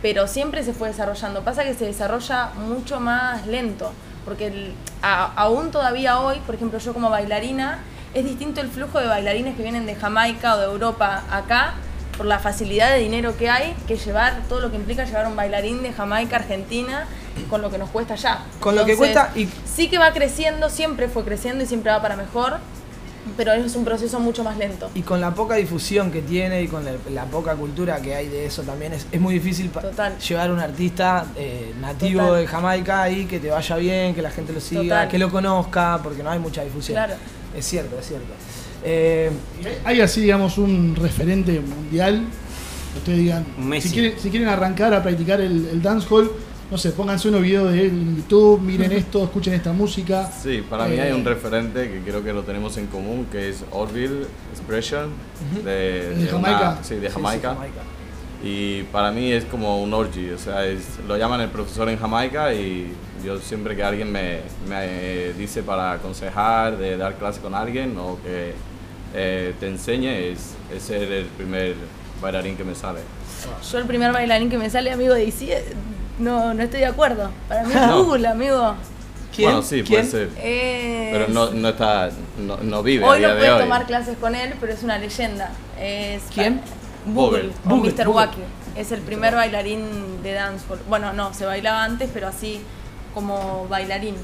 pero 0.00 0.26
siempre 0.26 0.62
se 0.64 0.72
fue 0.72 0.88
desarrollando. 0.88 1.42
Pasa 1.42 1.64
que 1.64 1.74
se 1.74 1.84
desarrolla 1.84 2.50
mucho 2.66 2.98
más 2.98 3.46
lento, 3.46 3.92
porque 4.24 4.46
el- 4.46 4.72
a- 5.02 5.32
aún 5.36 5.70
todavía 5.70 6.18
hoy, 6.20 6.38
por 6.46 6.54
ejemplo, 6.54 6.78
yo 6.78 6.94
como 6.94 7.10
bailarina, 7.10 7.80
es 8.14 8.24
distinto 8.24 8.62
el 8.62 8.68
flujo 8.68 8.98
de 8.98 9.06
bailarines 9.08 9.54
que 9.56 9.62
vienen 9.62 9.84
de 9.84 9.94
Jamaica 9.96 10.54
o 10.54 10.58
de 10.58 10.64
Europa 10.64 11.24
acá, 11.30 11.74
por 12.16 12.26
la 12.26 12.38
facilidad 12.38 12.90
de 12.92 12.98
dinero 13.00 13.36
que 13.36 13.48
hay, 13.50 13.74
que 13.86 13.96
llevar 13.96 14.42
todo 14.48 14.60
lo 14.60 14.70
que 14.70 14.76
implica 14.76 15.04
llevar 15.04 15.26
un 15.26 15.36
bailarín 15.36 15.82
de 15.82 15.92
Jamaica, 15.92 16.36
Argentina, 16.36 17.06
con 17.50 17.60
lo 17.62 17.70
que 17.70 17.78
nos 17.78 17.90
cuesta 17.90 18.14
allá. 18.14 18.40
Con 18.60 18.74
lo 18.74 18.84
que 18.84 18.96
cuesta 18.96 19.32
y- 19.34 19.48
Sí 19.66 19.88
que 19.88 19.98
va 19.98 20.12
creciendo, 20.12 20.70
siempre 20.70 21.08
fue 21.08 21.24
creciendo 21.24 21.62
y 21.64 21.66
siempre 21.66 21.90
va 21.92 22.00
para 22.00 22.16
mejor, 22.16 22.58
pero 23.36 23.52
es 23.52 23.74
un 23.76 23.84
proceso 23.84 24.18
mucho 24.20 24.44
más 24.44 24.56
lento. 24.56 24.88
Y 24.94 25.02
con 25.02 25.20
la 25.20 25.34
poca 25.34 25.56
difusión 25.56 26.10
que 26.10 26.22
tiene 26.22 26.62
y 26.62 26.68
con 26.68 26.84
la, 26.84 26.92
la 27.10 27.24
poca 27.24 27.54
cultura 27.56 28.00
que 28.00 28.14
hay 28.14 28.28
de 28.28 28.46
eso 28.46 28.62
también, 28.62 28.92
es, 28.94 29.06
es 29.12 29.20
muy 29.20 29.34
difícil 29.34 29.68
pa- 29.68 29.82
llevar 30.18 30.50
un 30.52 30.60
artista 30.60 31.26
eh, 31.36 31.74
nativo 31.80 32.20
Total. 32.22 32.40
de 32.40 32.46
Jamaica 32.46 33.02
ahí, 33.02 33.26
que 33.26 33.38
te 33.40 33.50
vaya 33.50 33.76
bien, 33.76 34.14
que 34.14 34.22
la 34.22 34.30
gente 34.30 34.52
lo 34.52 34.60
siga, 34.60 34.82
Total. 34.82 35.08
que 35.08 35.18
lo 35.18 35.30
conozca, 35.30 36.00
porque 36.02 36.22
no 36.22 36.30
hay 36.30 36.38
mucha 36.38 36.62
difusión. 36.62 36.94
Claro. 36.96 37.14
Es 37.54 37.66
cierto, 37.66 37.98
es 37.98 38.06
cierto. 38.06 38.32
Eh, 38.88 39.30
Hay 39.84 40.00
así, 40.00 40.20
digamos, 40.22 40.58
un 40.58 40.94
referente 40.96 41.60
mundial. 41.60 42.22
que 42.92 42.98
Ustedes 43.00 43.18
digan, 43.18 43.44
Messi. 43.58 43.88
si 43.88 43.94
quieren, 43.94 44.18
si 44.18 44.30
quieren 44.30 44.48
arrancar 44.48 44.94
a 44.94 45.02
practicar 45.02 45.40
el, 45.40 45.66
el 45.70 45.82
dancehall, 45.82 46.30
no 46.70 46.78
sé, 46.78 46.90
pónganse 46.92 47.28
unos 47.28 47.42
videos 47.42 47.72
de 47.72 47.80
él 47.82 47.86
en 47.90 48.16
YouTube, 48.16 48.60
miren 48.60 48.90
esto, 48.92 49.24
escuchen 49.24 49.52
esta 49.54 49.72
música. 49.72 50.30
Sí, 50.42 50.62
para 50.68 50.86
mí 50.86 50.94
Eh, 50.96 51.00
hay 51.02 51.12
un 51.12 51.24
referente 51.24 51.90
que 51.90 52.00
creo 52.00 52.24
que 52.24 52.32
lo 52.32 52.42
tenemos 52.42 52.76
en 52.78 52.86
común, 52.86 53.26
que 53.30 53.50
es 53.50 53.64
Orville 53.72 54.26
Expression, 54.52 55.10
de, 55.64 55.70
¿De 55.72 56.14
de 56.16 56.26
Jamaica? 56.28 56.58
una- 56.76 56.84
sí, 56.84 56.94
de 56.94 57.00
Sí, 57.02 57.06
sí, 57.08 57.12
Jamaica. 57.12 57.54
Jamaica. 57.54 57.80
Y 58.42 58.82
para 58.84 59.10
mí 59.10 59.32
es 59.32 59.44
como 59.44 59.82
un 59.82 59.92
orgy, 59.92 60.30
o 60.30 60.38
sea, 60.38 60.64
es- 60.66 60.98
lo 61.06 61.16
llaman 61.16 61.40
el 61.40 61.48
profesor 61.50 61.88
en 61.88 61.98
Jamaica 61.98 62.52
y 62.54 62.92
yo 63.24 63.38
siempre 63.40 63.74
que 63.76 63.82
alguien 63.82 64.10
me, 64.10 64.40
me 64.68 65.32
dice 65.34 65.62
para 65.62 65.92
aconsejar, 65.92 66.78
de 66.78 66.96
dar 66.96 67.16
clase 67.16 67.40
con 67.40 67.54
alguien 67.54 67.96
o 67.98 68.18
que 68.22 68.54
eh, 69.16 69.54
te 69.58 69.66
enseñe, 69.68 70.30
es, 70.32 70.54
es 70.74 70.82
ser 70.82 71.02
el 71.10 71.24
primer 71.26 71.74
bailarín 72.20 72.56
que 72.56 72.64
me 72.64 72.74
sale. 72.74 73.00
Yo 73.70 73.78
el 73.78 73.84
primer 73.86 74.12
bailarín 74.12 74.48
que 74.50 74.58
me 74.58 74.70
sale 74.70 74.90
amigo 74.90 75.14
de 75.14 75.24
DC, 75.26 75.52
eh, 75.52 75.64
no, 76.18 76.54
no 76.54 76.62
estoy 76.62 76.80
de 76.80 76.86
acuerdo. 76.86 77.30
Para 77.48 77.64
mí 77.64 77.72
es 77.74 77.80
No. 77.80 78.04
Google, 78.04 78.28
amigo. 78.28 78.74
Bueno, 79.38 79.60
sí, 79.62 79.82
puede 79.82 80.04
ser. 80.04 80.28
Es- 80.42 81.12
Pero 81.12 81.28
no, 81.28 81.50
no 81.50 81.68
está, 81.68 82.08
no, 82.38 82.56
no 82.58 82.82
vive 82.82 83.04
a 83.04 83.08
Hoy 83.08 83.18
día 83.18 83.28
no 83.28 83.34
de 83.34 83.40
puedes 83.40 83.54
hoy. 83.54 83.60
tomar 83.60 83.86
clases 83.86 84.16
con 84.18 84.34
él, 84.34 84.54
pero 84.60 84.72
es 84.72 84.82
una 84.82 84.96
leyenda. 84.98 85.50
Es 85.78 86.22
¿Quién? 86.32 86.60
Google, 87.06 87.50
o 87.66 87.68
Google, 87.68 87.92
Mr. 87.92 88.06
Google. 88.06 88.12
Wacky. 88.26 88.40
Es 88.76 88.92
el 88.92 89.00
primer 89.02 89.34
bailarín 89.34 90.22
de 90.22 90.32
dancehall. 90.32 90.80
Bueno, 90.88 91.12
no, 91.12 91.34
se 91.34 91.44
bailaba 91.44 91.84
antes, 91.84 92.08
pero 92.14 92.28
así 92.28 92.60
como 93.14 93.66
bailarín. 93.68 94.14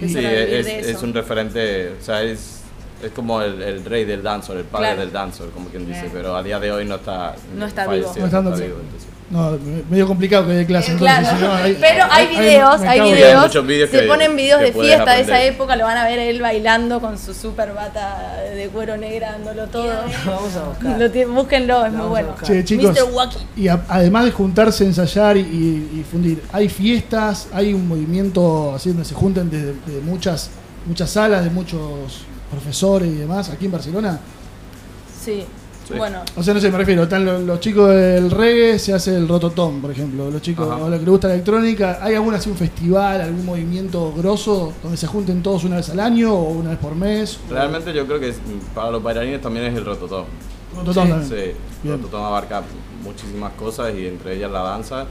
Sí, 0.00 0.16
a 0.16 0.20
vivir 0.30 0.54
es, 0.54 0.66
de 0.66 0.90
es 0.90 1.02
un 1.02 1.14
referente, 1.14 1.90
o 2.00 2.02
sea, 2.02 2.22
es, 2.22 2.55
es 3.02 3.10
como 3.12 3.40
el, 3.42 3.60
el 3.62 3.84
rey 3.84 4.04
del 4.04 4.22
dancehall, 4.22 4.58
el 4.58 4.64
padre 4.64 4.86
Claro. 4.86 5.00
del 5.00 5.12
dancehall, 5.12 5.50
como 5.50 5.68
quien 5.68 5.86
dice, 5.86 6.00
Claro. 6.00 6.12
pero 6.14 6.36
a 6.36 6.42
día 6.42 6.58
de 6.60 6.72
hoy 6.72 6.84
no 6.84 6.96
está, 6.96 7.34
No 7.56 7.66
está 7.66 7.86
vivo. 7.86 8.12
No 8.18 8.24
está 8.26 8.40
no. 8.42 8.56
No, 9.28 9.50
me- 9.58 9.82
medio 9.90 10.06
complicado 10.06 10.46
que 10.46 10.52
dé 10.52 10.66
clase. 10.66 10.92
Eh, 10.92 10.94
entonces, 11.00 11.40
no, 11.40 11.52
hay- 11.52 11.76
pero 11.80 12.04
hay 12.12 12.26
hay- 12.26 12.36
videos, 12.38 12.80
hay 12.82 12.98
en- 13.00 13.04
videos, 13.06 13.90
se 13.90 14.02
ponen 14.02 14.36
videos 14.36 14.60
de 14.60 14.72
fiesta 14.72 15.14
de 15.14 15.22
esa 15.22 15.42
época, 15.42 15.74
lo 15.74 15.82
van 15.84 15.96
a 15.96 16.04
ver 16.04 16.20
él 16.20 16.40
bailando 16.40 17.00
con 17.00 17.18
su 17.18 17.34
super 17.34 17.72
bata 17.74 18.36
de 18.54 18.68
cuero 18.68 18.96
negra, 18.96 19.32
dándolo 19.32 19.66
todo. 19.66 19.92
Vamos 20.26 20.54
a 20.54 20.68
buscar. 20.68 20.96
Lo 21.00 21.10
tiene- 21.10 21.32
búsquenlo, 21.32 21.84
es 21.86 21.92
muy 21.92 22.06
bueno. 22.06 22.36
Che, 22.40 22.64
chicos, 22.64 22.92
Mr. 22.92 23.12
Wacky. 23.12 23.38
y 23.56 23.66
a- 23.66 23.84
además 23.88 24.26
de 24.26 24.30
juntarse, 24.30 24.84
ensayar 24.84 25.36
y, 25.36 25.40
y- 25.40 25.98
y 26.00 26.04
fundir, 26.08 26.44
hay 26.52 26.68
fiestas, 26.68 27.48
hay 27.52 27.74
un 27.74 27.88
movimiento 27.88 28.74
así 28.76 28.90
donde 28.90 29.04
se 29.04 29.16
juntan 29.16 29.50
de, 29.50 29.72
de 29.72 30.00
muchas, 30.04 30.50
muchas 30.86 31.10
salas, 31.10 31.42
de 31.42 31.50
muchos 31.50 31.80
profesores 32.50 33.08
y 33.08 33.14
demás, 33.16 33.48
aquí 33.50 33.66
en 33.66 33.72
Barcelona. 33.72 34.20
Sí. 35.24 35.44
Sí. 35.86 35.94
Bueno, 35.96 36.22
O 36.34 36.42
sea, 36.42 36.52
no 36.52 36.58
sé, 36.58 36.68
me 36.68 36.78
refiero, 36.78 37.04
están 37.04 37.24
los, 37.24 37.42
los 37.42 37.60
chicos 37.60 37.88
del 37.90 38.28
reggae, 38.32 38.76
se 38.76 38.92
hace 38.92 39.14
el 39.16 39.28
rototón, 39.28 39.80
por 39.80 39.92
ejemplo, 39.92 40.28
los 40.32 40.42
chicos, 40.42 40.66
Ajá. 40.68 40.82
o 40.82 40.88
los 40.90 40.98
que 40.98 41.04
les 41.04 41.08
gusta 41.12 41.28
la 41.28 41.34
electrónica, 41.34 42.00
¿hay 42.02 42.16
algún 42.16 42.34
así 42.34 42.50
un 42.50 42.56
festival, 42.56 43.20
algún 43.20 43.46
movimiento 43.46 44.12
grosso 44.16 44.72
donde 44.82 44.96
se 44.98 45.06
junten 45.06 45.44
todos 45.44 45.62
una 45.62 45.76
vez 45.76 45.88
al 45.90 46.00
año 46.00 46.34
o 46.34 46.48
una 46.54 46.70
vez 46.70 46.78
por 46.80 46.96
mes? 46.96 47.38
Realmente 47.48 47.92
yo 47.94 48.04
creo 48.04 48.18
que 48.18 48.30
es- 48.30 48.38
para 48.74 48.90
los 48.90 49.00
bailarines 49.00 49.40
también 49.40 49.66
es 49.66 49.76
el 49.76 49.84
rototón. 49.84 50.24
Rototón 50.76 51.04
sí, 51.04 51.10
también. 51.12 51.28
Sí, 51.28 51.52
Bien. 51.84 51.96
rototón 51.98 52.24
abarca 52.24 52.62
muchísimas 53.04 53.52
cosas 53.52 53.94
y 53.94 54.08
entre 54.08 54.34
ellas 54.34 54.50
la 54.50 54.62
danza. 54.62 55.06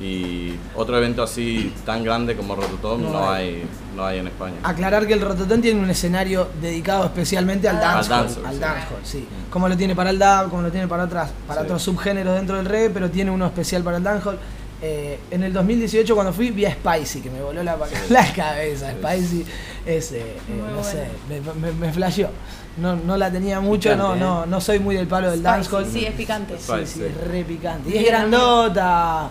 Y 0.00 0.54
otro 0.74 0.98
evento 0.98 1.22
así 1.22 1.72
tan 1.86 2.02
grande 2.02 2.34
como 2.36 2.56
Rototón 2.56 3.02
No 3.02 3.10
no, 3.10 3.30
hay. 3.30 3.46
hay. 3.48 3.64
no 3.94 4.04
hay 4.04 4.18
en 4.18 4.26
España. 4.26 4.54
Aclarar 4.64 5.06
que 5.06 5.12
el 5.12 5.20
Rototón 5.20 5.62
tiene 5.62 5.80
un 5.80 5.88
escenario 5.88 6.48
dedicado 6.60 7.04
especialmente 7.04 7.68
al 7.68 7.76
Al 7.76 7.82
dancehall. 8.08 8.46
Al 8.46 8.54
sí. 8.54 8.60
dancehall, 8.60 9.00
sí. 9.04 9.28
Como 9.50 9.68
lo 9.68 9.76
tiene 9.76 9.94
para 9.94 10.10
el 10.10 10.18
dub, 10.18 10.50
como 10.50 10.62
lo 10.62 10.70
tiene 10.72 10.88
para 10.88 11.04
otras, 11.04 11.30
para 11.46 11.60
Sí. 11.60 11.66
otros 11.66 11.82
subgéneros 11.82 12.34
dentro 12.34 12.56
del 12.56 12.66
reggae, 12.66 12.90
pero 12.90 13.08
tiene 13.08 13.30
uno 13.30 13.46
especial 13.46 13.84
para 13.84 13.98
el 13.98 14.02
dancehall. 14.02 14.36
Eh, 14.82 15.18
en 15.30 15.44
el 15.44 15.52
2018 15.52 16.12
cuando 16.14 16.32
fui 16.32 16.50
vi 16.50 16.66
a 16.66 16.72
Spicy, 16.72 17.20
que 17.20 17.30
me 17.30 17.40
voló 17.40 17.62
la, 17.62 17.76
la 18.10 18.32
cabeza. 18.34 18.90
Spicy 18.90 19.46
es, 19.86 20.10
eh, 20.12 20.20
eh, 20.22 20.36
no 20.48 20.64
bueno. 20.64 20.82
sé, 20.84 21.06
me, 21.28 21.40
me, 21.54 21.72
me 21.72 21.92
flasheó. 21.92 22.30
No, 22.76 22.96
no 22.96 23.16
la 23.16 23.30
tenía 23.30 23.60
mucho, 23.60 23.90
no, 23.94 24.14
Picante, 24.14 24.24
no, 24.24 24.46
no 24.46 24.60
soy 24.60 24.80
muy 24.80 24.96
del 24.96 25.06
palo 25.06 25.30
del 25.30 25.40
dancehall. 25.44 25.86
sí, 25.86 26.04
es 26.04 26.12
picante. 26.14 26.56
Sí, 26.58 26.64
Spicy. 26.64 26.86
sí, 26.86 27.02
es 27.04 27.28
re 27.28 27.44
picante. 27.44 27.88
Y 27.88 27.98
es 27.98 28.06
grandota. 28.06 29.30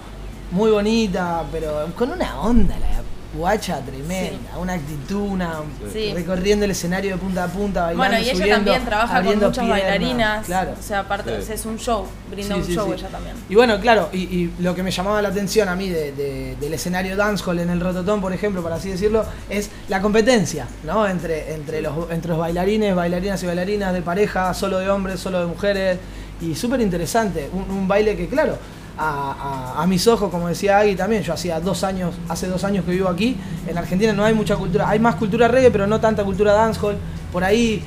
Muy 0.53 0.71
bonita, 0.71 1.43
pero 1.51 1.87
con 1.95 2.11
una 2.11 2.39
onda 2.41 2.75
la 2.79 2.87
guacha 3.35 3.79
tremenda, 3.81 4.59
una 4.61 4.73
actitud, 4.73 5.17
una 5.31 5.53
Sí. 5.91 6.13
recorriendo 6.13 6.65
el 6.65 6.71
escenario 6.71 7.13
de 7.13 7.17
punta 7.17 7.45
a 7.45 7.47
punta, 7.47 7.81
bailando, 7.85 7.97
Bueno, 7.97 8.17
y 8.19 8.29
ella 8.29 8.33
subiendo, 8.37 8.55
también 8.57 8.85
trabaja 8.85 9.07
con 9.07 9.17
abriendo 9.17 9.45
muchas 9.47 9.65
piernas, 9.65 9.81
bailarinas. 9.83 10.45
Claro. 10.45 10.71
O 10.79 10.83
sea, 10.83 10.99
aparte, 10.99 11.41
Sí. 11.41 11.51
es 11.53 11.65
un 11.65 11.79
show, 11.79 12.05
brinda 12.29 12.53
Sí, 12.53 12.61
un 12.61 12.67
sí, 12.67 12.75
show 12.75 12.85
sí. 12.89 12.93
ella 12.99 13.07
también. 13.07 13.35
Y 13.49 13.55
bueno, 13.55 13.79
claro, 13.79 14.09
y, 14.13 14.17
y 14.19 14.53
lo 14.59 14.75
que 14.75 14.83
me 14.83 14.91
llamaba 14.91 15.19
la 15.23 15.29
atención 15.29 15.67
a 15.67 15.75
mí 15.75 15.89
de- 15.89 16.11
de- 16.11 16.55
del 16.61 16.73
escenario 16.75 17.15
dancehall 17.17 17.57
en 17.57 17.71
el 17.71 17.79
Rototón, 17.79 18.21
por 18.21 18.33
ejemplo, 18.33 18.61
para 18.61 18.75
así 18.75 18.89
decirlo, 18.89 19.25
es 19.49 19.71
la 19.89 19.99
competencia, 19.99 20.67
¿no? 20.83 21.07
Entre, 21.07 21.55
entre, 21.55 21.81
los, 21.81 22.11
entre 22.11 22.29
los 22.29 22.37
bailarines, 22.37 22.93
bailarinas 22.95 23.41
y 23.41 23.47
bailarinas 23.47 23.93
de 23.93 24.03
pareja, 24.03 24.53
solo 24.53 24.77
de 24.77 24.91
hombres, 24.91 25.19
solo 25.19 25.39
de 25.39 25.47
mujeres, 25.47 25.97
y 26.39 26.53
súper 26.53 26.81
interesante, 26.81 27.49
un, 27.51 27.63
un 27.75 27.87
baile 27.87 28.15
que, 28.15 28.27
claro, 28.27 28.59
a, 28.97 29.73
a- 29.77 29.83
a 29.83 29.87
mis 29.87 30.07
ojos, 30.07 30.29
como 30.29 30.47
decía 30.47 30.79
Agui 30.79 30.95
también, 30.95 31.23
yo 31.23 31.33
hacía 31.33 31.59
dos 31.59 31.83
años, 31.83 32.13
hace 32.29 32.47
dos 32.47 32.63
años 32.63 32.85
que 32.85 32.91
vivo 32.91 33.09
aquí, 33.09 33.35
en 33.67 33.77
Argentina 33.77 34.13
no 34.13 34.23
hay 34.23 34.33
mucha 34.33 34.55
cultura, 34.55 34.89
hay 34.89 34.99
más 34.99 35.15
cultura 35.15 35.47
reggae, 35.47 35.71
pero 35.71 35.87
no 35.87 35.99
tanta 35.99 36.23
cultura 36.23 36.53
dancehall, 36.53 36.97
por 37.31 37.43
ahí 37.43 37.83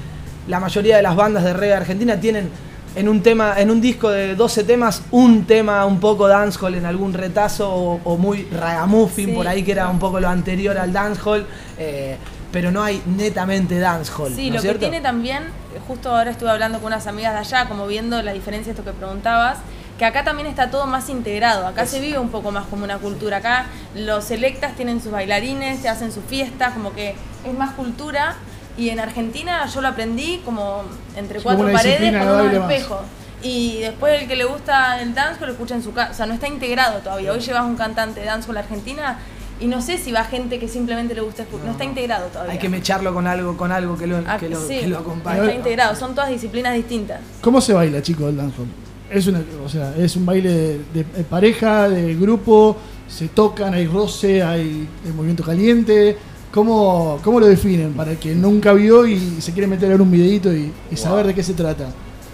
la 0.48 0.58
mayoría 0.60 0.96
de 0.96 1.02
las 1.02 1.14
bandas 1.16 1.44
de 1.44 1.52
reggae 1.52 1.74
argentina 1.74 2.18
tienen 2.18 2.50
en 2.96 3.08
un 3.10 3.22
tema, 3.22 3.54
en 3.60 3.70
un 3.70 3.80
disco 3.80 4.08
de 4.10 4.34
12 4.34 4.64
temas, 4.64 5.02
un 5.10 5.44
tema 5.44 5.84
un 5.84 6.00
poco 6.00 6.26
dancehall 6.28 6.74
en 6.76 6.86
algún 6.86 7.12
retazo 7.12 7.70
o, 7.70 8.00
o 8.04 8.16
muy 8.16 8.44
ragamuffin 8.50 9.26
Sí. 9.26 9.32
por 9.34 9.46
ahí 9.46 9.62
que 9.62 9.72
era 9.72 9.88
un 9.90 9.98
poco 9.98 10.18
lo 10.18 10.28
anterior 10.28 10.78
al 10.78 10.92
dancehall, 10.94 11.46
eh, 11.78 12.16
pero 12.50 12.70
no 12.70 12.82
hay 12.82 13.02
netamente 13.16 13.78
dancehall. 13.78 14.34
Sí, 14.34 14.46
¿no 14.46 14.54
lo 14.54 14.56
es 14.56 14.62
que 14.62 14.68
cierto? 14.68 14.80
tiene 14.80 15.00
también, 15.02 15.42
justo 15.86 16.10
ahora 16.10 16.30
estuve 16.30 16.48
hablando 16.50 16.78
con 16.78 16.86
unas 16.86 17.06
amigas 17.06 17.34
de 17.34 17.40
allá, 17.40 17.68
como 17.68 17.86
viendo 17.86 18.22
la 18.22 18.32
diferencia 18.32 18.72
de 18.72 18.78
esto 18.80 18.90
que 18.90 18.96
preguntabas, 18.96 19.58
que 19.98 20.04
acá 20.04 20.24
también 20.24 20.46
está 20.46 20.70
todo 20.70 20.86
más 20.86 21.08
integrado, 21.08 21.66
acá 21.66 21.86
se 21.86 22.00
vive 22.00 22.18
un 22.18 22.28
poco 22.28 22.50
más 22.50 22.66
como 22.66 22.84
una 22.84 22.98
cultura, 22.98 23.38
acá 23.38 23.66
los 23.94 24.24
selectas 24.24 24.74
tienen 24.76 25.00
sus 25.00 25.10
bailarines, 25.12 25.80
se 25.80 25.88
hacen 25.88 26.12
sus 26.12 26.22
fiestas, 26.24 26.74
como 26.74 26.92
que 26.92 27.14
es 27.44 27.54
más 27.56 27.72
cultura, 27.72 28.36
y 28.76 28.90
en 28.90 29.00
Argentina 29.00 29.66
yo 29.66 29.80
lo 29.80 29.88
aprendí 29.88 30.42
como 30.44 30.82
entre 31.16 31.40
como 31.42 31.56
cuatro 31.56 31.72
paredes 31.72 32.12
con 32.16 32.28
unos 32.28 32.52
espejos. 32.52 33.00
Y 33.42 33.78
después 33.80 34.20
el 34.22 34.28
que 34.28 34.34
le 34.36 34.44
gusta 34.44 35.00
el 35.00 35.14
dance 35.14 35.44
lo 35.44 35.52
escucha 35.52 35.74
en 35.74 35.82
su 35.82 35.92
casa, 35.92 36.10
o 36.10 36.14
sea, 36.14 36.26
no 36.26 36.34
está 36.34 36.48
integrado 36.48 36.98
todavía. 37.00 37.32
Hoy 37.32 37.40
llevas 37.40 37.64
un 37.64 37.76
cantante 37.76 38.20
de 38.20 38.26
dance 38.26 38.50
a 38.50 38.54
la 38.54 38.60
Argentina 38.60 39.18
y 39.60 39.66
no 39.66 39.80
sé 39.80 39.96
si 39.98 40.12
va 40.12 40.24
gente 40.24 40.58
que 40.58 40.68
simplemente 40.68 41.14
le 41.14 41.20
gusta 41.22 41.42
escuchar, 41.42 41.66
no, 41.66 41.72
está 41.72 41.84
integrado 41.84 42.26
todavía. 42.26 42.52
Hay 42.52 42.58
que 42.58 42.68
mecharlo 42.68 43.14
con 43.14 43.26
algo, 43.26 43.56
con 43.56 43.72
algo 43.72 43.96
que 43.96 44.06
lo, 44.06 44.18
Ah, 44.26 44.36
que 44.38 44.48
lo, 44.50 44.60
sí, 44.60 44.80
que 44.80 44.88
lo 44.88 44.96
no 44.96 45.00
acompañe. 45.02 45.40
está 45.40 45.54
integrado, 45.54 45.94
son 45.96 46.14
todas 46.14 46.28
disciplinas 46.30 46.74
distintas. 46.74 47.20
¿Cómo 47.40 47.60
se 47.60 47.72
baila, 47.72 48.02
chicos, 48.02 48.28
el 48.28 48.36
dancehall? 48.36 48.66
Es 49.10 49.26
una, 49.28 49.40
o 49.64 49.68
sea, 49.68 49.94
es 49.96 50.16
un 50.16 50.26
baile 50.26 50.50
de, 50.50 50.68
de- 50.94 51.04
de 51.16 51.24
pareja, 51.28 51.88
de 51.88 52.14
grupo, 52.16 52.76
se 53.08 53.28
tocan, 53.28 53.72
hay 53.74 53.86
roce, 53.86 54.42
hay, 54.42 54.88
hay 55.04 55.12
movimiento 55.14 55.44
caliente. 55.44 56.16
¿Cómo, 56.52 57.20
¿Cómo 57.22 57.38
lo 57.38 57.46
definen 57.46 57.92
para 57.92 58.12
el 58.12 58.18
que 58.18 58.34
nunca 58.34 58.72
vio 58.72 59.06
y 59.06 59.18
se 59.40 59.52
quiere 59.52 59.66
meter 59.66 59.92
en 59.92 60.00
un 60.00 60.10
videito 60.10 60.52
y, 60.52 60.72
y 60.90 60.96
saber 60.96 61.26
de 61.26 61.34
qué 61.34 61.42
se 61.42 61.54
trata? 61.54 61.88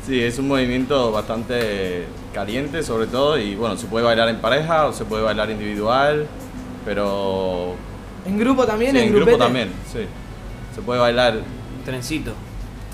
Sí, 0.06 0.20
es 0.20 0.38
un 0.38 0.48
movimiento 0.48 1.12
bastante 1.12 2.04
caliente 2.32 2.82
sobre 2.82 3.06
todo 3.06 3.38
y 3.38 3.54
bueno, 3.54 3.76
se 3.76 3.86
puede 3.86 4.04
bailar 4.04 4.28
en 4.28 4.40
pareja 4.40 4.86
o 4.86 4.92
se 4.92 5.04
puede 5.04 5.22
bailar 5.22 5.50
individual, 5.50 6.26
pero... 6.84 7.74
En 8.26 8.38
grupo 8.38 8.64
también, 8.64 8.92
Sí, 8.92 8.98
en, 8.98 9.04
en 9.08 9.12
grupo 9.14 9.36
también, 9.36 9.68
sí. 9.92 10.00
Se 10.74 10.80
puede 10.82 11.00
bailar... 11.00 11.40
Trencito. 11.84 12.32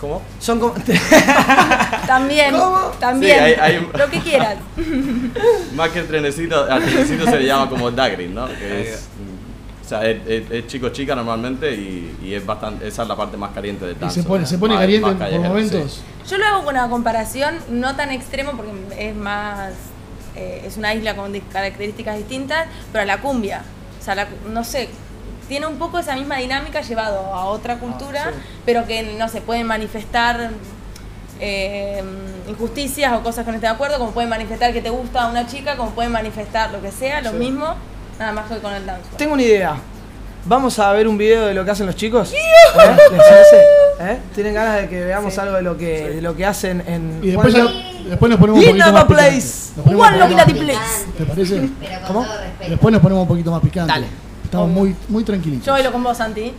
¿Cómo? 0.00 0.22
Son 0.38 0.60
como... 0.60 0.74
También, 2.06 2.54
también, 3.00 3.34
Sí, 3.36 3.40
hay- 3.40 3.54
hay- 3.54 3.88
lo 3.96 4.10
que 4.10 4.20
quieras. 4.20 4.56
Más 5.74 5.90
que 5.90 5.98
el 6.00 6.06
trenecito, 6.06 6.64
al 6.70 6.82
trenecito 6.84 7.24
se 7.26 7.38
le 7.38 7.46
llama 7.46 7.68
como 7.68 7.90
daggering, 7.90 8.34
¿no? 8.34 8.46
Que 8.48 8.82
es, 8.92 9.06
o 9.84 9.88
sea, 9.88 10.04
es, 10.08 10.18
es- 10.26 10.50
es 10.50 10.66
chico 10.66 10.88
chica 10.90 11.14
normalmente 11.14 11.72
y, 11.74 12.16
y 12.22 12.34
es 12.34 12.44
bastante, 12.46 12.86
esa 12.88 13.02
es 13.02 13.08
la 13.08 13.16
parte 13.16 13.36
más 13.36 13.50
caliente 13.52 13.84
del 13.86 13.96
Y 13.96 14.00
dance. 14.00 14.22
se 14.22 14.26
pone, 14.28 14.46
se 14.46 14.58
pone 14.58 14.74
Más- 14.74 14.82
caliente 14.82 15.10
más 15.14 15.30
por 15.30 15.40
momentos. 15.40 15.92
sí. 15.94 16.00
Yo 16.30 16.38
lo 16.38 16.44
hago 16.46 16.64
con 16.64 16.74
una 16.74 16.88
comparación 16.90 17.56
no 17.70 17.96
tan 17.96 18.10
extremo 18.10 18.52
porque 18.52 18.72
es 18.98 19.16
más, 19.16 19.72
eh, 20.36 20.62
es 20.66 20.76
una 20.76 20.94
isla 20.94 21.16
con 21.16 21.32
características 21.52 22.16
distintas, 22.18 22.66
pero 22.92 23.02
a 23.02 23.06
la 23.06 23.18
cumbia. 23.20 23.62
O 24.00 24.04
sea, 24.04 24.14
la- 24.14 24.28
no 24.48 24.62
sé, 24.64 24.88
tiene 25.48 25.66
un 25.66 25.76
poco 25.78 25.98
esa 25.98 26.14
misma 26.14 26.36
dinámica 26.36 26.80
llevado 26.82 27.34
a 27.34 27.44
otra 27.46 27.78
cultura, 27.78 28.32
pero 28.66 28.86
que 28.86 29.02
no 29.18 29.28
se 29.28 29.40
pueden 29.40 29.66
manifestar 29.66 30.50
eh, 31.40 32.02
injusticias 32.48 33.12
o 33.12 33.22
cosas 33.22 33.44
que 33.44 33.50
no 33.50 33.56
esté 33.56 33.66
de 33.68 33.72
acuerdo, 33.72 33.98
como 33.98 34.10
pueden 34.12 34.28
manifestar 34.30 34.72
que 34.72 34.82
te 34.82 34.90
gusta 34.90 35.26
una 35.28 35.46
chica, 35.46 35.76
como 35.76 35.90
pueden 35.90 36.12
manifestar 36.12 36.70
lo 36.72 36.80
que 36.82 36.90
sea, 36.90 37.20
lo 37.20 37.30
Sí. 37.30 37.36
mismo, 37.36 37.74
nada 38.18 38.32
más 38.32 38.50
que 38.50 38.58
con 38.58 38.72
el 38.72 38.84
dance. 38.86 39.08
Tengo 39.16 39.34
una 39.34 39.42
idea. 39.42 39.76
Vamos 40.44 40.78
a 40.78 40.92
ver 40.92 41.06
un 41.08 41.18
video 41.18 41.46
de 41.46 41.54
lo 41.54 41.64
que 41.64 41.70
hacen 41.72 41.86
los 41.86 41.94
chicos. 41.96 42.32
¿Eh? 42.32 42.36
¿Les? 43.10 44.08
¿Eh? 44.08 44.18
¿Tienen 44.34 44.54
ganas 44.54 44.80
de 44.82 44.88
que 44.88 45.04
veamos 45.04 45.36
algo 45.38 45.56
de 45.56 45.62
lo 45.62 45.76
que, 45.76 46.08
de 46.10 46.22
lo 46.22 46.34
que 46.36 46.46
hacen 46.46 46.82
en 46.86 47.20
Y 47.22 47.28
después, 47.32 47.52
ya- 47.54 47.64
después 48.08 48.30
nos 48.30 48.38
ponemos 48.40 48.60
un 48.62 48.66
poquito 48.70 48.92
más 48.92 49.04
place. 49.04 49.72
One 49.84 50.18
Love 50.18 50.58
Place. 50.58 51.06
¿Te 51.18 51.24
parece? 51.24 51.68
Pero 51.80 51.98
con 52.00 52.06
¿Cómo? 52.06 52.24
todo 52.24 52.38
respeto. 52.40 52.70
Después 52.70 52.92
nos 52.92 53.02
ponemos 53.02 53.22
un 53.22 53.28
poquito 53.28 53.50
más 53.50 53.60
picante. 53.60 53.92
Dale. 53.92 54.06
Estamos 54.48 54.70
muy, 54.70 54.96
muy 55.10 55.24
tranquilitos. 55.24 55.66
Yo 55.66 55.72
bailo 55.72 55.92
con 55.92 56.02
vos, 56.02 56.16
Santi. 56.16 56.54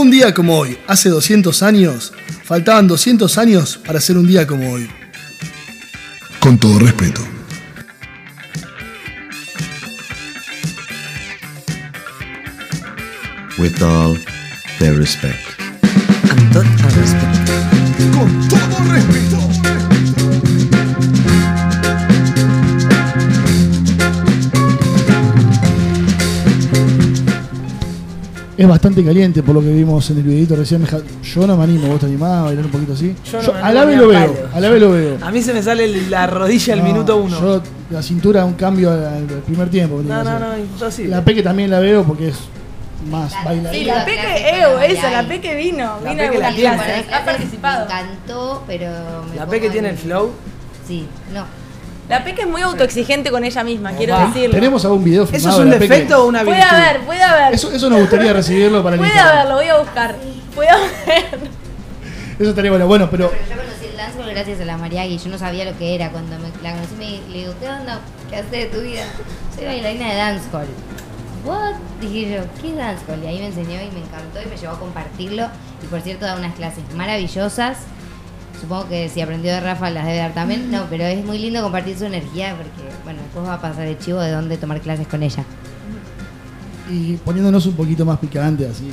Un 0.00 0.10
día 0.10 0.32
como 0.32 0.56
hoy, 0.56 0.78
hace 0.86 1.10
200 1.10 1.62
años, 1.62 2.14
faltaban 2.44 2.88
200 2.88 3.36
años 3.36 3.78
para 3.84 3.98
hacer 3.98 4.16
un 4.16 4.26
día 4.26 4.46
como 4.46 4.72
hoy. 4.72 4.88
Con 6.38 6.56
todo 6.56 6.78
respeto. 6.78 7.20
With 13.58 13.82
all 13.82 14.18
their 14.78 14.96
respect. 14.96 15.36
Amb 16.30 16.50
tot 16.54 16.64
el 16.64 16.92
respecte. 16.96 17.52
Con 18.16 18.48
todo 18.48 18.92
respeto. 18.94 19.49
Es 28.60 28.68
bastante 28.68 29.02
caliente 29.04 29.42
por 29.42 29.54
lo 29.54 29.60
que 29.62 29.68
vimos 29.72 30.10
en 30.10 30.18
el 30.18 30.22
videito 30.22 30.54
recién. 30.54 30.86
Yo 31.22 31.46
no 31.46 31.56
me 31.56 31.64
animo, 31.64 31.88
vos 31.88 32.00
te 32.00 32.06
animás 32.06 32.30
a 32.30 32.42
bailar 32.42 32.64
un 32.66 32.70
poquito 32.70 32.92
así. 32.92 33.14
Yo 33.24 33.38
no 33.38 33.44
Yo 33.46 33.52
me 33.54 33.58
a 33.60 33.66
animo 33.66 33.74
la 33.80 33.84
vez 33.86 33.96
lo 33.98 34.04
a 34.04 34.08
veo, 34.08 34.48
a 34.54 34.60
la 34.60 34.70
vez 34.70 34.80
lo 34.82 34.90
veo. 34.92 35.18
A 35.22 35.30
mí 35.30 35.42
se 35.42 35.54
me 35.54 35.62
sale 35.62 35.88
la 36.10 36.26
rodilla 36.26 36.74
al 36.74 36.80
No, 36.80 36.84
minuto 36.84 37.16
uno. 37.16 37.40
Yo, 37.40 37.62
la 37.90 38.02
cintura, 38.02 38.44
un 38.44 38.54
cambio 38.54 38.90
al 38.90 39.24
primer 39.46 39.70
tiempo. 39.70 39.96
no, 39.96 40.02
que 40.02 40.24
no, 40.24 40.38
no, 40.38 40.58
imposible. 40.58 41.10
La 41.10 41.24
Peque 41.24 41.42
también 41.42 41.70
la 41.70 41.80
veo 41.80 42.04
porque 42.04 42.28
es 42.28 42.36
más 43.10 43.32
bailarina. 43.44 43.72
Sí, 43.72 43.84
la 43.84 44.04
Peque, 44.04 44.52
con 44.74 44.82
esa, 44.82 45.10
la. 45.10 45.26
Peque 45.26 45.54
vino, 45.54 45.96
La 46.04 46.10
vino 46.10 46.22
Peque 46.22 46.36
de 46.36 46.42
la 46.42 46.52
clase, 46.54 47.06
ha 47.14 47.24
participado. 47.24 47.86
Me 47.88 47.94
encantó, 47.94 48.62
pero. 48.66 48.90
me 49.30 49.36
La 49.36 49.46
Peque 49.46 49.70
tiene 49.70 49.88
en- 49.88 49.94
el 49.94 49.98
flow. 50.00 50.32
Sí, 50.86 51.06
no. 51.32 51.44
La 52.10 52.24
Peque 52.24 52.42
es 52.42 52.48
muy 52.48 52.60
autoexigente 52.60 53.30
con 53.30 53.44
ella 53.44 53.62
misma, 53.62 53.92
quiero 53.92 54.18
decirlo. 54.18 54.50
Tenemos 54.50 54.84
algún 54.84 55.04
video 55.04 55.22
¿Eso 55.22 55.32
filmado 55.32 55.58
es 55.58 55.64
un 55.64 55.70
de 55.70 55.76
la 55.76 55.78
Peque? 55.78 55.94
defecto 55.94 56.24
o 56.24 56.26
una 56.26 56.42
virtud? 56.42 56.60
Puede 56.60 56.82
haber, 56.82 57.00
puede 57.02 57.22
haber. 57.22 57.54
Eso, 57.54 57.72
eso 57.72 57.88
nos 57.88 58.00
gustaría 58.00 58.32
recibirlo 58.32 58.82
para 58.82 58.96
el 58.96 59.00
Puede 59.00 59.16
haber, 59.16 59.48
lo 59.48 59.54
voy 59.54 59.68
a 59.68 59.78
buscar. 59.78 60.16
Puede 60.52 60.70
haber. 60.70 60.90
Eso 62.40 62.50
estaría 62.50 62.70
bueno. 62.72 62.88
Bueno, 62.88 63.08
pero 63.08 63.30
Pero 63.30 63.42
yo 63.48 63.62
conocí 63.62 63.86
el 63.86 63.96
dancehall 63.96 64.30
gracias 64.30 64.60
a 64.60 64.64
la 64.64 64.76
Mariagi. 64.76 65.18
Yo 65.18 65.30
no 65.30 65.38
sabía 65.38 65.64
lo 65.64 65.78
que 65.78 65.94
era. 65.94 66.10
Cuando 66.10 66.36
me, 66.40 66.48
la 66.64 66.72
conocí, 66.72 66.94
me 66.98 67.32
le 67.32 67.38
digo, 67.38 67.54
¿qué 67.60 67.68
onda? 67.68 68.00
¿Qué 68.28 68.36
haces 68.36 68.50
de 68.50 68.66
tu 68.66 68.80
vida? 68.80 69.04
Soy 69.54 69.66
bailarina 69.66 70.08
de 70.08 70.16
dancehall. 70.16 70.66
¿what? 71.44 71.74
Dije 72.00 72.34
yo, 72.34 72.42
¿qué 72.60 72.70
es 72.70 72.76
dancehall? 72.76 73.22
Y 73.22 73.26
ahí 73.28 73.38
me 73.38 73.46
enseñó 73.46 73.80
y 73.80 73.90
me 73.92 74.00
encantó 74.00 74.42
y 74.44 74.46
me 74.46 74.56
llevó 74.56 74.72
a 74.72 74.78
compartirlo. 74.80 75.46
Y 75.80 75.86
por 75.86 76.00
cierto, 76.00 76.26
da 76.26 76.34
unas 76.34 76.56
clases 76.56 76.82
maravillosas. 76.96 77.76
Supongo 78.60 78.88
que 78.88 79.08
si 79.08 79.20
aprendió 79.20 79.52
de 79.52 79.60
Rafa 79.60 79.88
las 79.90 80.04
debe 80.04 80.18
dar 80.18 80.34
también. 80.34 80.70
No, 80.70 80.84
pero 80.90 81.04
es 81.04 81.24
muy 81.24 81.38
lindo 81.38 81.62
compartir 81.62 81.96
su 81.98 82.04
energía 82.04 82.54
porque, 82.56 82.92
bueno, 83.04 83.20
después 83.22 83.46
va 83.46 83.54
a 83.54 83.60
pasar 83.60 83.86
el 83.86 83.98
chivo 83.98 84.20
de 84.20 84.30
dónde 84.32 84.56
tomar 84.58 84.80
clases 84.80 85.06
con 85.08 85.22
ella. 85.22 85.44
Y 86.90 87.14
poniéndonos 87.18 87.64
un 87.66 87.74
poquito 87.74 88.04
más 88.04 88.18
picante, 88.18 88.66
así, 88.66 88.90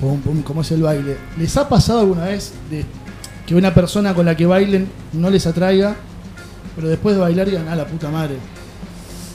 pum, 0.00 0.20
pum, 0.20 0.42
como 0.42 0.60
es 0.62 0.70
el 0.70 0.82
baile. 0.82 1.16
¿Les 1.36 1.56
ha 1.56 1.68
pasado 1.68 2.00
alguna 2.00 2.24
vez 2.24 2.52
de 2.70 2.84
que 3.46 3.54
una 3.54 3.74
persona 3.74 4.14
con 4.14 4.24
la 4.26 4.36
que 4.36 4.46
bailen 4.46 4.88
no 5.12 5.28
les 5.28 5.46
atraiga, 5.46 5.96
pero 6.74 6.88
después 6.88 7.16
de 7.16 7.20
bailar 7.22 7.46
digan, 7.50 7.68
ah, 7.68 7.76
la 7.76 7.84
puta 7.86 8.10
madre? 8.10 8.36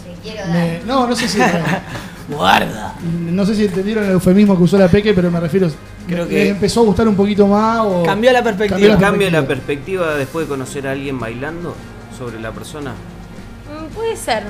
Te 0.06 0.22
quiero 0.30 0.48
dar. 0.48 0.54
Me- 0.54 0.80
no, 0.88 1.06
no 1.08 1.16
sé 1.16 1.28
si. 1.28 1.38
Guarda. 2.36 2.96
No 3.02 3.46
sé 3.46 3.56
si 3.56 3.66
entendieron 3.66 4.06
el 4.06 4.12
eufemismo 4.12 4.56
que 4.58 4.64
usó 4.64 4.78
la 4.78 4.88
Peque, 4.88 5.14
pero 5.14 5.30
me 5.32 5.40
refiero. 5.40 5.70
Creo 6.08 6.26
¿les 6.26 6.28
que- 6.30 6.50
empezó 6.50 6.82
a 6.82 6.84
gustar 6.86 7.08
un 7.08 7.16
poquito 7.16 7.46
más 7.48 7.80
o. 7.82 8.04
Cambió 8.04 8.32
la 8.32 8.44
perspectiva. 8.44 8.78
Cambió 8.80 8.94
la 8.94 9.00
¿Cambia 9.00 9.30
la 9.32 9.48
perspectiva. 9.48 10.04
perspectiva 10.06 10.16
después 10.18 10.46
de 10.46 10.50
conocer 10.50 10.88
a 10.88 10.92
alguien 10.92 11.20
bailando 11.20 11.76
sobre 12.18 12.40
la 12.40 12.52
persona? 12.52 12.92
Mm, 12.92 13.94
Puede 13.94 14.16
ser, 14.16 14.44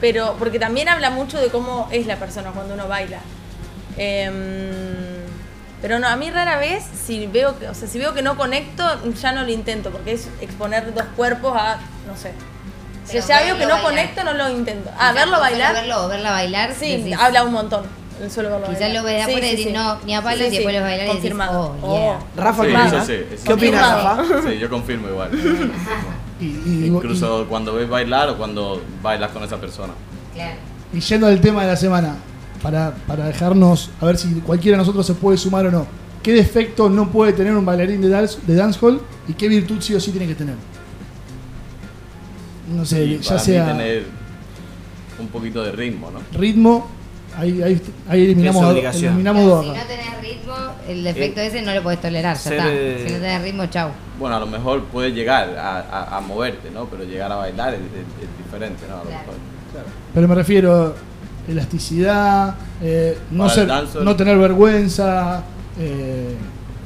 pero 0.00 0.36
porque 0.38 0.58
también 0.58 0.88
habla 0.88 1.10
mucho 1.10 1.38
de 1.40 1.48
cómo 1.48 1.88
es 1.90 2.06
la 2.06 2.16
persona 2.16 2.50
cuando 2.50 2.74
uno 2.74 2.88
baila. 2.88 3.18
Em, 3.96 4.32
pero 5.80 5.98
no, 5.98 6.08
a 6.08 6.16
mí 6.16 6.30
rara 6.30 6.56
vez, 6.58 6.82
si 7.06 7.26
veo 7.26 7.58
que, 7.58 7.68
o 7.68 7.74
sea, 7.74 7.86
si 7.88 7.98
veo 7.98 8.14
que 8.14 8.22
no 8.22 8.36
conecto, 8.36 8.84
ya 9.20 9.32
no 9.32 9.42
lo 9.42 9.50
intento, 9.50 9.90
porque 9.90 10.12
es 10.12 10.28
exponer 10.40 10.92
dos 10.94 11.04
cuerpos 11.16 11.52
a, 11.56 11.76
no 12.08 12.16
sé. 12.16 12.32
Si 13.04 13.20
ya 13.20 13.42
veo 13.42 13.56
que 13.56 13.62
no 13.64 13.74
bailar. 13.74 13.82
conecto, 13.82 14.24
no 14.24 14.32
lo 14.34 14.50
intento. 14.50 14.90
Ah, 14.98 15.10
Quizás 15.10 15.14
verlo 15.14 15.40
bailar. 15.40 15.74
Verlo 15.74 16.08
verla 16.08 16.30
bailar. 16.30 16.72
Sí, 16.78 16.86
decís- 16.96 17.16
habla 17.18 17.44
un 17.44 17.52
montón. 17.52 17.84
Solo 18.30 18.48
Quizás 18.68 18.92
lo 18.94 19.02
ves 19.02 19.16
de 19.16 19.22
afuera 19.22 19.46
y 19.48 19.56
decís, 19.56 19.72
no, 19.72 19.98
ni 20.06 20.14
a 20.14 20.22
palos, 20.22 20.46
y 20.46 20.50
después 20.50 20.74
lo 20.74 20.80
bailar 20.82 20.98
y 21.00 21.08
decís, 21.08 21.14
Confirmado. 21.14 21.76
oh, 21.82 21.98
yeah. 21.98 22.44
Rafa, 22.44 22.62
Sí, 22.62 22.68
¿qué 22.68 22.74
eso 22.74 22.84
opinas? 22.86 23.06
sí, 23.06 23.12
eso 23.34 23.44
¿Qué 23.44 23.52
opinas. 23.52 24.04
Rafa? 24.04 24.24
Sí, 24.48 24.58
yo 24.58 24.70
confirmo 24.70 25.08
igual. 25.08 25.30
Y, 26.40 26.44
y- 26.46 26.86
Incluso 26.86 27.46
cuando 27.48 27.74
ves 27.74 27.88
bailar 27.88 28.28
o 28.30 28.36
cuando 28.36 28.82
bailas 29.02 29.30
con 29.30 29.42
esa 29.44 29.56
persona. 29.60 29.92
Claro. 30.34 30.56
y 30.92 30.98
yendo 31.00 31.26
al 31.28 31.40
tema 31.40 31.62
de 31.62 31.68
la 31.68 31.76
semana, 31.76 32.16
para, 32.62 32.92
para 33.06 33.26
dejarnos, 33.26 33.90
a 34.00 34.06
ver 34.06 34.16
si 34.16 34.28
cualquiera 34.40 34.76
de 34.76 34.82
nosotros 34.82 35.06
se 35.06 35.14
puede 35.14 35.38
sumar 35.38 35.66
o 35.66 35.70
no. 35.70 35.86
¿Qué 36.22 36.32
defecto 36.32 36.88
no 36.88 37.08
puede 37.10 37.32
tener 37.34 37.54
un 37.54 37.64
bailarín 37.64 38.00
de, 38.00 38.08
dance, 38.08 38.38
de 38.46 38.54
dancehall 38.54 39.00
y 39.28 39.34
qué 39.34 39.46
virtud 39.48 39.80
sí 39.80 39.94
o 39.94 40.00
sí 40.00 40.10
tiene 40.10 40.26
que 40.26 40.34
tener? 40.34 40.54
No 42.68 42.84
sé, 42.84 43.04
Y 43.04 43.18
ya 43.18 43.28
para 43.30 43.40
mí 43.40 43.44
sea 43.46 43.66
tener 43.66 44.04
un 45.18 45.28
poquito 45.28 45.62
de 45.62 45.72
ritmo, 45.72 46.10
¿no? 46.10 46.20
ritmo, 46.38 46.88
ahí, 47.36 47.62
ahí, 47.62 47.80
ahí 48.08 48.24
eliminamos, 48.24 48.62
Es 48.62 48.68
a- 48.68 48.72
obligación. 48.72 49.04
eliminamos 49.12 49.44
dos 49.46 49.64
si 49.64 49.70
no 49.70 49.84
tenés 49.86 50.20
ritmo, 50.22 50.54
el 50.88 51.04
defecto 51.04 51.40
ese 51.40 51.62
no 51.62 51.74
lo 51.74 51.82
podés 51.82 52.00
tolerar, 52.00 52.36
ya 52.36 52.50
está. 52.50 52.64
eh, 52.72 53.04
Si 53.06 53.12
no 53.12 53.18
tenés 53.20 53.42
ritmo, 53.42 53.66
chau. 53.66 53.90
Bueno, 54.18 54.36
a 54.36 54.40
lo 54.40 54.46
mejor 54.46 54.84
puedes 54.84 55.14
llegar 55.14 55.56
a, 55.58 55.78
a- 55.80 56.16
a 56.16 56.20
moverte, 56.20 56.70
¿no? 56.70 56.86
Pero 56.86 57.04
llegar 57.04 57.30
a 57.30 57.36
bailar 57.36 57.74
es, 57.74 57.80
es- 57.80 58.24
es 58.28 58.44
diferente, 58.44 58.84
¿no? 58.88 58.94
A 58.94 58.98
lo 58.98 59.04
Claro. 59.04 59.18
mejor. 59.20 59.34
Pero 60.14 60.28
me 60.28 60.34
refiero 60.34 60.94
elasticidad, 61.48 62.54
eh, 62.82 63.18
no, 63.30 63.48
ser, 63.50 63.68
no 64.02 64.16
tener 64.16 64.38
vergüenza. 64.38 65.42
eh, 65.78 66.34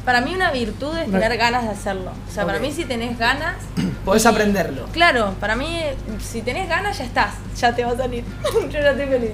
Para 0.09 0.23
mí 0.23 0.35
una 0.35 0.51
virtud 0.53 0.97
es 0.97 1.11
tener 1.11 1.37
ganas 1.37 1.65
de 1.65 1.69
hacerlo. 1.69 2.13
O 2.27 2.33
sea, 2.33 2.47
para 2.47 2.59
mí 2.61 2.73
si 2.73 2.87
tenés 2.87 3.19
ganas... 3.19 3.57
Podés 4.07 4.25
y- 4.25 4.29
aprenderlo. 4.29 4.87
Claro, 4.91 5.35
para 5.39 5.55
mí 5.55 5.81
si 6.19 6.41
tenés 6.41 6.67
ganas 6.67 6.97
ya 6.97 7.05
estás, 7.05 7.35
ya 7.61 7.77
te 7.77 7.85
va 7.85 7.91
a 7.93 7.97
salir. 7.99 8.25
Yo 8.71 8.81
ya 8.81 8.93
estoy 8.93 9.07
feliz. 9.07 9.33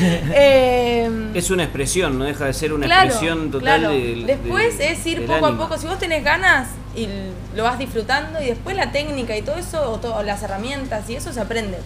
Em, 0.34 1.30
Es 1.36 1.50
una 1.52 1.62
expresión, 1.62 2.18
no 2.18 2.24
deja 2.24 2.46
de 2.46 2.52
ser 2.54 2.72
una 2.72 2.86
claro, 2.86 3.04
expresión 3.06 3.52
total 3.52 3.80
claro. 3.82 3.94
del- 3.94 4.26
Después 4.26 4.78
del- 4.78 4.88
es 4.94 5.06
ir 5.06 5.24
poco 5.26 5.46
a 5.46 5.56
poco. 5.56 5.78
Si 5.78 5.86
vos 5.86 6.00
tenés 6.00 6.24
ganas 6.24 6.70
y 6.96 7.06
lo 7.54 7.62
vas 7.62 7.78
disfrutando 7.78 8.42
y 8.42 8.46
después 8.46 8.74
la 8.74 8.90
técnica 8.90 9.36
y 9.36 9.42
todo 9.42 9.56
eso, 9.58 9.92
o 9.92 10.00
to- 10.00 10.24
las 10.24 10.42
herramientas 10.42 11.08
y 11.08 11.14
eso 11.14 11.32
se 11.32 11.38
aprende. 11.40 11.78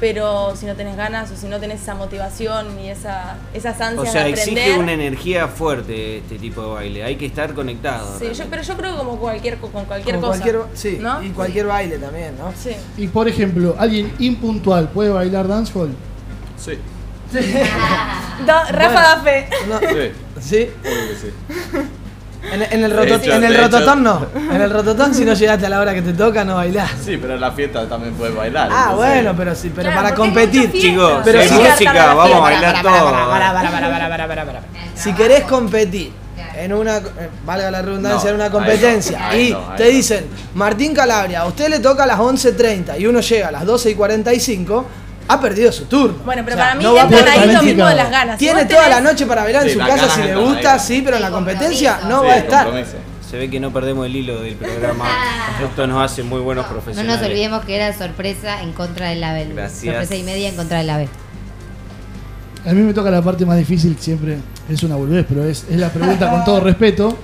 Pero 0.00 0.54
si 0.54 0.64
no 0.66 0.74
tenés 0.76 0.96
ganas 0.96 1.30
o 1.32 1.36
si 1.36 1.46
no 1.48 1.58
tenés 1.58 1.82
esa 1.82 1.94
motivación 1.94 2.78
y 2.78 2.88
esa, 2.88 3.36
esas 3.52 3.80
O 3.80 3.84
ansias 3.84 4.12
sea, 4.12 4.24
de 4.24 4.30
aprender. 4.32 4.58
exige 4.58 4.78
una 4.78 4.92
energía 4.92 5.48
fuerte 5.48 6.18
este 6.18 6.38
tipo 6.38 6.62
de 6.62 6.68
baile. 6.68 7.02
Hay 7.04 7.16
que 7.16 7.26
estar 7.26 7.52
conectado. 7.52 8.16
Sí, 8.18 8.26
yo- 8.32 8.44
pero 8.48 8.62
yo 8.62 8.76
creo 8.76 8.92
que 8.92 8.98
como 8.98 9.16
cualquier, 9.18 9.58
co- 9.58 9.70
con 9.72 9.84
cualquier 9.86 10.14
Como 10.16 10.28
cosa. 10.28 10.40
cualquier- 10.40 10.64
sí, 10.74 10.98
¿no? 11.00 11.20
y 11.22 11.30
cualquier 11.30 11.66
baile 11.66 11.98
también, 11.98 12.36
¿no? 12.38 12.52
Sí. 12.56 12.70
y 12.96 13.08
por 13.08 13.26
ejemplo, 13.28 13.74
alguien 13.78 14.12
impuntual 14.20 14.88
puede 14.90 15.10
bailar 15.10 15.48
dancehall. 15.48 15.90
Sí, 16.56 16.72
Da- 18.46 18.70
Rafa 18.70 18.92
Bueno. 18.92 19.00
da 19.00 19.20
fe. 19.22 19.48
No, 19.68 19.78
sí, 20.40 20.48
¿Sí? 20.48 20.68
En, 22.52 22.62
en 22.62 22.84
el, 22.84 22.92
hecho- 22.92 23.32
en 23.34 23.56
rototón 23.56 24.02
no. 24.02 24.26
En 24.34 24.60
el 24.62 24.70
rototón 24.70 25.14
si 25.14 25.24
no 25.24 25.34
llegaste 25.34 25.66
a 25.66 25.68
la 25.68 25.80
hora 25.80 25.92
que 25.92 26.02
te 26.02 26.12
toca 26.12 26.44
no 26.44 26.54
bailás. 26.56 26.90
Sí, 27.04 27.18
pero 27.20 27.34
en 27.34 27.40
la 27.40 27.50
fiesta 27.52 27.86
también 27.88 28.14
puedes 28.14 28.34
bailar. 28.34 28.68
Ah, 28.72 28.88
entonces- 28.90 28.96
bueno, 29.14 29.34
pero 29.36 29.54
sí, 29.54 29.72
pero 29.74 29.90
Claro, 29.90 30.02
para 30.02 30.14
competir. 30.14 30.72
Chicos, 30.72 31.12
Pero 31.24 31.42
si 31.42 31.54
música, 31.54 32.14
vamos 32.14 32.34
a 32.36 32.38
bailar 32.38 32.82
todo. 32.82 33.12
Si 34.94 35.12
querés 35.14 35.44
competir 35.44 36.12
en 36.56 36.72
una, 36.72 36.96
eh, 36.96 37.02
valga 37.44 37.70
la 37.70 37.82
redundancia, 37.82 38.24
No, 38.24 38.28
en 38.30 38.34
una 38.36 38.44
ahí 38.46 38.50
competencia 38.50 39.18
no, 39.18 39.26
ahí 39.26 39.48
y 39.48 39.52
no, 39.52 39.60
te 39.76 39.84
no. 39.84 39.90
dicen, 39.90 40.26
Martín 40.54 40.92
Calabria, 40.94 41.40
a 41.42 41.46
usted 41.46 41.68
le 41.68 41.78
toca 41.78 42.02
a 42.02 42.06
las 42.06 42.18
11.30 42.18 42.98
y 42.98 43.06
uno 43.06 43.20
llega 43.20 43.48
a 43.48 43.52
las 43.52 43.64
12 43.64 43.90
y 43.90 43.94
45, 43.94 44.86
ha 45.28 45.40
perdido 45.40 45.70
su 45.70 45.84
turno. 45.84 46.16
Bueno, 46.24 46.42
pero 46.44 46.56
O 46.56 46.58
sea, 46.58 46.66
para 46.68 46.78
mí 46.78 46.84
no 46.84 46.94
va 46.94 47.02
ahí 47.02 47.52
lo 47.52 47.62
mismo 47.62 47.86
de 47.86 47.94
las 47.94 48.10
ganas. 48.10 48.38
Tiene 48.38 48.64
toda 48.64 48.88
la 48.88 49.00
noche 49.00 49.26
para 49.26 49.42
bailar 49.42 49.62
en 49.64 49.68
Sí, 49.68 49.74
su 49.74 49.80
casa 49.80 50.08
si 50.08 50.22
le 50.22 50.36
gusta, 50.36 50.72
ahí. 50.74 50.80
sí, 50.80 51.02
pero 51.04 51.16
en 51.16 51.22
la 51.22 51.30
competencia 51.30 52.00
no 52.08 52.20
Sí, 52.22 52.26
va 52.26 52.32
a 52.32 52.38
estar. 52.38 52.64
compromiso. 52.64 52.96
Se 53.30 53.36
ve 53.36 53.50
que 53.50 53.60
no 53.60 53.70
perdemos 53.70 54.06
el 54.06 54.16
hilo 54.16 54.40
del 54.40 54.54
programa. 54.54 55.04
Esto 55.62 55.86
nos 55.86 56.02
hace 56.02 56.22
muy 56.22 56.40
buenos 56.40 56.64
No 56.66 56.72
profesionales. 56.72 57.20
nos 57.20 57.28
olvidemos 57.28 57.62
que 57.64 57.76
era 57.76 57.92
sorpresa 57.96 58.62
en 58.62 58.72
contra 58.72 59.10
del 59.10 59.20
label. 59.20 59.52
Gracias. 59.54 59.84
Sorpresa 59.84 60.14
y 60.16 60.22
media 60.22 60.48
en 60.48 60.56
contra 60.56 60.78
del 60.78 60.86
label. 60.86 61.08
A 62.66 62.72
mí 62.72 62.80
me 62.82 62.92
toca 62.94 63.10
la 63.10 63.22
parte 63.22 63.44
más 63.46 63.56
difícil, 63.58 63.96
siempre 63.98 64.38
es 64.68 64.82
una 64.82 64.96
boludez, 64.96 65.24
pero 65.28 65.44
es, 65.44 65.64
es 65.70 65.76
la 65.78 65.90
pregunta 65.90 66.30
con 66.30 66.44
todo 66.44 66.60
respeto. 66.64 67.16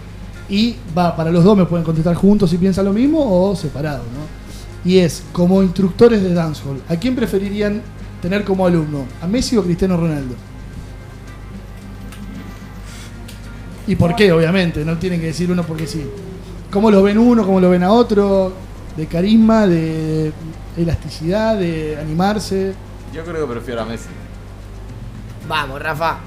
Y 0.49 0.77
va, 0.97 1.17
para 1.17 1.31
los 1.31 1.43
dos 1.43 1.57
me 1.57 1.65
pueden 1.65 1.85
contestar 1.87 2.15
juntos 2.15 2.51
si 2.51 2.59
piensan 2.59 2.85
lo 2.85 2.93
mismo 2.93 3.19
o 3.51 3.57
separados, 3.57 4.05
¿no? 4.13 4.44
Y 4.85 4.99
es, 4.99 5.23
como 5.33 5.63
instructores 5.63 6.23
de 6.23 6.35
dancehall, 6.35 6.83
¿a 6.89 6.97
quién 6.97 7.17
preferirían 7.17 7.83
tener 8.21 8.45
como 8.45 8.67
alumno? 8.67 9.07
¿A 9.23 9.27
Messi 9.27 9.57
o 9.57 9.65
Cristiano 9.65 9.97
Ronaldo? 9.97 10.35
¿Y 13.87 13.97
por 13.97 14.15
qué, 14.15 14.33
obviamente? 14.33 14.85
No 14.85 14.99
tienen 14.99 15.21
que 15.21 15.27
decir 15.27 15.51
uno 15.51 15.63
porque 15.63 15.87
sí. 15.87 16.07
¿Cómo 16.71 16.91
lo 16.91 17.03
ven 17.03 17.19
uno, 17.19 17.45
cómo 17.45 17.61
lo 17.61 17.71
ven 17.71 17.83
a 17.83 17.93
otro? 17.93 18.53
¿De 18.97 19.07
carisma, 19.07 19.67
de 19.67 20.33
elasticidad, 20.77 21.59
de 21.59 21.99
animarse? 22.01 22.75
Yo 23.13 23.25
creo 23.25 23.47
que 23.47 23.53
prefiero 23.53 23.83
a 23.83 23.85
Messi. 23.85 24.09
Vamos, 25.49 25.81
Rafa. 25.81 26.19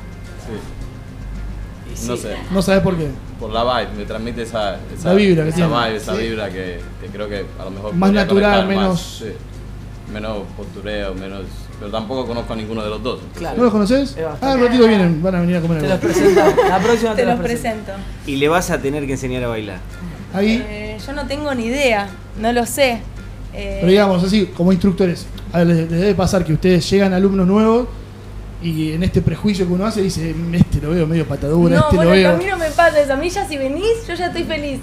Sí. 0.46 2.08
No 2.08 2.18
sé. 2.18 2.38
No 2.52 2.62
sabes 2.62 2.82
por 2.82 2.96
qué. 2.96 3.10
Por 3.40 3.52
la 3.52 3.64
vibe, 3.64 3.92
me 3.98 4.06
transmite 4.06 4.42
esa, 4.42 4.78
esa 4.96 5.10
La 5.10 5.14
vibra 5.16 5.44
que 5.44 5.50
esa 5.50 5.58
tiene. 5.58 5.74
vibe, 5.86 5.96
esa 5.98 6.16
Sí. 6.16 6.22
vibra 6.24 6.50
que, 6.50 6.80
que 7.02 7.08
creo 7.12 7.30
que 7.30 7.46
a 7.60 7.64
lo 7.66 7.72
mejor 7.72 7.94
Más 7.94 8.12
natural, 8.12 8.28
conectar 8.52 8.68
menos- 8.68 8.90
más, 8.90 9.02
sí. 9.02 10.12
menos 10.14 10.38
postureo, 10.56 11.14
menos 11.14 11.42
pero 11.80 11.92
tampoco 11.92 12.26
conozco 12.26 12.54
a 12.54 12.56
ninguno 12.56 12.84
de 12.84 12.90
los 12.90 13.04
dos. 13.04 13.16
entonces- 13.20 13.38
Claro. 13.40 13.58
¿No 13.58 13.64
los 13.66 13.72
conoces? 13.72 14.18
Ah, 14.42 14.54
el 14.54 14.60
ratito 14.62 14.88
vienen, 14.88 15.22
van 15.22 15.36
a 15.36 15.42
venir 15.42 15.58
a 15.58 15.62
comer. 15.62 15.78
Te 15.80 15.88
los 15.88 15.92
algo. 15.94 16.08
presento. 16.08 16.42
La 16.70 16.80
próxima 16.80 17.10
te, 17.12 17.16
Te 17.18 17.26
los 17.28 17.38
los 17.38 17.46
presento. 17.46 17.86
presento. 17.86 17.92
Y 18.26 18.36
le 18.38 18.48
vas 18.50 18.72
a 18.72 18.80
tener 18.82 19.06
que 19.06 19.12
enseñar 19.12 19.44
a 19.44 19.48
bailar. 19.50 19.78
Ahí, 20.34 20.64
Eh, 20.68 20.98
yo 21.06 21.14
no 21.14 21.28
tengo 21.28 21.54
ni 21.54 21.66
idea, 21.66 22.10
no 22.42 22.52
lo 22.52 22.66
sé. 22.66 23.02
Eh, 23.54 23.78
pero 23.82 23.92
digamos 23.92 24.24
así, 24.24 24.48
como 24.58 24.72
instructores, 24.72 25.28
a 25.54 25.60
ver, 25.60 25.68
les, 25.68 25.78
les 25.92 26.02
debe 26.02 26.16
pasar 26.16 26.44
que 26.44 26.54
ustedes 26.54 26.90
llegan 26.90 27.14
alumnos 27.14 27.46
nuevos 27.46 27.88
y 28.62 28.94
en 28.94 29.04
este 29.04 29.22
prejuicio 29.22 29.68
que 29.68 29.74
uno 29.74 29.86
hace 29.86 30.02
dice, 30.02 30.34
"Mm, 30.34 30.56
este 30.56 30.82
lo 30.82 30.90
veo 30.92 31.06
medio 31.08 31.28
patadura, 31.28 31.76
no, 31.76 31.82
este 31.84 31.96
bueno, 31.98 32.10
lo 32.12 32.16
a 32.16 32.32
veo. 32.32 32.38
mí 32.38 32.46
no 32.46 32.58
me 32.58 32.70
pasa 32.72 33.00
eso. 33.00 33.14
A 33.14 33.18
mí 33.18 33.30
ya 33.30 33.48
si 33.48 33.58
venís, 33.58 34.08
yo 34.08 34.14
ya 34.16 34.28
estoy 34.28 34.44
feliz. 34.44 34.80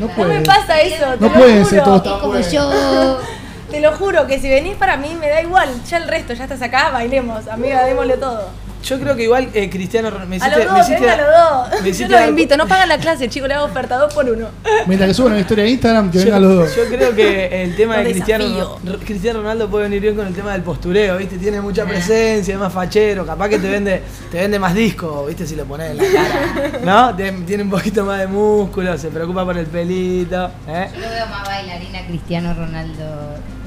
No 0.00 0.06
No 0.06 0.08
me 0.08 0.14
puede. 0.14 0.40
pasa 0.42 0.80
eso, 0.80 1.04
te 1.14 1.20
No 1.20 1.26
lo 1.28 1.32
pueden 1.34 1.58
juro. 1.64 1.70
ser 1.70 1.84
todos 1.84 1.96
Es 1.98 2.02
tan 2.04 2.20
como 2.20 2.38
yo. 2.40 3.18
Te 3.70 3.80
lo 3.80 3.92
juro 3.92 4.26
que 4.26 4.38
si 4.38 4.50
venís 4.50 4.74
para 4.76 4.98
mí 4.98 5.16
me 5.18 5.28
da 5.30 5.40
igual. 5.40 5.68
Ya 5.88 5.96
el 5.96 6.06
resto, 6.06 6.34
ya 6.34 6.44
estás 6.44 6.60
acá, 6.60 6.90
bailemos. 6.90 7.48
Amiga, 7.48 7.84
démosle 7.84 8.18
todo. 8.18 8.50
Yo 8.82 8.98
creo 9.00 9.14
que 9.16 9.22
igual 9.24 9.48
eh, 9.54 9.70
Cristiano 9.70 10.10
Ronaldo. 10.10 10.28
Me 10.30 10.36
A 10.36 10.38
hiciste, 10.38 10.64
los 10.64 10.72
me 10.72 10.78
dos, 10.78 10.88
hiciste- 10.88 11.00
venga 11.06 11.12
a 11.12 11.16
los 11.16 11.70
dos. 11.70 11.80
me 11.80 11.86
Yo 11.86 11.90
hiciste 11.90 12.12
los 12.12 12.28
invito. 12.28 12.56
No 12.56 12.66
pagan 12.68 12.88
la 12.88 12.98
clase, 12.98 13.28
chicos, 13.28 13.48
le 13.48 13.54
hago 13.54 13.64
oferta 13.66 13.96
dos 13.96 14.12
por 14.12 14.28
uno. 14.28 14.48
Mientras 14.86 15.08
que 15.08 15.14
suban 15.14 15.32
una 15.32 15.40
historia 15.40 15.64
de 15.64 15.70
Instagram, 15.70 16.10
que 16.10 16.18
Yo, 16.18 16.24
vengan 16.24 16.42
los 16.42 16.54
dos. 16.56 16.76
yo 16.76 16.84
creo 16.86 17.14
que 17.14 17.62
el 17.62 17.76
tema 17.76 17.96
de 17.98 18.04
Los 18.04 18.12
Cristiano, 18.12 18.78
Cristiano 19.04 19.40
Ronaldo 19.40 19.68
puede 19.70 19.84
venir 19.84 20.00
bien 20.00 20.16
con 20.16 20.26
el 20.26 20.34
tema 20.34 20.52
del 20.52 20.62
postureo, 20.62 21.16
¿viste? 21.18 21.36
Tiene 21.38 21.60
mucha 21.60 21.84
presencia, 21.84 22.54
es 22.54 22.60
más 22.60 22.72
fachero, 22.72 23.24
capaz 23.24 23.48
que 23.48 23.58
te 23.58 23.68
vende, 23.70 24.02
te 24.30 24.38
vende 24.38 24.58
más 24.58 24.74
disco, 24.74 25.26
¿viste? 25.26 25.46
Si 25.46 25.54
lo 25.56 25.64
pones 25.64 25.90
en 25.92 25.96
la 25.98 26.04
cara. 26.04 26.78
¿No? 26.84 27.16
Tiene, 27.16 27.40
tiene 27.46 27.62
un 27.62 27.70
poquito 27.70 28.04
más 28.04 28.18
de 28.18 28.26
músculo, 28.26 28.96
se 28.98 29.08
preocupa 29.08 29.44
por 29.44 29.56
el 29.56 29.66
pelito. 29.66 30.50
¿eh? 30.68 30.88
Yo 30.94 31.00
lo 31.00 31.08
veo 31.08 31.26
más 31.26 31.46
bailarina 31.46 32.04
Cristiano 32.06 32.52
Ronaldo. 32.54 33.04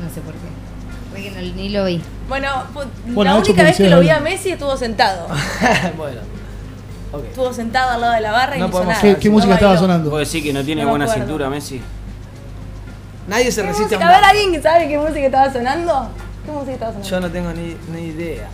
No 0.01 0.09
sé 0.13 0.21
por 0.21 0.33
qué. 0.33 0.54
No- 1.17 1.41
ni 1.55 1.69
lo 1.69 1.85
vi. 1.85 2.01
Bueno, 2.29 2.47
la 3.15 3.35
única 3.35 3.63
vez 3.63 3.77
que 3.77 3.89
lo 3.89 3.99
vi 3.99 4.09
a. 4.09 4.19
Messi 4.19 4.51
estuvo 4.51 4.75
sentado. 4.77 5.27
bueno. 5.97 6.21
Estuvo 7.29 7.53
sentado 7.53 7.91
al 7.91 8.01
lado 8.01 8.13
de 8.13 8.21
la 8.21 8.31
barra 8.31 8.57
y 8.57 8.59
No 8.59 8.67
hizo 8.67 8.83
nada. 8.83 8.99
¿Qué, 9.01 9.15
qué 9.17 9.29
No 9.29 9.35
música 9.35 9.53
estaba 9.53 9.71
bailó. 9.73 9.87
sonando? 9.87 10.09
¿Puedo 10.09 10.19
decir 10.19 10.43
que 10.43 10.51
no 10.51 10.63
tiene 10.63 10.83
No 10.83 10.89
buena 10.89 11.05
acuerdo. 11.05 11.23
cintura, 11.25 11.49
Messi? 11.49 11.81
Nadie 13.27 13.51
se 13.51 13.61
¿Qué 13.61 13.67
resiste 13.69 13.95
a 13.95 13.97
un 13.99 14.03
A 14.03 14.09
ver. 14.09 14.23
¿alguien 14.23 14.51
que 14.51 14.61
sabe 14.61 14.87
qué 14.87 14.97
música 14.97 15.25
estaba 15.25 15.51
sonando? 15.51 16.09
¿Qué 16.45 16.51
música 16.51 16.73
estaba 16.73 16.91
sonando? 16.91 17.09
Yo 17.09 17.19
no 17.21 17.31
tengo 17.31 17.51
ni, 17.53 17.75
ni 17.93 18.07
idea. 18.09 18.47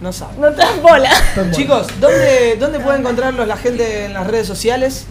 No 0.00 0.12
sabe. 0.12 0.32
No 0.38 0.48
bola. 0.82 1.10
Chicos, 1.52 1.86
¿dónde, 2.00 2.56
¿dónde 2.58 2.80
puede 2.80 2.98
encontrarlos 2.98 3.46
la 3.46 3.56
gente 3.56 4.06
en 4.06 4.14
las 4.14 4.26
redes 4.26 4.46
sociales? 4.46 5.06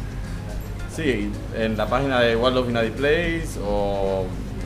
Sí, 0.96 1.32
en 1.56 1.78
la 1.78 1.88
página 1.88 2.20
de 2.22 2.36
World 2.36 2.58
of 2.58 2.68
United 2.68 2.94
Place 2.94 3.50
o 3.66 4.26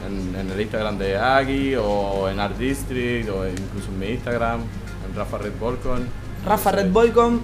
en, 0.10 0.40
en 0.40 0.52
el 0.52 0.60
Instagram 0.62 0.98
de 0.98 1.18
Agui 1.18 1.76
o 1.76 2.28
en 2.30 2.40
Art 2.40 2.58
District 2.58 3.30
o 3.30 3.48
incluso 3.48 3.88
en 3.94 4.00
mi 4.00 4.08
Instagram, 4.08 4.62
en 5.10 5.16
Rafa 5.16 5.38
Red 5.38 5.52
Volcon. 5.60 6.08
Rafa 6.46 6.72
Red 6.72 6.92
Volcom, 6.92 7.40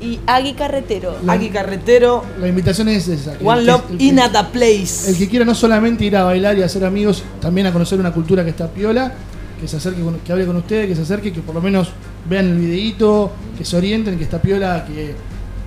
Y 0.00 0.18
Agui 0.26 0.54
Carretero. 0.54 1.16
Agui 1.28 1.50
Carretero, 1.50 2.24
La 2.40 2.48
invitación 2.48 2.88
es 2.88 3.06
esa. 3.08 3.34
One 3.42 3.62
Love 3.64 3.82
in 3.98 4.18
a 4.18 4.30
Place. 4.50 5.10
El 5.10 5.18
que 5.18 5.28
quiera 5.28 5.44
no 5.44 5.54
solamente 5.54 6.04
ir 6.04 6.16
a 6.16 6.24
bailar 6.24 6.56
y 6.56 6.62
a 6.62 6.66
hacer 6.66 6.84
amigos, 6.84 7.22
también 7.40 7.66
a 7.66 7.72
conocer 7.72 7.98
una 8.00 8.12
cultura 8.12 8.42
que 8.44 8.50
está 8.50 8.68
piola, 8.68 9.12
que 9.60 9.68
se 9.68 9.76
acerque, 9.76 10.00
con- 10.02 10.18
que 10.20 10.32
hable 10.32 10.46
con 10.46 10.56
ustedes, 10.56 10.88
que 10.88 10.94
se 10.96 11.02
acerque, 11.02 11.32
que 11.32 11.40
por 11.42 11.54
lo 11.54 11.60
menos 11.60 11.90
vean 12.28 12.46
el 12.46 12.58
videíto, 12.58 13.30
que 13.58 13.64
se 13.64 13.76
orienten, 13.76 14.16
que 14.16 14.24
está 14.24 14.40
piola, 14.40 14.86
que, 14.86 15.14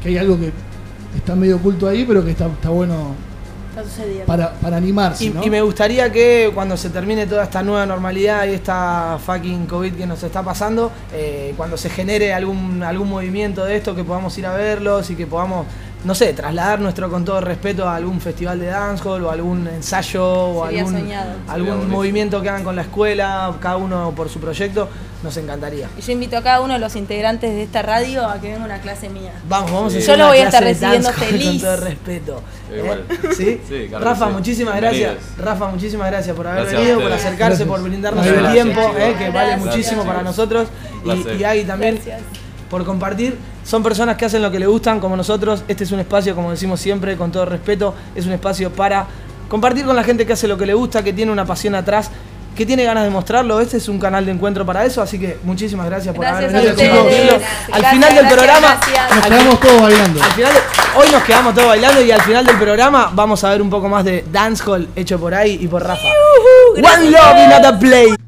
que 0.01 0.09
hay 0.09 0.17
algo 0.17 0.39
que 0.39 0.51
está 1.15 1.35
medio 1.35 1.57
oculto 1.57 1.87
ahí, 1.87 2.03
pero 2.07 2.25
que 2.25 2.31
está, 2.31 2.47
está 2.47 2.69
bueno 2.69 3.13
Está 3.73 3.83
sucediendo. 3.89 4.25
para, 4.25 4.53
para 4.53 4.77
animarse, 4.77 5.25
Y, 5.25 5.29
¿no? 5.31 5.43
y 5.43 5.49
me 5.49 5.59
gustaría 5.63 6.11
que 6.11 6.51
cuando 6.53 6.77
se 6.77 6.91
termine 6.91 7.25
toda 7.25 7.43
esta 7.43 7.63
nueva 7.63 7.87
normalidad 7.87 8.45
y 8.45 8.51
esta 8.51 9.17
fucking 9.25 9.65
COVID 9.65 9.93
que 9.93 10.05
nos 10.05 10.21
está 10.21 10.43
pasando, 10.43 10.91
eh, 11.11 11.55
cuando 11.57 11.75
se 11.75 11.89
genere 11.89 12.33
algún, 12.35 12.83
algún 12.83 13.09
movimiento 13.09 13.65
de 13.65 13.75
esto, 13.77 13.95
que 13.95 14.03
podamos 14.03 14.37
ir 14.37 14.45
a 14.45 14.53
verlos 14.53 15.09
y 15.09 15.15
que 15.15 15.25
podamos, 15.25 15.65
no 16.05 16.13
sé, 16.13 16.33
trasladar 16.33 16.81
nuestro 16.81 17.09
con 17.09 17.25
todo 17.25 17.41
respeto 17.41 17.89
a 17.89 17.95
algún 17.95 18.21
festival 18.21 18.59
de 18.59 18.67
dancehall 18.67 19.23
o 19.23 19.31
algún 19.31 19.67
ensayo 19.67 20.23
o 20.23 20.65
Sería 20.65 20.81
algún, 20.81 20.99
soñado. 20.99 21.31
Algún 21.47 21.89
movimiento 21.89 22.43
que 22.43 22.49
hagan 22.49 22.63
con 22.63 22.75
la 22.75 22.83
escuela, 22.83 23.55
cada 23.59 23.77
uno 23.77 24.13
por 24.15 24.29
su 24.29 24.39
proyecto, 24.39 24.87
nos 25.23 25.37
encantaría. 25.37 25.87
Y 25.97 26.01
yo 26.01 26.11
invito 26.11 26.37
a 26.37 26.41
cada 26.43 26.61
uno 26.61 26.73
de 26.73 26.79
los 26.79 26.95
integrantes 26.95 27.49
de 27.51 27.63
esta 27.63 27.81
radio 27.81 28.27
a 28.27 28.39
que 28.41 28.51
venga 28.51 28.65
una 28.65 28.81
clase 28.81 29.09
mía. 29.09 29.31
Vamos, 29.47 29.71
vamos 29.71 29.93
a 29.93 29.97
Yo 29.97 30.03
hacer 30.03 30.17
lo 30.17 30.25
una 30.25 30.33
voy 30.33 30.37
a 30.39 30.43
estar 30.45 30.63
recibiendo 30.63 31.09
feliz. 31.13 31.61
Con 31.63 31.71
todo 31.75 31.77
respeto. 31.77 32.41
Eh, 32.71 32.79
igual. 32.83 33.05
¿Sí? 33.35 33.61
Sí, 33.67 33.85
claro 33.89 34.05
Rafa, 34.05 34.27
sí. 34.27 34.33
muchísimas 34.33 34.75
gracias. 34.75 35.15
Rafa, 35.37 35.67
muchísimas 35.69 36.11
gracias 36.11 36.35
por 36.35 36.47
haber 36.47 36.61
Gracias 36.63 36.81
venido, 36.81 36.99
por 37.01 37.11
acercarse, 37.13 37.47
Gracias. 37.63 37.67
por 37.69 37.81
brindarnos 37.83 38.25
Gracias, 38.25 38.45
el 38.45 38.53
tiempo, 38.53 38.81
eh, 38.97 39.15
que 39.17 39.29
vale 39.29 39.57
muchísimo 39.57 40.03
para 40.03 40.21
nosotros. 40.21 40.67
Y, 41.05 41.41
y 41.41 41.43
Agui 41.43 41.63
también 41.63 41.95
Gracias. 41.95 42.21
por 42.69 42.83
compartir. 42.85 43.37
Son 43.63 43.81
personas 43.81 44.17
que 44.17 44.25
hacen 44.25 44.41
lo 44.41 44.51
que 44.51 44.59
le 44.59 44.67
gustan, 44.67 44.99
como 44.99 45.15
nosotros. 45.15 45.63
Este 45.69 45.85
es 45.85 45.91
un 45.93 45.99
espacio, 46.01 46.35
como 46.35 46.51
decimos 46.51 46.79
siempre, 46.81 47.15
con 47.15 47.31
todo 47.31 47.45
respeto, 47.45 47.95
es 48.13 48.25
un 48.25 48.33
espacio 48.33 48.71
para 48.71 49.07
compartir 49.47 49.85
con 49.85 49.95
la 49.95 50.03
gente 50.03 50.25
que 50.25 50.33
hace 50.33 50.47
lo 50.49 50.57
que 50.57 50.65
le 50.65 50.73
gusta, 50.73 51.01
que 51.03 51.13
tiene 51.13 51.31
una 51.31 51.45
pasión 51.45 51.75
atrás. 51.75 52.11
Que 52.55 52.65
tiene 52.67 52.83
ganas 52.83 53.03
de 53.03 53.09
mostrarlo, 53.09 53.59
este 53.59 53.77
es 53.77 53.87
un 53.89 53.97
canal 53.99 54.25
de 54.25 54.31
encuentro 54.31 54.63
para 54.65 54.85
eso, 54.85 55.01
así 55.01 55.17
que 55.19 55.37
muchísimas 55.43 55.87
gracias 55.87 56.13
por 56.13 56.23
Gracias 56.23 56.53
haber 56.53 56.75
venido 56.75 56.99
a 56.99 57.03
ustedes. 57.03 57.25
Gracias, 57.31 57.51
Al 57.71 57.85
final 57.85 57.91
del 58.15 58.25
gracias, 58.27 58.33
programa, 58.33 58.67
gracias. 58.79 59.15
Nos 59.15 59.25
quedamos 59.25 59.59
todos 59.59 59.81
bailando. 59.81 60.23
al 60.23 60.31
final 60.33 60.53
de- 60.53 60.59
hoy 60.99 61.07
nos 61.11 61.23
quedamos 61.23 61.53
todos 61.55 61.67
bailando 61.67 62.01
y 62.01 62.11
al 62.11 62.21
final 62.21 62.45
del 62.45 62.57
programa 62.57 63.11
vamos 63.13 63.43
a 63.43 63.49
ver 63.49 63.61
un 63.61 63.69
poco 63.71 63.89
más 63.89 64.05
de 64.05 64.23
dancehall 64.31 64.87
hecho 64.95 65.19
por 65.19 65.33
ahí 65.33 65.57
y 65.61 65.67
por 65.67 65.83
Rafa. 65.83 66.07
One 66.75 67.09
love 67.09 67.37
in 67.37 67.51
another 67.53 67.79
place. 67.79 68.22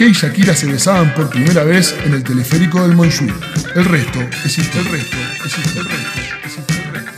Piqué 0.00 0.12
y 0.12 0.14
Shakira 0.14 0.56
se 0.56 0.64
besaban 0.64 1.12
por 1.12 1.28
primera 1.28 1.62
vez 1.62 1.94
en 2.06 2.14
el 2.14 2.24
teleférico 2.24 2.80
del 2.80 2.96
Montjuic. 2.96 3.34
El 3.76 3.84
resto 3.84 4.18
es 4.46 4.56
historia. 4.56 4.92
El 4.92 4.98
resto 4.98 5.16
es 5.44 5.58
historia. 5.58 5.94
El 5.94 6.94
resto. 6.94 7.12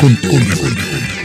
Con 0.00 0.14
todo 0.14 0.38
respeto. 0.38 0.82
With 0.92 1.19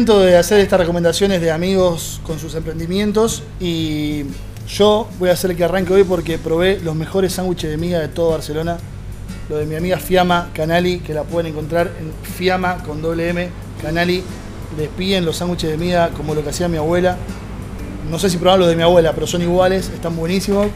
De 0.00 0.34
hacer 0.38 0.60
estas 0.60 0.80
recomendaciones 0.80 1.42
de 1.42 1.50
amigos 1.50 2.22
con 2.24 2.38
sus 2.38 2.54
emprendimientos 2.54 3.42
y 3.60 4.24
yo 4.66 5.06
voy 5.18 5.28
a 5.28 5.34
hacer 5.34 5.54
que 5.54 5.62
arranque 5.62 5.92
hoy 5.92 6.04
porque 6.04 6.38
probé 6.38 6.80
los 6.80 6.94
mejores 6.94 7.34
sándwiches 7.34 7.68
de 7.68 7.76
miga 7.76 7.98
de 7.98 8.08
todo 8.08 8.30
Barcelona. 8.30 8.78
Lo 9.50 9.58
de 9.58 9.66
mi 9.66 9.74
amiga 9.74 9.98
Fiamma 9.98 10.48
Canali, 10.54 11.00
que 11.00 11.12
la 11.12 11.24
pueden 11.24 11.52
encontrar 11.52 11.90
en 12.00 12.12
Fiamma 12.32 12.82
con 12.82 13.02
doble 13.02 13.50
Canali. 13.82 14.24
Les 14.78 14.88
piden 14.88 15.26
los 15.26 15.36
sándwiches 15.36 15.68
de 15.68 15.76
miga 15.76 16.08
como 16.16 16.34
lo 16.34 16.42
que 16.42 16.48
hacía 16.48 16.66
mi 16.66 16.78
abuela. 16.78 17.18
No 18.10 18.18
sé 18.18 18.30
si 18.30 18.38
probaron 18.38 18.60
los 18.60 18.70
de 18.70 18.76
mi 18.76 18.82
abuela, 18.82 19.12
pero 19.12 19.26
son 19.26 19.42
iguales, 19.42 19.90
están 19.90 20.16
buenísimos. 20.16 20.68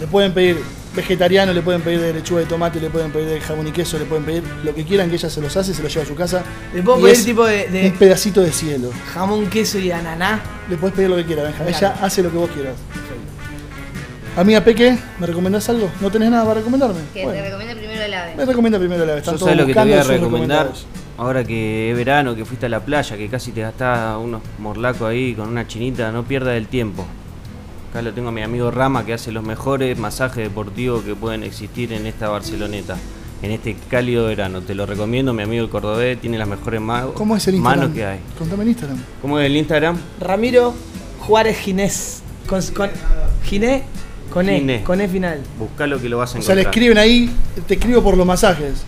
Le 0.00 0.08
pueden 0.08 0.34
pedir 0.34 0.60
vegetariano, 0.96 1.52
le 1.52 1.60
pueden 1.62 1.82
pedir 1.82 2.00
de 2.00 2.12
lechuga 2.14 2.40
de 2.40 2.46
tomate, 2.46 2.80
le 2.80 2.90
pueden 2.90 3.12
pedir 3.12 3.28
de 3.28 3.40
jamón 3.40 3.66
y 3.68 3.70
queso, 3.70 3.98
le 3.98 4.06
pueden 4.06 4.24
pedir 4.24 4.42
lo 4.64 4.74
que 4.74 4.84
quieran 4.84 5.08
que 5.10 5.16
ella 5.16 5.28
se 5.30 5.40
los 5.40 5.56
hace, 5.56 5.74
se 5.74 5.82
los 5.82 5.92
lleva 5.92 6.04
a 6.04 6.08
su 6.08 6.14
casa. 6.14 6.42
Le 6.74 6.82
puedo 6.82 6.98
Y 6.98 7.02
pedir 7.02 7.14
es 7.16 7.24
tipo 7.24 7.44
de, 7.44 7.68
de 7.68 7.86
un 7.90 7.92
pedacito 7.98 8.40
de 8.40 8.50
cielo. 8.50 8.90
jamón, 9.12 9.46
queso 9.48 9.78
y 9.78 9.90
ananá. 9.92 10.40
Le 10.68 10.76
puedes 10.76 10.96
pedir 10.96 11.10
lo 11.10 11.16
que 11.16 11.24
quieras, 11.24 11.44
Benja. 11.44 11.64
Claro. 11.64 11.76
Ella 11.94 12.04
hace 12.04 12.22
lo 12.22 12.30
que 12.32 12.36
vos 12.38 12.50
quieras. 12.50 12.74
Amiga 14.36 14.60
Peque, 14.60 14.98
¿me 15.18 15.26
recomendás 15.26 15.66
algo? 15.70 15.88
¿No 16.00 16.10
tenés 16.10 16.30
nada 16.30 16.44
para 16.44 16.56
recomendarme? 16.60 17.00
Que 17.14 17.24
Bueno, 17.24 17.38
te 17.40 17.48
recomiende 17.48 17.76
primero 17.76 18.02
el 18.02 18.12
ave. 18.14 18.34
me 18.36 18.44
recomienda 18.44 18.78
primero 18.78 19.06
la 19.06 19.12
vez. 19.14 19.20
Están 19.22 19.34
Yo 19.34 19.38
todos 19.38 19.50
sabes 19.52 19.60
lo 19.62 19.66
que 19.66 19.72
te 19.72 19.78
voy 19.80 19.88
buscando 19.88 20.12
a 20.14 20.18
recomendar 20.18 20.72
ahora 21.18 21.42
que 21.44 21.90
es 21.90 21.96
verano, 21.96 22.36
que 22.36 22.44
fuiste 22.44 22.66
a 22.66 22.68
la 22.68 22.80
playa, 22.80 23.16
que 23.16 23.28
casi 23.28 23.52
te 23.52 23.62
gastás 23.62 24.18
unos 24.18 24.42
morlacos 24.58 25.08
ahí 25.08 25.34
con 25.34 25.48
una 25.48 25.66
chinita, 25.66 26.12
no 26.12 26.24
pierdas 26.24 26.54
el 26.56 26.66
tiempo. 26.68 27.06
Acá 27.96 28.02
lo 28.02 28.12
tengo 28.12 28.28
a 28.28 28.32
mi 28.32 28.42
amigo 28.42 28.70
Rama 28.70 29.06
que 29.06 29.14
hace 29.14 29.32
los 29.32 29.42
mejores 29.42 29.96
masajes 29.98 30.44
deportivos 30.44 31.02
que 31.02 31.14
pueden 31.14 31.42
existir 31.42 31.94
en 31.94 32.04
esta 32.06 32.28
Barceloneta, 32.28 32.94
en 33.40 33.52
este 33.52 33.74
cálido 33.88 34.26
verano. 34.26 34.60
Te 34.60 34.74
lo 34.74 34.84
recomiendo, 34.84 35.32
mi 35.32 35.44
amigo 35.44 35.64
el 35.64 35.70
cordobés 35.70 36.20
tiene 36.20 36.36
las 36.36 36.46
mejores 36.46 36.78
ma- 36.78 37.06
¿Cómo 37.14 37.34
es 37.38 37.48
el 37.48 37.54
Instagram? 37.54 37.80
manos 37.80 37.96
que 37.96 38.04
hay. 38.04 38.18
Contame 38.38 38.64
el 38.64 38.68
Instagram. 38.68 38.98
¿Cómo 39.22 39.38
es 39.40 39.46
el 39.46 39.56
Instagram? 39.56 39.96
Ramiro 40.20 40.74
Juárez 41.20 41.56
Ginés. 41.56 42.22
Con, 42.46 42.60
con, 42.74 42.90
Giné 43.44 43.84
con 44.30 44.46
E, 44.50 44.58
Giné. 44.58 44.84
con 44.84 45.00
E 45.00 45.08
final. 45.08 45.40
Buscalo 45.58 45.98
que 45.98 46.10
lo 46.10 46.18
vas 46.18 46.34
a 46.34 46.38
O 46.38 46.42
sea, 46.42 46.52
encontrar. 46.52 46.56
le 46.56 46.62
escriben 46.64 46.98
ahí, 46.98 47.30
te 47.66 47.74
escribo 47.76 48.02
por 48.02 48.14
los 48.18 48.26
masajes. 48.26 48.84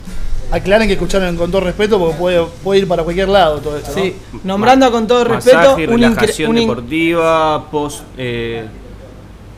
Aclaren 0.50 0.86
que 0.86 0.92
escucharon 0.94 1.34
con 1.38 1.50
todo 1.50 1.62
respeto 1.62 1.98
porque 1.98 2.14
puede, 2.18 2.44
puede 2.62 2.80
ir 2.80 2.86
para 2.88 3.04
cualquier 3.04 3.30
lado 3.30 3.58
todo 3.60 3.78
esto, 3.78 3.90
¿no? 3.96 4.02
Sí, 4.02 4.14
nombrando 4.44 4.92
con 4.92 5.06
todo 5.06 5.24
respeto 5.24 5.56
Masaje, 5.56 5.88
un 5.88 5.94
relajación 5.98 6.54
deportiva, 6.54 7.70
post... 7.70 8.02
eh, 8.18 8.66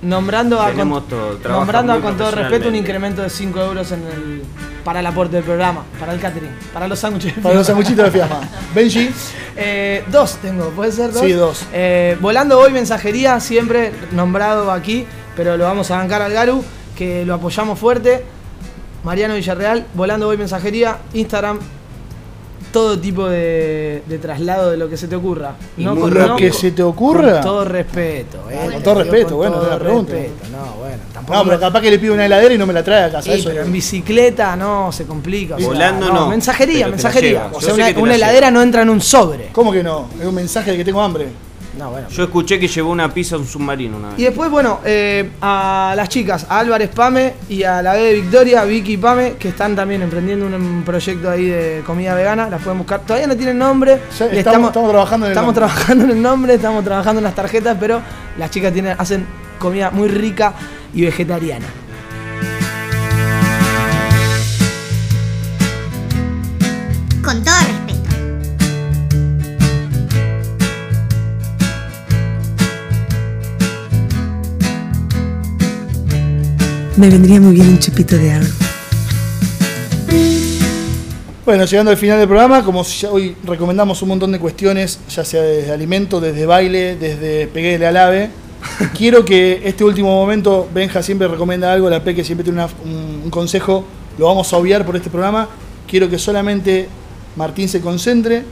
Nombrando 0.02 0.60
a, 0.60 0.72
con, 0.72 0.88
todo, 1.06 1.38
nombrando 1.46 1.92
a 1.92 2.00
con 2.00 2.16
todo 2.16 2.30
respeto 2.30 2.68
un 2.68 2.74
incremento 2.74 3.20
de 3.20 3.28
5 3.28 3.60
euros 3.60 3.92
en 3.92 4.02
el, 4.06 4.42
para 4.82 5.00
el 5.00 5.06
aporte 5.06 5.36
del 5.36 5.44
programa, 5.44 5.84
para 5.98 6.14
el 6.14 6.20
catering, 6.20 6.52
para 6.72 6.88
los 6.88 6.98
sándwiches. 6.98 7.34
Para 7.34 7.56
los 7.56 7.66
sanguchitos 7.66 8.06
de 8.06 8.10
Fiamma. 8.10 8.40
Benji. 8.74 9.10
Eh, 9.56 10.02
dos 10.10 10.36
tengo, 10.36 10.70
¿puede 10.70 10.92
ser 10.92 11.12
dos? 11.12 11.20
Sí, 11.22 11.32
dos. 11.32 11.66
Eh, 11.72 12.16
volando 12.20 12.58
hoy 12.58 12.72
mensajería, 12.72 13.40
siempre 13.40 13.92
nombrado 14.12 14.70
aquí, 14.70 15.06
pero 15.36 15.58
lo 15.58 15.64
vamos 15.64 15.90
a 15.90 15.98
bancar 15.98 16.22
al 16.22 16.32
Garu, 16.32 16.64
que 16.96 17.26
lo 17.26 17.34
apoyamos 17.34 17.78
fuerte. 17.78 18.24
Mariano 19.04 19.34
Villarreal, 19.34 19.86
volando 19.94 20.28
hoy 20.28 20.38
mensajería, 20.38 20.98
Instagram, 21.12 21.58
todo 22.72 22.98
tipo 22.98 23.26
de, 23.28 24.02
de 24.06 24.18
traslado 24.18 24.70
de 24.70 24.76
lo 24.76 24.88
que 24.88 24.96
se 24.96 25.08
te 25.08 25.16
ocurra. 25.16 25.54
Y 25.76 25.86
muy 25.86 26.10
Lo 26.10 26.36
que 26.36 26.52
se 26.52 26.70
te 26.70 26.82
ocurra. 26.82 27.32
Con 27.34 27.42
todo 27.42 27.64
respeto, 27.64 28.38
eh. 28.50 28.68
Con 28.72 28.82
todo 28.82 28.94
respeto, 29.02 29.28
con 29.30 29.36
bueno, 29.38 29.54
todo 29.56 29.64
es 29.64 29.70
la 29.70 29.78
pregunta. 29.78 30.12
respeto. 30.12 30.34
No, 30.52 30.74
bueno, 30.80 30.96
tampoco. 31.12 31.38
No, 31.38 31.44
pero 31.44 31.56
me- 31.56 31.60
capaz 31.60 31.80
que 31.80 31.90
le 31.90 31.98
pido 31.98 32.14
una 32.14 32.26
heladera 32.26 32.54
y 32.54 32.58
no 32.58 32.66
me 32.66 32.72
la 32.72 32.82
trae 32.84 33.04
a 33.04 33.10
casa. 33.10 33.22
Sí, 33.22 33.32
eso 33.40 33.48
pero 33.48 33.60
no. 33.62 33.66
en 33.66 33.72
bicicleta 33.72 34.56
no, 34.56 34.92
se 34.92 35.04
complica. 35.06 35.56
o 35.56 35.58
sea, 35.58 35.68
Volando 35.68 36.12
no, 36.12 36.26
Mensajería, 36.28 36.86
la 36.86 36.90
mensajería. 36.92 37.30
lleva. 37.30 37.50
O 37.52 37.60
sea, 37.60 37.74
una, 37.74 37.88
una 37.96 38.08
la 38.10 38.14
heladera 38.16 38.50
no 38.50 38.62
entra 38.62 38.82
en 38.82 38.90
un 38.90 39.00
sobre. 39.00 39.48
¿Cómo 39.52 39.72
que 39.72 39.82
no? 39.82 40.08
Es 40.20 40.26
un 40.26 40.34
mensaje 40.34 40.70
de 40.72 40.76
que 40.76 40.84
tengo 40.84 41.00
hambre. 41.00 41.28
No, 41.80 41.90
bueno. 41.90 42.08
Yo 42.10 42.24
escuché 42.24 42.60
que 42.60 42.68
llevó 42.68 42.90
una 42.90 43.12
pizza 43.12 43.36
a 43.36 43.38
un 43.38 43.46
submarino 43.46 43.96
una 43.96 44.10
vez. 44.10 44.18
Y 44.18 44.24
después, 44.24 44.50
bueno, 44.50 44.80
eh, 44.84 45.30
a 45.40 45.94
las 45.96 46.10
chicas, 46.10 46.46
a 46.48 46.58
Álvarez 46.58 46.90
Pame 46.90 47.32
y 47.48 47.62
a 47.62 47.80
la 47.80 47.94
B 47.94 48.02
de 48.02 48.14
Victoria, 48.14 48.64
Vicky 48.64 48.98
Pame, 48.98 49.36
que 49.38 49.48
están 49.48 49.74
también 49.74 50.02
emprendiendo 50.02 50.44
un, 50.44 50.82
proyecto 50.84 51.30
ahí 51.30 51.46
de 51.46 51.82
comida 51.86 52.14
vegana, 52.14 52.50
las 52.50 52.60
pueden 52.60 52.78
buscar. 52.78 53.00
Todavía 53.00 53.26
no 53.26 53.34
tienen 53.36 53.56
nombre. 53.58 53.94
Estamos- 54.10 54.68
estamos 54.68 54.72
trabajando 54.72 55.26
en 55.26 55.32
el 55.32 55.38
estamos 55.38 55.54
nombre. 55.54 55.54
trabajando 55.54 56.04
en 56.04 56.10
el 56.10 56.22
nombre, 56.22 56.54
estamos 56.54 56.84
trabajando 56.84 57.20
en 57.20 57.24
las 57.24 57.34
tarjetas, 57.34 57.76
pero 57.80 58.02
las 58.38 58.50
chicas 58.50 58.72
tienen, 58.74 58.94
hacen 58.98 59.26
comida 59.58 59.90
muy 59.90 60.08
rica 60.08 60.52
y 60.92 61.02
vegetariana. 61.02 61.66
Me 77.00 77.08
vendría 77.08 77.40
muy 77.40 77.54
bien 77.54 77.68
un 77.68 77.78
chupito 77.78 78.16
de 78.16 78.30
algo. 78.32 78.48
Bueno, 81.46 81.64
llegando 81.64 81.90
al 81.90 81.96
final 81.96 82.18
del 82.18 82.28
programa, 82.28 82.62
como 82.62 82.84
ya 82.84 83.10
hoy 83.10 83.34
recomendamos 83.44 84.00
un 84.02 84.08
montón 84.10 84.30
de 84.32 84.38
cuestiones, 84.38 85.00
ya 85.08 85.24
sea 85.24 85.40
desde 85.42 85.72
alimento, 85.72 86.20
desde 86.20 86.44
baile, 86.46 86.96
desde 86.96 87.46
peguele 87.46 87.86
al 87.86 87.96
ave, 87.96 88.30
quiero 88.96 89.24
que 89.24 89.62
este 89.64 89.82
último 89.82 90.10
momento, 90.14 90.68
Benja 90.72 91.02
siempre 91.02 91.26
recomienda 91.26 91.72
algo, 91.72 91.88
la 91.88 92.04
Peque 92.04 92.22
siempre 92.22 92.44
tiene 92.44 92.62
una- 92.62 92.70
un, 92.84 93.22
un 93.24 93.30
consejo, 93.30 93.84
lo 94.18 94.26
vamos 94.26 94.52
a 94.52 94.58
obviar 94.58 94.84
por 94.86 94.94
este 94.94 95.08
programa, 95.10 95.48
quiero 95.88 96.08
que 96.08 96.18
solamente 96.18 96.86
Martín 97.34 97.68
se 97.68 97.80
concentre 97.80 98.44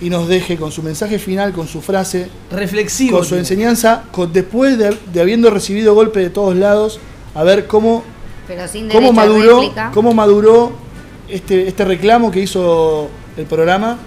y 0.00 0.08
nos 0.08 0.28
deje 0.28 0.56
con 0.56 0.70
su 0.72 0.82
mensaje 0.82 1.18
final, 1.18 1.52
con 1.52 1.66
su 1.66 1.82
frase, 1.82 2.28
Reflexivo. 2.52 3.16
con 3.18 3.24
su 3.24 3.30
tío. 3.30 3.38
enseñanza, 3.40 4.04
con- 4.12 4.32
después 4.32 4.78
de, 4.78 4.96
de 5.12 5.20
habiendo 5.20 5.50
recibido 5.50 5.94
golpe 5.94 6.20
de 6.20 6.30
todos 6.30 6.54
lados, 6.56 7.00
a 7.36 7.44
ver 7.44 7.66
cómo 7.66 8.02
Pero 8.48 8.66
sin 8.66 8.88
cómo 8.88 9.12
maduró, 9.12 9.60
réplica. 9.60 9.90
cómo 9.92 10.14
maduró 10.14 10.72
este, 11.28 11.68
este 11.68 11.84
reclamo 11.84 12.30
que 12.30 12.40
hizo 12.40 13.08
el 13.36 13.44
programa 13.46 13.98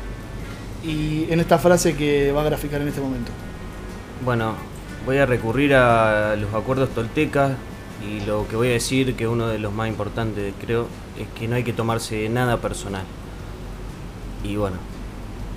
y 0.84 1.27
en 1.30 1.39
esta 1.39 1.60
frase 1.60 1.95
que 1.95 2.31
va 2.31 2.41
a 2.41 2.45
graficar 2.45 2.81
en 2.81 2.88
este 2.88 3.01
momento. 3.01 3.31
Bueno, 4.26 4.56
voy 5.06 5.18
a 5.18 5.26
recurrir 5.26 5.76
a 5.76 6.35
los 6.35 6.53
acuerdos 6.53 6.89
toltecas 6.89 7.51
y 8.07 8.26
lo 8.26 8.47
que 8.47 8.56
voy 8.56 8.69
a 8.69 8.72
decir, 8.72 9.15
que 9.15 9.27
uno 9.27 9.47
de 9.47 9.60
los 9.60 9.73
más 9.73 9.89
importantes 9.89 10.53
creo, 10.60 10.88
es 11.19 11.27
que 11.38 11.47
no 11.47 11.56
hay 11.56 11.64
que 11.64 11.73
tomarse 11.73 12.30
nada 12.30 12.57
personal. 12.57 13.03
Y 14.43 14.56
bueno, 14.56 14.77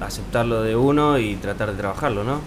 aceptarlo 0.01 0.63
de 0.63 0.75
uno 0.75 1.19
y 1.19 1.37
tratar 1.37 1.71
de 1.71 1.79
trabajarlo, 1.79 2.25
¿no? 2.25 2.41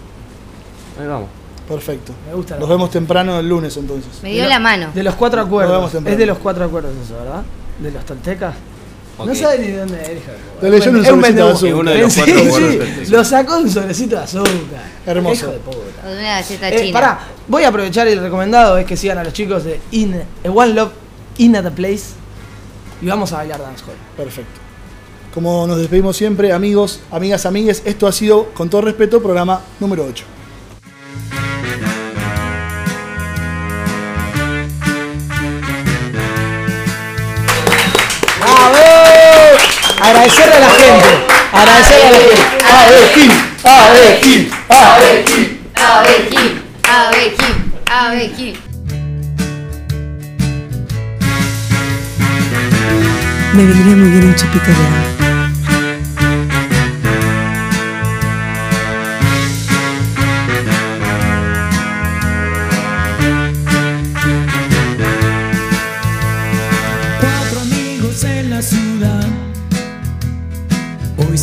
Ahí 1.00 1.06
vamos. 1.06 1.28
Perfecto. 1.68 2.12
Me 2.28 2.34
gusta. 2.34 2.56
Nos 2.58 2.68
vemos 2.68 2.90
temprano 2.90 3.38
el 3.40 3.48
lunes 3.48 3.76
entonces. 3.76 4.10
Me 4.22 4.30
dio 4.32 4.46
la 4.46 4.58
mano. 4.58 4.90
De 4.94 5.02
los 5.02 5.14
cuatro 5.16 5.40
Nos 5.40 5.48
acuerdos. 5.48 5.72
vemos 5.76 5.92
temprano. 5.92 6.12
Es 6.14 6.18
de 6.18 6.26
los 6.26 6.38
cuatro 6.38 6.64
acuerdos 6.64 6.92
eso, 7.04 7.14
¿verdad? 7.18 7.42
De 7.80 7.90
los 7.90 8.04
toltecas. 8.04 8.54
No 9.18 9.24
Ok. 9.24 9.34
sabe 9.34 9.58
ni 9.60 9.66
de 9.68 9.78
dónde 9.78 10.02
es. 10.02 10.10
hijo 10.12 10.32
de 10.92 10.98
un 10.98 11.04
sobrecito 11.04 11.46
de 11.46 11.52
azúcar. 11.52 11.74
Uno 11.74 11.90
de 11.90 11.98
los 11.98 12.12
Sí, 12.12 12.20
cuatro 12.20 12.34
sí, 12.40 12.46
acuerdos 12.46 12.76
toltecas. 12.78 13.08
Lo 13.10 13.24
sacó 13.24 13.56
un 13.58 13.70
sobrecito 13.70 14.16
de 14.16 14.22
azúcar. 14.22 14.52
Hermoso. 15.06 15.34
Hijo 15.44 15.52
de 15.52 15.58
puta. 15.58 15.78
Una 16.04 16.22
galleta 16.22 16.68
Eh, 16.68 16.80
china. 16.80 16.92
pará, 16.92 17.18
voy 17.48 17.62
a 17.64 17.68
aprovechar 17.68 18.06
el 18.08 18.20
recomendado 18.20 18.76
es 18.78 18.86
que 18.86 18.96
sigan 18.96 19.18
a 19.18 19.24
los 19.24 19.32
chicos 19.32 19.64
de 19.64 19.80
In, 19.92 20.14
eh, 20.14 20.24
One 20.48 20.74
Love 20.74 20.92
In 21.38 21.56
at 21.56 21.64
the 21.64 21.70
Place 21.70 22.02
y 23.02 23.06
vamos 23.06 23.32
a 23.32 23.38
bailar 23.38 23.60
dancehall. 23.60 23.96
Perfecto. 24.16 24.60
Como 25.34 25.66
nos 25.66 25.78
despedimos 25.78 26.16
siempre, 26.16 26.52
amigos, 26.52 27.00
amigas, 27.10 27.44
amigues, 27.44 27.82
esto 27.84 28.06
ha 28.06 28.12
sido, 28.12 28.46
con 28.54 28.70
todo 28.70 28.82
respeto, 28.82 29.20
programa 29.22 29.60
número 29.80 30.04
8. 30.08 30.24
Agradecerle 40.06 40.54
a 40.54 40.60
la 40.60 40.70
gente. 40.70 41.08
Agradecerle 41.52 42.06
a 42.06 42.10
la 42.10 42.18
gente. 42.18 42.36
Ave 42.72 43.12
Kim, 43.12 43.32
Ave 43.64 44.20
Kim, 44.20 44.50
Ave 47.88 48.30
Kim. 48.36 48.54
Me 53.52 53.64
vendría 53.64 53.96
muy 53.96 54.10
bien 54.10 54.24
un 54.26 54.34
chupito 54.36 54.66
de 54.66 55.15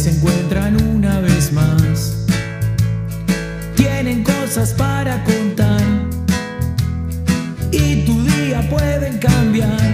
se 0.04 0.10
encuentran 0.10 0.76
una 0.84 1.22
vez 1.22 1.54
más. 1.54 2.26
Tienen 3.78 4.22
cosas 4.22 4.74
para 4.74 5.24
contar 5.24 5.82
y 7.72 8.04
tu 8.06 8.22
día 8.26 8.70
pueden 8.70 9.18
cambiar. 9.20 9.93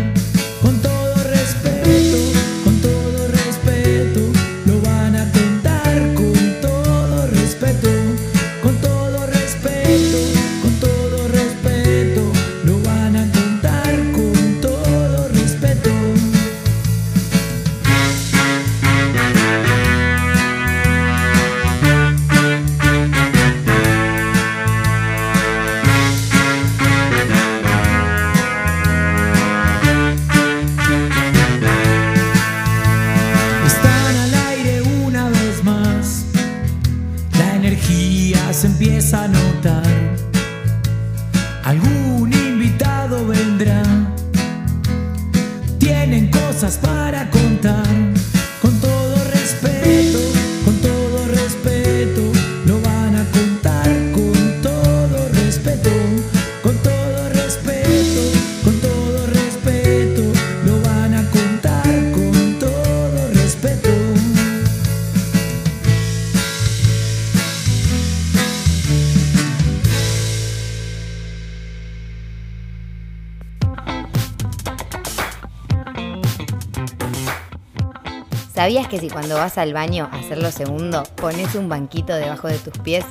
Que 78.90 79.00
si 79.00 79.10
cuando 79.10 79.36
vas 79.36 79.58
al 79.58 79.74
baño 79.74 80.10
a 80.12 80.18
hacer 80.18 80.42
lo 80.42 80.52
segundo 80.52 81.04
pones 81.16 81.56
un 81.56 81.70
banquito 81.70 82.14
debajo 82.16 82.48
de 82.48 82.58
tus 82.58 82.78
pies, 82.80 83.06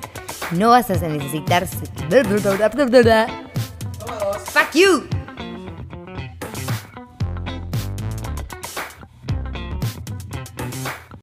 no 0.51 0.71
vas 0.71 0.91
a 0.91 0.95
necesitar... 0.95 1.67
¡Fuck 4.47 4.75
you! 4.75 5.18